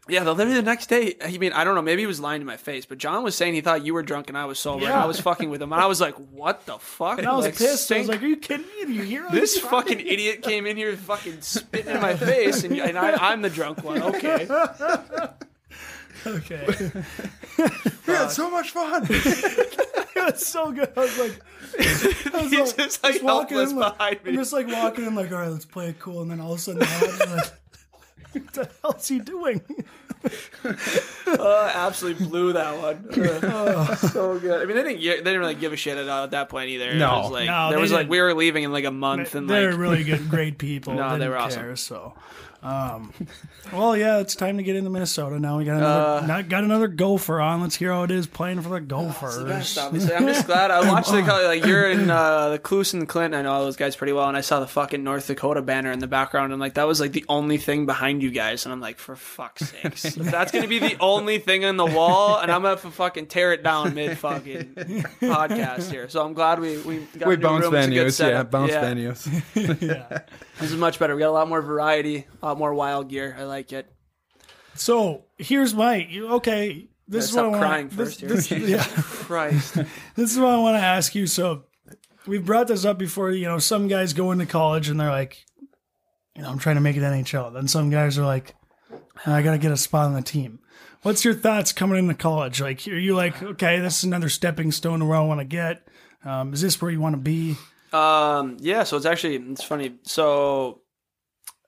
Yeah, 0.07 0.23
the 0.23 0.35
literally 0.35 0.57
the 0.57 0.61
next 0.61 0.85
day, 0.85 1.15
I 1.19 1.35
mean, 1.39 1.51
I 1.51 1.63
don't 1.63 1.73
know, 1.73 1.81
maybe 1.81 2.03
he 2.03 2.05
was 2.05 2.19
lying 2.19 2.39
to 2.39 2.45
my 2.45 2.57
face, 2.57 2.85
but 2.85 2.99
John 2.99 3.23
was 3.23 3.33
saying 3.33 3.55
he 3.55 3.61
thought 3.61 3.83
you 3.83 3.95
were 3.95 4.03
drunk 4.03 4.29
and 4.29 4.37
I 4.37 4.45
was 4.45 4.59
sober, 4.59 4.85
and 4.85 4.93
I 4.93 5.07
was 5.07 5.19
fucking 5.19 5.49
with 5.49 5.59
him, 5.63 5.73
and 5.73 5.81
I 5.81 5.87
was 5.87 5.99
like, 5.99 6.13
"What 6.29 6.63
the 6.67 6.77
fuck?" 6.77 7.17
And 7.17 7.27
I 7.27 7.35
was 7.35 7.45
Like, 7.45 7.55
pissed. 7.57 7.91
I 7.91 7.97
was 7.97 8.05
stink- 8.05 8.07
like, 8.09 8.21
are 8.21 8.27
you 8.27 8.37
kidding 8.37 8.67
me? 8.67 8.85
Do 8.85 8.93
you 8.93 9.01
hear 9.01 9.25
this 9.31 9.57
fucking 9.57 9.99
idiot 9.99 10.43
came 10.43 10.67
in 10.67 10.77
here 10.77 10.95
fucking 10.95 11.41
spitting 11.41 11.95
in 11.95 12.01
my 12.03 12.15
face, 12.15 12.63
and, 12.63 12.77
and 12.79 12.99
I, 12.99 13.31
I'm 13.31 13.41
the 13.41 13.49
drunk 13.49 13.83
one. 13.83 14.03
Okay. 14.03 14.47
Okay, 16.27 16.65
We 18.07 18.13
had 18.13 18.29
so 18.29 18.49
much 18.49 18.71
fun. 18.71 19.05
it 19.09 20.15
was 20.15 20.45
so 20.45 20.71
good. 20.71 20.91
I 20.97 20.99
was 20.99 21.19
like, 21.19 21.39
I 21.79 22.41
was 22.41 22.51
He's 22.51 22.73
just 22.73 23.03
like 23.03 23.21
walking 23.21 23.57
helpless 23.57 23.71
in, 23.71 23.75
like- 23.77 23.97
behind 23.97 24.19
I'm 24.25 24.31
me. 24.31 24.37
just 24.37 24.53
like 24.53 24.67
walking 24.67 25.05
in, 25.05 25.13
like, 25.15 25.31
all 25.31 25.37
right, 25.39 25.49
let's 25.49 25.65
play 25.65 25.89
it 25.89 25.99
cool. 25.99 26.21
And 26.23 26.31
then 26.31 26.39
all 26.39 26.53
of 26.53 26.59
a 26.59 26.61
sudden, 26.61 26.81
I'm 26.83 27.35
like, 27.37 27.51
what 28.39 28.53
the 28.53 28.69
hell's 28.81 29.07
he 29.07 29.19
doing? 29.19 29.61
Uh, 31.27 31.71
absolutely 31.75 32.25
blew 32.25 32.53
that 32.53 32.77
one. 32.81 33.07
Uh, 33.43 33.95
so 33.95 34.39
good. 34.39 34.61
I 34.61 34.65
mean, 34.65 34.75
they 34.75 34.83
didn't. 34.83 35.01
They 35.01 35.17
didn't 35.17 35.39
really 35.39 35.53
give 35.55 35.71
a 35.73 35.75
shit 35.75 35.97
at, 35.97 36.07
at 36.07 36.31
that 36.31 36.49
point 36.49 36.69
either. 36.69 36.95
No. 36.95 37.13
it 37.17 37.21
was 37.23 37.31
like, 37.31 37.47
No, 37.47 37.69
there 37.69 37.79
was 37.79 37.91
like 37.91 38.01
didn't. 38.01 38.09
we 38.11 38.21
were 38.21 38.33
leaving 38.33 38.63
in 38.63 38.71
like 38.71 38.85
a 38.85 38.91
month, 38.91 39.35
and 39.35 39.47
They're 39.49 39.71
like 39.71 39.79
really 39.79 40.03
good, 40.11 40.27
great 40.29 40.57
people. 40.57 40.93
No, 40.95 41.09
they 41.11 41.15
Didn't 41.19 41.29
were 41.31 41.37
awesome. 41.37 41.61
care, 41.61 41.75
So, 41.75 42.13
um, 42.65 43.13
well, 43.71 43.95
yeah, 43.95 44.19
it's 44.19 44.35
time 44.35 44.57
to 44.57 44.63
get 44.63 44.75
into 44.75 44.89
Minnesota 44.89 45.39
now. 45.39 45.57
We 45.59 45.65
got 45.65 45.77
another, 45.77 46.23
Uh, 46.23 46.25
not, 46.25 46.49
got 46.49 46.63
another 46.63 46.87
Gopher 46.87 47.39
on. 47.39 47.61
Let's 47.61 47.75
hear 47.75 47.91
how 47.93 48.03
it 48.03 48.11
is 48.11 48.25
playing 48.25 48.61
for 48.61 48.69
the 48.69 48.79
Gophers. 48.81 49.43
Best, 49.43 49.77
obviously. 49.77 50.15
I'm 50.15 50.25
just 50.33 50.47
glad 50.47 50.71
I 50.71 50.89
watched 50.91 51.11
the 51.11 51.21
color. 51.21 51.45
Like 51.45 51.63
you're 51.65 51.89
in 51.91 52.09
uh, 52.09 52.49
the 52.49 52.59
Kloos 52.59 52.93
and 52.95 53.07
Clinton. 53.07 53.39
I 53.39 53.43
know 53.43 53.51
all 53.53 53.63
those 53.63 53.75
guys 53.75 53.95
pretty 53.95 54.13
well, 54.13 54.27
and 54.27 54.35
I 54.35 54.41
saw 54.41 54.59
the 54.59 54.67
fucking 54.67 55.03
North 55.03 55.27
Dakota 55.27 55.61
banner 55.61 55.91
in 55.91 55.99
the 55.99 56.07
background, 56.07 56.53
and 56.53 56.59
like 56.59 56.73
that 56.73 56.87
was 56.87 56.99
like 56.99 57.11
the 57.11 57.23
only 57.29 57.57
thing 57.57 57.85
behind 57.85 58.23
you 58.23 58.31
guys, 58.31 58.65
and 58.65 58.73
I'm 58.73 58.81
like, 58.81 58.97
for 58.97 59.15
fuck's 59.15 59.69
sakes, 59.69 60.05
if 60.17 60.31
that's 60.31 60.51
gonna 60.51 60.67
be 60.67 60.79
the 60.79 60.97
only 60.99 61.37
thing 61.37 61.65
on 61.65 61.77
the 61.77 61.85
wall, 61.85 62.39
and 62.39 62.51
I'm 62.51 62.61
gonna 62.63 62.69
have 62.75 62.81
to 62.81 62.91
fucking 62.91 63.27
tear 63.27 63.53
it 63.53 63.61
down 63.63 63.93
mid 63.93 64.17
fucking 64.17 64.73
podcast 65.21 65.91
here. 65.91 66.09
So 66.09 66.25
I'm 66.25 66.33
glad 66.33 66.59
we 66.59 66.77
we 66.79 67.07
got 67.17 67.27
We 67.29 67.35
bounce 67.35 67.65
room. 67.65 67.75
It's 67.75 67.87
a 67.87 67.89
good 67.91 67.97
venues, 67.99 68.03
yeah, 68.05 68.09
setup. 68.09 68.51
bounce 68.51 68.71
Yeah. 68.71 68.83
venues. 68.83 69.81
yeah. 69.81 70.19
This 70.59 70.71
is 70.71 70.77
much 70.77 70.99
better. 70.99 71.15
We 71.15 71.19
got 71.21 71.29
a 71.29 71.31
lot 71.31 71.49
more 71.49 71.61
variety, 71.61 72.25
a 72.41 72.45
lot 72.45 72.57
more 72.57 72.73
wild 72.73 73.09
gear. 73.09 73.35
I 73.37 73.43
like 73.43 73.73
it. 73.73 73.91
So 74.75 75.25
here's 75.37 75.73
my 75.73 76.07
okay. 76.15 76.89
This 77.07 77.29
is 77.29 77.35
what 77.35 77.53
I 77.53 77.59
crying 77.59 77.85
want. 77.85 77.93
first 77.93 78.19
This, 78.27 78.47
here. 78.47 78.59
this, 78.59 78.69
yeah, 78.69 78.83
Christ. 78.83 79.75
this 80.15 80.31
is 80.31 80.39
what 80.39 80.49
I 80.49 80.57
want 80.57 80.73
to 80.75 80.81
ask 80.83 81.13
you. 81.13 81.27
So 81.27 81.65
we've 82.25 82.43
brought 82.43 82.67
this 82.67 82.83
up 82.83 82.97
before. 82.97 83.29
You 83.29 83.45
know, 83.45 83.59
some 83.59 83.87
guys 83.87 84.13
go 84.13 84.31
into 84.31 84.47
college 84.47 84.89
and 84.89 84.99
they're 84.99 85.11
like, 85.11 85.45
you 86.35 86.41
know, 86.41 86.49
I'm 86.49 86.57
trying 86.57 86.77
to 86.77 86.81
make 86.81 86.95
it 86.97 87.03
NHL. 87.03 87.53
Then 87.53 87.67
some 87.67 87.91
guys 87.91 88.17
are 88.17 88.25
like, 88.25 88.55
I 89.23 89.43
got 89.43 89.51
to 89.51 89.59
get 89.59 89.71
a 89.71 89.77
spot 89.77 90.07
on 90.07 90.13
the 90.13 90.23
team. 90.23 90.57
What's 91.03 91.23
your 91.23 91.35
thoughts 91.35 91.71
coming 91.71 91.99
into 91.99 92.15
college? 92.15 92.59
Like, 92.59 92.87
are 92.87 92.97
you 92.97 93.15
like, 93.15 93.39
okay, 93.43 93.79
this 93.79 93.99
is 93.99 94.03
another 94.05 94.27
stepping 94.29 94.71
stone 94.71 94.97
to 94.97 95.05
where 95.05 95.17
I 95.19 95.21
want 95.21 95.41
to 95.41 95.45
get? 95.45 95.87
Um, 96.23 96.53
is 96.53 96.61
this 96.61 96.81
where 96.81 96.89
you 96.89 96.99
want 96.99 97.13
to 97.13 97.21
be? 97.21 97.55
Um, 97.93 98.57
yeah, 98.59 98.83
so 98.83 98.97
it's 98.97 99.05
actually 99.05 99.35
it's 99.35 99.63
funny. 99.63 99.95
So 100.03 100.81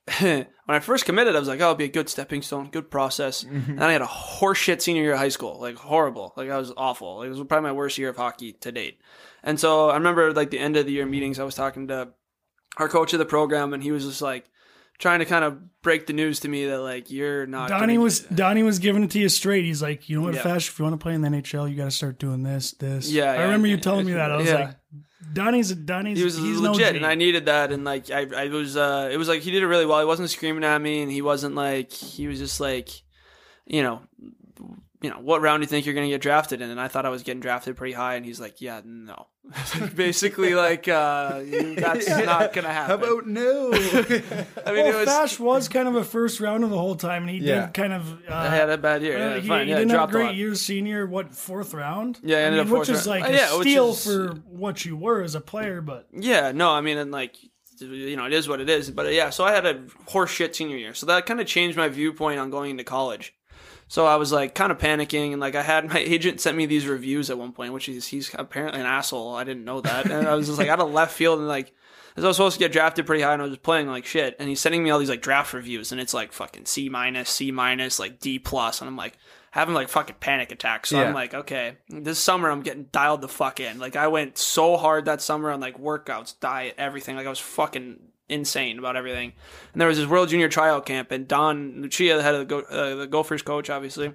when 0.20 0.46
I 0.68 0.80
first 0.80 1.06
committed, 1.06 1.36
I 1.36 1.40
was 1.40 1.48
like, 1.48 1.60
"Oh, 1.60 1.66
it'll 1.66 1.76
be 1.76 1.86
a 1.86 1.90
good 1.90 2.10
stepping 2.10 2.42
stone, 2.42 2.70
good 2.70 2.90
process." 2.90 3.44
And 3.44 3.84
I 3.84 3.92
had 3.92 4.02
a 4.02 4.06
horseshit 4.06 4.82
senior 4.82 5.04
year 5.04 5.14
of 5.14 5.20
high 5.20 5.30
school, 5.30 5.60
like 5.60 5.76
horrible, 5.76 6.34
like 6.38 6.50
I 6.50 6.58
was 6.58 6.72
awful. 6.78 7.18
Like, 7.18 7.28
it 7.28 7.30
was 7.30 7.40
probably 7.40 7.68
my 7.70 7.74
worst 7.74 7.98
year 7.98 8.10
of 8.10 8.18
hockey 8.18 8.54
to 8.54 8.72
date. 8.72 9.00
And 9.44 9.60
so 9.60 9.90
I 9.90 9.96
remember 9.96 10.34
like 10.34 10.50
the 10.50 10.60
end 10.60 10.78
of 10.78 10.86
the 10.86 10.92
year 10.92 11.06
meetings, 11.06 11.40
I 11.40 11.44
was 11.44 11.56
talking 11.56 11.88
to 11.90 12.10
our 12.78 12.88
coach 12.90 13.14
of 13.14 13.20
the 13.20 13.26
program, 13.26 13.74
and 13.74 13.82
he 13.84 13.92
was 13.92 14.06
just 14.06 14.22
like, 14.22 14.50
trying 15.00 15.20
to 15.20 15.26
kind 15.26 15.46
of 15.46 15.60
break 15.84 16.08
the 16.08 16.14
news 16.14 16.40
to 16.42 16.48
me 16.48 16.66
that 16.68 16.80
like 16.80 17.12
you're 17.12 17.46
not. 17.46 17.70
Donnie 17.70 17.98
was 17.98 18.22
Donnie 18.22 18.64
was 18.64 18.80
giving 18.80 19.04
it 19.04 19.12
to 19.12 19.20
you 19.20 19.30
straight. 19.30 19.64
He's 19.66 19.82
like, 19.82 20.10
you 20.10 20.20
know 20.20 20.26
what, 20.26 20.36
Yeah. 20.36 20.42
Fash, 20.44 20.70
if 20.70 20.80
you 20.80 20.84
want 20.84 20.94
to 21.00 21.04
play 21.04 21.14
in 21.14 21.22
the 21.22 21.30
NHL, 21.30 21.70
you 21.70 21.76
got 21.76 21.86
to 21.86 21.92
start 21.92 22.18
doing 22.18 22.44
this, 22.44 22.72
this. 22.72 23.10
Yeah, 23.12 23.32
I 23.32 23.36
yeah, 23.36 23.42
remember 23.44 23.68
you 23.68 23.76
yeah. 23.76 23.82
telling 23.82 24.06
me 24.06 24.14
that. 24.14 24.32
I 24.32 24.38
was 24.38 24.48
Yeah. 24.48 24.56
like, 24.56 24.76
Donnie's 25.34 25.74
Donnie's 25.74 26.18
he 26.18 26.24
was 26.24 26.38
he's 26.38 26.60
legit, 26.60 26.92
G. 26.92 26.98
and 26.98 27.06
I 27.06 27.16
needed 27.16 27.46
that. 27.46 27.72
And 27.72 27.84
like 27.84 28.10
I, 28.12 28.28
I 28.36 28.48
was, 28.48 28.78
uh, 28.78 29.10
it 29.12 29.18
was 29.18 29.28
like 29.28 29.42
he 29.42 29.52
did 29.52 29.64
it 29.64 29.68
really 29.68 29.86
well. 29.86 30.00
He 30.00 30.06
wasn't 30.06 30.30
screaming 30.30 30.64
at 30.64 30.82
me, 30.82 31.02
and 31.02 31.12
he 31.12 31.22
wasn't 31.22 31.56
like 31.56 31.92
he 31.92 32.28
was 32.28 32.40
just 32.40 32.60
like, 32.60 32.90
you 33.66 33.84
know, 33.84 34.02
you 35.02 35.10
know, 35.12 35.20
what 35.20 35.42
round 35.42 35.62
do 35.62 35.64
you 35.66 35.68
think 35.70 35.86
you're 35.86 35.96
gonna 35.96 36.08
get 36.08 36.22
drafted 36.22 36.62
in? 36.62 36.70
And 36.70 36.80
I 36.82 36.88
thought 36.88 37.06
I 37.06 37.10
was 37.10 37.24
getting 37.24 37.40
drafted 37.42 37.76
pretty 37.78 37.94
high, 37.94 38.16
and 38.16 38.26
he's 38.26 38.40
like, 38.40 38.62
yeah, 38.62 38.82
no, 38.84 39.28
basically 39.96 40.56
like 40.56 40.88
uh, 40.88 41.42
that's 41.78 42.08
not 42.26 42.54
gonna 42.54 42.68
happen. 42.74 43.00
How 43.00 43.14
about 43.14 43.28
no? 43.28 43.72
I 43.74 43.78
mean, 43.78 44.24
well, 44.66 44.88
it 44.88 44.96
was. 44.96 45.06
Fash 45.06 45.40
was 45.40 45.68
kind 45.70 45.88
of 45.88 45.96
a 45.96 46.04
first 46.04 46.40
rounder 46.40 46.68
the 46.68 46.78
whole 46.78 46.96
time, 46.96 47.24
and 47.24 47.32
he 47.32 47.38
Yeah. 47.38 47.66
did 47.68 47.74
kind 47.74 47.94
of. 47.94 48.12
Uh, 48.28 48.34
I 48.34 48.48
had 48.50 48.70
a 48.70 48.78
bad 48.78 49.02
year. 49.04 49.18
uh, 49.18 49.36
Yeah, 49.36 49.40
he, 49.42 49.48
fine. 49.48 49.66
he 49.66 49.72
yeah, 49.72 49.78
didn't 49.80 49.92
have 49.92 49.96
a 50.10 50.12
dropped 50.12 50.12
a 50.12 50.18
great 50.28 50.36
year 50.36 50.56
senior. 50.56 51.06
What 51.08 51.34
fourth 51.34 51.74
round? 51.74 52.20
Yeah, 52.24 52.38
I 52.38 52.40
I 52.40 52.44
ended 52.44 52.60
mean, 52.66 52.68
up 52.74 52.80
which 52.80 52.88
fourth 52.88 52.98
is 53.00 53.08
like 53.08 53.24
Uh, 53.24 53.28
a 53.28 53.32
yeah, 53.34 53.54
which 53.58 53.68
steal 53.68 53.90
is- 53.92 54.04
for 54.04 54.30
what 54.48 54.86
you 54.86 54.98
were 54.98 55.22
as 55.22 55.36
a 55.36 55.42
player. 55.42 55.82
But 55.82 56.08
Yeah, 56.12 56.52
no, 56.52 56.72
I 56.72 56.82
mean, 56.82 56.98
and 56.98 57.12
like, 57.12 57.36
you 57.80 58.16
know, 58.16 58.26
it 58.26 58.34
is 58.34 58.50
what 58.50 58.60
it 58.62 58.70
is. 58.70 58.90
But 58.92 59.06
uh, 59.06 59.10
yeah, 59.10 59.30
so 59.30 59.44
I 59.44 59.52
had 59.52 59.66
a 59.66 59.84
horse 60.08 60.32
shit 60.32 60.56
senior 60.56 60.78
year, 60.78 60.94
so 60.94 61.06
that 61.06 61.26
kind 61.26 61.40
of 61.40 61.48
changed 61.48 61.78
my 61.78 61.88
viewpoint 61.88 62.40
on 62.40 62.50
going 62.50 62.72
into 62.72 62.84
college. 62.84 63.34
So 63.90 64.06
I 64.06 64.18
was 64.18 64.32
like 64.32 64.54
kind 64.54 64.72
of 64.72 64.78
panicking, 64.78 65.32
and 65.32 65.40
like 65.40 65.56
I 65.56 65.62
had 65.64 65.86
my 65.94 66.00
agent 66.00 66.42
sent 66.42 66.58
me 66.58 66.66
these 66.66 66.88
reviews 66.88 67.30
at 67.30 67.38
one 67.38 67.52
point, 67.54 67.74
which 67.74 67.88
is 67.90 68.08
he's 68.08 68.34
apparently 68.34 68.80
an 68.82 68.86
asshole. 68.86 69.36
I 69.36 69.44
didn't 69.44 69.66
know 69.66 69.82
that, 69.82 70.10
and 70.10 70.28
I 70.28 70.36
was 70.36 70.48
just 70.48 70.60
like 70.60 70.68
out 70.68 70.80
of 70.80 70.92
left 70.92 71.14
field, 71.14 71.40
and 71.40 71.48
like. 71.48 71.74
As 72.16 72.24
I 72.24 72.28
was 72.30 72.38
supposed 72.38 72.56
to 72.56 72.60
get 72.60 72.72
drafted 72.72 73.06
pretty 73.06 73.22
high, 73.22 73.34
and 73.34 73.44
I 73.44 73.46
was 73.46 73.52
just 73.52 73.62
playing 73.62 73.90
like 73.90 74.08
shit, 74.08 74.36
and 74.40 74.50
he's 74.50 74.60
sending 74.60 74.84
me 74.84 74.90
all 74.90 74.98
these 74.98 75.08
like 75.08 75.22
draft 75.22 75.54
reviews, 75.54 75.92
and 75.92 76.02
it's 76.02 76.16
like 76.16 76.32
fucking 76.32 76.66
C 76.66 76.90
minus, 76.90 77.30
C 77.30 77.52
minus, 77.52 78.00
like 78.00 78.20
D 78.20 78.40
plus, 78.40 78.82
and 78.82 78.88
I'm 78.90 78.96
like 78.98 79.20
having 79.52 79.76
like 79.76 79.88
fucking 79.88 80.16
panic 80.20 80.52
attacks. 80.52 80.90
So 80.90 81.00
Yeah. 81.00 81.10
I'm 81.10 81.14
like, 81.14 81.36
okay, 81.36 81.78
this 81.90 82.18
summer 82.18 82.50
I'm 82.50 82.64
getting 82.64 82.86
dialed 82.92 83.22
the 83.22 83.28
fuck 83.28 83.60
in. 83.60 83.78
Like 83.78 83.96
I 83.96 84.08
went 84.08 84.40
so 84.40 84.78
hard 84.78 85.06
that 85.06 85.22
summer 85.22 85.52
on 85.52 85.60
like 85.60 85.80
workouts, 85.80 86.34
diet, 86.40 86.74
everything. 86.80 87.16
Like 87.16 87.28
I 87.28 87.30
was 87.30 87.38
fucking 87.38 88.00
insane 88.30 88.80
about 88.80 88.96
everything. 88.96 89.34
And 89.74 89.82
there 89.82 89.88
was 89.88 89.98
this 89.98 90.08
World 90.08 90.30
Junior 90.30 90.50
tryout 90.50 90.86
camp, 90.86 91.12
and 91.12 91.28
Don 91.28 91.82
Lucia, 91.82 92.16
the 92.18 92.24
head 92.24 92.36
of 92.36 92.40
the, 92.40 92.46
Go- 92.46 92.60
uh, 92.70 92.96
the 92.96 93.08
Gophers 93.08 93.42
coach, 93.42 93.70
obviously, 93.70 94.14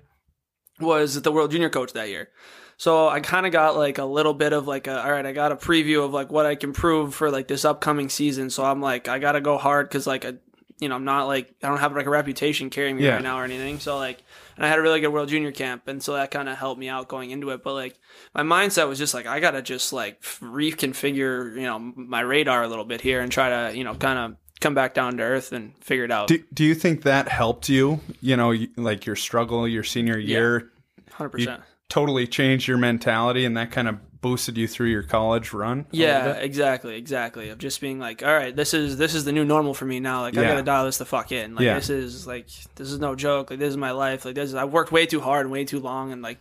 was 0.81 1.21
the 1.21 1.33
World 1.33 1.51
Junior 1.51 1.71
coach 1.71 1.93
that 1.93 2.09
year. 2.09 2.29
So 2.77 3.09
I 3.09 3.21
kind 3.21 3.47
of 3.47 3.53
got 3.53 3.77
like 3.77 3.99
a 3.99 4.05
little 4.05 4.35
bit 4.35 4.53
of 4.53 4.67
like 4.67 4.87
a, 4.87 5.01
all 5.05 5.13
right, 5.13 5.25
I 5.25 5.33
got 5.33 5.53
a 5.53 5.57
preview 5.57 6.05
of 6.05 6.13
like 6.13 6.33
what 6.33 6.47
I 6.47 6.57
can 6.57 6.73
prove 6.73 7.15
for 7.15 7.31
like 7.31 7.47
this 7.47 7.65
upcoming 7.65 8.09
season. 8.09 8.51
So 8.51 8.65
I'm 8.65 8.81
like, 8.81 9.07
I 9.09 9.19
got 9.19 9.33
to 9.33 9.41
go 9.41 9.57
hard 9.57 9.89
because 9.89 10.07
like, 10.07 10.25
a, 10.25 10.39
you 10.81 10.89
know, 10.89 10.97
I'm 10.97 11.05
not 11.05 11.27
like, 11.27 11.55
I 11.63 11.69
don't 11.69 11.79
have 11.79 11.95
like 11.95 12.07
a 12.07 12.11
reputation 12.11 12.71
carrying 12.71 12.97
me 12.97 13.05
Yeah. 13.05 13.15
right 13.15 13.23
now 13.23 13.39
or 13.39 13.45
anything. 13.45 13.79
So 13.79 13.97
like, 13.99 14.25
and 14.57 14.65
I 14.67 14.69
had 14.69 14.79
a 14.79 14.83
really 14.83 15.01
good 15.01 15.13
World 15.13 15.29
Junior 15.29 15.53
camp. 15.53 15.89
And 15.89 16.03
so 16.03 16.15
that 16.15 16.31
kind 16.31 16.49
of 16.49 16.57
helped 16.57 16.79
me 16.79 16.89
out 16.89 17.09
going 17.09 17.31
into 17.31 17.51
it. 17.51 17.63
But 17.63 17.75
like, 17.75 17.99
my 18.35 18.43
mindset 18.43 18.89
was 18.89 18.99
just 18.99 19.15
like, 19.15 19.27
I 19.27 19.41
got 19.41 19.53
to 19.53 19.63
just 19.63 19.93
like 19.93 20.23
reconfigure, 20.23 21.55
you 21.55 21.63
know, 21.63 21.79
my 21.79 22.21
radar 22.21 22.63
a 22.63 22.69
little 22.69 22.85
bit 22.85 23.01
here 23.01 23.21
and 23.21 23.31
try 23.31 23.49
to, 23.49 23.77
you 23.77 23.85
know, 23.85 23.95
kind 23.95 24.19
of 24.19 24.37
come 24.61 24.75
back 24.75 24.95
down 24.95 25.17
to 25.19 25.23
earth 25.23 25.53
and 25.53 25.77
figure 25.85 26.05
it 26.05 26.11
out. 26.11 26.29
Do, 26.29 26.43
do 26.55 26.65
you 26.65 26.75
think 26.75 27.03
that 27.03 27.29
helped 27.29 27.69
you? 27.69 28.01
You 28.21 28.37
know, 28.37 28.55
like 28.77 29.05
your 29.05 29.17
struggle 29.17 29.69
your 29.69 29.85
senior 29.85 30.19
year, 30.19 30.71
100%. 31.11 31.61
totally 31.89 32.27
changed 32.27 32.69
your 32.69 32.79
mentality, 32.79 33.45
and 33.45 33.57
that 33.57 33.71
kind 33.71 33.89
of 33.89 33.99
boosted 34.23 34.57
you 34.57 34.67
through 34.67 34.87
your 34.89 35.03
college 35.03 35.53
run. 35.53 35.85
Yeah, 35.91 36.33
exactly, 36.35 36.97
exactly. 36.97 37.51
Of 37.51 37.59
just 37.59 37.81
being 37.81 37.99
like, 37.99 38.23
all 38.23 38.33
right, 38.33 38.55
this 38.57 38.73
is 38.73 38.97
this 38.97 39.15
is 39.15 39.25
the 39.27 39.33
new 39.33 39.45
normal 39.45 39.75
for 39.75 39.85
me 39.85 40.01
now. 40.01 40.23
Like 40.23 40.37
I 40.39 40.43
Yeah. 40.43 40.49
gotta 40.49 40.63
dial 40.63 40.87
this 40.87 40.97
the 40.97 41.05
fuck 41.05 41.31
in. 41.33 41.55
Like 41.57 41.65
Yeah. 41.65 41.75
this 41.75 41.91
is 41.91 42.27
like 42.27 42.47
this 42.77 42.91
is 42.91 42.99
no 43.01 43.15
joke. 43.15 43.51
Like 43.51 43.59
this 43.59 43.69
is 43.69 43.77
my 43.77 43.91
life. 43.91 44.25
Like 44.25 44.37
this 44.37 44.49
is 44.49 44.55
I've 44.55 44.73
worked 44.73 44.93
way 44.93 45.05
too 45.05 45.21
hard 45.21 45.45
and 45.45 45.53
way 45.53 45.65
too 45.65 45.81
long 45.81 46.13
and 46.13 46.23
like 46.23 46.39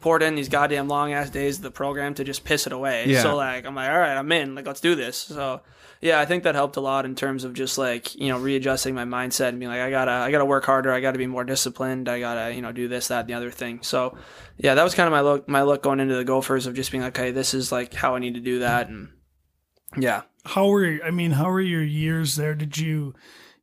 poured 0.00 0.22
in 0.22 0.34
these 0.36 0.48
goddamn 0.48 0.88
long 0.88 1.12
ass 1.12 1.28
days 1.28 1.56
of 1.58 1.62
the 1.62 1.70
program 1.70 2.14
to 2.14 2.24
just 2.24 2.44
piss 2.44 2.66
it 2.66 2.72
away. 2.72 3.04
Yeah. 3.08 3.20
So 3.22 3.36
like 3.36 3.66
I'm 3.66 3.74
like, 3.74 3.90
all 3.90 3.98
right, 3.98 4.16
I'm 4.16 4.32
in. 4.32 4.54
Like 4.54 4.66
let's 4.66 4.80
do 4.80 4.94
this. 4.94 5.16
So 5.18 5.60
yeah, 6.04 6.20
I 6.20 6.26
think 6.26 6.42
that 6.42 6.54
helped 6.54 6.76
a 6.76 6.82
lot 6.82 7.06
in 7.06 7.14
terms 7.14 7.44
of 7.44 7.54
just 7.54 7.78
like 7.78 8.14
you 8.14 8.28
know 8.28 8.38
readjusting 8.38 8.94
my 8.94 9.06
mindset 9.06 9.48
and 9.48 9.58
being 9.58 9.70
like, 9.70 9.80
I 9.80 9.88
gotta 9.88 10.10
I 10.10 10.30
gotta 10.30 10.44
work 10.44 10.66
harder. 10.66 10.92
I 10.92 11.00
gotta 11.00 11.16
be 11.16 11.26
more 11.26 11.44
disciplined. 11.44 12.10
I 12.10 12.20
gotta 12.20 12.54
you 12.54 12.60
know 12.60 12.72
do 12.72 12.88
this 12.88 13.08
that 13.08 13.20
and 13.20 13.28
the 13.30 13.32
other 13.32 13.50
thing. 13.50 13.78
So 13.80 14.14
yeah, 14.58 14.74
that 14.74 14.82
was 14.82 14.94
kind 14.94 15.06
of 15.06 15.12
my 15.12 15.22
look 15.22 15.48
my 15.48 15.62
look 15.62 15.82
going 15.82 16.00
into 16.00 16.14
the 16.14 16.24
Gophers 16.24 16.66
of 16.66 16.74
just 16.74 16.92
being 16.92 17.02
like, 17.02 17.18
okay, 17.18 17.30
this 17.30 17.54
is 17.54 17.72
like 17.72 17.94
how 17.94 18.16
I 18.16 18.18
need 18.18 18.34
to 18.34 18.40
do 18.40 18.58
that 18.58 18.90
and 18.90 19.08
yeah. 19.96 20.22
how 20.44 20.66
were 20.66 21.00
I 21.02 21.10
mean, 21.10 21.30
how 21.30 21.46
were 21.46 21.58
your 21.58 21.82
years 21.82 22.36
there? 22.36 22.54
Did 22.54 22.76
you 22.76 23.14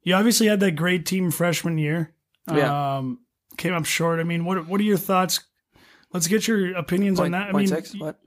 you 0.01 0.15
obviously 0.15 0.47
had 0.47 0.61
that 0.61 0.72
great 0.72 1.05
team 1.05 1.30
freshman 1.30 1.77
year? 1.77 2.15
Yeah. 2.51 2.97
Um, 2.97 3.19
came 3.57 3.76
up 3.76 3.85
short. 3.85 4.19
I 4.19 4.23
mean, 4.23 4.45
what 4.45 4.68
what 4.68 4.81
are 4.81 4.84
your 4.85 4.97
thoughts? 4.97 5.41
Let's 6.11 6.26
get 6.26 6.47
your 6.47 6.76
opinions 6.76 7.19
on 7.19 7.31
that. 7.31 7.49
I 7.49 7.51
point 7.51 7.57
mean, 7.57 7.68
six? 7.68 7.95
What? 7.95 8.19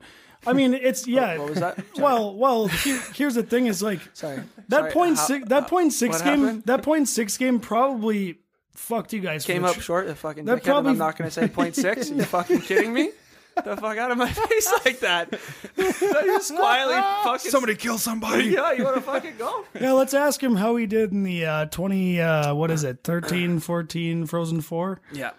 I 0.46 0.52
mean, 0.52 0.74
it's 0.74 1.06
yeah. 1.06 1.38
What 1.38 1.50
was 1.50 1.60
that? 1.60 1.78
Well, 1.96 2.34
well, 2.34 2.66
here, 2.68 3.00
here's 3.14 3.34
the 3.34 3.42
thing: 3.42 3.66
is 3.66 3.82
like 3.82 4.00
Sorry. 4.12 4.42
that 4.68 4.78
Sorry, 4.80 4.92
point 4.92 5.16
how- 5.16 5.24
six. 5.26 5.48
That 5.48 5.68
point 5.68 5.92
six 5.92 6.22
game. 6.22 6.40
happened? 6.40 6.62
That 6.64 6.82
point 6.82 7.08
six 7.08 7.36
game 7.36 7.60
probably 7.60 8.38
fucked 8.74 9.12
you 9.12 9.20
guys. 9.20 9.44
Came 9.44 9.64
up 9.64 9.74
tr- 9.74 9.80
short. 9.80 10.06
The 10.06 10.14
fucking 10.14 10.44
That 10.46 10.58
dickhead, 10.60 10.64
probably- 10.64 10.90
I'm 10.92 10.98
not 10.98 11.16
going 11.16 11.28
to 11.28 11.32
say 11.34 11.48
point 11.48 11.76
six. 11.76 12.10
Are 12.10 12.14
you 12.16 12.24
fucking 12.24 12.60
kidding 12.62 12.92
me? 12.92 13.10
The 13.56 13.76
fuck 13.76 13.96
out 13.98 14.10
of 14.10 14.18
my 14.18 14.28
face 14.28 14.72
like 14.84 14.98
that. 15.00 15.30
just 15.76 16.56
quietly 16.56 16.94
fucking. 17.22 17.50
Somebody 17.52 17.76
kill 17.76 17.98
somebody. 17.98 18.46
Yeah, 18.46 18.72
you 18.72 18.82
want 18.82 18.96
to 18.96 19.00
fucking 19.02 19.34
go? 19.38 19.64
Yeah, 19.80 19.92
let's 19.92 20.12
ask 20.12 20.42
him 20.42 20.56
how 20.56 20.74
he 20.74 20.86
did 20.86 21.12
in 21.12 21.22
the 21.22 21.46
uh, 21.46 21.64
20, 21.66 22.20
uh, 22.20 22.54
what 22.54 22.72
is 22.72 22.82
it, 22.82 22.98
13, 23.04 23.60
14 23.60 24.26
Frozen 24.26 24.60
4? 24.60 25.00
Yeah. 25.12 25.30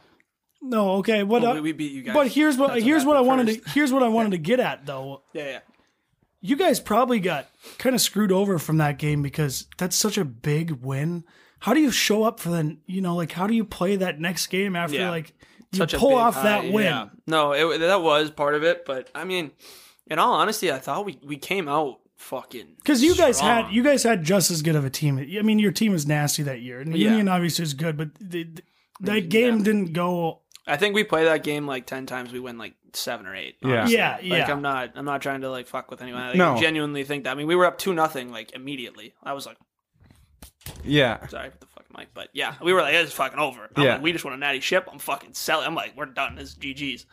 No, 0.70 0.92
okay. 0.98 1.24
What? 1.24 1.42
Well, 1.42 1.52
uh, 1.52 1.56
we, 1.56 1.62
we 1.62 1.72
beat 1.74 1.92
you 1.92 2.02
guys. 2.04 2.14
but 2.14 2.28
here's 2.28 2.58
what 2.58 2.74
That's 2.74 2.84
here's 2.84 3.06
what 3.06 3.16
I 3.18 3.20
happened 3.24 3.48
wanted 3.48 3.64
to 3.64 3.70
here's 3.72 3.92
what 3.94 4.04
I 4.04 4.08
wanted 4.08 4.32
to 4.38 4.38
get 4.38 4.60
at 4.60 4.86
though. 4.86 5.22
Yeah, 5.34 5.44
yeah. 5.46 5.60
You 6.42 6.56
guys 6.56 6.80
probably 6.80 7.20
got 7.20 7.48
kind 7.80 7.96
of 7.96 8.02
screwed 8.02 8.32
over 8.32 8.60
from 8.60 8.78
that 8.78 9.00
game 9.00 9.22
because 9.22 9.68
that's 9.78 9.96
such 9.96 10.18
a 10.18 10.26
big 10.26 10.72
win. 10.72 11.24
How 11.60 11.74
do 11.74 11.80
you 11.80 11.90
show 11.92 12.24
up 12.24 12.40
for 12.40 12.50
the 12.50 12.78
you 12.86 13.02
know 13.02 13.16
like 13.16 13.32
how 13.32 13.48
do 13.48 13.54
you 13.56 13.66
play 13.66 13.96
that 13.96 14.20
next 14.20 14.48
game 14.48 14.76
after 14.76 14.98
Yeah. 14.98 15.10
like 15.10 15.34
you 15.72 15.78
Such 15.80 15.96
pull 15.96 16.10
big 16.10 16.18
off 16.20 16.36
high, 16.36 16.44
that 16.44 16.64
win? 16.74 16.86
yeah. 16.86 17.08
No, 17.28 17.52
it, 17.54 17.80
that 17.80 18.02
was 18.02 18.30
part 18.32 18.54
of 18.56 18.64
it. 18.64 18.86
But 18.86 19.10
I 19.16 19.24
mean, 19.24 19.52
in 20.08 20.20
all 20.20 20.34
honesty, 20.34 20.72
I 20.72 20.78
thought 20.78 21.06
we 21.06 21.18
we 21.24 21.38
came 21.38 21.68
out 21.68 22.00
fucking 22.18 22.76
Because 22.78 23.02
you 23.04 23.16
guys 23.16 23.38
strong. 23.38 23.66
had 23.66 23.74
you 23.74 23.84
guys 23.84 24.04
had 24.04 24.24
just 24.24 24.52
as 24.52 24.62
good 24.62 24.76
of 24.76 24.86
a 24.86 24.90
team. 24.92 25.18
I 25.18 25.42
mean, 25.42 25.58
your 25.60 25.72
team 25.72 25.92
was 25.94 26.06
nasty 26.06 26.44
that 26.44 26.62
year, 26.62 26.80
and 26.80 26.96
Yeah. 26.96 27.10
Union 27.10 27.28
obviously 27.28 27.64
is 27.64 27.74
good, 27.74 27.98
but 27.98 28.10
the, 28.20 28.44
the- 28.44 28.64
that 29.02 29.28
game 29.30 29.62
didn't 29.64 29.92
go. 29.94 30.42
I 30.68 30.78
think 30.78 30.96
we 30.96 31.04
play 31.04 31.26
that 31.26 31.44
game 31.44 31.68
like 31.68 31.86
ten 31.86 32.06
times. 32.06 32.32
We 32.32 32.40
win 32.40 32.58
like 32.58 32.74
seven 32.94 33.26
or 33.28 33.36
eight. 33.36 33.58
Yeah. 33.62 33.80
honestly. 33.82 33.98
Yeah, 33.98 34.18
Like. 34.24 34.50
I'm 34.50 34.62
not. 34.62 34.92
I'm 34.96 35.06
not 35.06 35.22
trying 35.22 35.42
to 35.42 35.50
like 35.52 35.68
fuck 35.68 35.92
with 35.92 36.02
anyone. 36.02 36.28
Like, 36.28 36.36
No. 36.36 36.56
I 36.56 36.60
genuinely 36.60 37.04
think 37.04 37.24
that. 37.26 37.32
I 37.32 37.36
mean, 37.36 37.48
we 37.48 37.56
were 37.56 37.66
up 37.66 37.78
two 37.78 37.94
nothing 37.94 38.32
like 38.32 38.54
immediately. 38.54 39.14
I 39.24 39.34
was 39.34 39.46
like, 39.46 39.58
Yeah. 40.84 41.26
sorry 41.28 41.50
for 41.52 41.58
the 41.60 41.66
fucking 41.68 41.96
mic, 41.98 42.08
but 42.14 42.30
yeah, 42.34 42.56
we 42.64 42.74
were 42.74 42.82
like, 42.82 42.94
it's 42.96 43.14
fucking 43.14 43.40
over. 43.40 43.70
I'm 43.76 43.84
Yeah. 43.84 43.94
like, 43.94 44.02
we 44.02 44.12
just 44.12 44.26
won 44.26 44.34
a 44.34 44.38
natty 44.38 44.60
ship. 44.60 44.88
I'm 44.92 45.00
fucking 45.00 45.34
selling. 45.34 45.68
I'm 45.68 45.76
like, 45.76 45.94
we're 45.96 46.06
done. 46.06 46.36
This 46.36 46.50
is 46.50 46.56
GG's. 46.56 47.06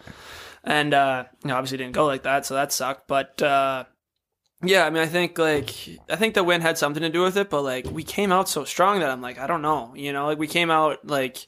And 0.64 0.94
uh, 0.94 1.24
you 1.42 1.48
know, 1.48 1.56
obviously 1.56 1.78
didn't 1.78 1.92
go 1.94 2.06
like 2.06 2.22
that, 2.22 2.46
so 2.46 2.54
that 2.54 2.72
sucked. 2.72 3.08
But 3.08 3.42
uh, 3.42 3.84
yeah, 4.62 4.86
I 4.86 4.90
mean, 4.90 5.02
I 5.02 5.06
think 5.06 5.36
like 5.38 5.74
I 6.08 6.16
think 6.16 6.34
the 6.34 6.44
win 6.44 6.60
had 6.60 6.78
something 6.78 7.02
to 7.02 7.08
do 7.10 7.22
with 7.22 7.36
it, 7.36 7.50
but 7.50 7.62
like 7.62 7.86
we 7.90 8.04
came 8.04 8.30
out 8.30 8.48
so 8.48 8.64
strong 8.64 9.00
that 9.00 9.10
I'm 9.10 9.20
like, 9.20 9.38
I 9.38 9.46
don't 9.48 9.62
know, 9.62 9.92
you 9.96 10.12
know, 10.12 10.26
like 10.26 10.38
we 10.38 10.46
came 10.46 10.70
out 10.70 11.04
like 11.04 11.46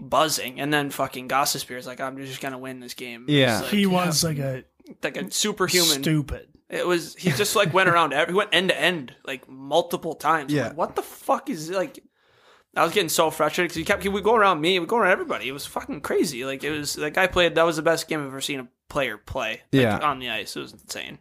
buzzing, 0.00 0.60
and 0.60 0.72
then 0.72 0.90
fucking 0.90 1.28
Gostisbehere 1.28 1.84
like, 1.86 2.00
I'm 2.00 2.16
just 2.18 2.40
gonna 2.40 2.58
win 2.58 2.80
this 2.80 2.94
game. 2.94 3.26
Yeah. 3.28 3.54
It's 3.58 3.62
like, 3.66 3.70
He 3.74 3.86
was 3.86 4.24
like 4.24 4.38
a 4.38 4.64
like 5.02 5.16
a 5.16 5.30
superhuman. 5.30 6.02
stupid. 6.02 6.48
It 6.68 6.86
was 6.86 7.14
he 7.16 7.30
just 7.32 7.56
like 7.56 7.74
went 7.74 7.88
around 7.88 8.12
every 8.12 8.32
he 8.32 8.36
went 8.36 8.50
end 8.52 8.68
to 8.70 8.80
end 8.80 9.14
like 9.24 9.48
multiple 9.48 10.14
times. 10.14 10.52
Yeah. 10.52 10.68
like, 10.68 10.76
what 10.76 10.96
the 10.96 11.02
fuck 11.02 11.50
is 11.50 11.70
like? 11.70 11.98
I 12.76 12.84
was 12.84 12.92
getting 12.92 13.08
so 13.08 13.30
frustrated 13.30 13.68
because 13.70 13.76
he 13.78 13.84
kept 13.84 14.02
he 14.04 14.08
would 14.08 14.22
go 14.22 14.36
around 14.36 14.60
me, 14.60 14.72
he 14.72 14.78
would 14.78 14.88
go 14.88 14.96
around 14.98 15.10
everybody. 15.10 15.48
It 15.48 15.52
was 15.52 15.66
fucking 15.66 16.02
crazy. 16.02 16.44
Like 16.44 16.62
it 16.62 16.70
was 16.70 16.94
that 16.94 17.14
guy 17.14 17.26
played. 17.26 17.56
That 17.56 17.66
was 17.66 17.76
the 17.76 17.82
best 17.82 18.06
game 18.06 18.20
I've 18.20 18.26
ever 18.26 18.40
seen 18.40 18.60
a 18.60 18.68
player 18.88 19.18
play. 19.18 19.62
like, 19.72 19.82
Yeah. 19.82 19.98
on 19.98 20.20
the 20.20 20.30
ice, 20.30 20.54
it 20.56 20.60
was 20.60 20.72
insane. 20.72 21.18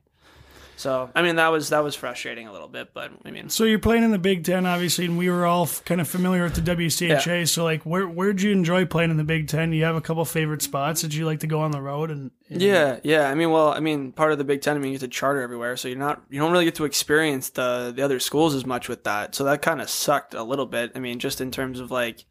So 0.79 1.09
I 1.13 1.23
mean 1.23 1.35
that 1.35 1.49
was 1.49 1.69
that 1.69 1.83
was 1.83 1.93
frustrating 1.93 2.47
a 2.47 2.53
little 2.53 2.69
bit, 2.69 2.93
but 2.93 3.11
I 3.25 3.31
mean 3.31 3.49
So 3.49 3.65
you're 3.65 3.79
playing 3.79 4.03
in 4.03 4.11
the 4.11 4.17
Big 4.17 4.45
Ten, 4.45 4.65
obviously, 4.65 5.03
and 5.03 5.17
we 5.17 5.29
were 5.29 5.45
all 5.45 5.63
f- 5.63 5.83
kind 5.83 5.99
of 5.99 6.07
familiar 6.07 6.41
with 6.43 6.55
the 6.55 6.61
WCHA. 6.61 7.49
So, 7.49 7.65
like, 7.65 7.83
where 7.85 8.07
where'd 8.07 8.41
you 8.41 8.51
enjoy 8.53 8.85
playing 8.85 9.11
in 9.11 9.17
the 9.17 9.25
Big 9.25 9.49
Ten? 9.49 9.71
Do 9.71 9.77
you 9.77 9.83
have 9.83 9.97
a 9.97 10.01
couple 10.01 10.23
favorite 10.23 10.61
spots? 10.61 11.01
Did 11.01 11.13
you 11.13 11.25
like 11.25 11.41
to 11.41 11.47
go 11.47 11.59
on 11.59 11.71
the 11.71 11.81
road? 11.81 12.11
And, 12.11 12.31
and- 12.49 12.61
Yeah, 12.61 12.99
yeah. 13.03 13.29
I 13.29 13.35
mean, 13.35 13.51
well, 13.51 13.73
I 13.73 13.81
mean, 13.81 14.13
part 14.13 14.31
of 14.31 14.37
the 14.37 14.45
Big 14.45 14.61
Ten, 14.61 14.77
I 14.77 14.79
mean, 14.79 14.93
you 14.93 14.97
get 14.99 15.05
to 15.05 15.09
charter 15.09 15.41
everywhere, 15.41 15.75
so 15.75 15.89
you're 15.89 15.97
not, 15.97 16.21
you 16.29 16.39
don't 16.39 16.51
really 16.53 16.63
get 16.65 16.75
to 16.75 16.85
experience 16.85 17.49
the 17.49 17.91
the 17.93 18.01
other 18.01 18.21
schools 18.21 18.55
as 18.55 18.65
much 18.65 18.87
with 18.87 19.03
that. 19.03 19.35
So 19.35 19.43
that 19.43 19.61
kind 19.61 19.81
of 19.81 19.89
sucked 19.89 20.33
a 20.33 20.43
little 20.43 20.65
bit. 20.65 20.93
I 20.95 20.99
mean, 20.99 21.19
just 21.19 21.41
in 21.41 21.51
terms 21.51 21.81
of 21.81 21.91
like, 21.91 22.23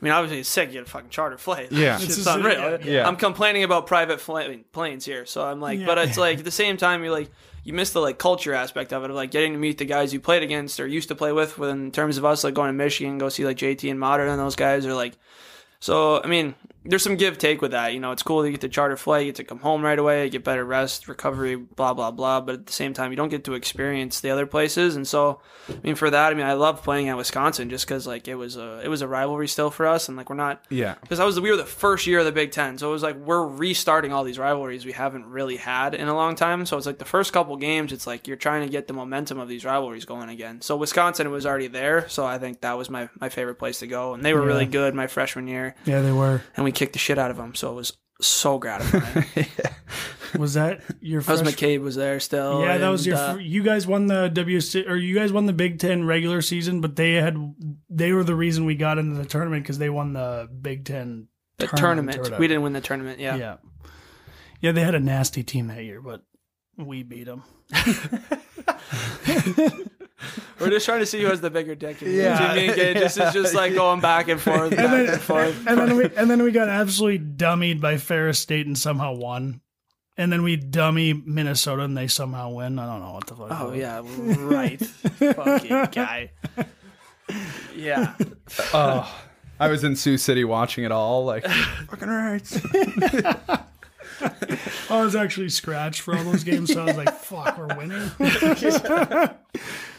I 0.00 0.04
mean, 0.04 0.12
obviously 0.12 0.38
it's 0.40 0.48
sick. 0.48 0.68
You 0.68 0.74
get 0.74 0.82
a 0.86 0.90
fucking 0.90 1.10
charter 1.10 1.38
flight. 1.38 1.72
Yeah. 1.72 1.94
it's 1.96 2.04
It's 2.04 2.14
just 2.14 2.26
just- 2.26 2.38
unreal. 2.38 2.60
yeah, 2.60 2.76
yeah. 2.84 3.08
I'm 3.08 3.16
complaining 3.16 3.64
about 3.64 3.88
private 3.88 4.20
fl- 4.20 4.38
planes 4.70 5.04
here, 5.04 5.26
so 5.26 5.44
I'm 5.44 5.60
like, 5.60 5.84
but 5.84 5.98
it's 5.98 6.16
like 6.16 6.38
at 6.38 6.44
the 6.44 6.50
same 6.52 6.76
time, 6.76 7.02
you're 7.02 7.10
like, 7.12 7.30
you 7.66 7.72
miss 7.72 7.90
the 7.90 8.00
like 8.00 8.16
culture 8.16 8.54
aspect 8.54 8.92
of 8.92 9.02
it, 9.02 9.10
of 9.10 9.16
like 9.16 9.32
getting 9.32 9.52
to 9.52 9.58
meet 9.58 9.78
the 9.78 9.84
guys 9.84 10.12
you 10.12 10.20
played 10.20 10.44
against 10.44 10.78
or 10.78 10.86
used 10.86 11.08
to 11.08 11.16
play 11.16 11.32
with. 11.32 11.58
In 11.58 11.90
terms 11.90 12.16
of 12.16 12.24
us, 12.24 12.44
like 12.44 12.54
going 12.54 12.68
to 12.68 12.72
Michigan, 12.72 13.18
go 13.18 13.28
see 13.28 13.44
like 13.44 13.56
JT 13.56 13.90
and 13.90 13.98
Modern 13.98 14.28
and 14.28 14.38
those 14.38 14.54
guys 14.54 14.86
are 14.86 14.94
like. 14.94 15.14
So 15.80 16.22
I 16.22 16.28
mean, 16.28 16.54
there's 16.88 17.02
some 17.02 17.16
give 17.16 17.38
take 17.38 17.60
with 17.62 17.72
that. 17.72 17.92
You 17.94 18.00
know, 18.00 18.12
it's 18.12 18.22
cool 18.22 18.42
to 18.42 18.50
get 18.50 18.60
the 18.60 18.68
charter 18.68 18.96
flight, 18.96 19.26
you 19.26 19.32
get 19.32 19.36
to 19.36 19.44
come 19.44 19.58
home 19.58 19.82
right 19.82 19.98
away, 19.98 20.28
get 20.30 20.44
better 20.44 20.64
rest, 20.64 21.08
recovery, 21.08 21.56
blah 21.56 21.94
blah 21.94 22.10
blah. 22.10 22.40
But 22.40 22.54
at 22.54 22.66
the 22.66 22.72
same 22.72 22.94
time, 22.94 23.10
you 23.10 23.16
don't 23.16 23.28
get 23.28 23.44
to 23.44 23.54
experience 23.54 24.20
the 24.20 24.30
other 24.30 24.46
places. 24.46 24.96
And 24.96 25.06
so, 25.06 25.40
I 25.68 25.74
mean, 25.82 25.94
for 25.94 26.10
that, 26.10 26.32
I 26.32 26.34
mean, 26.34 26.46
I 26.46 26.54
love 26.54 26.82
playing 26.82 27.08
at 27.08 27.16
Wisconsin 27.16 27.70
just 27.70 27.86
because 27.86 28.06
like 28.06 28.28
it 28.28 28.34
was 28.36 28.56
a 28.56 28.80
it 28.84 28.88
was 28.88 29.02
a 29.02 29.08
rivalry 29.08 29.48
still 29.48 29.70
for 29.70 29.86
us, 29.86 30.08
and 30.08 30.16
like 30.16 30.30
we're 30.30 30.36
not 30.36 30.64
Yeah. 30.70 30.94
because 31.00 31.20
I 31.20 31.24
was 31.24 31.38
we 31.40 31.50
were 31.50 31.56
the 31.56 31.64
first 31.64 32.06
year 32.06 32.20
of 32.20 32.24
the 32.24 32.32
Big 32.32 32.52
Ten, 32.52 32.78
so 32.78 32.88
it 32.88 32.92
was 32.92 33.02
like 33.02 33.16
we're 33.16 33.46
restarting 33.46 34.12
all 34.12 34.24
these 34.24 34.38
rivalries 34.38 34.84
we 34.86 34.92
haven't 34.92 35.26
really 35.26 35.56
had 35.56 35.94
in 35.94 36.08
a 36.08 36.14
long 36.14 36.34
time. 36.36 36.66
So 36.66 36.76
it's 36.76 36.86
like 36.86 36.98
the 36.98 37.04
first 37.04 37.32
couple 37.32 37.56
games, 37.56 37.92
it's 37.92 38.06
like 38.06 38.26
you're 38.28 38.36
trying 38.36 38.62
to 38.64 38.68
get 38.70 38.86
the 38.86 38.92
momentum 38.94 39.38
of 39.38 39.48
these 39.48 39.64
rivalries 39.64 40.04
going 40.04 40.28
again. 40.28 40.60
So 40.60 40.76
Wisconsin 40.76 41.30
was 41.30 41.44
already 41.46 41.66
there, 41.68 42.08
so 42.08 42.24
I 42.24 42.38
think 42.38 42.60
that 42.60 42.78
was 42.78 42.88
my 42.90 43.08
my 43.20 43.28
favorite 43.28 43.56
place 43.56 43.80
to 43.80 43.86
go, 43.86 44.14
and 44.14 44.24
they 44.24 44.34
were 44.34 44.40
Yeah. 44.42 44.46
really 44.46 44.66
good 44.66 44.94
my 44.94 45.06
freshman 45.06 45.48
year, 45.48 45.74
Yeah, 45.84 46.00
they 46.00 46.12
were. 46.12 46.42
and 46.56 46.64
we 46.64 46.72
kicked 46.76 46.92
the 46.92 46.98
shit 46.98 47.18
out 47.18 47.30
of 47.32 47.36
them, 47.36 47.54
so 47.54 47.72
it 47.72 47.74
was 47.74 47.96
so 48.20 48.58
gratifying. 48.58 49.26
Was 50.38 50.54
that 50.54 50.82
your 51.00 51.22
That 51.22 51.32
was 51.32 51.42
McCabe 51.54 51.80
was 51.80 51.94
there 51.94 52.20
still. 52.20 52.60
Yeah, 52.60 52.76
that 52.78 52.88
was 52.88 53.06
your. 53.06 53.16
uh, 53.16 53.36
you 53.36 53.62
guys 53.62 53.86
won 53.86 54.06
the 54.06 54.28
WC 54.28 54.86
or 54.86 54.96
you 54.96 55.14
guys 55.14 55.32
won 55.32 55.46
the 55.46 55.52
Big 55.52 55.78
Ten 55.78 56.04
regular 56.04 56.42
season, 56.42 56.80
but 56.82 56.96
they 56.96 57.14
had 57.14 57.36
they 57.88 58.12
were 58.12 58.24
the 58.24 58.34
reason 58.34 58.66
we 58.66 58.74
got 58.74 58.98
into 58.98 59.16
the 59.16 59.24
tournament 59.24 59.62
because 59.62 59.78
they 59.78 59.88
won 59.88 60.12
the 60.12 60.48
Big 60.60 60.84
Ten 60.84 61.28
the 61.58 61.68
tournament. 61.68 62.16
tournament. 62.16 62.40
We 62.40 62.48
didn't 62.48 62.64
win 62.64 62.72
the 62.74 62.80
tournament. 62.82 63.18
Yeah. 63.18 63.36
Yeah. 63.36 63.56
yeah, 64.60 64.72
They 64.72 64.82
had 64.82 64.94
a 64.94 65.00
nasty 65.00 65.42
team 65.42 65.68
that 65.68 65.84
year, 65.84 66.02
but 66.02 66.22
we 66.76 67.02
beat 67.02 67.24
them. 67.24 67.42
we're 70.60 70.70
just 70.70 70.86
trying 70.86 71.00
to 71.00 71.06
see 71.06 71.20
who 71.22 71.28
has 71.28 71.40
the 71.40 71.50
bigger 71.50 71.74
dick. 71.74 72.00
in 72.02 72.12
Yeah. 72.12 72.40
yeah, 72.40 72.54
me 72.54 72.66
and 72.68 72.76
Gage. 72.76 72.96
This 72.98 73.16
is 73.18 73.32
just 73.32 73.54
like 73.54 73.74
going 73.74 74.00
back 74.00 74.28
and 74.28 74.40
forth, 74.40 74.70
back 74.70 74.78
then- 74.90 75.08
and 75.10 75.20
forth. 75.20 75.66
And 75.66 75.78
then 75.78 75.96
we 75.96 76.04
and 76.16 76.30
then 76.30 76.42
we 76.42 76.50
got 76.52 76.68
absolutely 76.68 77.18
dummied 77.26 77.80
by 77.80 77.96
Ferris 77.98 78.38
State 78.38 78.66
and 78.66 78.76
somehow 78.78 79.14
won. 79.14 79.60
And 80.18 80.32
then 80.32 80.42
we 80.42 80.56
dummy 80.56 81.12
Minnesota 81.12 81.82
and 81.82 81.94
they 81.96 82.06
somehow 82.06 82.50
win. 82.50 82.78
I 82.78 82.86
don't 82.86 83.00
know 83.02 83.12
what 83.12 83.26
the 83.26 83.34
fuck. 83.34 83.48
Oh 83.50 83.68
it 83.68 83.70
was. 83.72 83.78
yeah, 83.78 84.02
right. 84.46 84.80
Fucking 85.36 85.88
guy. 85.92 86.30
Yeah. 87.74 88.14
Oh, 88.72 89.14
I 89.60 89.68
was 89.68 89.84
in 89.84 89.94
Sioux 89.96 90.16
City 90.16 90.44
watching 90.44 90.84
it 90.84 90.92
all. 90.92 91.24
Like, 91.26 91.44
fucking 91.46 92.08
right. 92.08 93.60
I 94.90 95.02
was 95.02 95.14
actually 95.14 95.48
scratched 95.48 96.00
for 96.00 96.16
all 96.16 96.24
those 96.24 96.44
games, 96.44 96.72
so 96.72 96.82
I 96.82 96.84
was 96.86 96.96
like, 96.96 97.12
"Fuck, 97.12 97.58
we're 97.58 97.74
winning." 97.76 98.10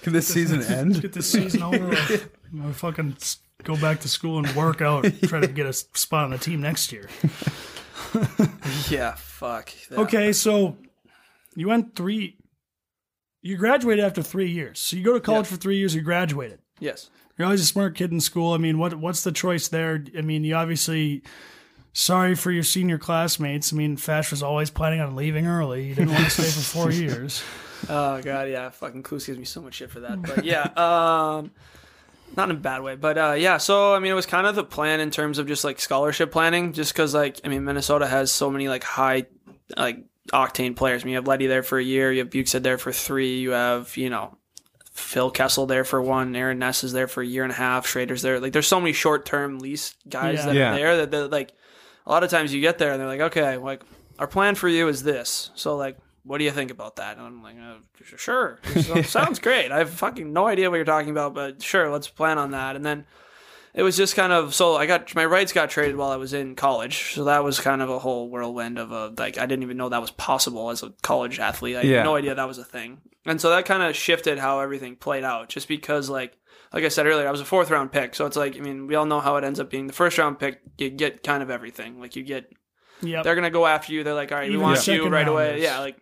Can 0.01 0.13
this 0.13 0.27
season 0.27 0.61
end? 0.63 1.01
get 1.01 1.13
this 1.13 1.31
season 1.31 1.63
over. 1.63 1.87
with. 1.87 2.29
I'm 2.53 2.73
fucking 2.73 3.17
go 3.63 3.75
back 3.77 3.99
to 4.01 4.07
school 4.07 4.37
and 4.39 4.49
work 4.55 4.81
out, 4.81 5.05
and 5.05 5.21
try 5.23 5.39
to 5.39 5.47
get 5.47 5.65
a 5.65 5.73
spot 5.73 6.25
on 6.25 6.31
the 6.31 6.37
team 6.37 6.61
next 6.61 6.91
year. 6.91 7.09
Yeah. 8.89 9.15
Fuck. 9.15 9.71
that. 9.89 9.99
Okay, 9.99 10.31
so 10.31 10.77
you 11.55 11.67
went 11.67 11.95
three. 11.95 12.37
You 13.41 13.57
graduated 13.57 14.03
after 14.03 14.21
three 14.23 14.49
years. 14.49 14.79
So 14.79 14.95
you 14.95 15.03
go 15.03 15.13
to 15.13 15.19
college 15.19 15.47
for 15.47 15.57
three 15.57 15.77
years. 15.77 15.93
You 15.93 16.01
graduated. 16.01 16.59
Yes. 16.79 17.09
You're 17.37 17.45
always 17.45 17.61
a 17.61 17.65
smart 17.65 17.95
kid 17.95 18.11
in 18.11 18.19
school. 18.19 18.53
I 18.53 18.57
mean, 18.57 18.77
what 18.77 18.95
what's 18.95 19.23
the 19.23 19.31
choice 19.31 19.67
there? 19.67 20.03
I 20.17 20.21
mean, 20.21 20.43
you 20.43 20.55
obviously. 20.55 21.23
Sorry 21.93 22.35
for 22.35 22.51
your 22.51 22.63
senior 22.63 22.97
classmates. 22.97 23.73
I 23.73 23.75
mean, 23.75 23.97
Fash 23.97 24.29
was 24.31 24.43
always 24.43 24.69
planning 24.69 25.01
on 25.01 25.15
leaving 25.15 25.47
early. 25.47 25.87
He 25.87 25.93
didn't 25.95 26.11
want 26.11 26.25
to 26.25 26.29
stay 26.29 26.43
for 26.43 26.59
four 26.61 26.91
years. 26.91 27.43
Oh 27.89 28.21
god, 28.21 28.49
yeah. 28.49 28.69
Fucking 28.69 29.03
Kloos 29.03 29.25
gives 29.25 29.39
me 29.39 29.45
so 29.45 29.61
much 29.61 29.75
shit 29.75 29.89
for 29.89 30.01
that. 30.01 30.21
But 30.21 30.45
yeah, 30.45 30.61
um, 30.75 31.51
not 32.35 32.49
in 32.49 32.55
a 32.55 32.59
bad 32.59 32.83
way. 32.83 32.95
But 32.95 33.17
uh, 33.17 33.35
yeah. 33.37 33.57
So 33.57 33.95
I 33.95 33.99
mean, 33.99 34.11
it 34.11 34.15
was 34.15 34.25
kind 34.27 34.45
of 34.45 34.55
the 34.55 34.63
plan 34.63 34.99
in 34.99 35.09
terms 35.11 35.39
of 35.39 35.47
just 35.47 35.63
like 35.63 35.79
scholarship 35.79 36.31
planning, 36.31 36.73
just 36.73 36.93
because 36.93 37.13
like 37.15 37.39
I 37.43 37.47
mean, 37.47 37.63
Minnesota 37.63 38.05
has 38.07 38.31
so 38.31 38.51
many 38.51 38.67
like 38.67 38.83
high 38.83 39.25
like 39.75 40.03
octane 40.31 40.75
players. 40.75 41.01
I 41.01 41.05
mean, 41.05 41.11
you 41.13 41.17
have 41.17 41.27
Leddy 41.27 41.47
there 41.47 41.63
for 41.63 41.79
a 41.79 41.83
year. 41.83 42.11
You 42.11 42.19
have 42.19 42.29
Bjugstad 42.29 42.61
there 42.63 42.77
for 42.77 42.91
three. 42.91 43.39
You 43.39 43.51
have 43.51 43.97
you 43.97 44.09
know. 44.11 44.37
Phil 44.91 45.29
Kessel 45.29 45.67
there 45.67 45.83
for 45.83 46.01
one, 46.01 46.35
Aaron 46.35 46.57
Ness 46.57 46.83
is 46.83 46.91
there 46.91 47.07
for 47.07 47.21
a 47.21 47.25
year 47.25 47.43
and 47.43 47.51
a 47.51 47.55
half, 47.55 47.85
Schrader's 47.85 48.23
there. 48.23 48.39
Like, 48.39 48.51
there's 48.51 48.65
so 48.65 48.79
many 48.79 48.93
short 48.93 49.27
term 49.27 49.59
lease 49.59 49.93
guys 50.09 50.39
Yeah. 50.39 50.45
that 50.47 50.55
Yeah. 50.55 50.71
are 50.71 50.75
there 50.75 50.97
that, 50.97 51.11
that, 51.11 51.31
like, 51.31 51.53
a 52.07 52.11
lot 52.11 52.23
of 52.23 52.29
times 52.31 52.53
you 52.53 52.61
get 52.61 52.77
there 52.79 52.91
and 52.91 52.99
they're 52.99 53.07
like, 53.07 53.19
okay, 53.21 53.57
like, 53.57 53.83
our 54.17 54.27
plan 54.27 54.55
for 54.55 54.67
you 54.67 54.87
is 54.87 55.03
this. 55.03 55.51
So, 55.53 55.75
like, 55.75 55.97
what 56.23 56.39
do 56.39 56.43
you 56.45 56.51
think 56.51 56.71
about 56.71 56.95
that? 56.95 57.17
And 57.17 57.25
I'm 57.27 57.43
like, 57.43 57.55
uh, 57.61 57.75
sure. 58.17 58.59
Sounds 59.03 59.37
great. 59.39 59.71
I 59.71 59.77
have 59.77 59.89
fucking 59.91 60.33
no 60.33 60.47
idea 60.47 60.69
what 60.69 60.77
you're 60.77 60.85
talking 60.85 61.11
about, 61.11 61.33
but 61.35 61.61
sure, 61.61 61.91
let's 61.91 62.07
plan 62.07 62.37
on 62.39 62.51
that. 62.51 62.75
And 62.75 62.83
then 62.85 63.05
it 63.73 63.83
was 63.83 63.95
just 63.95 64.15
kind 64.15 64.33
of 64.33 64.55
so 64.55 64.75
I 64.75 64.87
got 64.87 65.13
my 65.13 65.23
rights 65.25 65.53
got 65.53 65.69
traded 65.69 65.95
while 65.97 66.09
I 66.09 66.15
was 66.15 66.33
in 66.33 66.55
college, 66.55 67.13
so 67.13 67.25
that 67.25 67.43
was 67.43 67.59
kind 67.59 67.81
of 67.83 67.89
a 67.91 67.99
whole 67.99 68.27
whirlwind 68.29 68.79
of 68.79 68.91
a 68.91 69.13
like 69.17 69.37
I 69.37 69.45
didn't 69.45 69.61
even 69.63 69.77
know 69.77 69.89
that 69.89 70.01
was 70.01 70.09
possible 70.09 70.71
as 70.71 70.81
a 70.81 70.91
college 71.03 71.37
athlete. 71.39 71.75
I 71.75 71.81
Yeah. 71.81 71.97
had 71.97 72.03
no 72.05 72.15
idea 72.15 72.33
that 72.33 72.47
was 72.47 72.57
a 72.57 72.63
thing, 72.65 73.01
and 73.25 73.39
so 73.39 73.51
that 73.51 73.65
kind 73.65 73.83
of 73.83 73.95
shifted 73.95 74.39
how 74.39 74.61
everything 74.61 74.95
played 74.95 75.23
out. 75.23 75.49
Just 75.49 75.67
because 75.67 76.09
like 76.09 76.35
like 76.73 76.83
I 76.83 76.89
said 76.89 77.05
earlier, 77.07 77.27
I 77.27 77.31
was 77.31 77.41
a 77.41 77.45
fourth 77.45 77.69
round 77.71 77.91
pick, 77.91 78.15
so 78.15 78.25
it's 78.25 78.37
like 78.37 78.55
I 78.57 78.59
mean 78.59 78.87
we 78.87 78.95
all 78.95 79.05
know 79.05 79.19
how 79.19 79.35
it 79.37 79.43
ends 79.43 79.59
up 79.59 79.69
being. 79.69 79.87
The 79.87 79.93
first 79.93 80.17
round 80.17 80.39
pick, 80.39 80.61
you 80.77 80.89
get 80.89 81.23
kind 81.23 81.41
of 81.43 81.49
everything. 81.49 81.99
Like 81.99 82.15
you 82.15 82.23
get 82.23 82.51
Yep. 83.01 83.23
they're 83.23 83.35
gonna 83.35 83.51
go 83.51 83.65
after 83.67 83.93
you. 83.93 84.03
They're 84.03 84.13
like, 84.15 84.31
all 84.31 84.37
right, 84.39 84.49
we 84.49 84.57
want 84.57 84.79
the 84.79 84.93
you 84.95 85.07
right 85.07 85.27
away. 85.27 85.45
rounders. 85.49 85.63
Yeah, 85.63 85.79
like 85.79 85.97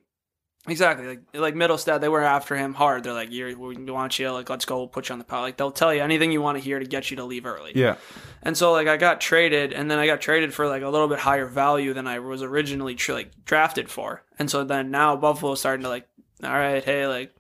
exactly. 0.68 1.08
Like 1.08 1.20
like 1.34 1.54
Mittelstadt, 1.56 2.00
they 2.02 2.08
were 2.10 2.22
after 2.22 2.56
him 2.56 2.74
hard. 2.74 3.04
They're 3.04 3.14
like, 3.14 3.32
You're, 3.32 3.58
we 3.58 3.76
want 3.92 4.18
you. 4.18 4.32
Like 4.32 4.50
let's 4.50 4.66
go. 4.66 4.78
We'll 4.78 4.88
put 4.88 5.10
you 5.10 5.14
on 5.14 5.20
the 5.20 5.26
pot. 5.26 5.42
Like 5.42 5.58
they'll 5.58 5.72
tell 5.72 5.94
you 5.94 6.02
anything 6.02 6.32
you 6.32 6.42
want 6.42 6.58
to 6.58 6.64
hear 6.64 6.80
to 6.80 6.86
get 6.86 7.12
you 7.12 7.18
to 7.18 7.24
leave 7.26 7.46
early. 7.46 7.74
Yeah. 7.76 7.98
And 8.44 8.56
so 8.56 8.72
like 8.72 8.88
I 8.88 8.96
got 8.98 9.20
traded, 9.22 9.74
and 9.74 9.92
then 9.92 10.00
I 10.00 10.06
got 10.08 10.22
traded 10.22 10.54
for 10.54 10.68
like 10.68 10.84
a 10.84 10.90
little 10.90 11.08
bit 11.10 11.20
higher 11.20 11.46
value 11.48 11.94
than 11.94 12.08
I 12.08 12.20
was 12.20 12.42
originally 12.42 12.96
tr- 12.96 13.14
like 13.14 13.32
drafted 13.44 13.90
for. 13.90 14.24
And 14.40 14.50
so 14.50 14.64
then 14.64 14.90
now 14.90 15.16
Buffalo's 15.18 15.60
starting 15.60 15.84
to 15.84 15.90
like, 15.90 16.08
all 16.44 16.50
right, 16.50 16.84
hey, 16.84 17.08
like, 17.08 17.35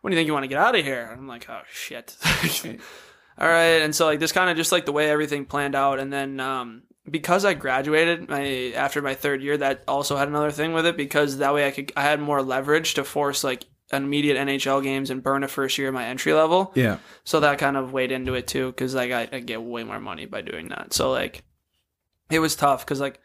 when 0.00 0.10
do 0.10 0.16
you 0.16 0.20
think 0.20 0.26
you 0.26 0.32
want 0.32 0.44
to 0.44 0.48
get 0.48 0.58
out 0.58 0.76
of 0.76 0.84
here? 0.84 1.08
And 1.10 1.20
I'm 1.20 1.28
like, 1.28 1.48
oh 1.48 1.62
shit. 1.72 2.16
all 3.38 3.48
right, 3.48 3.82
and 3.82 3.94
so 3.94 4.06
like 4.06 4.20
this 4.20 4.32
kind 4.32 4.50
of 4.50 4.56
just 4.56 4.72
like 4.72 4.86
the 4.86 4.92
way 4.92 5.10
everything 5.10 5.44
planned 5.44 5.74
out, 5.74 5.98
and 5.98 6.12
then 6.12 6.40
um, 6.40 6.82
because 7.08 7.44
I 7.44 7.54
graduated 7.54 8.28
my 8.28 8.72
after 8.74 9.02
my 9.02 9.14
third 9.14 9.42
year, 9.42 9.56
that 9.56 9.82
also 9.88 10.16
had 10.16 10.28
another 10.28 10.50
thing 10.50 10.72
with 10.72 10.86
it 10.86 10.96
because 10.96 11.38
that 11.38 11.54
way 11.54 11.66
I 11.66 11.70
could 11.70 11.92
I 11.96 12.02
had 12.02 12.20
more 12.20 12.42
leverage 12.42 12.94
to 12.94 13.04
force 13.04 13.44
like 13.44 13.64
immediate 13.92 14.36
NHL 14.36 14.82
games 14.82 15.10
and 15.10 15.22
burn 15.22 15.42
a 15.44 15.48
first 15.48 15.76
year 15.78 15.88
of 15.88 15.94
my 15.94 16.06
entry 16.06 16.32
level. 16.32 16.72
Yeah. 16.74 16.98
So 17.24 17.40
that 17.40 17.58
kind 17.58 17.76
of 17.76 17.92
weighed 17.92 18.12
into 18.12 18.34
it 18.34 18.46
too, 18.46 18.68
because 18.68 18.94
like 18.94 19.12
I, 19.12 19.28
I 19.32 19.40
get 19.40 19.62
way 19.62 19.84
more 19.84 20.00
money 20.00 20.26
by 20.26 20.42
doing 20.42 20.68
that. 20.68 20.92
So 20.92 21.10
like, 21.10 21.42
it 22.30 22.38
was 22.38 22.56
tough 22.56 22.84
because 22.84 23.00
like, 23.00 23.20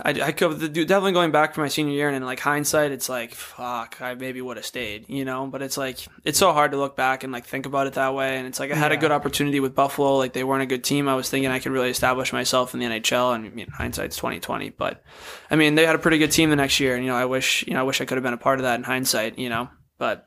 I 0.00 0.10
I 0.10 0.32
could 0.32 0.72
definitely 0.72 1.12
going 1.12 1.30
back 1.30 1.54
for 1.54 1.60
my 1.60 1.68
senior 1.68 1.92
year 1.92 2.08
and 2.08 2.16
in 2.16 2.24
like 2.24 2.40
hindsight, 2.40 2.92
it's 2.92 3.08
like 3.08 3.34
fuck, 3.34 4.00
I 4.00 4.14
maybe 4.14 4.40
would 4.40 4.56
have 4.56 4.66
stayed, 4.66 5.08
you 5.08 5.24
know. 5.24 5.46
But 5.46 5.62
it's 5.62 5.76
like 5.76 5.98
it's 6.24 6.38
so 6.38 6.52
hard 6.52 6.72
to 6.72 6.76
look 6.76 6.96
back 6.96 7.24
and 7.24 7.32
like 7.32 7.46
think 7.46 7.66
about 7.66 7.86
it 7.86 7.94
that 7.94 8.14
way. 8.14 8.38
And 8.38 8.46
it's 8.46 8.60
like 8.60 8.72
I 8.72 8.76
had 8.76 8.92
a 8.92 8.96
good 8.96 9.12
opportunity 9.12 9.60
with 9.60 9.74
Buffalo, 9.74 10.16
like 10.16 10.32
they 10.32 10.44
weren't 10.44 10.62
a 10.62 10.66
good 10.66 10.84
team. 10.84 11.08
I 11.08 11.14
was 11.14 11.28
thinking 11.28 11.50
I 11.50 11.58
could 11.58 11.72
really 11.72 11.90
establish 11.90 12.32
myself 12.32 12.74
in 12.74 12.80
the 12.80 12.86
NHL, 12.86 13.34
and 13.34 13.46
I 13.46 13.48
mean 13.50 13.68
hindsight's 13.68 14.16
twenty 14.16 14.40
twenty. 14.40 14.70
But 14.70 15.02
I 15.50 15.56
mean 15.56 15.74
they 15.74 15.86
had 15.86 15.94
a 15.94 16.00
pretty 16.00 16.18
good 16.18 16.32
team 16.32 16.50
the 16.50 16.56
next 16.56 16.80
year, 16.80 16.94
and 16.94 17.04
you 17.04 17.10
know 17.10 17.16
I 17.16 17.26
wish 17.26 17.64
you 17.66 17.74
know 17.74 17.80
I 17.80 17.84
wish 17.84 18.00
I 18.00 18.04
could 18.04 18.16
have 18.16 18.24
been 18.24 18.34
a 18.34 18.38
part 18.38 18.58
of 18.58 18.64
that 18.64 18.76
in 18.76 18.84
hindsight, 18.84 19.38
you 19.38 19.48
know. 19.48 19.68
But 19.98 20.26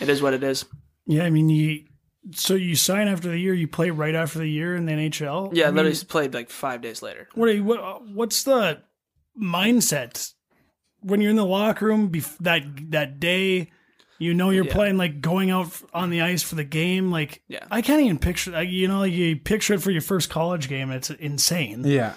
it 0.00 0.08
is 0.08 0.22
what 0.22 0.34
it 0.34 0.42
is. 0.42 0.64
Yeah, 1.06 1.24
I 1.24 1.30
mean, 1.30 1.48
you. 1.48 1.84
So 2.32 2.54
you 2.54 2.74
sign 2.74 3.08
after 3.08 3.28
the 3.28 3.38
year, 3.38 3.52
you 3.52 3.68
play 3.68 3.90
right 3.90 4.14
after 4.14 4.38
the 4.38 4.48
year 4.48 4.74
in 4.74 4.86
the 4.86 4.92
NHL. 4.92 5.50
Yeah, 5.52 5.64
I 5.64 5.66
mean, 5.68 5.76
literally 5.76 6.04
played 6.06 6.32
like 6.32 6.48
five 6.48 6.80
days 6.80 7.02
later. 7.02 7.28
What, 7.34 7.50
are 7.50 7.52
you, 7.52 7.64
what 7.64 8.06
what's 8.08 8.44
the 8.44 8.82
mindset 9.40 10.32
when 11.00 11.20
you're 11.20 11.30
in 11.30 11.36
the 11.36 11.44
locker 11.46 11.86
room 11.86 12.10
bef- 12.10 12.38
that 12.38 12.62
that 12.90 13.20
day? 13.20 13.70
You 14.18 14.32
know 14.32 14.50
you're 14.50 14.64
Yeah. 14.64 14.72
playing 14.72 14.96
like 14.96 15.20
going 15.20 15.50
out 15.50 15.68
on 15.92 16.10
the 16.10 16.22
ice 16.22 16.42
for 16.42 16.54
the 16.54 16.64
game. 16.64 17.10
Like 17.10 17.42
Yeah. 17.48 17.66
I 17.70 17.82
can't 17.82 18.00
even 18.02 18.18
picture. 18.18 18.52
Like, 18.52 18.70
you 18.70 18.86
know, 18.88 19.02
you 19.02 19.36
picture 19.36 19.74
it 19.74 19.82
for 19.82 19.90
your 19.90 20.00
first 20.00 20.30
college 20.30 20.68
game. 20.68 20.90
It's 20.90 21.10
insane. 21.10 21.82
Yeah. 21.84 22.14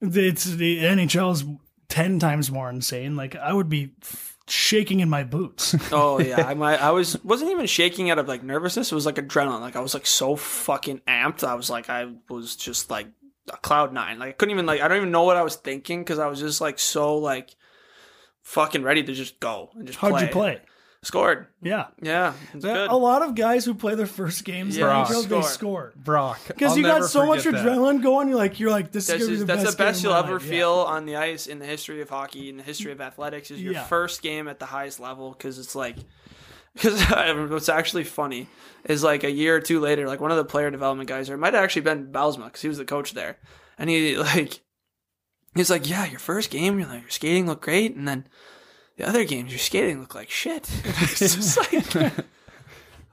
It's 0.00 0.44
the 0.44 0.78
NHL 0.84 1.32
is 1.32 1.44
ten 1.88 2.18
times 2.18 2.50
more 2.50 2.68
insane. 2.68 3.16
Like 3.16 3.36
I 3.36 3.52
would 3.52 3.68
be 3.68 3.92
f- 4.02 4.36
shaking 4.48 5.00
in 5.00 5.08
my 5.08 5.22
boots. 5.24 5.74
Oh 5.92 6.18
yeah, 6.20 6.44
I 6.46 6.54
might, 6.54 6.82
I 6.82 6.90
was 6.90 7.22
wasn't 7.24 7.50
even 7.52 7.66
shaking 7.66 8.10
out 8.10 8.18
of 8.18 8.26
like 8.28 8.42
nervousness. 8.42 8.90
It 8.90 8.94
was 8.94 9.06
like 9.06 9.16
adrenaline. 9.16 9.60
Like 9.60 9.76
I 9.76 9.80
was 9.80 9.94
like 9.94 10.06
so 10.06 10.34
fucking 10.36 11.02
amped. 11.08 11.44
I 11.44 11.54
was 11.54 11.70
like 11.70 11.88
I 11.88 12.12
was 12.28 12.56
just 12.56 12.90
like 12.90 13.06
a 13.06 13.17
cloud 13.56 13.92
nine. 13.92 14.18
Like 14.18 14.28
I 14.28 14.32
couldn't 14.32 14.52
even 14.52 14.66
like 14.66 14.80
I 14.80 14.88
don't 14.88 14.96
even 14.98 15.10
know 15.10 15.24
what 15.24 15.36
I 15.36 15.42
was 15.42 15.56
thinking 15.56 16.00
because 16.00 16.18
I 16.18 16.26
was 16.26 16.40
just 16.40 16.60
like 16.60 16.78
so 16.78 17.16
like 17.18 17.54
fucking 18.42 18.82
ready 18.82 19.02
to 19.02 19.12
just 19.12 19.40
go 19.40 19.70
and 19.74 19.86
just 19.86 19.98
How'd 19.98 20.12
play. 20.12 20.22
you 20.22 20.28
play? 20.28 20.60
Scored. 21.02 21.46
Yeah. 21.62 21.86
Yeah, 22.02 22.32
it's 22.52 22.64
That- 22.64 22.74
good. 22.74 22.90
A 22.90 22.96
lot 22.96 23.22
of 23.22 23.36
guys 23.36 23.64
who 23.64 23.72
play 23.74 23.94
their 23.94 24.06
first 24.06 24.44
games 24.44 24.76
in 24.76 24.80
Yeah, 24.80 25.04
the 25.04 25.14
NHL, 25.14 25.22
they 25.22 25.28
score. 25.28 25.42
score. 25.42 25.92
Brock. 25.96 26.40
Because 26.48 26.76
you 26.76 26.82
got 26.82 27.04
so 27.04 27.24
much 27.24 27.44
that. 27.44 27.54
adrenaline 27.54 28.02
going, 28.02 28.26
you're 28.28 28.36
like, 28.36 28.58
you're 28.58 28.70
like, 28.72 28.90
this 28.90 29.04
is 29.04 29.08
That's, 29.10 29.22
gonna 29.24 29.30
be 29.32 29.36
the 29.38 29.44
that's 29.44 29.62
best 29.64 29.76
the 29.78 29.84
best 29.84 30.02
game 30.02 30.08
you'll 30.10 30.18
ever 30.18 30.32
life. 30.34 30.44
Yeah. 30.44 30.50
feel 30.50 30.72
on 30.72 31.06
the 31.06 31.14
ice 31.16 31.46
in 31.46 31.60
the 31.60 31.66
history 31.66 32.00
of 32.02 32.08
hockey, 32.10 32.48
in 32.48 32.56
the 32.56 32.64
history 32.64 32.90
of 32.90 33.00
athletics, 33.00 33.52
is 33.52 33.62
your 33.62 33.74
Yeah. 33.74 33.84
first 33.84 34.22
game 34.22 34.48
at 34.48 34.58
the 34.58 34.66
highest 34.66 34.98
level 34.98 35.30
because 35.30 35.60
it's 35.60 35.76
like, 35.76 35.96
because 36.80 37.02
what's 37.50 37.68
actually 37.68 38.04
funny 38.04 38.48
is 38.84 39.02
like 39.02 39.24
a 39.24 39.30
year 39.30 39.56
or 39.56 39.60
two 39.60 39.80
later, 39.80 40.06
like 40.06 40.20
one 40.20 40.30
of 40.30 40.36
the 40.36 40.44
player 40.44 40.70
development 40.70 41.08
guys, 41.08 41.28
or 41.28 41.34
it 41.34 41.38
might 41.38 41.54
have 41.54 41.62
actually 41.64 41.82
been 41.82 42.12
Bylsma 42.12 42.44
because 42.44 42.62
he 42.62 42.68
was 42.68 42.78
the 42.78 42.84
coach 42.84 43.12
there, 43.14 43.38
and 43.78 43.90
he 43.90 44.16
like, 44.18 44.60
he's 45.54 45.70
like, 45.70 45.88
yeah, 45.88 46.04
your 46.06 46.20
first 46.20 46.50
game, 46.50 46.78
you're 46.78 46.88
like, 46.88 47.02
your 47.02 47.10
skating 47.10 47.46
looked 47.46 47.62
great, 47.62 47.94
and 47.96 48.06
then 48.06 48.26
the 48.96 49.06
other 49.08 49.24
games, 49.24 49.50
your 49.52 49.58
skating 49.58 50.00
looked 50.00 50.14
like 50.14 50.30
shit. 50.30 50.70
it's 50.84 51.18
just 51.18 51.56
like. 51.96 52.12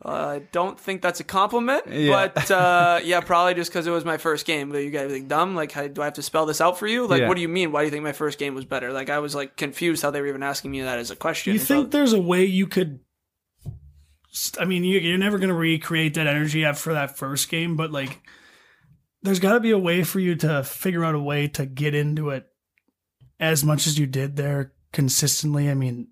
Uh, 0.04 0.36
I 0.36 0.40
don't 0.52 0.80
think 0.80 1.02
that's 1.02 1.20
a 1.20 1.24
compliment, 1.24 1.88
Yeah. 1.90 2.30
but 2.36 2.52
uh, 2.52 3.00
yeah, 3.04 3.22
probably 3.22 3.56
just 3.56 3.72
because 3.72 3.88
it 3.88 3.92
was 3.92 4.06
my 4.06 4.18
first 4.18 4.46
game. 4.46 4.70
But 4.70 4.80
you 4.80 4.92
guys 4.92 5.10
think 5.10 5.28
dumb? 5.28 5.56
Like, 5.56 5.72
how, 5.72 5.88
do 5.88 6.00
I 6.04 6.06
have 6.06 6.14
to 6.16 6.22
spell 6.22 6.46
this 6.46 6.62
out 6.62 6.78
for 6.78 6.86
you? 6.86 7.08
Like, 7.08 7.22
Yeah. 7.22 7.28
what 7.28 7.34
do 7.34 7.42
you 7.42 7.48
mean? 7.48 7.72
Why 7.72 7.82
do 7.82 7.86
you 7.86 7.92
think 7.92 8.04
my 8.04 8.12
first 8.12 8.38
game 8.38 8.54
was 8.54 8.66
better? 8.66 8.94
Like, 8.94 9.10
I 9.10 9.18
was 9.18 9.34
like 9.34 9.58
confused 9.58 10.04
how 10.04 10.12
they 10.12 10.22
were 10.22 10.28
even 10.28 10.44
asking 10.44 10.70
me 10.70 10.82
that 10.82 11.00
as 11.00 11.10
a 11.10 11.16
question. 11.16 11.54
You 11.54 11.60
So- 11.60 11.76
think 11.80 11.92
there's 11.92 12.14
a 12.14 12.22
way 12.22 12.46
you 12.46 12.68
could? 12.68 13.00
I 14.60 14.66
mean, 14.66 14.84
you, 14.84 15.00
you're 15.00 15.18
never 15.18 15.38
going 15.38 15.50
to 15.50 15.56
recreate 15.56 16.16
that 16.16 16.28
energy 16.28 16.66
after 16.66 16.94
that 16.94 17.18
first 17.18 17.50
game, 17.50 17.76
but 17.76 17.92
like, 17.92 18.22
there's 19.22 19.40
got 19.40 19.54
to 19.54 19.60
be 19.60 19.72
a 19.72 19.80
way 19.80 20.04
for 20.04 20.20
you 20.20 20.36
to 20.36 20.64
figure 20.64 21.04
out 21.04 21.16
a 21.16 21.20
way 21.20 21.48
to 21.50 21.66
get 21.66 21.96
into 21.96 22.30
it 22.30 22.46
as 23.40 23.64
much 23.64 23.88
as 23.88 23.98
you 23.98 24.06
did 24.06 24.36
there 24.36 24.74
consistently. 24.94 25.70
I 25.70 25.74
mean, 25.74 26.10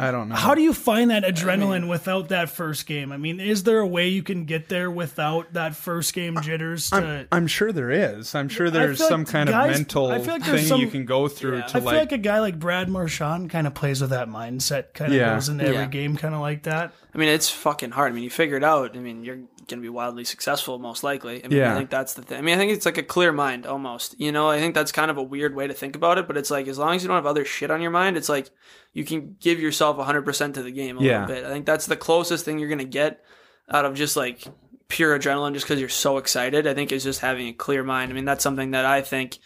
I 0.00 0.10
don't 0.10 0.28
know. 0.30 0.34
how 0.34 0.54
do 0.54 0.62
you 0.62 0.72
find 0.72 1.10
that 1.10 1.24
adrenaline 1.24 1.88
without 1.88 2.28
that 2.30 2.48
first 2.50 2.86
game? 2.86 3.12
I 3.12 3.16
mean, 3.18 3.38
is 3.38 3.64
there 3.64 3.80
a 3.80 3.86
way 3.86 4.08
you 4.08 4.22
can 4.22 4.44
get 4.46 4.68
there 4.68 4.90
without 4.90 5.52
that 5.52 5.76
first 5.76 6.14
game 6.14 6.40
jitters? 6.40 6.88
To 6.90 6.96
I'm, 6.96 7.28
I'm 7.30 7.46
sure 7.46 7.70
there 7.72 7.90
is. 7.90 8.34
I'm 8.34 8.48
sure 8.48 8.70
there's 8.70 8.98
feel 8.98 9.06
like 9.06 9.10
some 9.10 9.24
kind 9.26 9.48
guys- 9.50 9.70
of 9.72 9.76
mental 9.78 10.08
like 10.08 10.24
thing 10.24 10.64
some- 10.66 10.80
you 10.80 10.88
can 10.88 11.04
go 11.04 11.28
through 11.28 11.58
Yeah. 11.58 11.62
to 11.66 11.76
I 11.76 11.80
feel 11.80 11.84
like, 11.84 11.96
like 11.96 12.12
a 12.12 12.18
guy 12.18 12.40
like 12.40 12.58
Brad 12.58 12.88
Marchand 12.88 13.50
kind 13.50 13.66
of 13.66 13.74
plays 13.74 14.00
with 14.00 14.10
that 14.10 14.28
mindset, 14.28 14.94
kind 14.94 15.12
of 15.12 15.18
Yeah. 15.18 15.34
goes 15.34 15.48
into 15.48 15.64
every 15.64 15.76
Yeah. 15.76 15.86
game 15.86 16.16
kind 16.16 16.34
of 16.34 16.40
like 16.40 16.62
that. 16.62 16.92
I 17.14 17.18
mean, 17.18 17.28
it's 17.28 17.50
fucking 17.50 17.90
hard. 17.90 18.12
I 18.12 18.14
mean, 18.14 18.24
you 18.24 18.30
figure 18.30 18.56
it 18.56 18.64
out. 18.64 18.96
I 18.96 19.00
mean, 19.00 19.24
you're 19.24 19.38
going 19.70 19.80
to 19.80 19.82
be 19.84 19.88
wildly 19.88 20.24
successful, 20.24 20.78
most 20.78 21.02
likely. 21.02 21.42
I 21.44 21.48
mean, 21.48 21.58
Yeah. 21.58 21.72
I 21.72 21.76
think 21.78 21.88
that's 21.90 22.14
the 22.14 22.22
thing. 22.22 22.38
I 22.38 22.42
mean, 22.42 22.54
I 22.54 22.58
think 22.58 22.72
it's 22.72 22.84
like 22.84 22.98
a 22.98 23.02
clear 23.02 23.32
mind 23.32 23.66
almost. 23.66 24.14
You 24.20 24.30
know, 24.32 24.48
I 24.50 24.58
think 24.58 24.74
that's 24.74 24.92
kind 24.92 25.10
of 25.10 25.16
a 25.16 25.22
weird 25.22 25.54
way 25.54 25.66
to 25.66 25.72
think 25.74 25.96
about 25.96 26.18
it, 26.18 26.26
but 26.26 26.36
it's 26.36 26.50
like 26.50 26.68
as 26.68 26.78
long 26.78 26.94
as 26.96 27.02
you 27.02 27.08
don't 27.08 27.16
have 27.16 27.26
other 27.26 27.44
shit 27.44 27.70
on 27.70 27.80
your 27.80 27.90
mind, 27.90 28.16
it's 28.18 28.28
like 28.28 28.50
you 28.92 29.04
can 29.04 29.36
give 29.40 29.58
yourself 29.58 29.96
100% 29.96 30.54
to 30.54 30.62
the 30.62 30.70
game 30.70 30.98
a 30.98 31.02
Yeah. 31.02 31.20
little 31.26 31.34
bit. 31.36 31.44
I 31.46 31.48
think 31.48 31.64
that's 31.64 31.86
the 31.86 31.96
closest 31.96 32.44
thing 32.44 32.58
you're 32.58 32.68
going 32.68 32.78
to 32.78 32.84
get 32.84 33.24
out 33.70 33.84
of 33.86 33.94
just 33.94 34.16
like 34.16 34.44
pure 34.88 35.18
adrenaline 35.18 35.54
just 35.54 35.64
because 35.66 35.80
you're 35.80 35.88
so 35.88 36.18
excited. 36.18 36.66
I 36.66 36.74
think 36.74 36.92
is 36.92 37.04
just 37.04 37.20
having 37.20 37.48
a 37.48 37.52
clear 37.52 37.82
mind. 37.84 38.10
I 38.10 38.14
mean, 38.14 38.24
that's 38.24 38.42
something 38.42 38.72
that 38.72 38.84
I 38.84 39.00
think. 39.02 39.38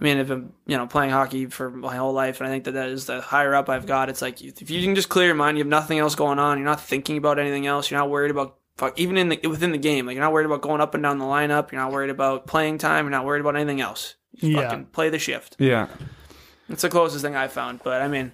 I 0.00 0.04
mean, 0.04 0.18
if 0.18 0.30
I'm 0.30 0.52
you 0.64 0.76
know 0.76 0.86
playing 0.86 1.10
hockey 1.10 1.46
for 1.46 1.70
my 1.70 1.96
whole 1.96 2.12
life, 2.12 2.40
and 2.40 2.46
I 2.48 2.52
think 2.52 2.64
that 2.64 2.72
that 2.74 2.88
is 2.88 3.06
the 3.06 3.20
higher 3.20 3.52
up 3.52 3.68
I've 3.68 3.84
got. 3.84 4.08
It's 4.08 4.22
like 4.22 4.40
if 4.40 4.70
you 4.70 4.80
can 4.80 4.94
just 4.94 5.08
clear 5.08 5.26
your 5.26 5.34
mind, 5.34 5.58
you 5.58 5.64
have 5.64 5.68
nothing 5.68 5.98
else 5.98 6.14
going 6.14 6.38
on. 6.38 6.56
You're 6.56 6.64
not 6.64 6.80
thinking 6.80 7.16
about 7.18 7.40
anything 7.40 7.66
else. 7.66 7.90
You're 7.90 7.98
not 7.98 8.08
worried 8.08 8.30
about 8.30 8.56
fuck 8.78 8.98
even 8.98 9.18
in 9.18 9.28
the 9.28 9.40
within 9.48 9.72
the 9.72 9.78
game. 9.78 10.06
Like 10.06 10.14
you're 10.14 10.24
not 10.24 10.32
worried 10.32 10.46
about 10.46 10.62
going 10.62 10.80
up 10.80 10.94
and 10.94 11.02
down 11.02 11.18
the 11.18 11.24
lineup. 11.26 11.70
You're 11.72 11.80
not 11.82 11.92
worried 11.92 12.10
about 12.10 12.46
playing 12.46 12.78
time. 12.78 13.04
You're 13.04 13.10
not 13.10 13.26
worried 13.26 13.40
about 13.40 13.56
anything 13.56 13.80
else. 13.82 14.14
You 14.32 14.50
Yeah. 14.56 14.68
fucking 14.70 14.86
play 14.86 15.10
the 15.10 15.18
shift. 15.18 15.56
yeah. 15.58 15.88
It's 16.70 16.82
the 16.82 16.88
closest 16.90 17.24
thing 17.24 17.34
I 17.36 17.48
found. 17.48 17.80
But 17.82 18.00
I 18.02 18.08
mean, 18.08 18.32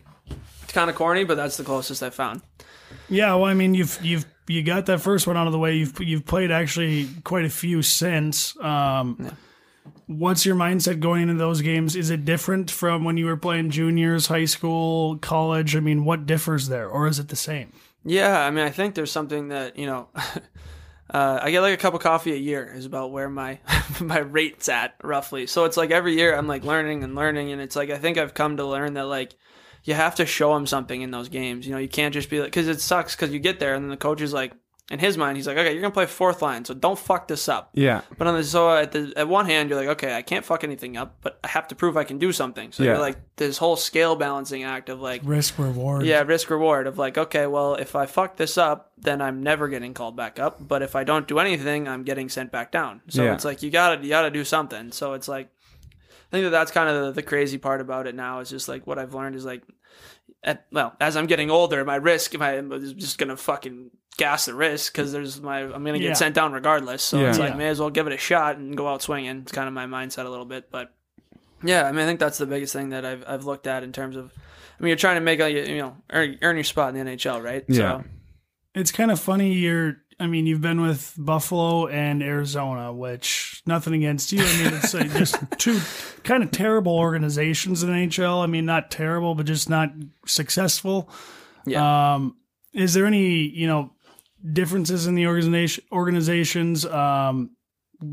it's 0.62 0.72
kind 0.72 0.88
of 0.90 0.96
corny, 0.96 1.24
but 1.24 1.36
that's 1.36 1.56
the 1.56 1.64
closest 1.64 2.02
I 2.02 2.10
found. 2.10 2.42
Yeah, 3.08 3.34
well, 3.34 3.44
I 3.44 3.54
mean, 3.54 3.74
you've 3.74 3.98
you've 4.02 4.26
you 4.46 4.62
got 4.62 4.86
that 4.86 5.00
first 5.00 5.26
one 5.26 5.36
out 5.36 5.46
of 5.46 5.52
the 5.52 5.58
way. 5.58 5.74
You've 5.76 5.98
you've 6.00 6.26
played 6.26 6.50
actually 6.50 7.08
quite 7.24 7.44
a 7.44 7.50
few 7.50 7.82
since. 7.82 8.56
Um, 8.60 9.36
What's 10.06 10.44
your 10.44 10.54
mindset 10.56 11.00
going 11.00 11.22
into 11.22 11.34
those 11.34 11.62
games? 11.62 11.96
Is 11.96 12.10
it 12.10 12.24
different 12.26 12.70
from 12.70 13.04
when 13.04 13.16
you 13.16 13.24
were 13.26 13.36
playing 13.38 13.70
juniors, 13.70 14.26
high 14.26 14.44
school, 14.44 15.16
college? 15.18 15.74
I 15.76 15.80
mean, 15.80 16.04
what 16.04 16.26
differs 16.26 16.68
there, 16.68 16.88
or 16.88 17.06
is 17.06 17.18
it 17.18 17.28
the 17.28 17.36
same? 17.36 17.72
Yeah, 18.05 18.39
I 18.39 18.51
mean, 18.51 18.64
I 18.64 18.70
think 18.70 18.94
there's 18.94 19.12
something 19.12 19.48
that 19.48 19.78
you 19.78 19.86
know. 19.86 20.09
Uh, 21.10 21.39
I 21.43 21.51
get 21.51 21.60
like 21.60 21.74
a 21.74 21.81
cup 21.81 21.93
of 21.93 22.01
coffee 22.01 22.32
a 22.32 22.36
year 22.36 22.72
is 22.74 22.86
about 22.86 23.12
where 23.12 23.28
my 23.28 23.60
my 24.01 24.18
rate's 24.18 24.68
at 24.70 24.94
roughly. 25.02 25.47
So 25.47 25.64
it's 25.64 25.76
like 25.76 25.90
every 25.90 26.16
year 26.16 26.35
I'm 26.35 26.48
like 26.48 26.64
learning 26.64 27.05
and 27.05 27.14
learning, 27.14 27.52
and 27.52 27.60
it's 27.60 27.76
like 27.76 27.90
I 27.90 27.98
think 27.98 28.16
I've 28.16 28.35
come 28.35 28.56
to 28.56 28.64
learn 28.64 28.94
that 28.94 29.05
like 29.05 29.35
you 29.85 29.93
have 29.94 30.14
to 30.16 30.26
show 30.26 30.55
them 30.55 30.66
something 30.66 31.02
in 31.02 31.10
those 31.10 31.28
games. 31.28 31.66
You 31.66 31.72
know, 31.72 31.78
you 31.78 31.89
can't 31.89 32.14
just 32.14 32.31
be 32.31 32.40
like 32.40 32.48
because 32.48 32.68
it 32.68 32.81
sucks 32.81 33.14
because 33.14 33.32
you 33.32 33.39
get 33.39 33.60
there 33.60 33.74
and 33.74 33.85
then 33.85 33.90
the 33.90 33.98
coach 33.98 34.22
is 34.22 34.32
like, 34.32 34.55
in 34.90 34.98
his 34.98 35.16
mind, 35.16 35.39
he's 35.39 35.47
like, 35.47 35.56
okay, 35.56 35.73
you're 35.73 35.81
gonna 35.81 35.94
play 35.94 36.05
fourth 36.05 36.43
line, 36.43 36.62
so 36.65 36.74
don't 36.74 36.98
fuck 36.98 37.27
this 37.27 37.48
up. 37.48 37.70
Yeah. 37.73 38.02
But 38.19 38.27
on 38.27 38.35
the 38.35 38.44
so 38.44 38.70
at 38.77 38.93
the 38.93 39.12
at 39.16 39.27
one 39.28 39.47
hand, 39.47 39.70
you're 39.70 39.78
like, 39.78 39.89
okay, 39.97 40.15
I 40.15 40.20
can't 40.20 40.44
fuck 40.44 40.62
anything 40.62 40.97
up, 40.98 41.16
but 41.23 41.39
I 41.43 41.48
have 41.48 41.69
to 41.69 41.74
prove 41.74 41.97
I 41.97 42.05
can 42.05 42.19
do 42.19 42.32
something. 42.32 42.70
So 42.70 42.82
Yeah. 42.82 42.90
you're 42.90 42.98
like 43.01 43.16
this 43.36 43.56
whole 43.56 43.77
scale 43.77 44.15
balancing 44.15 44.62
act 44.62 44.90
of 44.90 45.01
like 45.01 45.23
Risk 45.24 45.59
reward. 45.59 46.05
yeah, 46.05 46.23
risk 46.23 46.51
reward 46.51 46.86
of 46.86 46.98
like, 46.98 47.16
okay, 47.16 47.47
well, 47.47 47.77
if 47.77 47.97
I 47.97 48.05
fuck 48.05 48.36
this 48.36 48.59
up, 48.59 48.93
then 48.98 49.23
I'm 49.23 49.43
never 49.43 49.69
getting 49.69 49.94
called 49.94 50.16
back 50.16 50.39
up. 50.39 50.59
But 50.69 50.82
if 50.82 50.94
I 50.94 51.02
don't 51.05 51.27
do 51.27 51.39
anything, 51.39 51.89
I'm 51.89 52.02
getting 52.02 52.28
sent 52.28 52.52
back 52.52 52.70
down. 52.70 53.01
So 53.09 53.24
Yeah. 53.24 53.32
it's 53.35 53.44
like 53.47 53.62
you 53.62 53.70
gotta 53.70 54.02
you 54.02 54.11
gotta 54.11 54.31
do 54.31 54.44
something. 54.44 54.93
So 54.93 55.15
it's 55.15 55.28
like, 55.28 55.48
I 55.51 56.31
think 56.31 56.44
that 56.44 56.51
that's 56.51 56.70
kind 56.73 56.90
of 56.90 57.06
the, 57.06 57.12
the 57.12 57.23
crazy 57.23 57.56
part 57.56 57.81
about 57.81 58.06
it 58.06 58.15
now. 58.15 58.40
Is 58.40 58.51
just 58.51 58.69
like 58.69 58.86
what 58.86 58.98
I've 58.98 59.15
learned 59.15 59.35
is 59.36 59.47
like, 59.47 59.62
at, 60.43 60.66
well, 60.70 60.94
as 61.01 61.16
I'm 61.16 61.27
getting 61.27 61.51
older, 61.51 61.82
my 61.86 61.97
risk, 61.97 62.36
my 62.39 62.56
is 62.59 62.93
just 62.93 63.16
gonna 63.16 63.36
fucking 63.36 63.90
gas 64.16 64.45
the 64.47 64.55
risk 64.55 64.93
because 64.93 65.12
there's 65.12 65.41
my 65.41 65.61
I'm 65.62 65.85
gonna 65.85 65.99
get 65.99 66.09
Yeah. 66.09 66.12
sent 66.15 66.35
down 66.35 66.53
regardless. 66.53 67.03
So 67.03 67.20
Yeah. 67.20 67.31
it's 67.31 67.39
like 67.39 67.51
Yeah. 67.51 67.57
may 67.57 67.69
as 67.69 67.81
well 67.81 67.91
give 67.91 68.07
it 68.07 68.12
a 68.12 68.19
shot 68.19 68.57
and 68.59 68.77
go 68.77 68.89
out 68.89 69.03
swinging. 69.03 69.39
It's 69.39 69.53
kind 69.53 69.66
of 69.69 69.74
my 69.74 69.86
mindset 69.86 70.27
a 70.27 70.28
little 70.28 70.45
bit, 70.47 70.70
but. 70.70 70.93
Yeah, 71.66 71.85
I 71.86 71.93
mean, 71.93 72.03
I 72.03 72.05
think 72.07 72.20
that's 72.20 72.36
the 72.36 72.45
biggest 72.47 72.74
thing 72.74 72.91
that 72.91 73.07
I've 73.07 73.24
I've 73.27 73.45
looked 73.47 73.66
at 73.66 73.82
in 73.82 73.93
terms 73.93 74.16
of, 74.16 74.27
I 74.36 74.82
mean, 74.82 74.89
you're 74.89 74.97
trying 74.99 75.15
to 75.16 75.23
make 75.23 75.41
a, 75.41 75.51
you 75.51 75.78
know 75.78 75.97
earn, 76.12 76.39
earn 76.43 76.57
your 76.57 76.65
spot 76.65 76.95
in 76.95 77.07
the 77.07 77.11
NHL, 77.12 77.43
right? 77.43 77.65
Yeah. 77.69 78.03
So, 78.03 78.05
It's 78.74 78.93
kind 78.93 79.11
of 79.11 79.19
funny. 79.19 79.55
You're, 79.55 79.97
I 80.20 80.27
mean, 80.27 80.45
you've 80.47 80.61
been 80.61 80.82
with 80.82 81.15
Buffalo 81.16 81.86
and 81.86 82.23
Arizona, 82.23 82.93
which 82.93 83.62
nothing 83.66 83.95
against 83.95 84.31
you. 84.32 84.41
I 84.45 84.57
mean, 84.62 84.74
it's 84.74 84.95
uh, 84.95 85.05
just 85.16 85.36
two 85.59 85.81
kind 86.23 86.43
of 86.43 86.51
terrible 86.51 86.99
organizations 86.99 87.82
in 87.82 87.89
NHL. 87.89 88.43
I 88.43 88.47
mean, 88.47 88.66
not 88.66 88.91
terrible, 88.91 89.35
but 89.35 89.47
just 89.47 89.70
not 89.70 89.91
successful. 90.27 91.09
yeah. 91.65 92.15
Um, 92.15 92.36
is 92.74 92.93
there 92.93 93.07
any, 93.07 93.49
you 93.49 93.66
know, 93.69 93.93
differences 94.52 95.06
in 95.06 95.14
the 95.14 95.26
organization 95.26 95.84
organizations? 95.92 96.84
Um, 96.86 97.50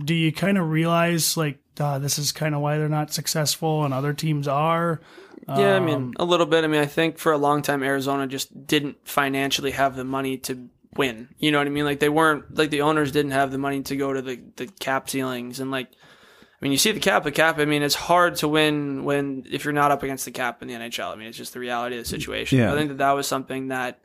do 0.05 0.13
you 0.13 0.31
kind 0.31 0.57
of 0.57 0.69
realize 0.69 1.35
like, 1.35 1.59
uh, 1.79 1.99
this 1.99 2.17
is 2.19 2.31
kind 2.31 2.55
of 2.55 2.61
why 2.61 2.77
they're 2.77 2.87
not 2.89 3.11
successful 3.13 3.83
and 3.83 3.93
other 3.93 4.13
teams 4.13 4.47
are? 4.47 5.01
yeah, 5.47 5.73
I 5.73 5.77
Um, 5.77 5.85
mean, 5.85 6.13
a 6.17 6.25
little 6.25 6.45
bit. 6.45 6.63
I 6.63 6.67
mean, 6.67 6.81
I 6.81 6.85
think 6.85 7.17
for 7.17 7.31
a 7.31 7.37
long 7.37 7.61
time 7.61 7.83
Arizona 7.83 8.27
just 8.27 8.67
didn't 8.67 8.97
financially 9.07 9.71
have 9.71 9.95
the 9.95 10.03
money 10.03 10.37
to 10.39 10.69
win. 10.95 11.29
You 11.39 11.51
know 11.51 11.57
what 11.57 11.67
I 11.67 11.71
mean? 11.71 11.85
Like 11.85 11.99
they 11.99 12.09
weren't 12.09 12.55
like 12.55 12.69
the 12.69 12.81
owners 12.81 13.11
didn't 13.11 13.31
have 13.31 13.51
the 13.51 13.57
money 13.57 13.81
to 13.83 13.95
go 13.95 14.13
to 14.13 14.21
the 14.21 14.39
the 14.55 14.67
cap 14.67 15.09
ceilings 15.09 15.59
and 15.59 15.71
like. 15.71 15.87
I 15.91 16.65
mean, 16.65 16.73
you 16.73 16.77
see 16.77 16.91
the 16.91 16.99
cap, 16.99 17.23
the 17.23 17.31
cap. 17.31 17.57
I 17.57 17.65
mean, 17.65 17.81
it's 17.81 17.95
hard 17.95 18.35
to 18.35 18.47
win 18.47 19.03
when 19.03 19.47
if 19.49 19.65
you're 19.65 19.73
not 19.73 19.89
up 19.89 20.03
against 20.03 20.25
the 20.25 20.31
cap 20.31 20.61
in 20.61 20.67
the 20.67 20.75
NHL. 20.75 21.11
I 21.11 21.15
mean, 21.15 21.27
it's 21.27 21.37
just 21.37 21.53
the 21.53 21.59
reality 21.59 21.97
of 21.97 22.03
the 22.03 22.07
situation. 22.07 22.59
Yeah. 22.59 22.71
I 22.71 22.75
think 22.77 22.89
that 22.89 22.99
that 22.99 23.13
was 23.13 23.25
something 23.25 23.69
that 23.69 23.99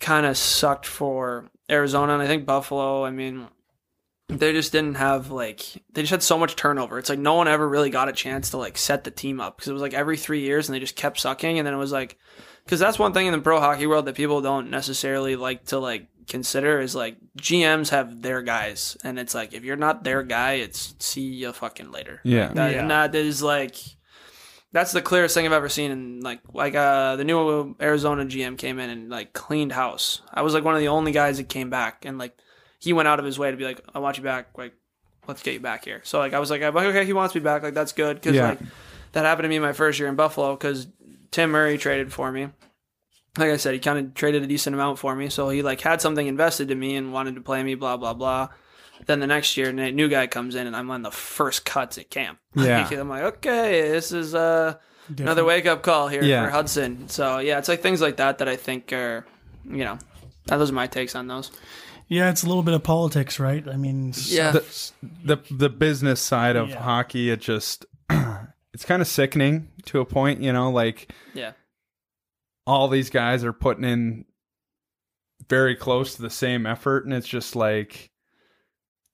kind 0.00 0.26
of 0.26 0.36
sucked 0.36 0.86
for 0.86 1.50
Arizona, 1.70 2.14
and 2.14 2.22
I 2.22 2.26
think 2.26 2.46
Buffalo. 2.46 3.04
I 3.04 3.10
mean, 3.10 3.46
they 4.28 4.52
just 4.52 4.72
didn't 4.72 4.94
have 4.94 5.30
like 5.30 5.82
they 5.92 6.02
just 6.02 6.10
had 6.10 6.22
so 6.22 6.38
much 6.38 6.56
turnover. 6.56 6.98
It's 6.98 7.10
like 7.10 7.18
no 7.18 7.34
one 7.34 7.48
ever 7.48 7.68
really 7.68 7.90
got 7.90 8.08
a 8.08 8.12
chance 8.12 8.50
to 8.50 8.56
like 8.56 8.78
set 8.78 9.04
the 9.04 9.10
team 9.10 9.40
up 9.40 9.56
because 9.56 9.68
it 9.68 9.72
was 9.72 9.82
like 9.82 9.94
every 9.94 10.16
three 10.16 10.40
years 10.40 10.68
and 10.68 10.74
they 10.74 10.80
just 10.80 10.96
kept 10.96 11.20
sucking, 11.20 11.58
and 11.58 11.66
then 11.66 11.74
it 11.74 11.78
was 11.78 11.92
like 11.92 12.18
because 12.64 12.80
that's 12.80 12.98
one 12.98 13.12
thing 13.12 13.26
in 13.26 13.32
the 13.32 13.40
pro 13.40 13.60
hockey 13.60 13.86
world 13.86 14.06
that 14.06 14.14
people 14.14 14.40
don't 14.40 14.70
necessarily 14.70 15.36
like 15.36 15.64
to 15.66 15.78
like 15.78 16.06
consider 16.28 16.80
is 16.80 16.94
like 16.94 17.16
GMs 17.38 17.90
have 17.90 18.22
their 18.22 18.42
guys, 18.42 18.96
and 19.04 19.18
it's 19.18 19.34
like 19.34 19.52
if 19.52 19.64
you're 19.64 19.76
not 19.76 20.04
their 20.04 20.22
guy, 20.22 20.54
it's 20.54 20.94
see 20.98 21.22
you 21.22 21.52
fucking 21.52 21.90
later. 21.90 22.20
Yeah. 22.24 22.52
That, 22.52 22.72
Yeah. 22.72 22.80
And 22.80 22.90
that 22.90 23.14
is 23.14 23.42
like 23.42 23.76
that's 24.72 24.92
the 24.92 25.02
clearest 25.02 25.34
thing 25.34 25.46
I've 25.46 25.52
ever 25.52 25.68
seen. 25.68 25.90
And 25.90 26.22
like 26.22 26.40
like 26.52 26.74
uh 26.74 27.16
the 27.16 27.24
new 27.24 27.74
Arizona 27.80 28.24
GM 28.24 28.56
came 28.58 28.78
in 28.78 28.90
and 28.90 29.08
like 29.10 29.32
cleaned 29.32 29.72
house. 29.72 30.22
I 30.32 30.42
was 30.42 30.54
like 30.54 30.64
one 30.64 30.74
of 30.74 30.80
the 30.80 30.88
only 30.88 31.12
guys 31.12 31.38
that 31.38 31.48
came 31.48 31.70
back, 31.70 32.04
and 32.04 32.18
like 32.18 32.36
he 32.78 32.92
went 32.92 33.08
out 33.08 33.18
of 33.18 33.24
his 33.24 33.38
way 33.38 33.50
to 33.50 33.56
be 33.56 33.64
like, 33.64 33.80
I 33.94 33.98
want 33.98 34.16
you 34.16 34.22
back. 34.24 34.56
Like 34.56 34.74
let's 35.26 35.42
get 35.42 35.54
you 35.54 35.60
back 35.60 35.84
here. 35.84 36.00
So 36.04 36.18
like 36.18 36.34
I 36.34 36.38
was 36.38 36.50
like, 36.50 36.62
I'm 36.62 36.74
like 36.74 36.86
okay, 36.86 37.04
he 37.04 37.12
wants 37.12 37.34
me 37.34 37.40
back. 37.40 37.62
Like 37.62 37.74
that's 37.74 37.92
good 37.92 38.16
because 38.16 38.36
Yeah. 38.36 38.50
like 38.50 38.60
that 39.12 39.24
happened 39.24 39.44
to 39.44 39.48
me 39.48 39.58
my 39.58 39.72
first 39.72 39.98
year 39.98 40.08
in 40.08 40.14
Buffalo 40.16 40.54
because 40.56 40.86
Tim 41.30 41.50
Murray 41.50 41.76
traded 41.78 42.12
for 42.12 42.30
me. 42.30 42.48
Like 43.38 43.50
I 43.50 43.56
said, 43.58 43.74
he 43.74 43.80
kind 43.80 43.98
of 43.98 44.14
traded 44.14 44.42
a 44.42 44.46
decent 44.48 44.74
amount 44.74 44.98
for 44.98 45.14
me, 45.14 45.28
so 45.28 45.48
he 45.50 45.62
like 45.62 45.80
had 45.80 46.00
something 46.00 46.26
invested 46.26 46.70
in 46.70 46.78
me 46.80 46.96
and 46.96 47.12
wanted 47.12 47.36
to 47.36 47.40
play 47.40 47.62
me. 47.62 47.74
Blah 47.76 47.96
blah 47.96 48.14
blah. 48.14 48.48
Then 49.06 49.20
the 49.20 49.26
next 49.26 49.56
year, 49.56 49.68
a 49.70 49.92
new 49.92 50.08
guy 50.08 50.26
comes 50.26 50.54
in, 50.54 50.66
and 50.66 50.76
I'm 50.76 50.90
on 50.90 51.02
the 51.02 51.10
first 51.10 51.64
cuts 51.64 51.98
at 51.98 52.10
camp. 52.10 52.38
Yeah. 52.54 52.88
I'm 52.92 53.08
like, 53.08 53.22
okay, 53.22 53.88
this 53.88 54.12
is 54.12 54.34
uh, 54.34 54.74
another 55.08 55.44
wake 55.44 55.66
up 55.66 55.82
call 55.82 56.08
here 56.08 56.22
Yeah. 56.22 56.44
for 56.44 56.50
Hudson. 56.50 57.08
So 57.08 57.38
yeah, 57.38 57.58
it's 57.58 57.68
like 57.68 57.80
things 57.82 58.00
like 58.00 58.16
that 58.18 58.38
that 58.38 58.48
I 58.48 58.56
think 58.56 58.92
are, 58.92 59.24
you 59.64 59.84
know, 59.84 59.98
those 60.46 60.70
are 60.70 60.74
my 60.74 60.86
takes 60.86 61.14
on 61.14 61.26
those. 61.28 61.50
Yeah, 62.08 62.28
it's 62.30 62.42
a 62.42 62.46
little 62.48 62.64
bit 62.64 62.74
of 62.74 62.82
politics, 62.82 63.38
right? 63.38 63.66
I 63.68 63.76
mean, 63.76 64.12
Yeah, 64.26 64.50
the, 64.50 64.92
the 65.24 65.36
the 65.50 65.68
business 65.68 66.20
side 66.20 66.56
of 66.56 66.68
Yeah. 66.70 66.82
hockey, 66.82 67.30
it 67.30 67.40
just 67.40 67.86
it's 68.74 68.84
kind 68.84 69.00
of 69.00 69.06
sickening 69.08 69.68
to 69.86 70.00
a 70.00 70.04
point, 70.04 70.40
you 70.42 70.52
know, 70.52 70.70
like 70.72 71.12
yeah, 71.34 71.52
all 72.66 72.88
these 72.88 73.10
guys 73.10 73.44
are 73.44 73.52
putting 73.52 73.84
in 73.84 74.24
very 75.48 75.74
close 75.74 76.14
to 76.16 76.22
the 76.22 76.30
same 76.30 76.66
effort 76.66 77.04
and 77.04 77.14
it's 77.14 77.26
just 77.28 77.56
like 77.56 78.09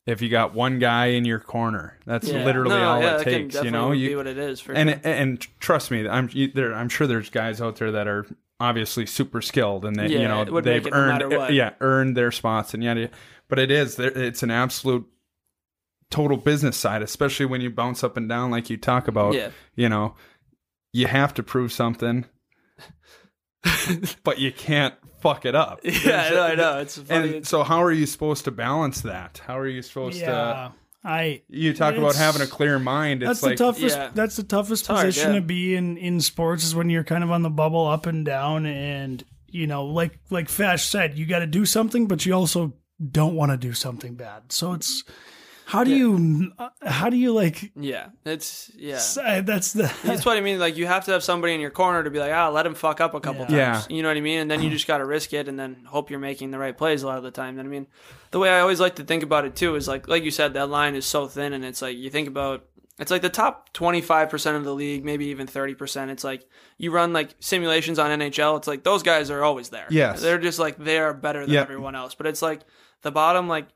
if 0.07 0.23
you 0.23 0.29
got 0.29 0.55
one 0.55 0.79
guy 0.79 1.07
in 1.07 1.25
your 1.25 1.41
corner, 1.41 1.99
that's 2.07 2.29
yeah. 2.29 2.45
literally 2.45 2.71
No, 2.71 2.89
all 2.89 3.03
yeah, 3.03 3.21
it 3.21 3.25
takes, 3.25 3.63
you 3.63 3.71
know. 3.71 3.93
You 3.93 4.17
what 4.17 4.27
it 4.27 4.39
is 4.39 4.61
for 4.61 4.73
and 4.73 4.91
sure. 4.91 5.01
and 5.05 5.47
trust 5.61 5.91
me, 5.91 6.09
I'm 6.09 6.31
you, 6.33 6.49
there. 6.53 6.75
I'm 6.75 6.89
sure 6.89 7.07
there's 7.07 7.31
guys 7.31 7.61
out 7.61 7.77
there 7.77 7.93
that 7.93 8.07
are 8.07 8.27
obviously 8.59 9.05
super 9.05 9.43
skilled 9.43 9.85
and 9.85 9.97
they 9.97 10.09
you 10.09 10.27
know 10.27 10.45
they've 10.63 10.87
it 10.87 10.91
no 10.91 10.97
earned, 10.97 11.55
yeah, 11.55 11.75
earned 11.81 12.17
their 12.17 12.31
spots 12.31 12.73
and 12.73 12.83
yada. 12.83 13.01
yada. 13.01 13.13
But 13.49 13.59
it 13.59 13.71
is, 13.71 13.99
it's 13.99 14.43
an 14.43 14.51
absolute 14.51 15.07
total 16.11 16.37
business 16.37 16.77
side, 16.77 17.03
especially 17.03 17.47
when 17.47 17.61
you 17.61 17.71
bounce 17.71 18.03
up 18.03 18.17
and 18.17 18.29
down 18.29 18.51
like 18.51 18.71
you 18.71 18.77
talk 18.77 19.09
about. 19.09 19.35
Yeah. 19.35 19.51
You 19.75 19.89
know, 19.89 20.15
you 20.93 21.07
have 21.07 21.35
to 21.35 21.43
prove 21.43 21.73
something, 21.73 22.27
but 24.25 24.39
you 24.39 24.53
can't 24.53 24.95
fuck 25.21 25.45
it 25.45 25.55
up. 25.55 25.81
yeah, 25.83 26.29
I 26.31 26.31
know, 26.31 26.43
I 26.43 26.55
know. 26.55 26.79
It's 26.81 26.99
funny. 26.99 27.37
And 27.39 27.47
so, 27.47 27.63
how 27.63 27.83
are 27.83 27.93
you 27.93 28.07
supposed 28.07 28.45
to 28.45 28.51
balance 28.51 29.03
that? 29.03 29.41
How 29.47 29.59
are 29.59 29.69
you 29.69 29.83
supposed 29.83 30.21
to? 30.21 30.73
I 31.07 31.43
You 31.49 31.73
talk 31.73 31.95
about 31.95 32.17
having 32.17 32.43
a 32.43 32.49
clear 32.49 32.81
mind. 32.81 33.23
It's 33.23 33.29
that's 33.29 33.43
like 33.43 33.59
the 33.59 33.65
toughest. 33.65 33.97
Yeah. 33.97 34.11
That's 34.13 34.35
the 34.35 34.43
toughest 34.43 34.89
hard, 34.89 35.07
position 35.07 35.35
yeah. 35.35 35.41
to 35.41 35.47
be 35.47 35.77
in 35.77 35.97
in 35.99 36.21
sports 36.21 36.65
is 36.65 36.75
when 36.75 36.91
you're 36.91 37.05
kind 37.05 37.23
of 37.23 37.31
on 37.31 37.43
the 37.43 37.51
bubble, 37.51 37.87
up 37.87 38.07
and 38.07 38.25
down, 38.25 38.67
and 38.67 39.25
you 39.47 39.69
know, 39.69 39.85
like 39.85 40.19
like 40.31 40.49
Fash 40.49 40.85
said, 40.87 41.17
you 41.17 41.25
got 41.25 41.39
to 41.39 41.47
do 41.47 41.65
something, 41.65 42.09
but 42.09 42.27
you 42.27 42.33
also 42.33 42.75
don't 43.11 43.37
want 43.37 43.53
to 43.53 43.57
do 43.57 43.73
something 43.73 44.17
bad. 44.17 44.51
So 44.51 44.73
it's 44.73 45.05
how 45.69 45.83
do 45.83 45.91
you 45.91 46.53
how 46.83 47.11
do 47.11 47.17
you 47.17 47.33
like? 47.35 47.73
yeah, 47.75 48.11
it's 48.25 48.71
yeah. 48.77 49.01
uh, 49.21 49.41
That's 49.41 49.73
the 49.73 49.93
That's 50.05 50.25
what 50.25 50.37
I 50.37 50.41
mean. 50.41 50.61
Like 50.61 50.77
you 50.77 50.87
have 50.87 51.05
to 51.07 51.11
have 51.13 51.25
somebody 51.25 51.55
in 51.55 51.61
your 51.61 51.71
corner 51.73 52.05
to 52.05 52.11
be 52.11 52.21
like, 52.21 52.33
ah, 52.33 52.49
let 52.51 52.65
him 52.65 52.75
fuck 52.77 53.01
up 53.01 53.15
a 53.15 53.21
couple 53.21 53.47
Yeah. 53.49 53.73
times. 53.73 53.87
Yeah. 53.91 53.97
You 53.97 54.03
know 54.03 54.09
what 54.09 54.17
I 54.17 54.21
mean? 54.21 54.39
And 54.39 54.51
then 54.51 54.63
you 54.63 54.71
just 54.77 54.87
got 54.87 54.99
to 54.99 55.05
risk 55.05 55.33
it, 55.33 55.49
and 55.49 55.59
then 55.59 55.85
hope 55.87 56.09
you're 56.09 56.21
making 56.21 56.53
the 56.53 56.59
right 56.59 56.77
plays 56.77 57.03
a 57.03 57.07
lot 57.09 57.19
of 57.19 57.25
the 57.25 57.33
time. 57.33 57.59
And 57.59 57.67
I 57.67 57.71
mean, 57.71 57.89
the 58.31 58.39
way 58.39 58.49
I 58.49 58.61
always 58.61 58.79
like 58.81 58.95
to 58.97 59.05
think 59.05 59.25
about 59.25 59.45
it 59.45 59.57
too 59.57 59.75
is 59.75 59.89
like, 59.89 60.07
like 60.07 60.23
you 60.23 60.31
said, 60.31 60.55
that 60.55 60.69
line 60.71 60.95
is 60.95 61.05
so 61.05 61.27
thin, 61.27 61.53
and 61.53 61.65
it's 61.65 61.83
like 61.83 61.97
you 61.97 62.11
think 62.11 62.29
about. 62.29 62.65
It's 62.99 63.11
like 63.11 63.21
the 63.21 63.29
top 63.29 63.75
25% 63.75 64.57
of 64.57 64.65
the 64.65 64.73
league, 64.73 65.05
maybe 65.05 65.27
even 65.27 65.47
30%. 65.47 66.09
It's 66.09 66.25
like 66.25 66.49
you 66.79 66.91
run 66.93 67.13
like 67.13 67.35
simulations 67.41 67.99
on 67.99 68.09
NHL. 68.19 68.57
It's 68.57 68.67
like 68.67 68.85
those 68.85 69.03
guys 69.03 69.31
are 69.31 69.45
always 69.45 69.69
there. 69.69 69.87
Yes. 69.91 70.23
They're 70.23 70.39
just 70.39 70.59
like, 70.59 70.79
they 70.79 70.99
are 70.99 71.13
better 71.13 71.41
than 71.45 71.53
Yep. 71.53 71.63
everyone 71.65 71.95
else. 71.95 72.15
But 72.15 72.27
it's 72.27 72.41
like 72.41 72.63
the 73.03 73.11
bottom 73.11 73.49
like 73.49 73.67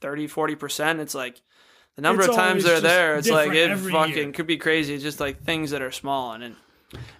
30, 0.00 0.28
40%. 0.28 1.00
It's 1.00 1.14
like 1.14 1.40
the 1.96 2.02
number 2.02 2.22
It's 2.22 2.30
of 2.30 2.36
times 2.36 2.64
they're 2.64 2.80
there, 2.80 3.16
it's 3.16 3.28
like 3.28 3.52
it 3.52 3.76
fucking 3.76 4.14
year. 4.16 4.32
could 4.32 4.46
be 4.46 4.56
crazy. 4.56 4.94
It's 4.94 5.02
just 5.02 5.20
like 5.20 5.42
things 5.42 5.70
that 5.72 5.82
are 5.82 5.90
small, 5.90 6.32
and, 6.32 6.44
and 6.44 6.56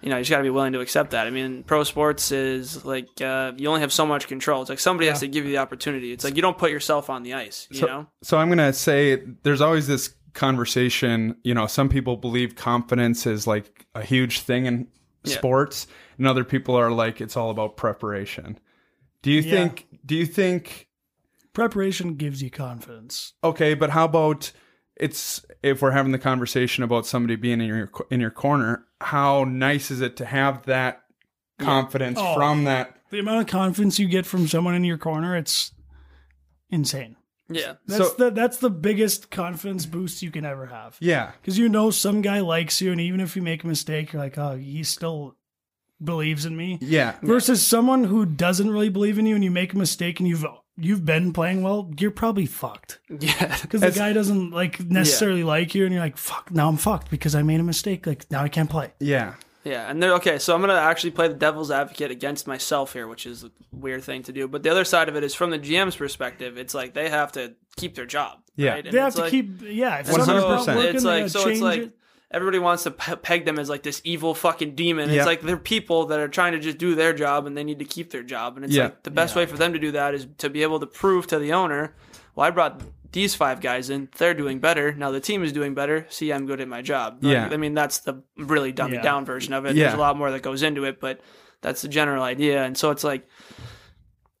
you 0.01 0.09
know 0.09 0.15
you 0.17 0.21
just 0.21 0.31
got 0.31 0.37
to 0.37 0.43
be 0.43 0.49
willing 0.49 0.73
to 0.73 0.79
accept 0.79 1.11
that. 1.11 1.27
I 1.27 1.29
mean, 1.31 1.63
pro 1.63 1.83
sports 1.83 2.31
is 2.31 2.85
like 2.85 3.07
uh, 3.21 3.51
you 3.57 3.67
only 3.67 3.81
have 3.81 3.91
so 3.91 4.05
much 4.05 4.27
control. 4.27 4.61
It's 4.61 4.69
like 4.69 4.79
somebody 4.79 5.07
has 5.09 5.19
to 5.19 5.27
give 5.27 5.45
you 5.45 5.51
the 5.51 5.57
opportunity. 5.57 6.11
It's 6.13 6.23
like 6.23 6.35
you 6.37 6.41
don't 6.41 6.57
put 6.57 6.71
yourself 6.71 7.09
on 7.09 7.23
the 7.23 7.33
ice. 7.33 7.67
You 7.71 7.79
so, 7.79 7.85
know? 7.87 8.07
so 8.23 8.37
I'm 8.37 8.47
gonna 8.49 8.71
say 8.73 9.21
there's 9.43 9.61
always 9.61 9.85
this 9.87 10.13
conversation. 10.33 11.35
You 11.43 11.53
know, 11.53 11.67
some 11.67 11.89
people 11.89 12.17
believe 12.17 12.55
confidence 12.55 13.25
is 13.27 13.47
like 13.47 13.85
a 13.95 14.01
huge 14.03 14.41
thing 14.41 14.65
in 14.65 14.87
Yeah. 15.25 15.35
sports, 15.35 15.87
and 16.17 16.25
other 16.25 16.43
people 16.43 16.75
are 16.75 16.91
like 16.91 17.21
it's 17.21 17.35
all 17.37 17.49
about 17.49 17.75
preparation. 17.77 18.57
Do 19.21 19.31
you 19.31 19.41
Yeah. 19.41 19.51
think? 19.51 19.87
Do 20.05 20.15
you 20.15 20.25
think? 20.25 20.87
Preparation 21.59 22.15
gives 22.15 22.41
you 22.41 22.49
confidence. 22.49 23.33
Okay, 23.43 23.73
but 23.73 23.89
how 23.91 24.05
about 24.05 24.51
it's 24.95 25.45
if 25.63 25.81
we're 25.81 25.91
having 25.91 26.11
the 26.11 26.19
conversation 26.19 26.83
about 26.83 27.05
somebody 27.05 27.35
being 27.35 27.59
in 27.61 27.67
your 27.67 27.91
in 28.09 28.19
your 28.19 28.31
corner? 28.31 28.85
How 29.01 29.43
nice 29.43 29.91
is 29.91 30.01
it 30.01 30.15
to 30.17 30.25
have 30.25 30.65
that 30.65 31.01
confidence 31.59 32.17
Oh. 32.21 32.35
from 32.35 32.63
that? 32.65 32.95
The 33.11 33.19
amount 33.19 33.41
of 33.41 33.47
confidence 33.47 33.99
you 33.99 34.07
get 34.07 34.25
from 34.25 34.47
someone 34.47 34.75
in 34.75 34.83
your 34.83 34.97
corner, 34.97 35.35
it's 35.35 35.71
insane. 36.69 37.15
Yeah. 37.49 37.73
That's 37.87 38.09
So- 38.11 38.15
the 38.17 38.31
that's 38.31 38.57
the 38.57 38.69
biggest 38.69 39.31
confidence 39.31 39.85
boost 39.85 40.21
you 40.21 40.31
can 40.31 40.45
ever 40.45 40.67
have. 40.67 40.97
Yeah, 40.99 41.31
Because 41.41 41.57
you 41.57 41.67
know 41.67 41.89
some 41.91 42.21
guy 42.21 42.39
likes 42.41 42.79
you, 42.81 42.91
and 42.91 43.01
even 43.01 43.19
if 43.19 43.35
you 43.35 43.41
make 43.41 43.63
a 43.63 43.67
mistake, 43.67 44.13
you're 44.13 44.21
like, 44.21 44.37
oh, 44.37 44.55
he 44.55 44.83
still 44.83 45.35
believes 46.03 46.45
in 46.45 46.55
me. 46.55 46.77
yeah, 46.81 47.15
Versus 47.23 47.65
someone 47.65 48.03
who 48.05 48.25
doesn't 48.25 48.69
really 48.69 48.89
believe 48.89 49.17
in 49.17 49.25
you, 49.25 49.35
and 49.35 49.43
you 49.43 49.51
make 49.51 49.73
a 49.73 49.77
mistake, 49.77 50.19
and 50.19 50.29
you've 50.29 50.45
you've 50.79 51.05
been 51.05 51.33
playing 51.33 51.61
well, 51.61 51.91
you're 51.99 52.11
probably 52.11 52.45
fucked. 52.45 52.99
Yeah. 53.19 53.57
Because 53.61 53.81
the 53.81 53.91
guy 53.91 54.13
doesn't 54.13 54.51
like 54.51 54.79
necessarily 54.79 55.43
like 55.43 55.75
you, 55.75 55.83
and 55.85 55.93
you're 55.93 56.03
like, 56.03 56.17
fuck, 56.17 56.51
now 56.51 56.67
I'm 56.69 56.77
fucked 56.77 57.09
because 57.11 57.35
I 57.35 57.41
made 57.41 57.59
a 57.59 57.63
mistake. 57.63 58.05
Like 58.07 58.29
now 58.31 58.43
I 58.43 58.49
can't 58.49 58.69
play. 58.69 58.91
yeah. 58.99 59.35
Yeah, 59.65 59.89
and 59.91 60.01
they're 60.01 60.13
okay. 60.15 60.39
So 60.39 60.55
I'm 60.55 60.61
gonna 60.61 60.73
actually 60.73 61.11
play 61.11 61.27
the 61.27 61.33
devil's 61.33 61.69
advocate 61.69 62.11
against 62.11 62.47
myself 62.47 62.93
here, 62.93 63.07
which 63.09 63.25
is 63.25 63.43
a 63.43 63.51
weird 63.73 64.03
thing 64.05 64.23
to 64.23 64.31
do. 64.31 64.47
But 64.47 64.63
the 64.63 64.69
other 64.69 64.85
side 64.85 65.09
of 65.09 65.17
it 65.17 65.23
is 65.23 65.35
from 65.35 65.49
the 65.49 65.59
GM's 65.59 65.97
perspective. 65.97 66.57
It's 66.57 66.73
like 66.73 66.93
they 66.93 67.09
have 67.09 67.33
to 67.33 67.53
keep 67.75 67.93
their 67.93 68.05
job. 68.05 68.39
Yeah. 68.55 68.75
right? 68.75 68.89
They 68.89 68.97
have 68.97 69.13
to 69.15 69.21
like- 69.21 69.31
keep 69.31 69.61
yeah. 69.61 69.99
If 69.99 70.07
And 70.07 70.23
someone's 70.23 70.41
so 70.43 70.49
not 70.49 70.67
100%. 70.67 70.75
working, 70.77 70.95
It's 70.95 71.03
like 71.03 71.29
so. 71.29 71.47
It's 71.49 71.59
like 71.61 71.81
it. 71.81 71.97
Everybody 72.31 72.59
wants 72.59 72.83
to 72.83 72.91
pe- 72.91 73.15
peg 73.15 73.45
them 73.45 73.57
as 73.57 73.69
like 73.69 73.83
this 73.83 74.01
evil 74.03 74.33
fucking 74.35 74.75
demon. 74.75 75.09
Yeah. 75.09 75.17
It's 75.17 75.25
like 75.25 75.41
they're 75.41 75.57
people 75.57 76.05
that 76.07 76.19
are 76.19 76.27
trying 76.27 76.53
to 76.53 76.59
just 76.59 76.77
do 76.77 76.93
their 76.95 77.13
job 77.13 77.45
and 77.47 77.57
they 77.57 77.63
need 77.63 77.79
to 77.79 77.85
keep 77.85 78.11
their 78.11 78.23
job. 78.23 78.55
And 78.55 78.65
it's 78.65 78.73
Yeah. 78.73 78.83
like 78.85 79.03
the 79.03 79.11
best 79.11 79.35
way 79.35 79.45
for 79.45 79.57
them 79.57 79.73
to 79.73 79.79
do 79.79 79.91
that 79.93 80.13
is 80.13 80.27
to 80.39 80.49
be 80.49 80.61
able 80.63 80.79
to 80.79 80.85
prove 80.85 81.25
to 81.27 81.39
the 81.39 81.53
owner, 81.53 81.95
well, 82.35 82.45
I 82.45 82.51
brought 82.51 82.81
these 83.11 83.33
five 83.33 83.59
guys 83.61 83.89
in. 83.89 84.07
They're 84.17 84.35
doing 84.35 84.59
better. 84.59 84.93
Now 84.93 85.09
the 85.09 85.19
team 85.19 85.43
is 85.43 85.51
doing 85.51 85.73
better. 85.73 86.05
See, 86.09 86.31
I'm 86.31 86.45
good 86.45 86.61
at 86.61 86.67
my 86.67 86.83
job. 86.83 87.17
Like, 87.23 87.31
Yeah. 87.33 87.49
I 87.51 87.57
mean 87.57 87.73
that's 87.73 87.99
the 87.99 88.21
really 88.37 88.71
dumbed 88.71 88.93
Yeah. 88.93 89.01
down 89.01 89.25
version 89.25 89.53
of 89.53 89.65
it. 89.65 89.75
Yeah. 89.75 89.85
There's 89.85 89.95
a 89.95 89.99
lot 90.01 90.15
more 90.15 90.29
that 90.29 90.43
goes 90.43 90.61
into 90.61 90.83
it, 90.83 90.99
but 90.99 91.21
that's 91.61 91.81
the 91.81 91.87
general 91.87 92.21
idea. 92.23 92.63
And 92.63 92.77
so 92.77 92.91
it's 92.91 93.03
like. 93.03 93.27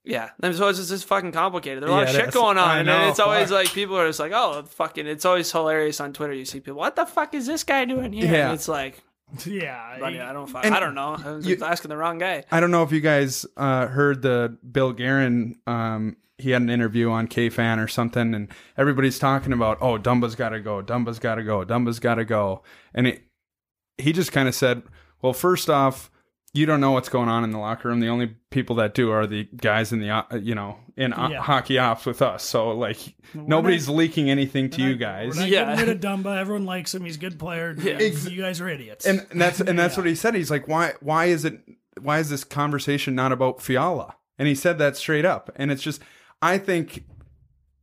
Yeah, 0.05 0.29
and 0.41 0.55
so 0.55 0.67
it's 0.69 0.79
just 0.79 0.91
it's 0.91 1.03
fucking 1.03 1.33
complicated. 1.33 1.83
There's 1.83 1.91
a 1.91 1.93
lot 1.93 2.03
Yeah, 2.07 2.09
of 2.09 2.15
shit 2.25 2.31
going 2.33 2.57
on, 2.57 2.67
I 2.69 2.77
and 2.79 2.87
know, 2.87 2.97
then 2.99 3.09
it's 3.09 3.19
always 3.19 3.49
fuck. 3.49 3.57
like 3.65 3.73
people 3.73 3.97
are 3.97 4.07
just 4.07 4.19
like, 4.19 4.31
"Oh, 4.33 4.63
fucking!" 4.63 5.05
It's 5.07 5.25
always 5.25 5.51
hilarious 5.51 5.99
on 5.99 6.13
Twitter. 6.13 6.33
You 6.33 6.45
see 6.45 6.59
people, 6.61 6.79
"What 6.79 6.95
the 6.95 7.05
fuck 7.05 7.33
is 7.35 7.45
this 7.45 7.63
guy 7.63 7.85
doing 7.85 8.13
here?" 8.13 8.25
Yeah. 8.31 8.45
And 8.45 8.53
it's 8.53 8.67
like, 8.67 9.03
yeah. 9.45 9.97
buddy, 9.99 10.19
I 10.19 10.31
don't, 10.33 10.47
fuck, 10.47 10.65
I 10.65 10.79
don't 10.79 10.95
know. 10.95 11.15
I 11.23 11.31
was 11.31 11.45
you- 11.45 11.55
just 11.57 11.69
asking 11.69 11.89
the 11.89 11.97
wrong 11.97 12.17
guy. 12.17 12.43
I 12.49 12.59
don't 12.59 12.71
know 12.71 12.83
if 12.83 12.91
you 12.91 13.01
guys 13.01 13.45
uh, 13.57 13.87
heard 13.87 14.21
the 14.21 14.57
Bill 14.71 14.93
Guerin. 14.93 15.57
Um, 15.67 16.15
he 16.37 16.51
had 16.51 16.61
an 16.61 16.69
interview 16.69 17.09
on 17.11 17.27
KFan 17.27 17.83
or 17.83 17.89
something, 17.89 18.33
and 18.33 18.47
everybody's 18.77 19.19
talking 19.19 19.51
about, 19.51 19.77
oh, 19.81 19.97
Dumba's 19.99 20.35
got 20.35 20.49
to 20.49 20.61
go, 20.61 20.81
Dumba's 20.81 21.19
got 21.19 21.35
to 21.35 21.43
go, 21.43 21.65
Dumba's 21.65 21.99
got 21.99 22.15
to 22.15 22.23
go, 22.23 22.63
and 22.95 23.05
it, 23.07 23.23
he 23.97 24.13
just 24.13 24.31
kind 24.31 24.47
of 24.47 24.55
said, 24.55 24.83
well, 25.21 25.33
first 25.33 25.69
off, 25.69 26.09
you 26.53 26.65
don't 26.65 26.81
know 26.81 26.91
what's 26.91 27.09
going 27.09 27.29
on 27.29 27.43
in 27.43 27.51
the 27.51 27.59
locker 27.59 27.89
room. 27.89 27.99
The 27.99 28.07
only 28.09 28.27
people 28.49 28.75
that 28.77 28.93
do 28.95 29.11
are 29.11 29.27
the 29.27 29.43
guys 29.55 29.91
in 29.93 29.99
the, 29.99 30.09
uh, 30.09 30.23
you 30.35 30.55
know, 30.55 30.77
in 30.97 31.13
uh, 31.13 31.29
Yeah. 31.29 31.41
hockey 31.41 31.77
ops 31.77 32.05
with 32.05 32.21
us. 32.21 32.43
So 32.43 32.69
like, 32.71 32.97
nobody's 33.33 33.87
leaking 33.87 34.29
anything 34.29 34.69
to 34.71 34.81
you 34.81 34.95
guys. 34.95 35.35
We're 35.35 35.41
not 35.41 35.49
Yeah. 35.49 35.65
getting 35.75 35.87
rid 35.87 36.03
of 36.03 36.23
Dumba. 36.23 36.37
Everyone 36.37 36.65
likes 36.65 36.93
him. 36.95 37.05
He's 37.05 37.17
a 37.17 37.19
good 37.19 37.37
player. 37.37 37.75
Yeah. 37.77 37.99
You 37.99 38.41
guys 38.41 38.59
are 38.61 38.67
idiots. 38.69 39.05
and 39.05 39.25
and 39.31 39.39
that's 39.39 39.59
and 39.61 39.77
that's 39.77 39.95
what 39.95 40.05
he 40.07 40.15
said. 40.15 40.33
He's 40.35 40.49
like, 40.51 40.67
why 40.67 40.93
why 41.01 41.25
is 41.25 41.45
it 41.45 41.61
why 42.01 42.19
is 42.19 42.29
this 42.29 42.43
conversation 42.43 43.13
not 43.15 43.31
about 43.31 43.61
Fiala? 43.61 44.15
And 44.39 44.47
he 44.47 44.55
said 44.55 44.77
that 44.79 44.97
straight 44.97 45.25
up. 45.25 45.51
And 45.55 45.71
it's 45.71 45.83
just 45.83 46.01
I 46.41 46.57
think 46.57 47.03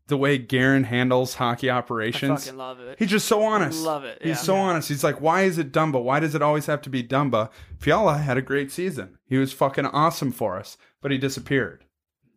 the 0.08 0.16
way 0.16 0.38
Guerin 0.38 0.84
handles 0.84 1.34
hockey 1.34 1.68
I 1.70 1.76
operations, 1.78 2.44
fucking 2.44 2.58
love 2.58 2.80
it. 2.80 2.96
he's 2.98 3.10
just 3.10 3.26
so 3.26 3.42
honest. 3.42 3.82
Love 3.84 4.04
it, 4.04 4.18
He's 4.20 4.28
yeah. 4.30 4.34
so 4.36 4.54
honest. 4.56 4.88
He's 4.88 5.02
like, 5.04 5.20
why 5.20 5.42
is 5.42 5.58
it 5.58 5.72
Dumba? 5.72 6.02
Why 6.02 6.20
does 6.20 6.34
it 6.34 6.42
always 6.42 6.66
have 6.66 6.80
to 6.82 6.90
be 6.90 7.02
Dumba? 7.02 7.50
Fiala 7.78 8.18
had 8.18 8.36
a 8.36 8.42
great 8.42 8.70
season. 8.70 9.18
He 9.26 9.36
was 9.36 9.52
fucking 9.52 9.86
awesome 9.86 10.30
for 10.32 10.56
us, 10.58 10.76
but 11.02 11.10
he 11.10 11.18
disappeared. 11.18 11.84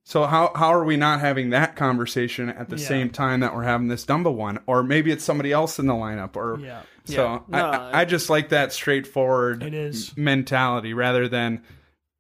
So 0.04 0.26
how 0.26 0.52
how 0.56 0.74
are 0.74 0.84
we 0.84 0.98
not 0.98 1.20
having 1.20 1.52
that 1.52 1.76
conversation 1.76 2.50
at 2.50 2.70
the 2.70 2.78
Yeah. 2.78 2.88
same 2.88 3.10
time 3.12 3.42
that 3.42 3.54
we're 3.54 3.64
having 3.64 3.88
this 3.90 4.04
Dumba 4.06 4.34
one? 4.34 4.58
Or 4.66 4.82
maybe 4.82 5.12
it's 5.12 5.24
somebody 5.24 5.52
else 5.52 5.78
in 5.78 5.86
the 5.86 5.94
lineup. 5.94 6.36
Or 6.36 6.58
Yeah. 6.60 6.82
so 7.06 7.14
Yeah. 7.24 7.40
I, 7.56 7.62
No, 7.62 7.70
I, 7.70 8.00
I 8.02 8.06
just 8.06 8.28
like 8.32 8.50
that 8.50 8.74
straightforward 8.74 9.62
It 9.62 9.76
is. 9.76 10.18
mentality 10.18 10.96
rather 10.96 11.28
than 11.28 11.62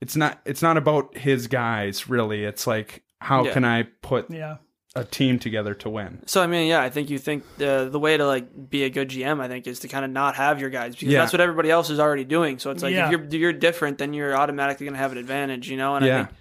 it's 0.01 0.15
not 0.15 0.39
it's 0.45 0.61
not 0.61 0.77
about 0.77 1.17
his 1.17 1.47
guys 1.47 2.07
really. 2.07 2.43
It's 2.43 2.67
like 2.67 3.01
how 3.19 3.45
Yeah. 3.45 3.53
can 3.53 3.65
I 3.65 3.83
put 4.03 4.29
yeah. 4.29 4.57
A 4.95 5.03
team 5.03 5.39
together 5.39 5.73
to 5.75 5.89
win? 5.89 6.21
So 6.25 6.41
I 6.41 6.47
mean, 6.47 6.67
yeah, 6.67 6.81
I 6.81 6.89
think 6.89 7.09
you 7.09 7.19
think 7.19 7.43
the 7.57 7.87
the 7.91 7.99
way 7.99 8.17
to 8.17 8.25
like 8.25 8.69
be 8.69 8.83
a 8.83 8.89
good 8.89 9.09
GM, 9.09 9.39
I 9.39 9.47
think, 9.47 9.67
is 9.67 9.79
to 9.81 9.87
kind 9.87 10.03
of 10.05 10.11
not 10.11 10.35
have 10.35 10.59
your 10.59 10.69
guys 10.69 10.95
because 10.95 11.09
Yeah. 11.09 11.19
that's 11.21 11.33
what 11.33 11.41
everybody 11.41 11.69
else 11.69 11.89
is 11.89 11.99
already 11.99 12.23
doing. 12.25 12.59
So 12.59 12.71
it's 12.71 12.81
like 12.83 12.93
Yeah. 12.93 13.05
if 13.05 13.11
you're 13.11 13.25
you're 13.41 13.53
different, 13.53 13.97
then 13.99 14.13
you're 14.13 14.35
automatically 14.35 14.85
going 14.85 14.95
to 14.95 14.99
have 14.99 15.11
an 15.11 15.17
advantage, 15.17 15.69
you 15.69 15.77
know. 15.77 15.95
And 15.95 16.05
I 16.05 16.17
think, 16.23 16.29
I 16.29 16.33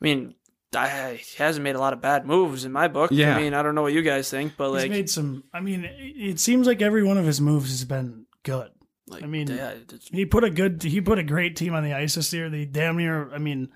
mean, 0.00 0.34
I, 0.74 1.20
he 1.22 1.36
hasn't 1.42 1.62
made 1.64 1.76
a 1.76 1.80
lot 1.80 1.92
of 1.92 2.00
bad 2.00 2.24
moves 2.26 2.64
in 2.64 2.72
my 2.72 2.88
book. 2.88 3.10
Yeah. 3.12 3.36
I 3.36 3.40
mean, 3.42 3.52
I 3.52 3.62
don't 3.62 3.74
know 3.74 3.82
what 3.82 3.92
you 3.92 4.00
guys 4.02 4.30
think, 4.30 4.54
but 4.56 4.70
like 4.70 4.82
He's 4.84 4.90
like, 4.90 4.98
made 4.98 5.10
some. 5.10 5.44
I 5.52 5.60
mean, 5.60 5.84
it 5.84 5.92
it 6.32 6.40
seems 6.40 6.66
like 6.66 6.80
every 6.80 7.02
one 7.02 7.18
of 7.18 7.26
his 7.26 7.40
moves 7.42 7.68
has 7.70 7.84
been 7.84 8.24
good. 8.42 8.70
Like, 9.06 9.22
I 9.22 9.26
mean, 9.26 9.48
yeah, 9.48 9.74
He 10.10 10.24
put 10.24 10.44
a 10.44 10.48
good, 10.50 10.82
he 10.82 11.02
put 11.02 11.18
a 11.18 11.22
great 11.22 11.56
team 11.56 11.74
on 11.74 11.82
the 11.84 11.92
ice 11.92 12.14
this 12.14 12.32
year. 12.32 12.48
They 12.48 12.64
damn 12.64 12.96
near, 12.96 13.30
I 13.34 13.36
mean, 13.36 13.68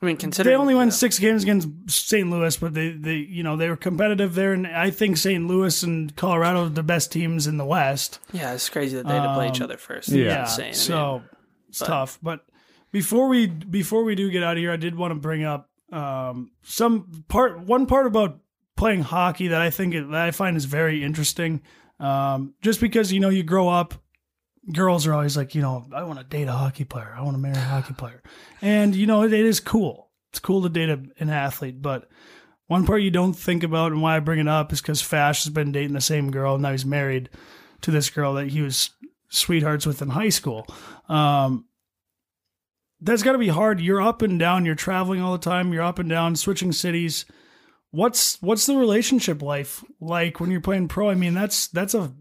I 0.00 0.06
mean, 0.06 0.16
consider 0.16 0.50
they 0.50 0.56
only 0.56 0.76
won 0.76 0.88
yeah. 0.88 0.92
six 0.92 1.18
games 1.18 1.42
against 1.42 1.68
St. 1.88 2.30
Louis, 2.30 2.56
but 2.56 2.72
they, 2.72 2.90
they, 2.90 3.16
you 3.16 3.42
know, 3.42 3.56
they 3.56 3.68
were 3.68 3.76
competitive 3.76 4.34
there. 4.34 4.52
And 4.52 4.66
I 4.66 4.90
think 4.90 5.16
St. 5.16 5.44
Louis 5.46 5.82
and 5.82 6.14
Colorado 6.14 6.66
are 6.66 6.68
the 6.68 6.84
best 6.84 7.10
teams 7.10 7.48
in 7.48 7.56
the 7.56 7.64
West. 7.64 8.20
Yeah, 8.32 8.54
it's 8.54 8.68
crazy 8.68 8.96
that 8.96 9.06
they 9.06 9.14
had 9.14 9.26
to 9.26 9.34
play 9.34 9.48
each 9.48 9.60
other 9.60 9.76
first. 9.76 10.08
yeah. 10.10 10.42
It's 10.42 10.52
insane. 10.52 10.64
I 10.64 10.68
mean, 10.68 10.74
so 10.74 11.22
it's 11.68 11.80
but- 11.80 11.86
tough. 11.86 12.18
But 12.22 12.40
before 12.92 13.28
we 13.28 13.46
before 13.46 14.04
we 14.04 14.14
do 14.14 14.30
get 14.30 14.42
out 14.42 14.52
of 14.52 14.58
here, 14.58 14.72
I 14.72 14.76
did 14.76 14.94
want 14.94 15.12
to 15.12 15.16
bring 15.16 15.44
up 15.44 15.68
um, 15.92 16.52
some 16.62 17.24
part 17.28 17.60
one 17.60 17.86
part 17.86 18.06
about 18.06 18.38
playing 18.76 19.02
hockey 19.02 19.48
that 19.48 19.60
I 19.60 19.70
think 19.70 19.94
that 19.94 20.14
I 20.14 20.30
find 20.30 20.56
is 20.56 20.64
very 20.64 21.02
interesting. 21.02 21.62
Um, 21.98 22.54
just 22.62 22.80
because 22.80 23.12
you 23.12 23.20
know 23.20 23.28
you 23.28 23.42
grow 23.42 23.68
up, 23.68 23.94
girls 24.72 25.06
are 25.06 25.14
always 25.14 25.36
like, 25.36 25.54
you 25.54 25.62
know, 25.62 25.86
I 25.94 26.02
want 26.04 26.18
to 26.18 26.24
date 26.24 26.48
a 26.48 26.52
hockey 26.52 26.84
player. 26.84 27.14
I 27.16 27.22
want 27.22 27.34
to 27.34 27.40
marry 27.40 27.56
a 27.56 27.60
hockey 27.60 27.94
player, 27.94 28.22
and 28.62 28.94
you 28.94 29.06
know 29.06 29.22
it, 29.22 29.32
it 29.32 29.44
is 29.44 29.60
cool. 29.60 30.10
It's 30.30 30.40
cool 30.40 30.62
to 30.62 30.68
date 30.68 30.90
a, 30.90 31.00
an 31.18 31.30
athlete, 31.30 31.80
but 31.80 32.08
one 32.66 32.84
part 32.84 33.02
you 33.02 33.10
don't 33.10 33.32
think 33.32 33.62
about 33.62 33.92
and 33.92 34.02
why 34.02 34.16
I 34.16 34.20
bring 34.20 34.38
it 34.38 34.48
up 34.48 34.72
is 34.72 34.82
because 34.82 35.00
Fash 35.00 35.44
has 35.44 35.52
been 35.52 35.72
dating 35.72 35.94
the 35.94 36.02
same 36.02 36.30
girl. 36.30 36.54
and 36.54 36.62
Now 36.62 36.72
he's 36.72 36.84
married 36.84 37.30
to 37.80 37.90
this 37.90 38.10
girl 38.10 38.34
that 38.34 38.48
he 38.48 38.60
was 38.60 38.90
sweethearts 39.30 39.86
with 39.86 40.02
in 40.02 40.10
high 40.10 40.28
school. 40.28 40.66
Um, 41.08 41.64
that's 43.00 43.22
got 43.22 43.32
to 43.32 43.38
be 43.38 43.48
hard. 43.48 43.80
You're 43.80 44.02
up 44.02 44.20
and 44.22 44.38
down. 44.38 44.66
You're 44.66 44.74
traveling 44.74 45.22
all 45.22 45.32
the 45.32 45.38
time. 45.38 45.72
You're 45.72 45.82
up 45.82 45.98
and 45.98 46.10
down, 46.10 46.36
switching 46.36 46.72
cities. 46.72 47.24
What's 47.90 48.40
what's 48.42 48.66
the 48.66 48.76
relationship 48.76 49.40
life 49.40 49.82
like 49.98 50.40
when 50.40 50.50
you're 50.50 50.60
playing 50.60 50.88
pro? 50.88 51.08
I 51.08 51.14
mean, 51.14 51.32
that's 51.32 51.68
that's 51.68 51.94
a 51.94 52.12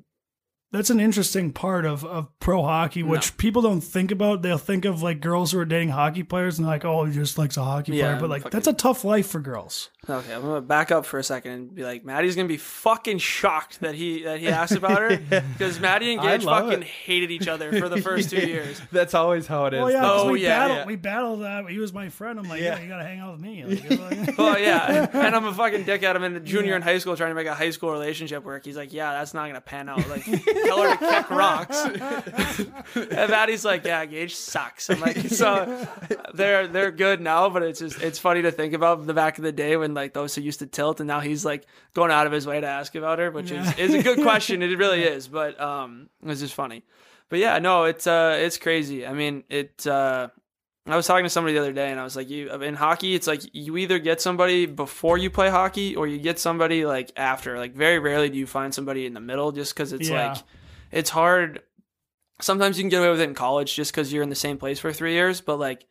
that's 0.72 0.89
an 0.89 0.99
interesting 0.99 1.52
part 1.53 1.85
of, 1.85 2.03
of 2.06 2.27
pro 2.39 2.61
hockey, 2.64 3.03
which 3.03 3.38
people 3.38 3.61
don't 3.61 3.81
think 3.81 4.11
about. 4.11 4.41
They'll 4.41 4.57
think 4.57 4.85
of 4.85 5.02
like 5.02 5.22
girls 5.22 5.52
who 5.52 5.60
are 5.60 5.65
dating 5.65 5.89
hockey 5.89 6.23
players 6.23 6.60
and 6.60 6.68
like, 6.68 6.84
oh, 6.85 7.06
he 7.06 7.14
just 7.14 7.38
likes 7.38 7.57
a 7.57 7.64
hockey 7.64 7.94
Yeah, 7.94 8.10
player. 8.10 8.19
But 8.22 8.30
like, 8.30 8.41
fucking- 8.44 8.57
that's 8.57 8.68
a 8.68 8.73
tough 8.73 9.03
life 9.06 9.27
for 9.27 9.39
girls. 9.39 9.89
Okay, 10.10 10.34
I'm 10.34 10.41
gonna 10.41 10.61
back 10.61 10.89
up 10.89 11.06
for 11.06 11.19
a 11.19 11.23
second 11.23 11.52
and 11.52 11.76
be 11.76 11.84
like, 11.84 12.06
Maddie's 12.06 12.38
gonna 12.38 12.48
be 12.48 12.56
fucking 12.56 13.18
shocked 13.18 13.81
that 13.81 13.94
he 13.94 14.23
that 14.23 14.39
he 14.39 14.48
asked 14.48 14.72
about 14.76 15.02
her 15.02 15.18
because 15.57 15.81
Maddie 15.81 16.14
and 16.14 16.22
Gage 16.22 16.45
fucking 16.45 16.81
it. 16.81 16.84
hated 16.88 17.30
each 17.30 17.49
other 17.49 17.77
for 17.77 17.89
the 17.89 18.02
first 18.02 18.30
two 18.30 18.38
years. 18.48 18.81
That's 18.89 19.14
always 19.14 19.48
how 19.48 19.65
it 19.65 19.73
is. 19.73 19.81
Oh 19.81 19.88
yeah, 19.88 20.02
Oh, 20.10 20.31
we 20.31 20.44
yeah, 20.44 20.60
battled. 20.60 20.77
yeah. 20.80 20.85
We 20.85 20.95
battled 20.95 21.41
that. 21.41 21.69
He 21.69 21.77
was 21.80 21.91
my 21.91 22.07
friend. 22.07 22.39
I'm 22.39 22.48
like, 22.48 22.61
yeah, 22.61 22.77
Yeah. 22.77 22.84
you 22.84 22.88
gotta 22.88 23.03
hang 23.03 23.19
out 23.19 23.34
with 23.34 23.41
me. 23.41 23.65
Like, 23.65 24.38
Well, 24.38 24.57
yeah, 24.57 25.07
and 25.11 25.35
I'm 25.35 25.44
a 25.45 25.53
fucking 25.53 25.84
dickhead. 25.84 26.15
I'm 26.15 26.23
in 26.23 26.34
the 26.35 26.39
junior 26.39 26.77
in 26.77 26.81
high 26.81 26.99
school 26.99 27.18
trying 27.18 27.31
to 27.31 27.35
make 27.35 27.48
a 27.48 27.53
high 27.56 27.72
school 27.72 27.91
relationship 27.91 28.45
work. 28.45 28.64
He's 28.64 28.77
like, 28.77 28.94
yeah, 28.94 29.11
that's 29.11 29.34
not 29.34 29.48
gonna 29.48 29.60
pan 29.60 29.89
out. 29.89 30.07
Like, 30.07 30.26
tell 30.65 30.81
her 30.81 30.95
to 30.95 30.97
kick 30.97 31.29
rocks. 31.29 31.84
and 32.95 33.29
Maddie's 33.29 33.65
like, 33.65 33.85
yeah, 33.85 34.05
Gage 34.05 34.35
sucks. 34.35 34.89
I'm 34.89 34.99
like, 34.99 35.17
so 35.29 35.88
they're 36.34 36.67
they're 36.67 36.91
good 36.91 37.21
now, 37.21 37.49
but 37.49 37.63
it's 37.63 37.79
just 37.79 38.01
it's 38.01 38.19
funny 38.19 38.41
to 38.43 38.51
think 38.51 38.73
about 38.73 39.05
the 39.05 39.13
back 39.13 39.38
of 39.38 39.43
the 39.43 39.51
day 39.51 39.77
when 39.77 39.93
like 39.93 40.13
those 40.13 40.35
who 40.35 40.41
used 40.41 40.59
to 40.59 40.67
tilt, 40.67 40.99
and 40.99 41.07
now 41.07 41.19
he's 41.19 41.45
like 41.45 41.65
going 41.93 42.11
out 42.11 42.27
of 42.27 42.34
his 42.34 42.45
way 42.45 42.59
to 42.59 42.67
ask 42.67 42.95
about 42.95 43.19
her, 43.19 43.31
which 43.31 43.51
is 43.51 43.77
is 43.77 43.93
a 43.93 44.03
good 44.03 44.21
question. 44.21 44.61
It 44.61 44.77
really 44.77 45.03
is, 45.03 45.27
but 45.27 45.59
um, 45.59 46.09
it's 46.25 46.41
just 46.41 46.53
funny. 46.53 46.84
But 47.29 47.39
yeah, 47.39 47.59
no, 47.59 47.84
it's 47.85 48.07
uh, 48.07 48.38
it's 48.39 48.57
crazy. 48.57 49.05
I 49.05 49.13
mean, 49.13 49.43
it. 49.49 49.85
uh 49.85 50.29
I 50.88 50.95
was 50.95 51.05
talking 51.07 51.26
to 51.26 51.30
somebody 51.30 51.53
the 51.53 51.59
other 51.61 51.73
day, 51.73 51.91
and 51.91 51.99
I 51.99 52.03
was 52.03 52.15
like, 52.15 52.30
"You 52.30 52.49
in 52.61 52.76
hockey, 52.76 53.14
it's 53.15 53.27
like 53.27 53.41
you 53.53 53.77
either 53.77 53.99
get 53.99 54.22
somebody 54.22 54.65
before 54.65 55.18
you 55.18 55.30
play 55.30 55.49
hockey, 55.49 55.95
or 55.95 56.07
you 56.07 56.18
get 56.18 56.39
somebody 56.39 56.85
like 56.85 57.11
after. 57.15 57.57
Like 57.57 57.73
very 57.76 57.99
rarely 57.99 58.30
do 58.30 58.38
you 58.38 58.47
find 58.47 58.73
somebody 58.73 59.05
in 59.05 59.14
the 59.14 59.19
middle, 59.19 59.51
just 59.51 59.73
because 59.73 59.93
it's 59.93 60.09
Yeah. 60.09 60.30
like 60.34 60.43
it's 60.91 61.09
hard. 61.09 61.61
Sometimes 62.39 62.77
you 62.77 62.84
can 62.84 62.89
get 62.89 62.99
away 62.99 63.09
with 63.09 63.19
it 63.22 63.23
in 63.30 63.34
college 63.34 63.76
just 63.76 63.91
because 63.91 64.14
you're 64.14 64.23
in 64.23 64.30
the 64.30 64.35
same 64.35 64.57
place 64.57 64.80
for 64.80 64.93
three 64.93 65.14
years, 65.14 65.41
but 65.41 65.57
like 65.57 65.85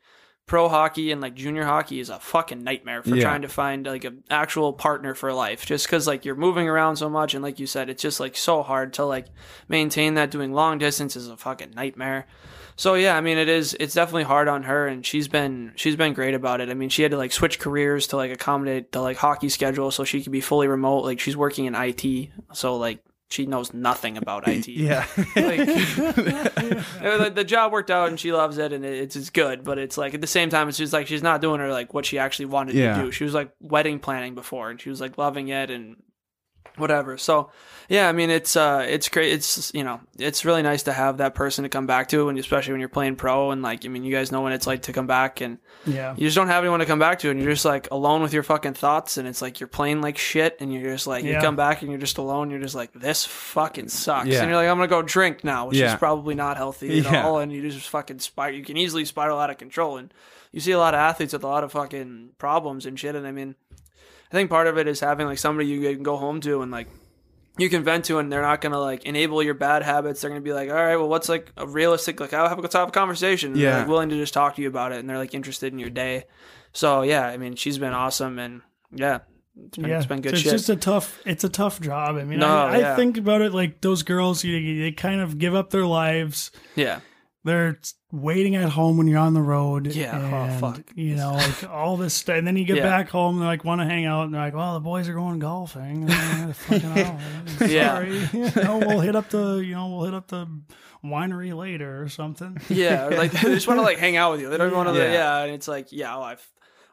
pro 0.47 0.69
hockey 0.69 1.11
and 1.11 1.21
like 1.21 1.35
junior 1.35 1.65
hockey 1.65 1.99
is 1.99 2.09
a 2.09 2.21
fucking 2.21 2.63
nightmare 2.63 3.03
for 3.03 3.17
Yeah. 3.17 3.23
trying 3.25 3.43
to 3.43 3.49
find 3.49 3.85
like 3.85 4.05
an 4.05 4.23
actual 4.31 4.73
partner 4.73 5.13
for 5.13 5.33
life 5.33 5.67
just 5.67 5.87
because 5.87 6.07
like 6.07 6.25
you're 6.25 6.37
moving 6.37 6.69
around 6.69 6.95
so 6.99 7.11
much 7.11 7.35
and 7.35 7.43
like 7.43 7.59
you 7.59 7.67
said 7.67 7.91
it's 7.91 8.01
just 8.01 8.21
like 8.21 8.37
so 8.37 8.63
hard 8.63 8.93
to 8.93 9.05
like 9.05 9.27
maintain 9.69 10.15
that 10.15 10.31
doing 10.31 10.53
long 10.53 10.79
distance 10.79 11.17
is 11.17 11.27
a 11.27 11.37
fucking 11.37 11.73
nightmare 11.75 12.29
so 12.77 12.95
yeah 12.95 13.17
i 13.17 13.21
mean 13.21 13.39
it 13.39 13.49
is 13.49 13.77
it's 13.81 13.95
definitely 13.95 14.23
hard 14.23 14.49
on 14.49 14.63
her 14.63 14.87
and 14.87 15.05
she's 15.05 15.29
been 15.29 15.73
she's 15.77 15.97
been 15.97 16.13
great 16.13 16.35
about 16.35 16.61
it 16.61 16.69
i 16.69 16.75
mean 16.75 16.89
she 16.89 17.03
had 17.03 17.11
to 17.11 17.17
like 17.17 17.33
switch 17.33 17.59
careers 17.59 18.07
to 18.07 18.17
like 18.17 18.31
accommodate 18.31 18.93
the 18.93 19.01
like 19.01 19.17
hockey 19.17 19.49
schedule 19.49 19.91
so 19.91 20.05
she 20.05 20.23
could 20.23 20.33
be 20.33 20.41
fully 20.41 20.69
remote 20.69 21.05
like 21.05 21.19
she's 21.21 21.37
working 21.37 21.65
in 21.65 21.75
it 21.75 22.31
so 22.53 22.77
like 22.77 23.01
she 23.29 23.45
knows 23.45 23.75
nothing 23.75 24.17
about 24.17 24.47
it 24.47 24.69
Yeah. 24.69 25.05
like 25.37 27.35
the, 27.35 27.45
job 27.47 27.73
worked 27.73 27.91
out 27.91 28.09
and 28.09 28.21
she 28.21 28.33
loves 28.33 28.59
it 28.59 28.73
and 28.73 28.85
it, 28.85 28.95
it's, 28.95 29.17
it's 29.17 29.31
good 29.31 29.65
but 29.65 29.79
it's 29.79 29.99
like 29.99 30.15
at 30.15 30.21
the 30.21 30.27
same 30.27 30.49
time 30.51 30.69
it's 30.69 30.79
just 30.79 30.93
like 30.93 31.07
she's 31.07 31.23
not 31.23 31.41
doing 31.41 31.61
her 31.61 31.71
like 31.71 31.93
what 31.95 32.07
she 32.07 32.19
actually 32.19 32.47
wanted 32.47 32.75
Yeah. 32.75 32.97
to 32.97 33.03
do 33.05 33.11
she 33.11 33.25
was 33.25 33.35
like 33.35 33.51
wedding 33.61 33.99
planning 33.99 34.35
before 34.35 34.71
and 34.71 34.81
she 34.81 34.91
was 34.91 35.01
like 35.01 35.19
loving 35.19 35.49
it 35.49 35.71
and 35.71 35.97
whatever 36.77 37.17
so 37.19 37.51
yeah 37.89 38.09
i 38.09 38.13
mean 38.13 38.31
it's 38.31 38.57
uh 38.57 38.85
it's 38.89 39.09
great 39.09 39.33
it's 39.33 39.73
you 39.75 39.85
know 39.85 40.01
it's 40.19 40.45
really 40.45 40.63
nice 40.63 40.83
to 40.85 40.93
have 40.93 41.19
that 41.19 41.35
person 41.35 41.63
to 41.63 41.69
come 41.69 41.87
back 41.87 42.09
to 42.09 42.29
and 42.29 42.39
especially 42.39 42.73
when 42.73 42.81
you're 42.81 42.89
playing 42.89 43.15
pro 43.17 43.51
and 43.53 43.63
like 43.63 43.85
i 43.85 43.89
mean 43.89 44.03
you 44.05 44.13
guys 44.13 44.33
know 44.33 44.41
what 44.41 44.53
it's 44.53 44.67
like 44.67 44.83
to 44.83 44.93
come 44.93 45.07
back 45.07 45.41
and 45.41 45.59
yeah. 45.87 46.13
you 46.17 46.27
just 46.27 46.35
don't 46.37 46.49
have 46.49 46.65
anyone 46.65 46.81
to 46.81 46.87
come 46.87 46.99
back 46.99 47.19
to 47.21 47.31
and 47.31 47.41
you're 47.41 47.53
just 47.53 47.65
like 47.65 47.89
alone 47.93 48.23
with 48.23 48.33
your 48.33 48.43
fucking 48.43 48.75
thoughts 48.75 49.17
and 49.19 49.29
it's 49.29 49.41
like 49.41 49.61
you're 49.61 49.69
playing 49.69 50.01
like 50.01 50.19
shit 50.19 50.57
and 50.61 50.73
you're 50.73 50.93
just 50.93 51.07
like 51.07 51.25
you 51.25 51.39
come 51.41 51.55
back 51.57 51.83
and 51.83 51.91
you're 51.91 52.01
just 52.01 52.19
alone 52.19 52.51
you're 52.51 52.61
just 52.61 52.75
like 52.75 52.93
this 52.93 53.25
fucking 53.25 53.89
sucks 53.89 54.27
Yeah. 54.29 54.41
and 54.41 54.49
you're 54.51 54.57
like 54.59 54.69
i'm 54.69 54.77
gonna 54.77 54.89
go 54.89 55.03
drink 55.03 55.45
now 55.45 55.69
which 55.69 55.77
Yeah. 55.79 55.93
is 55.93 55.99
probably 55.99 56.35
not 56.35 56.57
healthy 56.57 56.99
at 56.99 57.05
Yeah. 57.13 57.25
all 57.27 57.39
and 57.39 57.53
you 57.53 57.69
just 57.71 57.89
fucking 57.89 58.19
spiral 58.19 58.57
you 58.57 58.65
can 58.65 58.77
easily 58.77 59.05
spiral 59.05 59.39
out 59.39 59.51
of 59.51 59.59
control 59.59 59.97
and 59.97 60.13
you 60.53 60.61
see 60.61 60.73
a 60.73 60.79
lot 60.79 60.95
of 60.95 60.99
athletes 60.99 61.33
with 61.35 61.45
a 61.45 61.47
lot 61.47 61.63
of 61.65 61.73
fucking 61.73 62.31
problems 62.39 62.85
and 62.87 62.99
shit 62.99 63.15
and 63.15 63.27
i 63.27 63.31
mean 63.31 63.55
i 64.31 64.35
think 64.35 64.51
part 64.51 64.67
of 64.67 64.79
it 64.79 64.87
is 64.89 65.01
having 65.01 65.27
like 65.27 65.39
somebody 65.39 65.69
you 65.69 65.81
can 65.95 66.03
go 66.03 66.17
home 66.17 66.41
to 66.41 66.63
and 66.63 66.71
like 66.73 66.89
you 67.59 67.71
can 67.71 67.83
vent 67.83 68.05
to 68.07 68.19
and 68.19 68.31
they're 68.31 68.43
not 68.43 68.61
gonna 68.61 68.79
like 68.79 69.05
enable 69.05 69.43
your 69.43 69.55
bad 69.55 69.83
habits. 69.83 70.21
They're 70.21 70.29
gonna 70.29 70.43
be 70.43 70.53
like, 70.53 70.69
all 70.69 70.75
right, 70.77 70.97
well, 70.97 71.09
what's 71.09 71.29
like 71.31 71.51
a 71.57 71.67
realistic 71.67 72.21
like 72.21 72.35
I'll 72.35 72.51
have 72.51 72.63
a 72.63 72.69
have 72.79 72.93
conversation. 72.93 73.53
And 73.53 73.61
they're, 73.63 73.71
Yeah. 73.71 73.79
like, 73.79 73.89
willing 73.89 74.11
to 74.11 74.15
just 74.17 74.35
talk 74.35 74.57
to 74.57 74.63
you 74.63 74.69
about 74.69 74.93
it 74.93 74.99
and 74.99 75.09
they're 75.09 75.17
like 75.17 75.33
interested 75.33 75.73
in 75.73 75.79
your 75.79 75.89
day. 75.89 76.25
So 76.75 77.01
yeah, 77.01 77.27
I 77.27 77.39
mean, 77.39 77.57
she's 77.57 77.79
been 77.79 77.95
awesome 77.95 78.39
and 78.39 78.61
yeah, 78.93 79.21
it's 79.59 79.79
been, 79.79 79.89
yeah, 79.89 79.97
it's 79.97 80.05
been 80.05 80.21
good 80.21 80.35
it's 80.35 80.43
shit. 80.43 80.53
just 80.53 80.69
a 80.69 80.77
tough. 80.77 81.19
It's 81.25 81.45
a 81.45 81.49
tough 81.49 81.81
job. 81.81 82.17
I 82.17 82.25
mean, 82.25 82.41
No, 82.41 82.47
I, 82.47 82.93
I 82.93 82.97
think 82.97 83.17
about 83.17 83.41
it 83.41 83.55
like 83.55 83.81
those 83.81 84.03
girls. 84.03 84.45
You, 84.45 84.83
they 84.83 84.93
kind 84.93 85.23
of 85.23 85.39
give 85.39 85.55
up 85.55 85.71
their 85.71 85.87
lives. 85.87 86.51
yeah, 86.75 87.01
They're 87.43 87.81
waiting 88.13 88.55
at 88.57 88.69
home 88.71 88.97
when 88.97 89.07
you're 89.09 89.19
on 89.19 89.35
the 89.35 89.43
road. 89.43 89.89
Yeah, 89.89 90.49
oh, 90.55 90.59
fuck. 90.59 90.81
You 90.95 91.17
know, 91.17 91.33
like 91.35 91.69
all 91.69 91.97
this 91.97 92.15
stuff, 92.15 92.37
and 92.37 92.47
then 92.47 92.57
you 92.57 92.65
get 92.65 92.77
Yeah. 92.77 92.83
back 92.85 93.09
home. 93.09 93.37
and 93.37 93.43
They 93.43 93.47
like 93.47 93.65
want 93.65 93.81
to 93.81 93.85
hang 93.87 94.07
out, 94.07 94.25
and 94.25 94.35
they're 94.35 94.41
like, 94.41 94.55
"Well, 94.55 94.75
the 94.75 94.81
boys 94.81 95.09
are 95.09 95.15
going 95.15 95.39
golfing." 95.39 96.09
And 96.11 96.47
like, 96.49 96.55
fucking 96.57 96.81
hell. 96.91 97.69
Yeah. 97.69 97.95
Sorry, 97.95 98.29
you 98.33 98.63
know, 98.63 98.79
we'll 98.79 99.01
hit 99.01 99.17
up 99.17 99.29
the, 99.31 99.57
you 99.57 99.75
know, 99.75 99.89
we'll 99.89 100.05
hit 100.05 100.15
up 100.15 100.29
the 100.29 100.47
winery 101.05 101.57
later 101.57 102.03
or 102.03 102.09
something. 102.09 102.57
yeah. 102.69 103.07
or, 103.07 103.11
like 103.17 103.33
they 103.33 103.41
just 103.55 103.67
want 103.69 103.79
to 103.79 103.83
like 103.85 103.99
hang 103.99 104.17
out 104.17 104.33
with 104.33 104.41
you. 104.41 104.49
They 104.51 104.57
don't 104.57 104.73
want 104.75 104.89
to. 104.89 104.95
Yeah. 104.95 105.13
Yeah. 105.13 105.43
and 105.43 105.53
it's 105.55 105.69
like 105.69 105.89
yeah, 105.93 106.17
oh, 106.17 106.23
I've. 106.23 106.47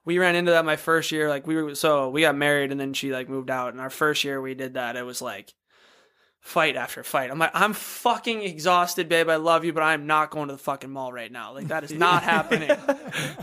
We 0.05 0.17
ran 0.19 0.35
into 0.35 0.51
that 0.51 0.65
my 0.65 0.75
first 0.75 1.13
year. 1.13 1.29
Like 1.29 1.47
we 1.47 1.55
were 1.55 1.75
so 1.75 2.09
we 2.09 2.19
got 2.21 2.35
married 2.35 2.71
and 2.71 2.79
then 2.79 2.93
she 2.93 3.13
like 3.13 3.29
moved 3.29 3.49
out. 3.49 3.71
And 3.71 3.79
our 3.79 3.89
first 3.89 4.25
year 4.25 4.41
we 4.41 4.53
did 4.53 4.73
that. 4.73 4.97
It 4.97 5.03
was 5.05 5.21
like 5.21 5.53
fight 6.43 6.75
after 6.75 7.03
fight. 7.03 7.31
I'm 7.31 7.39
like, 7.39 7.51
I'm 7.53 7.71
fucking 7.71 8.41
exhausted, 8.41 9.07
babe. 9.07 9.29
I 9.29 9.37
love 9.37 9.63
you, 9.63 9.71
but 9.71 9.81
I'm 9.81 10.05
not 10.05 10.29
going 10.29 10.49
to 10.49 10.53
the 10.53 10.59
fucking 10.59 10.91
mall 10.91 11.13
right 11.13 11.31
now. 11.31 11.53
Like 11.53 11.69
that 11.69 11.85
is 11.85 11.93
not 11.93 12.21
happening. 12.33 12.69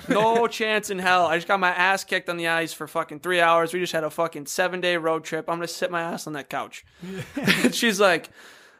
No 0.08 0.46
chance 0.46 0.90
in 0.90 0.98
hell. 0.98 1.24
I 1.26 1.38
just 1.38 1.48
got 1.48 1.58
my 1.58 1.70
ass 1.70 2.04
kicked 2.04 2.28
on 2.28 2.36
the 2.36 2.48
ice 2.48 2.74
for 2.74 2.86
fucking 2.86 3.20
three 3.20 3.40
hours. 3.40 3.72
We 3.72 3.80
just 3.80 3.94
had 3.94 4.04
a 4.04 4.10
fucking 4.10 4.46
seven 4.46 4.82
day 4.82 4.98
road 4.98 5.24
trip. 5.24 5.48
I'm 5.48 5.56
gonna 5.56 5.66
sit 5.68 5.90
my 5.90 6.02
ass 6.02 6.26
on 6.26 6.34
that 6.34 6.50
couch. 6.50 6.84
She's 7.72 7.98
like, 7.98 8.28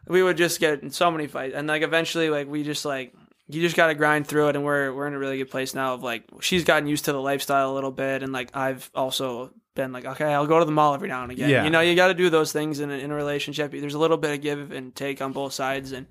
we 0.07 0.23
would 0.23 0.37
just 0.37 0.61
get 0.61 0.83
in 0.83 0.91
so 0.91 1.11
many 1.11 1.27
fights, 1.27 1.55
and 1.57 1.67
like 1.67 1.83
eventually, 1.83 2.31
like 2.31 2.47
we 2.47 2.63
just 2.63 2.85
like. 2.85 3.15
You 3.53 3.61
just 3.61 3.75
got 3.75 3.89
to 3.89 3.97
grind 3.97 4.29
through 4.29 4.51
it, 4.51 4.55
and 4.55 4.65
we're 4.65 4.95
we're 4.95 5.09
in 5.09 5.15
a 5.15 5.19
really 5.19 5.39
good 5.39 5.51
place 5.51 5.75
now. 5.75 5.95
Of 5.95 6.05
like, 6.05 6.23
she's 6.39 6.63
gotten 6.63 6.87
used 6.87 7.07
to 7.07 7.13
the 7.13 7.21
lifestyle 7.21 7.73
a 7.73 7.75
little 7.75 7.91
bit, 7.91 8.23
and 8.23 8.33
like 8.33 8.55
I've 8.55 8.89
also 8.95 9.51
been 9.83 9.93
like, 9.93 10.05
okay, 10.05 10.27
I'll 10.33 10.47
go 10.47 10.59
to 10.59 10.65
the 10.65 10.73
mall 10.73 10.95
every 10.95 11.09
now 11.09 11.23
and 11.23 11.33
again. 11.33 11.49
Yeah. 11.51 11.65
You 11.65 11.71
know, 11.71 11.81
you 11.81 11.95
got 11.95 12.09
to 12.09 12.15
do 12.15 12.29
those 12.31 12.53
things 12.53 12.81
in 12.81 12.91
a, 12.91 12.95
in 12.95 13.11
a 13.11 13.15
relationship. 13.15 13.73
There's 13.73 13.95
a 13.95 13.99
little 13.99 14.17
bit 14.19 14.33
of 14.33 14.41
give 14.43 14.73
and 14.73 14.95
take 14.95 15.21
on 15.23 15.33
both 15.33 15.53
sides, 15.53 15.93
and 15.93 16.07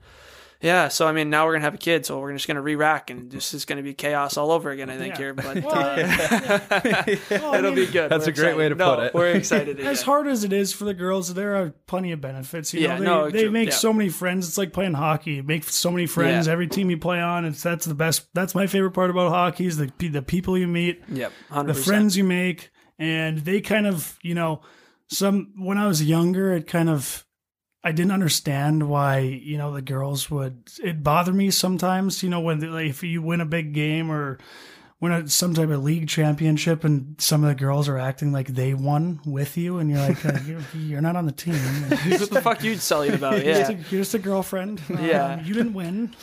yeah. 0.61 0.89
So 0.89 1.07
I 1.07 1.13
mean, 1.13 1.29
now 1.29 1.45
we're 1.45 1.53
gonna 1.53 1.63
have 1.63 1.75
a 1.75 1.77
kid, 1.77 2.05
so 2.05 2.19
we're 2.19 2.33
just 2.33 2.47
gonna 2.47 2.61
re-rack, 2.61 3.09
and 3.09 3.31
this 3.31 3.53
is 3.53 3.63
gonna 3.65 3.81
be 3.83 3.93
chaos 3.93 4.35
all 4.35 4.51
over 4.51 4.71
again. 4.71 4.89
I 4.89 4.97
think 4.97 5.13
Yeah. 5.13 5.17
here, 5.17 5.33
but 5.33 5.45
Well, 5.63 5.73
uh, 5.73 6.59
well, 7.31 7.53
it'll 7.53 7.71
mean, 7.71 7.85
be 7.85 7.91
good. 7.91 8.09
That's 8.11 8.25
We're 8.25 8.31
a 8.33 8.35
great 8.35 8.57
way 8.57 8.67
to 8.69 8.75
put 8.75 8.79
No, 8.97 9.01
it. 9.03 9.13
We're 9.13 9.31
excited. 9.35 9.79
As 9.79 10.01
hard 10.01 10.27
as 10.27 10.43
it 10.43 10.51
is 10.51 10.73
for 10.73 10.83
the 10.85 10.93
girls, 10.93 11.33
there 11.33 11.55
are 11.55 11.69
plenty 11.87 12.11
of 12.11 12.19
benefits. 12.19 12.73
You 12.73 12.81
Yeah, 12.81 12.97
know, 12.97 12.99
they, 12.99 13.05
no, 13.05 13.29
they 13.29 13.41
true, 13.43 13.51
make 13.51 13.69
yeah. 13.69 13.75
so 13.75 13.93
many 13.93 14.09
friends. 14.09 14.47
It's 14.49 14.57
like 14.57 14.73
playing 14.73 14.95
hockey. 14.95 15.35
You 15.35 15.43
make 15.43 15.63
so 15.63 15.91
many 15.91 16.07
friends. 16.07 16.47
Yeah. 16.47 16.53
Every 16.53 16.67
team 16.67 16.89
you 16.89 16.97
play 16.97 17.21
on, 17.21 17.45
it's 17.45 17.63
that's 17.63 17.85
the 17.85 17.95
best. 17.95 18.27
That's 18.33 18.53
my 18.53 18.67
favorite 18.67 18.91
part 18.91 19.09
about 19.11 19.29
hockey 19.31 19.65
is 19.65 19.77
the 19.77 19.89
the 20.09 20.21
people 20.21 20.57
you 20.57 20.67
meet, 20.67 21.01
Yep, 21.07 21.31
the 21.47 21.53
hundred 21.53 21.67
percent. 21.69 21.85
friends 21.85 22.17
you 22.17 22.25
make, 22.25 22.69
and 22.99 23.39
they 23.39 23.61
kind 23.61 23.87
of 23.87 24.19
you 24.21 24.35
know 24.35 24.61
some. 25.07 25.53
When 25.57 25.77
I 25.77 25.87
was 25.87 26.03
younger, 26.03 26.53
it 26.53 26.67
kind 26.67 26.89
of 26.89 27.25
I 27.83 27.91
didn't 27.91 28.11
understand 28.11 28.89
why 28.89 29.19
you 29.19 29.57
know 29.57 29.73
the 29.73 29.81
girls 29.81 30.29
would. 30.29 30.69
It 30.83 31.01
bothered 31.01 31.35
me 31.35 31.49
sometimes. 31.49 32.21
You 32.21 32.29
know 32.29 32.41
when 32.41 32.59
like, 32.71 32.89
if 32.89 33.01
you 33.01 33.21
win 33.21 33.41
a 33.41 33.45
big 33.45 33.73
game 33.73 34.11
or 34.11 34.37
win 35.01 35.11
a, 35.13 35.27
some 35.29 35.53
type 35.53 35.69
of 35.69 35.81
league 35.83 36.07
championship 36.09 36.83
and 36.83 37.15
some 37.19 37.41
of 37.43 37.47
the 37.49 37.55
girls 37.55 37.87
are 37.87 37.97
acting 37.97 38.33
like 38.33 38.47
they 38.47 38.73
won 38.73 39.21
with 39.25 39.55
you 39.57 39.77
and 39.77 39.89
you're 39.89 39.99
like 39.99 40.25
uh, 40.25 40.37
you're, 40.45 40.59
you're 40.75 40.99
not 41.01 41.15
on 41.15 41.25
the 41.25 41.31
team. 41.31 41.53
what 41.55 42.29
the 42.29 42.41
fuck 42.41 42.61
you 42.63 42.75
selling 42.75 43.13
about? 43.13 43.33
You're, 43.45 43.53
just 43.55 43.71
Yeah, 43.71 43.77
a, 43.77 43.81
you're 43.91 44.01
just 44.01 44.13
a 44.15 44.19
girlfriend. 44.19 44.81
Um, 44.89 45.05
Yeah. 45.05 45.41
you 45.43 45.53
didn't 45.53 45.73
win, 45.73 46.13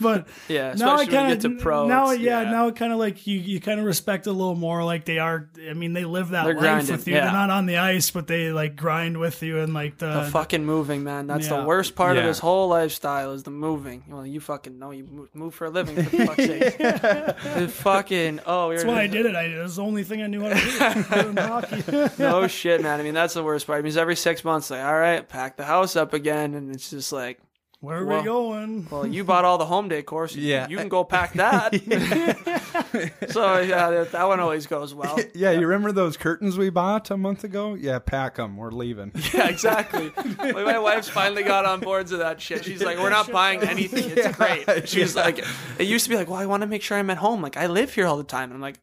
but 0.00 0.26
yeah. 0.48 0.74
now 0.74 0.92
I 0.92 0.94
Especially 0.94 0.96
when 0.96 1.06
you 1.06 1.12
kind 1.12 1.28
get 1.28 1.44
of 1.44 1.56
to 1.58 1.62
pro. 1.62 1.86
now, 1.86 2.04
it's- 2.10 2.20
yeah, 2.20 2.42
now 2.50 2.66
it 2.68 2.76
kind 2.76 2.92
of 2.92 2.98
like 2.98 3.26
you 3.26 3.38
you 3.38 3.60
kind 3.60 3.78
of 3.78 3.86
respect 3.86 4.26
a 4.26 4.32
little 4.32 4.54
more. 4.54 4.82
Like 4.84 5.04
they 5.04 5.18
are. 5.18 5.48
I 5.68 5.72
mean, 5.74 5.92
they 5.92 6.04
live 6.04 6.30
that 6.30 6.44
They're 6.44 6.54
life 6.54 6.62
grinding, 6.62 6.92
with 6.96 7.06
you. 7.08 7.14
yeah. 7.14 7.24
They're 7.24 7.32
not 7.32 7.50
on 7.50 7.66
the 7.66 7.76
ice, 7.78 8.10
but 8.10 8.26
they 8.26 8.50
like 8.52 8.76
grind 8.76 9.18
with 9.18 9.42
you 9.42 9.60
and 9.60 9.72
like 9.74 9.98
the, 9.98 10.22
the 10.24 10.30
fucking 10.30 10.64
moving, 10.64 11.04
man. 11.04 11.26
That's 11.26 11.48
Yeah. 11.48 11.58
the 11.60 11.64
worst 11.64 11.94
part 11.94 12.16
of 12.16 12.24
this 12.24 12.38
whole 12.38 12.68
lifestyle 12.68 13.32
is 13.32 13.42
the 13.44 13.50
moving. 13.50 14.04
Well, 14.08 14.26
you 14.26 14.40
fucking 14.40 14.78
know 14.78 14.90
you 14.90 15.04
move, 15.04 15.28
move 15.34 15.54
for 15.54 15.66
a 15.66 15.70
living. 15.70 15.96
For 16.04 16.26
fuck's 16.26 16.44
sake. 16.44 17.75
The 17.76 17.82
fucking 17.82 18.40
oh, 18.46 18.70
That's 18.72 18.84
why 18.84 19.02
I 19.02 19.06
did 19.06 19.26
it. 19.26 19.34
I, 19.36 19.44
it 19.44 19.58
was 19.62 19.76
the 19.76 19.82
only 19.82 20.02
thing 20.04 20.22
I 20.22 20.26
knew 20.26 20.40
how 20.42 21.60
to 21.60 21.82
do 21.82 22.10
no 22.22 22.46
shit, 22.48 22.82
man. 22.82 22.98
I 23.00 23.02
mean, 23.02 23.14
that's 23.14 23.34
the 23.34 23.42
worst 23.44 23.66
part. 23.66 23.78
I 23.78 23.82
mean, 23.82 23.88
it's 23.88 23.96
every 23.96 24.16
six 24.16 24.44
months, 24.44 24.70
like, 24.70 24.82
all 24.84 24.98
right, 24.98 25.26
pack 25.28 25.56
the 25.56 25.64
house 25.64 25.96
up 25.96 26.12
again, 26.14 26.54
and 26.54 26.74
it's 26.74 26.90
just 26.90 27.12
like, 27.12 27.38
Where 27.80 27.98
are 27.98 28.04
Well- 28.06 28.18
we 28.20 28.24
going? 28.24 28.86
well, 28.90 29.06
you 29.06 29.24
bought 29.24 29.44
all 29.44 29.58
the 29.58 29.66
home 29.66 29.88
decor, 29.88 30.28
so 30.28 30.38
Yeah. 30.38 30.66
you 30.68 30.76
can 30.76 30.88
go 30.88 31.04
pack 31.04 31.34
that. 31.34 31.72
so 33.28 33.58
yeah, 33.60 33.90
that, 33.90 34.12
that 34.12 34.28
one 34.28 34.40
always 34.40 34.66
goes 34.66 34.94
well. 34.94 35.18
Yeah, 35.34 35.50
you 35.50 35.66
remember 35.66 35.92
those 35.92 36.16
curtains 36.16 36.56
we 36.56 36.70
bought 36.70 37.10
a 37.10 37.16
month 37.16 37.44
ago? 37.44 37.74
Yeah, 37.74 37.98
pack 37.98 38.36
them. 38.36 38.56
We're 38.56 38.70
leaving. 38.70 39.12
Yeah, 39.34 39.48
exactly. 39.48 40.12
Like, 40.16 40.54
my 40.54 40.78
wife's 40.78 41.08
finally 41.08 41.42
got 41.42 41.64
on 41.66 41.80
boards 41.80 42.10
with 42.10 42.20
that 42.20 42.40
shit. 42.40 42.64
She's 42.64 42.82
like, 42.82 42.98
we're 42.98 43.10
not 43.10 43.30
buying 43.30 43.62
anything. 43.62 44.10
It's 44.16 44.36
great. 44.36 44.88
She's 44.88 45.14
like, 45.14 45.44
it 45.78 45.86
used 45.86 46.04
to 46.04 46.10
be 46.10 46.16
like, 46.16 46.28
well, 46.28 46.38
I 46.38 46.46
want 46.46 46.62
to 46.62 46.66
make 46.66 46.82
sure 46.82 46.96
I'm 46.96 47.10
at 47.10 47.18
home. 47.18 47.42
Like, 47.42 47.56
I 47.56 47.66
live 47.66 47.92
here 47.92 48.06
all 48.06 48.16
the 48.16 48.24
time. 48.24 48.44
And 48.44 48.54
I'm 48.54 48.60
like, 48.60 48.78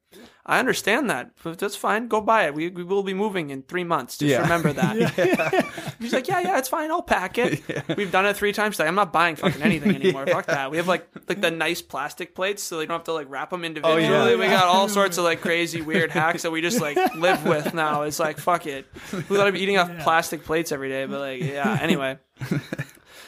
I 0.46 0.60
understand 0.60 1.10
that, 1.10 1.32
but 1.42 1.58
that's 1.58 1.78
fine. 1.78 2.10
Go 2.10 2.20
buy 2.20 2.48
it. 2.48 2.54
We, 2.54 2.68
we 2.70 2.84
will 2.84 3.02
be 3.02 3.14
moving 3.14 3.50
in 3.50 3.64
three 3.64 3.86
months. 3.86 4.18
Just 4.18 4.30
Yeah. 4.30 4.42
remember 4.42 4.74
that. 4.74 5.96
She's 6.02 6.12
like, 6.14 6.28
yeah, 6.28 6.42
yeah, 6.42 6.58
it's 6.60 6.68
fine. 6.68 6.92
I'll 6.92 7.02
pack 7.02 7.38
it. 7.38 7.62
We've 7.96 8.12
done 8.12 8.26
it 8.26 8.36
three 8.36 8.52
times 8.52 8.76
today. 8.76 8.88
I'm 8.90 8.96
not 8.96 9.14
buying 9.14 9.38
fucking 9.38 9.62
anything 9.62 9.96
anymore. 9.96 10.28
Fuck 10.28 10.48
that. 10.48 10.70
We 10.70 10.78
have 10.78 10.88
like 10.88 11.08
like 11.30 11.40
the 11.40 11.50
nice 11.50 11.82
plastic 11.82 12.36
plates, 12.36 12.62
so 12.62 12.78
they 12.78 12.86
don't 12.86 12.96
have 12.98 13.06
to 13.06 13.14
like 13.14 13.28
wrap 13.30 13.52
them 13.52 13.64
individually. 13.64 14.03
Yeah. 14.10 14.36
We 14.36 14.46
got 14.48 14.66
all 14.66 14.90
sorts 14.90 15.18
of 15.18 15.24
like 15.24 15.42
crazy 15.42 15.82
weird 15.82 16.12
hacks 16.12 16.44
that 16.44 16.52
we 16.52 16.62
just 16.62 16.82
like 16.82 16.98
live 17.16 17.46
with 17.46 17.74
now. 17.74 18.04
It's 18.04 18.20
like 18.20 18.38
fuck 18.38 18.66
it. 18.68 18.86
We 19.12 19.22
thought 19.22 19.48
I'd 19.48 19.54
be 19.54 19.62
eating 19.62 19.78
off 19.78 19.92
plastic 20.00 20.44
plates 20.44 20.72
every 20.72 20.90
day, 20.90 21.06
but 21.06 21.20
like 21.20 21.42
yeah. 21.42 21.78
Anyway. 21.82 22.18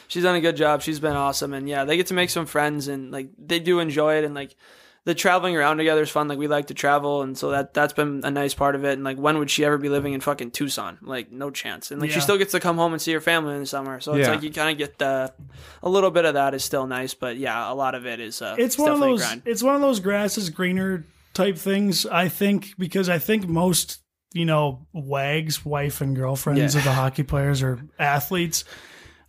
She's 0.08 0.22
done 0.22 0.36
a 0.36 0.40
good 0.40 0.56
job. 0.56 0.82
She's 0.82 1.00
been 1.00 1.16
awesome, 1.16 1.52
and 1.52 1.68
yeah, 1.68 1.84
they 1.84 1.96
get 1.96 2.06
to 2.08 2.14
make 2.14 2.30
some 2.30 2.46
friends, 2.46 2.86
and 2.86 3.10
like 3.10 3.28
they 3.38 3.58
do 3.58 3.80
enjoy 3.80 4.18
it, 4.18 4.24
and 4.24 4.34
like 4.34 4.54
the 5.06 5.14
traveling 5.14 5.56
around 5.56 5.78
together 5.78 6.02
is 6.02 6.10
fun. 6.10 6.28
Like 6.28 6.36
we 6.36 6.48
like 6.48 6.66
to 6.66 6.74
travel, 6.74 7.22
and 7.22 7.38
so 7.38 7.50
that 7.52 7.72
that's 7.72 7.94
been 7.94 8.20
a 8.24 8.30
nice 8.30 8.52
part 8.52 8.74
of 8.74 8.84
it. 8.84 8.92
And 8.92 9.04
like, 9.04 9.16
when 9.16 9.38
would 9.38 9.50
she 9.50 9.64
ever 9.64 9.78
be 9.78 9.88
living 9.88 10.12
in 10.12 10.20
fucking 10.20 10.50
Tucson? 10.50 10.98
Like, 11.00 11.32
no 11.32 11.50
chance. 11.50 11.90
And 11.90 12.00
like, 12.00 12.10
she 12.10 12.16
Yeah. 12.16 12.22
still 12.22 12.36
gets 12.38 12.52
to 12.52 12.60
come 12.60 12.76
home 12.76 12.92
and 12.92 13.00
see 13.00 13.12
her 13.14 13.20
family 13.20 13.54
in 13.54 13.60
the 13.60 13.66
summer. 13.66 14.00
So 14.00 14.12
it's 14.12 14.26
Yeah. 14.26 14.34
like 14.34 14.42
you 14.42 14.50
kind 14.50 14.70
of 14.70 14.76
get 14.76 14.98
the 14.98 15.32
a 15.82 15.88
little 15.88 16.10
bit 16.10 16.24
of 16.26 16.34
that 16.34 16.52
is 16.52 16.62
still 16.64 16.86
nice, 16.86 17.14
but 17.14 17.36
yeah, 17.38 17.72
a 17.72 17.74
lot 17.74 17.94
of 17.94 18.04
it 18.04 18.20
is. 18.20 18.42
Uh, 18.42 18.56
it's 18.58 18.76
one 18.76 18.90
of 18.90 18.96
definitely 18.96 19.14
a 19.14 19.18
those. 19.18 19.26
grind. 19.26 19.42
It's 19.46 19.62
one 19.62 19.74
of 19.76 19.80
those 19.80 20.00
grass 20.00 20.36
is 20.36 20.50
greener 20.50 21.06
type 21.34 21.56
things. 21.56 22.04
I 22.04 22.28
think 22.28 22.74
because 22.76 23.08
I 23.08 23.18
think 23.18 23.48
most 23.48 24.00
you 24.34 24.44
know 24.44 24.86
wags, 24.92 25.64
wife 25.64 26.00
and 26.00 26.14
girlfriends 26.16 26.74
Yeah. 26.74 26.80
of 26.80 26.84
the 26.84 26.92
hockey 26.92 27.22
players 27.22 27.62
or 27.62 27.78
athletes. 27.98 28.64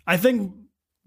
I 0.07 0.17
think 0.17 0.53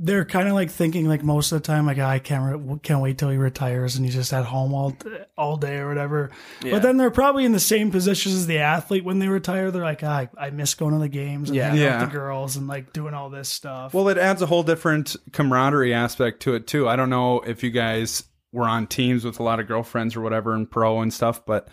they're 0.02 0.24
kind 0.24 0.48
of 0.48 0.54
like 0.54 0.70
thinking 0.70 1.06
like 1.06 1.22
most 1.22 1.52
of 1.52 1.60
the 1.62 1.66
time 1.66 1.84
like 1.84 1.98
"Ah, 1.98 2.08
I 2.08 2.18
can't 2.18 2.58
re- 2.58 2.78
can't 2.82 3.02
wait 3.02 3.18
till 3.18 3.28
he 3.28 3.36
retires 3.36 3.96
and 3.96 4.04
he's 4.04 4.14
just 4.14 4.32
at 4.32 4.46
home 4.46 4.72
all 4.72 4.96
all 5.36 5.58
day 5.58 5.76
or 5.76 5.88
whatever. 5.88 6.30
Yeah. 6.64 6.72
But 6.72 6.82
then 6.82 6.96
they're 6.96 7.10
probably 7.10 7.44
in 7.44 7.52
the 7.52 7.60
same 7.60 7.90
position 7.90 8.32
as 8.32 8.46
the 8.46 8.58
athlete 8.60 9.04
when 9.04 9.18
they 9.18 9.28
retire. 9.28 9.70
They're 9.70 9.82
like, 9.82 10.02
ah, 10.02 10.20
I, 10.20 10.28
I 10.38 10.50
miss 10.50 10.72
going 10.74 10.94
to 10.94 10.98
the 11.00 11.08
games 11.08 11.50
and 11.50 11.56
Yeah. 11.56 11.68
hanging 11.68 11.82
Yeah. 11.82 12.00
with 12.00 12.08
the 12.10 12.16
girls 12.16 12.56
and 12.56 12.66
like 12.66 12.94
doing 12.94 13.12
all 13.12 13.28
this 13.28 13.50
stuff. 13.50 13.92
Well, 13.92 14.08
it 14.08 14.16
adds 14.16 14.40
a 14.40 14.46
whole 14.46 14.62
different 14.62 15.16
camaraderie 15.32 15.92
aspect 15.92 16.40
to 16.44 16.54
it 16.54 16.66
too. 16.66 16.88
I 16.88 16.96
don't 16.96 17.10
know 17.10 17.40
if 17.40 17.62
you 17.62 17.70
guys 17.70 18.22
were 18.52 18.66
on 18.68 18.86
teams 18.86 19.24
with 19.24 19.38
a 19.38 19.42
lot 19.42 19.60
of 19.60 19.68
girlfriends 19.68 20.16
or 20.16 20.22
whatever 20.22 20.54
in 20.56 20.66
pro 20.66 21.02
and 21.02 21.12
stuff, 21.12 21.44
but 21.44 21.68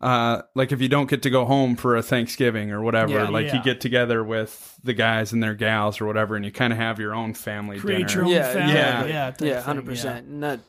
uh, 0.00 0.42
like 0.54 0.72
if 0.72 0.80
you 0.80 0.88
don't 0.88 1.10
get 1.10 1.22
to 1.22 1.30
go 1.30 1.44
home 1.44 1.76
for 1.76 1.96
a 1.96 2.02
Thanksgiving 2.02 2.70
or 2.70 2.80
whatever, 2.80 3.12
Yeah. 3.12 3.28
like 3.28 3.46
Yeah. 3.46 3.56
you 3.56 3.62
get 3.62 3.80
together 3.80 4.24
with 4.24 4.78
the 4.82 4.94
guys 4.94 5.32
and 5.32 5.42
their 5.42 5.54
gals 5.54 6.00
or 6.00 6.06
whatever, 6.06 6.36
and 6.36 6.44
you 6.44 6.50
kind 6.50 6.72
of 6.72 6.78
have 6.78 6.98
your 6.98 7.14
own 7.14 7.34
family 7.34 7.78
create 7.78 8.08
dinner. 8.08 8.12
your 8.20 8.24
own 8.24 8.30
Yeah, 8.30 8.52
family. 8.52 8.74
yeah. 8.74 9.06
yeah, 9.06 9.30
type 9.30 9.40
yeah, 9.48 9.60
hundred 9.60 9.84
percent. 9.84 10.26
And 10.26 10.42
that, 10.42 10.60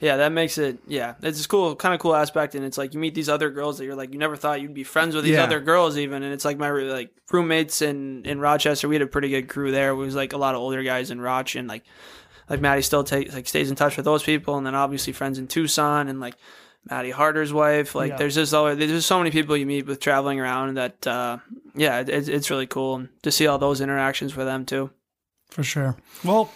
yeah, 0.00 0.16
that 0.18 0.32
makes 0.32 0.56
it. 0.58 0.78
Yeah, 0.86 1.14
it's 1.22 1.44
a 1.44 1.48
cool, 1.48 1.76
kind 1.76 1.92
of 1.92 2.00
cool 2.00 2.14
aspect. 2.14 2.54
And 2.54 2.64
it's 2.64 2.78
like 2.78 2.94
you 2.94 3.00
meet 3.00 3.14
these 3.14 3.28
other 3.28 3.50
girls 3.50 3.76
that 3.78 3.84
you're 3.84 3.94
like 3.96 4.12
you 4.12 4.18
never 4.18 4.36
thought 4.36 4.60
you'd 4.62 4.72
be 4.72 4.84
friends 4.84 5.14
with 5.14 5.24
these 5.24 5.34
Yeah. 5.34 5.44
other 5.44 5.60
girls 5.60 5.98
even. 5.98 6.22
And 6.22 6.32
it's 6.32 6.44
like 6.46 6.56
my 6.56 6.70
like 6.70 7.10
roommates 7.30 7.82
in 7.82 8.24
in 8.24 8.40
Rochester. 8.40 8.88
We 8.88 8.94
had 8.94 9.02
a 9.02 9.06
pretty 9.06 9.28
good 9.28 9.48
crew 9.48 9.70
there. 9.70 9.90
It 9.90 9.96
was 9.96 10.14
like 10.14 10.32
a 10.32 10.38
lot 10.38 10.54
of 10.54 10.60
older 10.62 10.82
guys 10.82 11.10
in 11.10 11.20
Roch 11.20 11.56
and 11.56 11.68
like 11.68 11.82
like 12.48 12.60
Maddie 12.62 12.80
still 12.82 13.04
takes 13.04 13.34
like 13.34 13.46
stays 13.48 13.68
in 13.68 13.76
touch 13.76 13.96
with 13.96 14.04
those 14.06 14.22
people. 14.22 14.56
And 14.56 14.64
then 14.66 14.74
obviously 14.74 15.12
friends 15.12 15.38
in 15.38 15.46
Tucson 15.46 16.08
and 16.08 16.20
like. 16.20 16.36
Maddie 16.90 17.10
Harder's 17.10 17.52
wife, 17.52 17.94
like 17.94 18.10
Yeah. 18.12 18.16
there's 18.16 18.34
just 18.34 18.54
always 18.54 18.78
there's 18.78 18.90
just 18.90 19.06
so 19.08 19.18
many 19.18 19.30
people 19.30 19.56
you 19.56 19.66
meet 19.66 19.86
with 19.86 20.00
traveling 20.00 20.40
around 20.40 20.74
that 20.76 21.06
uh, 21.06 21.38
yeah, 21.74 22.00
it, 22.00 22.08
it's 22.08 22.28
it's 22.28 22.50
really 22.50 22.66
cool 22.66 22.96
and 22.96 23.08
to 23.22 23.30
see 23.30 23.46
all 23.46 23.58
those 23.58 23.80
interactions 23.80 24.34
with 24.36 24.46
them 24.46 24.64
too. 24.64 24.90
For 25.50 25.62
sure. 25.62 25.96
Well, 26.24 26.50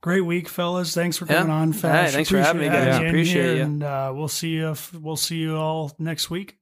great 0.00 0.22
week, 0.22 0.48
fellas. 0.48 0.94
Thanks 0.94 1.16
for 1.18 1.26
Yeah. 1.26 1.38
coming 1.38 1.52
on, 1.52 1.72
Hey, 1.72 1.78
Fash. 1.80 2.12
thanks 2.12 2.30
for 2.30 2.38
having 2.38 2.62
me, 2.62 2.66
Appreciate 2.68 2.84
guys. 2.86 2.94
having 2.94 3.02
you 3.02 3.08
in 3.08 3.14
Appreciate 3.14 3.42
here, 3.44 3.54
you. 3.56 3.62
And 3.62 3.82
uh, 3.82 4.12
we'll 4.14 4.28
see 4.28 4.48
you. 4.50 4.74
We'll 5.00 5.16
see 5.16 5.36
you 5.36 5.56
all 5.56 5.92
next 5.98 6.30
week. 6.30 6.56